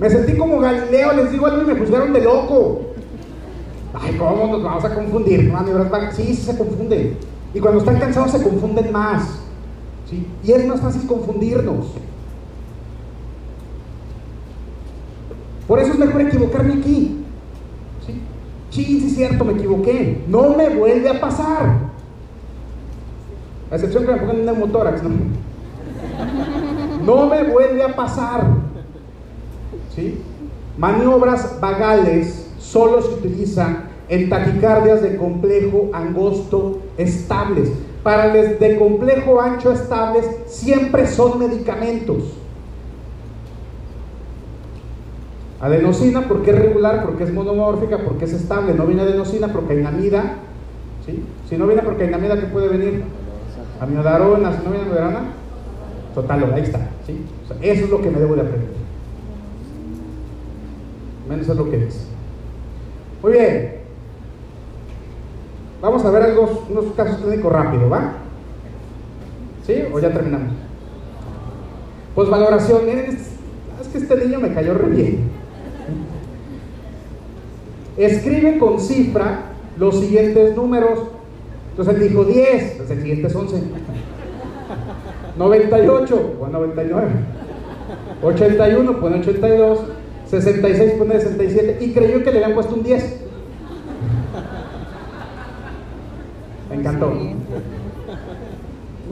Me 0.00 0.08
sentí 0.08 0.36
como 0.36 0.58
Galileo, 0.60 1.12
les 1.12 1.30
digo 1.30 1.46
algo 1.46 1.62
y 1.62 1.66
me 1.66 1.78
juzgaron 1.78 2.12
de 2.12 2.20
loco. 2.22 2.80
Ay, 3.92 4.16
¿cómo 4.16 4.46
nos 4.46 4.62
vamos 4.62 4.84
a 4.84 4.94
confundir? 4.94 5.52
Sí, 6.12 6.34
sí 6.34 6.36
se 6.36 6.56
confunden. 6.56 7.18
Y 7.52 7.60
cuando 7.60 7.80
están 7.80 7.98
cansados 7.98 8.30
se 8.30 8.42
confunden 8.42 8.90
más. 8.92 9.40
¿sí? 10.08 10.26
Y 10.42 10.52
es 10.52 10.66
más 10.66 10.80
fácil 10.80 11.06
confundirnos. 11.06 11.86
Por 15.66 15.78
eso 15.78 15.92
es 15.92 15.98
mejor 15.98 16.22
equivocarme 16.22 16.74
aquí. 16.74 17.19
¿Sí? 18.70 19.00
Sí, 19.00 19.10
cierto, 19.10 19.44
me 19.44 19.52
equivoqué. 19.52 20.24
No 20.28 20.54
me 20.56 20.68
vuelve 20.70 21.08
a 21.08 21.20
pasar. 21.20 21.90
A 23.70 23.74
excepción 23.74 24.04
que 24.04 24.12
me 24.12 24.18
pongan 24.18 24.40
un 24.40 24.46
neumotórax, 24.46 25.02
¿no? 25.02 25.10
No 27.04 27.26
me 27.26 27.44
vuelve 27.44 27.82
a 27.82 27.96
pasar. 27.96 28.44
¿Sí? 29.94 30.20
Maniobras 30.76 31.58
vagales 31.60 32.46
solo 32.58 33.02
se 33.02 33.14
utilizan 33.14 33.90
en 34.08 34.28
taquicardias 34.28 35.02
de 35.02 35.16
complejo 35.16 35.90
angosto 35.92 36.80
estables. 36.98 37.70
Para 38.02 38.34
los 38.34 38.58
de 38.58 38.76
complejo 38.78 39.40
ancho 39.40 39.72
estables 39.72 40.26
siempre 40.46 41.06
son 41.06 41.38
medicamentos. 41.38 42.24
Adenosina 45.60 46.26
porque 46.26 46.52
es 46.52 46.58
regular, 46.58 47.04
porque 47.04 47.24
es 47.24 47.32
monomórfica, 47.32 47.98
porque 47.98 48.24
es 48.24 48.32
estable. 48.32 48.72
No 48.74 48.86
viene 48.86 49.02
adenosina, 49.02 49.48
procainamida. 49.48 50.36
¿sí? 51.04 51.22
Si 51.48 51.56
no 51.58 51.66
viene 51.66 51.82
procainamida, 51.82 52.40
¿qué 52.40 52.46
puede 52.46 52.68
venir? 52.68 53.04
Amiodarona. 53.78 54.52
Si 54.52 54.64
no 54.64 54.70
viene 54.70 54.86
amiodarona, 54.86 55.20
total, 56.14 56.52
ahí 56.54 56.62
está. 56.62 56.88
¿sí? 57.06 57.26
eso 57.60 57.84
es 57.84 57.90
lo 57.90 58.00
que 58.00 58.10
me 58.10 58.18
debo 58.18 58.34
de 58.36 58.40
aprender. 58.40 58.70
Menos 61.28 61.48
es 61.48 61.56
lo 61.56 61.70
que 61.70 61.76
dice. 61.76 62.06
Muy 63.22 63.32
bien. 63.32 63.80
Vamos 65.82 66.04
a 66.04 66.10
ver 66.10 66.22
algo, 66.22 66.64
unos 66.70 66.86
casos 66.96 67.18
clínicos 67.18 67.52
rápido, 67.52 67.88
¿va? 67.88 68.14
¿Sí? 69.66 69.74
¿O 69.92 69.98
ya 69.98 70.12
terminamos? 70.12 70.52
Pues 72.14 72.28
valoración, 72.28 72.84
miren, 72.86 73.16
es 73.80 73.88
que 73.88 73.98
este 73.98 74.16
niño 74.16 74.40
me 74.40 74.52
cayó 74.52 74.74
re 74.74 74.88
bien. 74.88 75.39
Escribe 78.00 78.58
con 78.58 78.80
cifra 78.80 79.52
los 79.76 80.00
siguientes 80.00 80.56
números. 80.56 81.00
Entonces 81.70 81.94
él 81.94 82.08
dijo 82.08 82.24
10, 82.24 82.74
pues 82.78 82.90
el 82.90 83.02
siguiente 83.02 83.26
es 83.26 83.34
11. 83.34 83.62
98, 85.36 86.36
pone 86.38 86.52
99. 86.52 87.10
81, 88.22 89.00
pone 89.00 89.18
82. 89.20 89.78
66, 90.30 90.92
pone 90.92 91.20
67. 91.20 91.78
Y 91.84 91.92
creyó 91.92 92.24
que 92.24 92.30
le 92.30 92.38
habían 92.38 92.54
puesto 92.54 92.74
un 92.74 92.82
10. 92.84 93.20
Me 96.70 96.76
encantó. 96.76 97.10
Muy 97.10 97.36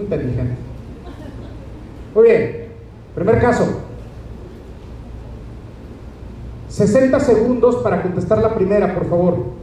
inteligente. 0.01 0.55
Muy 2.15 2.25
bien. 2.25 2.69
Primer 3.15 3.39
caso. 3.39 3.88
60 6.79 7.19
segundos 7.19 7.77
para 7.83 8.03
contestar 8.03 8.39
la 8.39 8.55
primera, 8.55 8.95
por 8.95 9.09
favor. 9.09 9.58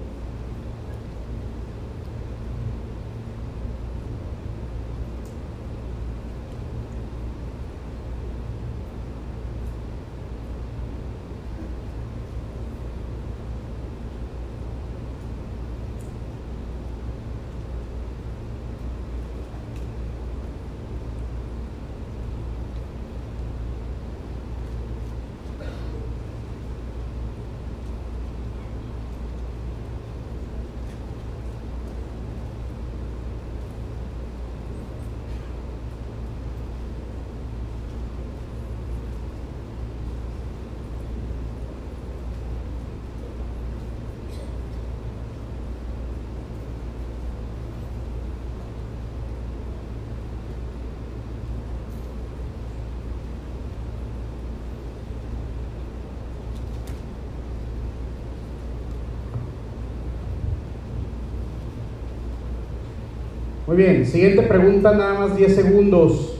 Muy 63.76 63.84
bien, 63.84 64.06
siguiente 64.06 64.42
pregunta, 64.44 64.94
nada 64.94 65.20
más 65.20 65.36
10 65.36 65.54
segundos. 65.54 66.38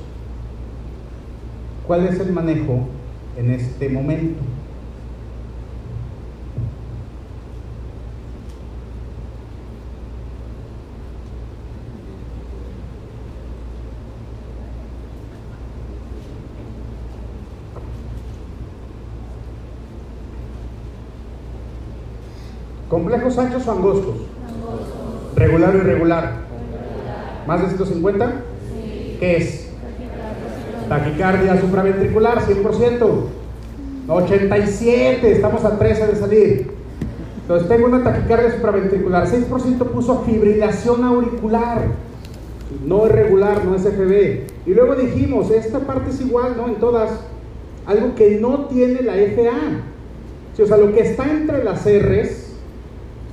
¿Cuál 1.86 2.08
es 2.08 2.18
el 2.22 2.32
manejo 2.32 2.88
en 3.36 3.52
este 3.52 3.90
momento? 3.90 4.40
¿Complejos 22.88 23.38
anchos 23.38 23.68
o 23.68 23.72
angostos? 23.74 24.16
Regular 25.36 25.76
o 25.76 25.80
irregular. 25.80 26.45
¿Más 27.48 27.62
de 27.62 27.68
150? 27.68 28.34
¿Qué 29.20 29.38
es? 29.38 29.68
Taquicardia 30.90 31.60
supraventricular, 31.62 32.40
100%. 32.40 33.08
87, 34.08 35.32
estamos 35.32 35.66
a 35.66 35.78
13 35.78 36.08
de 36.08 36.16
salir. 36.16 36.72
Entonces 37.42 37.68
tengo 37.68 37.88
una 37.88 38.04
taquicardia 38.04 38.52
supraventricular. 38.52 39.28
6% 39.28 39.78
puso 39.92 40.24
fibrilación 40.24 41.04
auricular. 41.04 41.84
No 42.84 43.06
es 43.06 43.12
regular, 43.12 43.64
no 43.64 43.76
es 43.76 43.84
FB. 43.84 44.70
Y 44.70 44.74
luego 44.74 44.96
dijimos, 44.96 45.52
esta 45.52 45.80
parte 45.80 46.10
es 46.10 46.22
igual, 46.22 46.56
¿no? 46.58 46.68
En 46.68 46.76
todas. 46.76 47.12
Algo 47.86 48.16
que 48.16 48.40
no 48.40 48.66
tiene 48.66 49.04
la 49.04 49.14
FA. 49.14 50.64
o 50.64 50.66
sea, 50.66 50.78
lo 50.78 50.92
que 50.92 51.02
está 51.02 51.30
entre 51.30 51.64
las 51.64 51.86
R's 51.86 52.54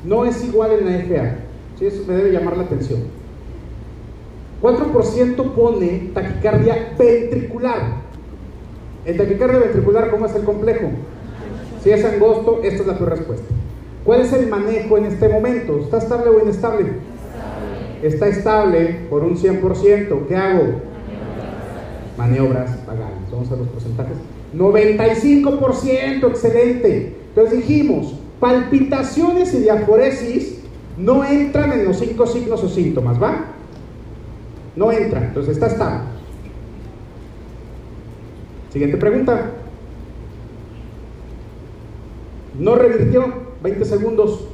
no 0.04 0.26
es 0.26 0.44
igual 0.44 0.72
en 0.72 0.86
la 0.86 0.98
FA. 0.98 1.36
¿sí? 1.78 1.86
Eso 1.86 2.04
me 2.06 2.14
debe 2.14 2.32
llamar 2.32 2.58
la 2.58 2.64
atención. 2.64 3.21
4% 4.62 5.54
pone 5.54 6.10
taquicardia 6.14 6.94
ventricular. 6.96 8.02
En 9.04 9.16
taquicardia 9.16 9.58
ventricular, 9.58 10.10
¿cómo 10.10 10.26
es 10.26 10.34
el 10.36 10.44
complejo? 10.44 10.88
Si 11.82 11.90
es 11.90 12.04
angosto, 12.04 12.60
esta 12.62 12.82
es 12.82 12.86
la 12.86 12.96
tu 12.96 13.04
respuesta. 13.04 13.52
¿Cuál 14.04 14.20
es 14.20 14.32
el 14.32 14.46
manejo 14.48 14.96
en 14.98 15.06
este 15.06 15.28
momento? 15.28 15.80
¿Está 15.80 15.98
estable 15.98 16.30
o 16.30 16.40
inestable? 16.40 16.92
Está 18.02 18.28
estable 18.28 19.00
por 19.10 19.24
un 19.24 19.36
100%. 19.36 20.26
¿Qué 20.28 20.36
hago? 20.36 20.62
Maniobras 22.16 22.70
pagales. 22.86 23.30
Vamos 23.32 23.50
a 23.50 23.56
los 23.56 23.66
porcentajes. 23.66 24.16
95%, 24.56 26.28
excelente. 26.28 27.16
Entonces 27.28 27.66
dijimos, 27.66 28.14
palpitaciones 28.38 29.54
y 29.54 29.60
diaforesis 29.60 30.58
no 30.98 31.24
entran 31.24 31.72
en 31.72 31.84
los 31.84 31.98
cinco 31.98 32.26
signos 32.26 32.62
o 32.62 32.68
síntomas, 32.68 33.20
¿va? 33.20 33.51
No 34.76 34.90
entran, 34.90 35.24
entonces 35.24 35.54
está 35.54 35.66
estable. 35.66 36.00
Siguiente 38.70 38.96
pregunta. 38.96 39.50
No 42.58 42.74
revirtió, 42.74 43.32
20 43.62 43.84
segundos. 43.84 44.48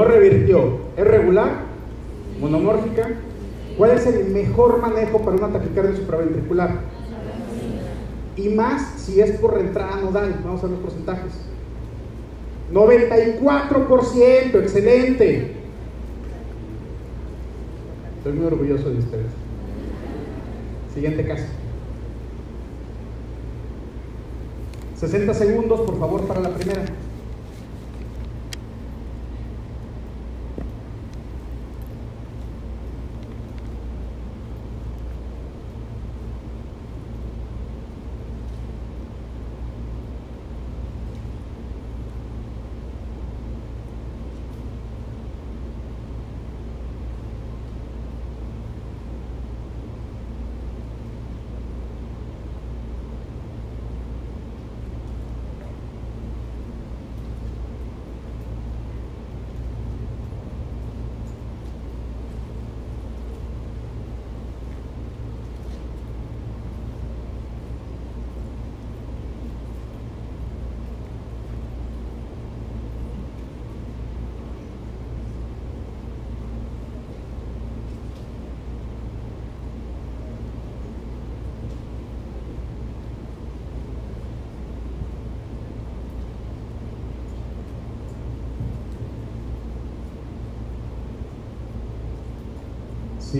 No 0.00 0.06
revirtió. 0.06 0.78
¿Es 0.96 1.06
regular? 1.06 1.64
¿Monomórfica? 2.40 3.10
¿Cuál 3.76 3.90
es 3.90 4.06
el 4.06 4.30
mejor 4.30 4.80
manejo 4.80 5.20
para 5.20 5.36
una 5.36 5.48
taquicardia 5.48 5.94
supraventricular? 5.94 6.70
Y 8.34 8.48
más 8.48 8.94
si 8.96 9.20
es 9.20 9.32
por 9.32 9.58
entrada 9.58 10.00
nodal. 10.00 10.40
Vamos 10.42 10.60
a 10.60 10.68
ver 10.68 10.70
los 10.76 10.80
porcentajes. 10.80 11.34
94%, 12.72 14.54
excelente. 14.54 15.56
Estoy 18.16 18.32
muy 18.32 18.46
orgulloso 18.46 18.88
de 18.88 19.00
ustedes. 19.00 19.32
Siguiente 20.94 21.26
caso. 21.26 21.44
60 24.98 25.34
segundos, 25.34 25.82
por 25.82 25.98
favor, 25.98 26.26
para 26.26 26.40
la 26.40 26.54
primera. 26.54 26.86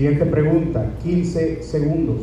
Siguiente 0.00 0.24
pregunta, 0.24 0.94
15 1.02 1.62
segundos. 1.62 2.22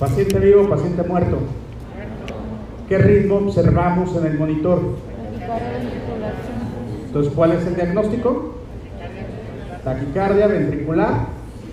Paciente 0.00 0.38
vivo, 0.40 0.68
paciente 0.68 1.02
muerto. 1.04 1.53
¿Qué 2.94 2.98
ritmo 2.98 3.38
observamos 3.38 4.14
en 4.14 4.24
el 4.24 4.38
monitor? 4.38 4.78
Entonces, 7.06 7.32
¿cuál 7.34 7.50
es 7.50 7.66
el 7.66 7.74
diagnóstico? 7.74 8.54
Taquicardia 9.82 10.46
ventricular 10.46 11.26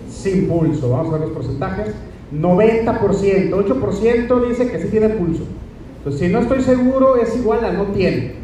sin 0.10 0.48
pulso. 0.48 0.90
Vamos 0.90 1.10
a 1.10 1.20
ver 1.20 1.28
los 1.28 1.30
porcentajes. 1.38 1.94
90%, 2.34 3.52
8% 3.52 4.48
dice 4.48 4.72
que 4.72 4.82
sí 4.82 4.88
tiene 4.88 5.10
pulso. 5.10 5.44
Entonces, 6.00 6.22
si 6.22 6.34
no 6.34 6.40
estoy 6.40 6.64
seguro, 6.64 7.16
es 7.18 7.38
igual 7.38 7.66
a 7.66 7.72
no 7.72 7.84
tiene. 7.92 8.38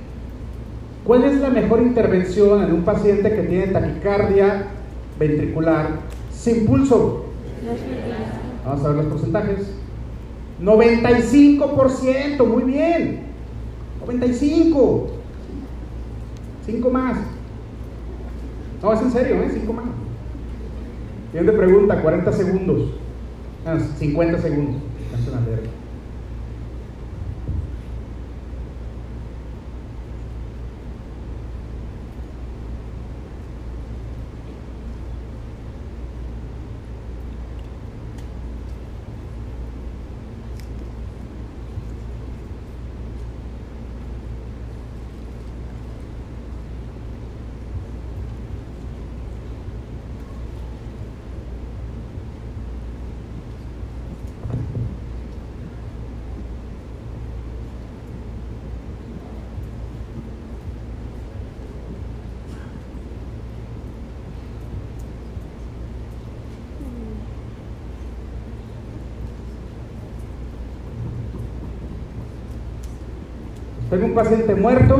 ¿Cuál 1.04 1.24
es 1.24 1.42
la 1.42 1.50
mejor 1.50 1.82
intervención 1.82 2.64
en 2.64 2.74
un 2.74 2.84
paciente 2.84 3.34
que 3.34 3.42
tiene 3.42 3.68
taquicardia 3.70 4.68
ventricular 5.18 5.88
sin 6.32 6.68
pulso? 6.68 7.26
Vamos 8.64 8.86
a 8.86 8.90
ver 8.90 8.98
los 8.98 9.06
porcentajes. 9.08 9.77
95%, 10.62 12.46
muy 12.46 12.64
bien. 12.64 13.22
95. 14.02 15.10
5 16.66 16.90
más. 16.90 17.18
No, 18.82 18.94
es 18.94 19.02
en 19.02 19.12
serio, 19.12 19.36
¿eh? 19.44 19.52
5 19.54 19.74
más. 19.74 19.86
Siguiente 21.32 21.54
pregunta, 21.54 22.02
40 22.02 22.32
segundos. 22.34 22.92
50 24.00 24.38
ah, 24.38 24.42
segundos. 24.42 24.82
Paciente 74.18 74.56
muerto 74.56 74.98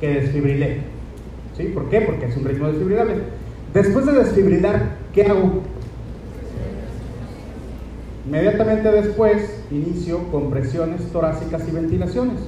que 0.00 0.08
desfibrilé. 0.08 0.78
¿Sí? 1.56 1.64
¿Por 1.64 1.88
qué? 1.90 2.00
Porque 2.00 2.26
es 2.26 2.36
un 2.36 2.44
ritmo 2.44 2.68
desfibrilable. 2.68 3.16
Después 3.74 4.06
de 4.06 4.12
desfibrilar, 4.12 4.96
¿qué 5.12 5.24
hago? 5.24 5.62
Inmediatamente 8.26 8.90
después 8.90 9.62
inicio 9.70 10.30
compresiones 10.30 11.02
torácicas 11.12 11.68
y 11.68 11.72
ventilaciones. 11.72 12.40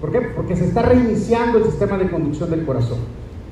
¿Por 0.00 0.12
qué? 0.12 0.20
Porque 0.20 0.54
se 0.54 0.66
está 0.66 0.82
reiniciando 0.82 1.58
el 1.58 1.64
sistema 1.64 1.98
de 1.98 2.10
conducción 2.10 2.50
del 2.50 2.64
corazón. 2.64 2.98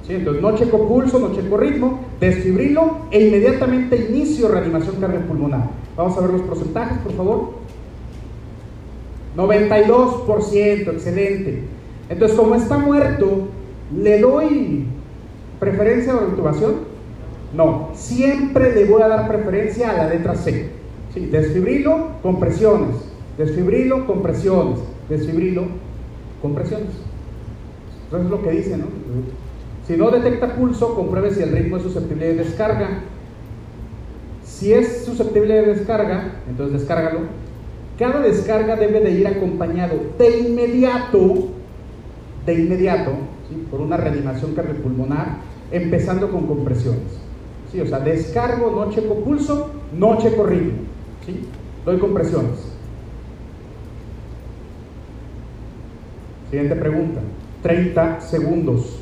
Entonces 0.09 0.41
no 0.41 0.55
checo 0.55 0.87
pulso, 0.87 1.19
no 1.19 1.35
checo 1.35 1.57
ritmo, 1.57 2.01
desfibrilo 2.21 2.99
e 3.11 3.27
inmediatamente 3.27 4.07
inicio 4.09 4.49
reanimación 4.49 4.97
cardiopulmonar. 5.01 5.71
Vamos 5.97 6.17
a 6.17 6.21
ver 6.21 6.31
los 6.31 6.43
porcentajes, 6.43 6.99
por 6.99 7.13
favor. 7.13 7.51
92%, 9.37 10.93
excelente. 10.93 11.76
Entonces, 12.09 12.37
como 12.37 12.55
está 12.55 12.79
muerto, 12.79 13.49
¿le 13.97 14.21
doy 14.21 14.87
preferencia 15.59 16.13
a 16.13 16.23
la 16.23 16.29
intubación? 16.29 16.75
No, 17.55 17.91
siempre 17.95 18.75
le 18.75 18.85
voy 18.85 19.03
a 19.03 19.09
dar 19.09 19.29
preferencia 19.29 19.91
a 19.91 19.95
la 19.95 20.09
letra 20.09 20.35
C. 20.35 20.71
¿Sí? 21.15 21.27
Desfibrilo, 21.27 22.13
compresiones. 22.23 22.97
Desfibrilo, 23.39 24.07
compresiones. 24.07 24.79
Desfibrilo, 25.09 25.65
compresiones. 26.43 26.91
Eso 28.09 28.19
es 28.19 28.31
lo 28.31 28.43
que 28.43 28.51
dice, 28.51 28.77
¿no? 28.77 28.87
Si 29.87 29.97
no 29.97 30.11
detecta 30.11 30.55
pulso, 30.55 30.95
compruebe 30.95 31.33
si 31.33 31.43
el 31.43 31.53
ritmo 31.53 31.77
es 31.77 31.83
susceptible 31.85 32.27
de 32.27 32.35
descarga. 32.35 33.03
Si 34.45 34.73
es 34.73 35.05
susceptible 35.05 35.55
de 35.55 35.75
descarga, 35.75 36.33
entonces 36.49 36.81
descárgalo. 36.81 37.21
Cada 37.99 38.21
descarga 38.21 38.77
debe 38.77 39.01
de 39.01 39.11
ir 39.13 39.27
acompañado 39.27 39.95
de 40.19 40.41
inmediato, 40.41 41.49
de 42.47 42.55
inmediato, 42.55 43.13
por 43.71 43.81
una 43.81 43.97
reanimación 43.97 44.55
cardiopulmonar, 44.55 45.39
empezando 45.71 46.31
con 46.31 46.47
compresiones. 46.47 47.19
¿sí? 47.71 47.81
O 47.81 47.87
sea, 47.87 47.99
descargo, 47.99 48.71
no 48.71 48.91
checo 48.91 49.17
pulso, 49.17 49.71
no 49.93 50.17
checo 50.19 50.45
ritmo. 50.45 50.79
¿sí? 51.27 51.45
Doy 51.85 51.99
compresiones. 51.99 52.73
Siguiente 56.51 56.77
pregunta. 56.77 57.21
30 57.63 58.21
segundos. 58.21 58.96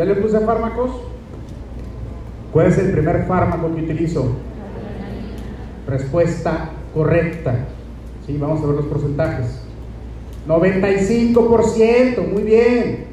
¿Ya 0.00 0.06
le 0.06 0.14
puse 0.14 0.40
fármacos? 0.40 0.92
¿Cuál 2.54 2.68
es 2.68 2.78
el 2.78 2.92
primer 2.92 3.26
fármaco 3.26 3.74
que 3.74 3.82
utilizo? 3.82 4.32
Respuesta 5.86 6.70
correcta. 6.94 7.66
Sí, 8.26 8.38
vamos 8.38 8.62
a 8.62 8.66
ver 8.68 8.76
los 8.76 8.86
porcentajes. 8.86 9.60
95%, 10.48 12.32
muy 12.32 12.44
bien. 12.44 13.08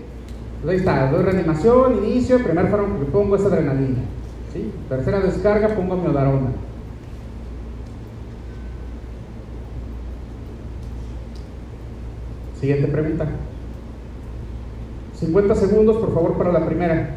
Pues 0.61 0.71
ahí 0.71 0.77
está, 0.77 1.11
doy 1.11 1.23
reanimación, 1.23 2.05
inicio, 2.05 2.41
primer 2.41 2.69
fármaco 2.69 3.01
que 3.01 3.11
pongo 3.11 3.35
es 3.35 3.43
adrenalina. 3.43 3.99
Tercera 4.87 5.19
descarga, 5.19 5.75
pongo 5.75 5.97
miodarona. 5.97 6.51
Siguiente 12.57 12.87
pregunta. 12.87 13.27
50 15.19 15.55
segundos, 15.55 15.97
por 15.97 16.13
favor, 16.13 16.37
para 16.37 16.51
la 16.51 16.65
primera. 16.65 17.16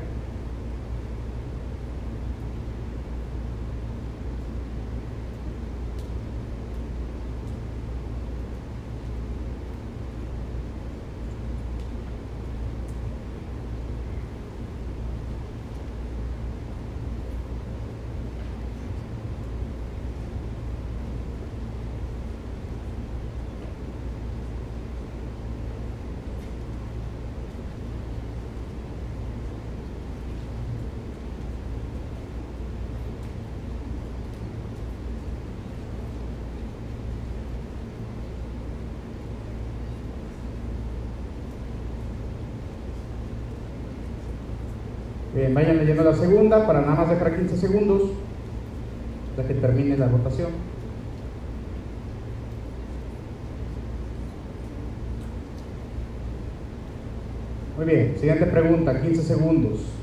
Bien, 45.41 45.55
vayan 45.55 45.79
leyendo 45.79 46.05
la 46.05 46.13
segunda 46.13 46.67
para 46.67 46.83
nada 46.83 46.97
más 46.97 47.09
dejar 47.09 47.35
15 47.35 47.57
segundos 47.57 48.11
hasta 49.31 49.49
que 49.49 49.55
termine 49.55 49.97
la 49.97 50.07
votación. 50.07 50.51
Muy 57.75 57.87
bien, 57.87 58.17
siguiente 58.19 58.45
pregunta, 58.45 59.01
15 59.01 59.23
segundos. 59.23 60.00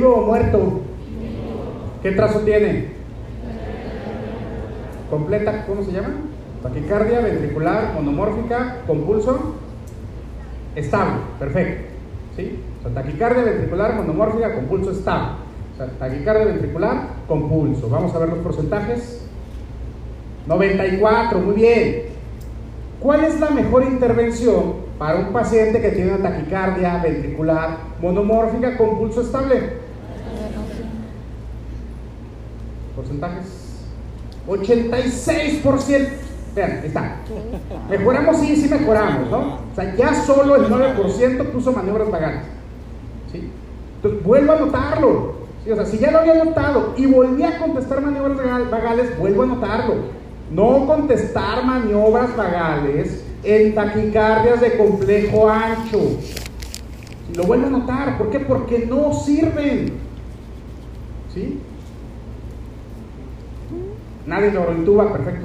¿Vivo 0.00 0.14
o 0.14 0.22
muerto? 0.24 0.80
¿Qué 2.02 2.12
trazo 2.12 2.38
tiene? 2.38 2.86
Completa, 5.10 5.66
¿cómo 5.66 5.82
se 5.82 5.92
llama? 5.92 6.14
Taquicardia 6.62 7.20
ventricular 7.20 7.92
monomórfica 7.92 8.78
con 8.86 9.02
pulso 9.02 9.56
estable, 10.74 11.16
perfecto. 11.38 11.90
¿Sí? 12.34 12.60
Taquicardia 12.94 13.44
ventricular 13.44 13.94
monomórfica 13.96 14.54
con 14.54 14.64
pulso 14.68 14.92
estable. 14.92 15.32
Taquicardia 15.98 16.46
ventricular 16.46 16.96
con 17.28 17.50
pulso. 17.50 17.90
Vamos 17.90 18.14
a 18.14 18.20
ver 18.20 18.30
los 18.30 18.38
porcentajes. 18.38 19.28
94, 20.46 21.40
muy 21.40 21.56
bien. 21.56 22.02
¿Cuál 23.00 23.24
es 23.24 23.38
la 23.38 23.50
mejor 23.50 23.82
intervención 23.82 24.76
para 24.98 25.18
un 25.18 25.26
paciente 25.34 25.82
que 25.82 25.90
tiene 25.90 26.14
una 26.14 26.30
taquicardia 26.30 27.02
ventricular 27.02 27.76
monomórfica 28.00 28.78
con 28.78 28.96
pulso 28.96 29.20
estable? 29.20 29.89
Porcentajes. 33.10 33.60
86%. 34.46 36.08
Vean, 36.54 36.82
está. 36.84 37.16
Mejoramos, 37.88 38.38
sí, 38.38 38.56
sí 38.56 38.68
mejoramos, 38.68 39.30
¿no? 39.30 39.38
O 39.38 39.74
sea, 39.74 39.94
ya 39.94 40.14
solo 40.24 40.56
el 40.56 40.68
9% 40.68 41.44
puso 41.50 41.72
maniobras 41.72 42.10
vagales. 42.10 42.42
¿Sí? 43.30 43.50
Entonces, 43.96 44.24
vuelvo 44.24 44.52
a 44.52 44.56
anotarlo. 44.56 45.40
O 45.70 45.74
sea, 45.74 45.86
si 45.86 45.98
ya 45.98 46.10
lo 46.10 46.18
había 46.20 46.40
anotado 46.40 46.94
y 46.96 47.06
volví 47.06 47.44
a 47.44 47.58
contestar 47.58 48.00
maniobras 48.00 48.70
vagales, 48.70 49.16
vuelvo 49.18 49.42
a 49.42 49.44
anotarlo. 49.44 49.94
No 50.50 50.86
contestar 50.86 51.64
maniobras 51.64 52.36
vagales 52.36 53.22
en 53.44 53.74
taquicardias 53.74 54.60
de 54.60 54.76
complejo 54.76 55.48
ancho. 55.48 56.00
Lo 57.36 57.44
vuelvo 57.44 57.66
a 57.66 57.68
anotar. 57.68 58.18
¿Por 58.18 58.30
qué? 58.30 58.40
Porque 58.40 58.86
no 58.86 59.12
sirven. 59.12 59.92
¿Sí? 61.32 61.60
Nadie 64.30 64.52
lo 64.52 64.70
intuba, 64.70 65.12
perfecto. 65.12 65.44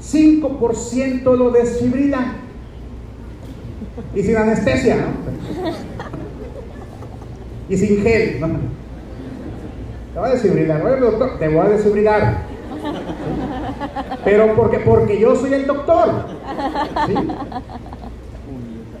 5% 0.00 1.36
lo 1.36 1.50
desfibrila. 1.50 2.34
Y 4.14 4.22
sin 4.22 4.36
anestesia, 4.36 4.94
¿no? 4.96 5.72
Y 7.68 7.76
sin 7.76 8.00
gel, 8.00 8.40
¿no? 8.40 8.46
Te 10.14 10.20
voy 10.20 10.28
a 10.28 10.32
desfibrilar, 10.34 11.00
doctor, 11.00 11.38
te 11.40 11.48
voy 11.48 11.66
a 11.66 11.70
desfibrilar. 11.70 12.36
Pero 14.24 14.54
porque, 14.54 14.78
porque 14.78 15.18
yo 15.18 15.34
soy 15.34 15.54
el 15.54 15.66
doctor. 15.66 16.26
¿sí? 17.08 17.14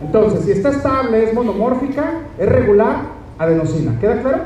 Entonces, 0.04 0.44
si 0.46 0.50
está 0.50 0.70
estable, 0.70 1.22
es 1.22 1.32
monomórfica, 1.32 2.22
es 2.36 2.48
regular, 2.48 3.02
adenosina. 3.38 3.96
¿Queda 4.00 4.20
claro? 4.20 4.38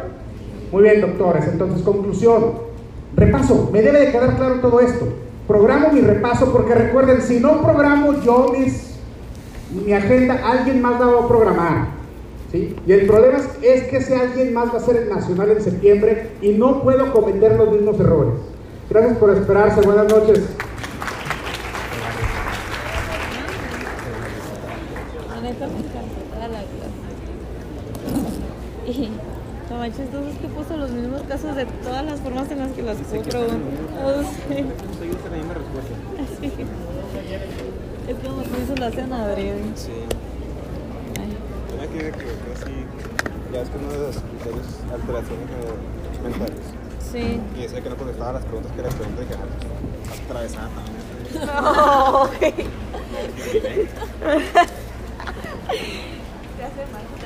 Muy 0.71 0.83
bien, 0.83 1.01
doctores. 1.01 1.49
Entonces, 1.49 1.81
conclusión. 1.81 2.66
Repaso. 3.17 3.71
Me 3.73 3.81
debe 3.81 4.01
de 4.01 4.13
quedar 4.13 4.37
claro 4.37 4.61
todo 4.61 4.81
esto. 4.81 5.09
Programo 5.49 5.91
mi 5.93 6.01
repaso 6.01 6.53
porque 6.53 6.75
recuerden, 6.75 7.23
si 7.23 7.41
no 7.41 7.63
programo 7.63 8.21
yo 8.23 8.53
mis, 8.57 8.97
mi 9.71 9.93
agenda, 9.93 10.41
alguien 10.45 10.83
más 10.83 11.01
la 11.01 11.07
va 11.07 11.25
a 11.25 11.29
programar. 11.29 11.87
¿sí? 12.53 12.77
Y 12.87 12.93
el 12.93 13.07
problema 13.07 13.39
es, 13.39 13.49
es 13.63 13.85
que 13.85 13.99
ese 13.99 14.17
alguien 14.17 14.53
más 14.53 14.73
va 14.73 14.79
a 14.79 14.81
ser 14.81 14.97
el 14.97 15.09
nacional 15.09 15.51
en 15.51 15.63
septiembre 15.63 16.33
y 16.43 16.51
no 16.51 16.83
puedo 16.83 17.13
cometer 17.13 17.57
los 17.57 17.73
mismos 17.73 17.99
errores. 17.99 18.35
Gracias 18.91 19.17
por 19.19 19.31
esperarse. 19.31 19.81
Buenas 19.81 20.13
noches. 20.13 20.43
La 25.29 25.41
neta 25.41 25.67
me 25.67 25.79
encantó 25.79 26.21
toda 26.33 26.49
la 26.49 26.61
clase. 26.61 26.97
Y 28.87 29.11
no 29.71 29.76
manches, 29.87 30.07
entonces 30.07 30.37
que 30.39 30.49
puso 30.49 30.77
los 30.77 30.91
mismos 30.91 31.23
casos 31.23 31.55
de 31.55 31.65
todas 31.67 32.05
las 32.05 32.21
formas 32.21 32.51
en 32.51 32.59
las 32.59 32.73
que 32.73 32.83
las 32.83 32.97
puso. 32.97 33.19
Oh, 33.19 34.23
sí. 34.49 34.65
Respuesta. 35.55 35.95
Sí. 36.41 36.53
Es 38.09 38.17
como 38.17 38.43
tú 38.43 38.51
hizo 38.63 38.75
la 38.77 38.91
cena 38.91 39.23
adrede. 39.23 39.63
Sí. 39.77 39.93
Ay, 41.21 41.37
Tenía 41.89 42.11
que 42.11 42.25
así. 42.55 42.85
Ya 43.53 43.63
es 43.63 43.71
que 43.71 43.79
uno 43.79 43.93
de 43.93 43.99
los 43.99 44.17
criterios 44.17 44.67
alteraciones 44.93 45.47
mentales. 46.23 46.65
Sí. 47.13 47.41
Y 47.57 47.63
decía 47.63 47.81
que 47.81 47.91
no 47.91 47.97
contestaba 47.97 48.33
las 48.33 48.45
preguntas 48.45 48.73
que 48.73 48.83
le 48.83 48.89
pregunté 48.89 49.23
y 49.23 49.27
que 49.27 49.35
ah, 49.35 49.39
pues, 50.05 50.21
atravesada 50.21 50.69
también. 50.69 50.97
No. 51.37 52.29
Te 56.57 56.65
hace 56.65 56.87
mal. 56.93 57.26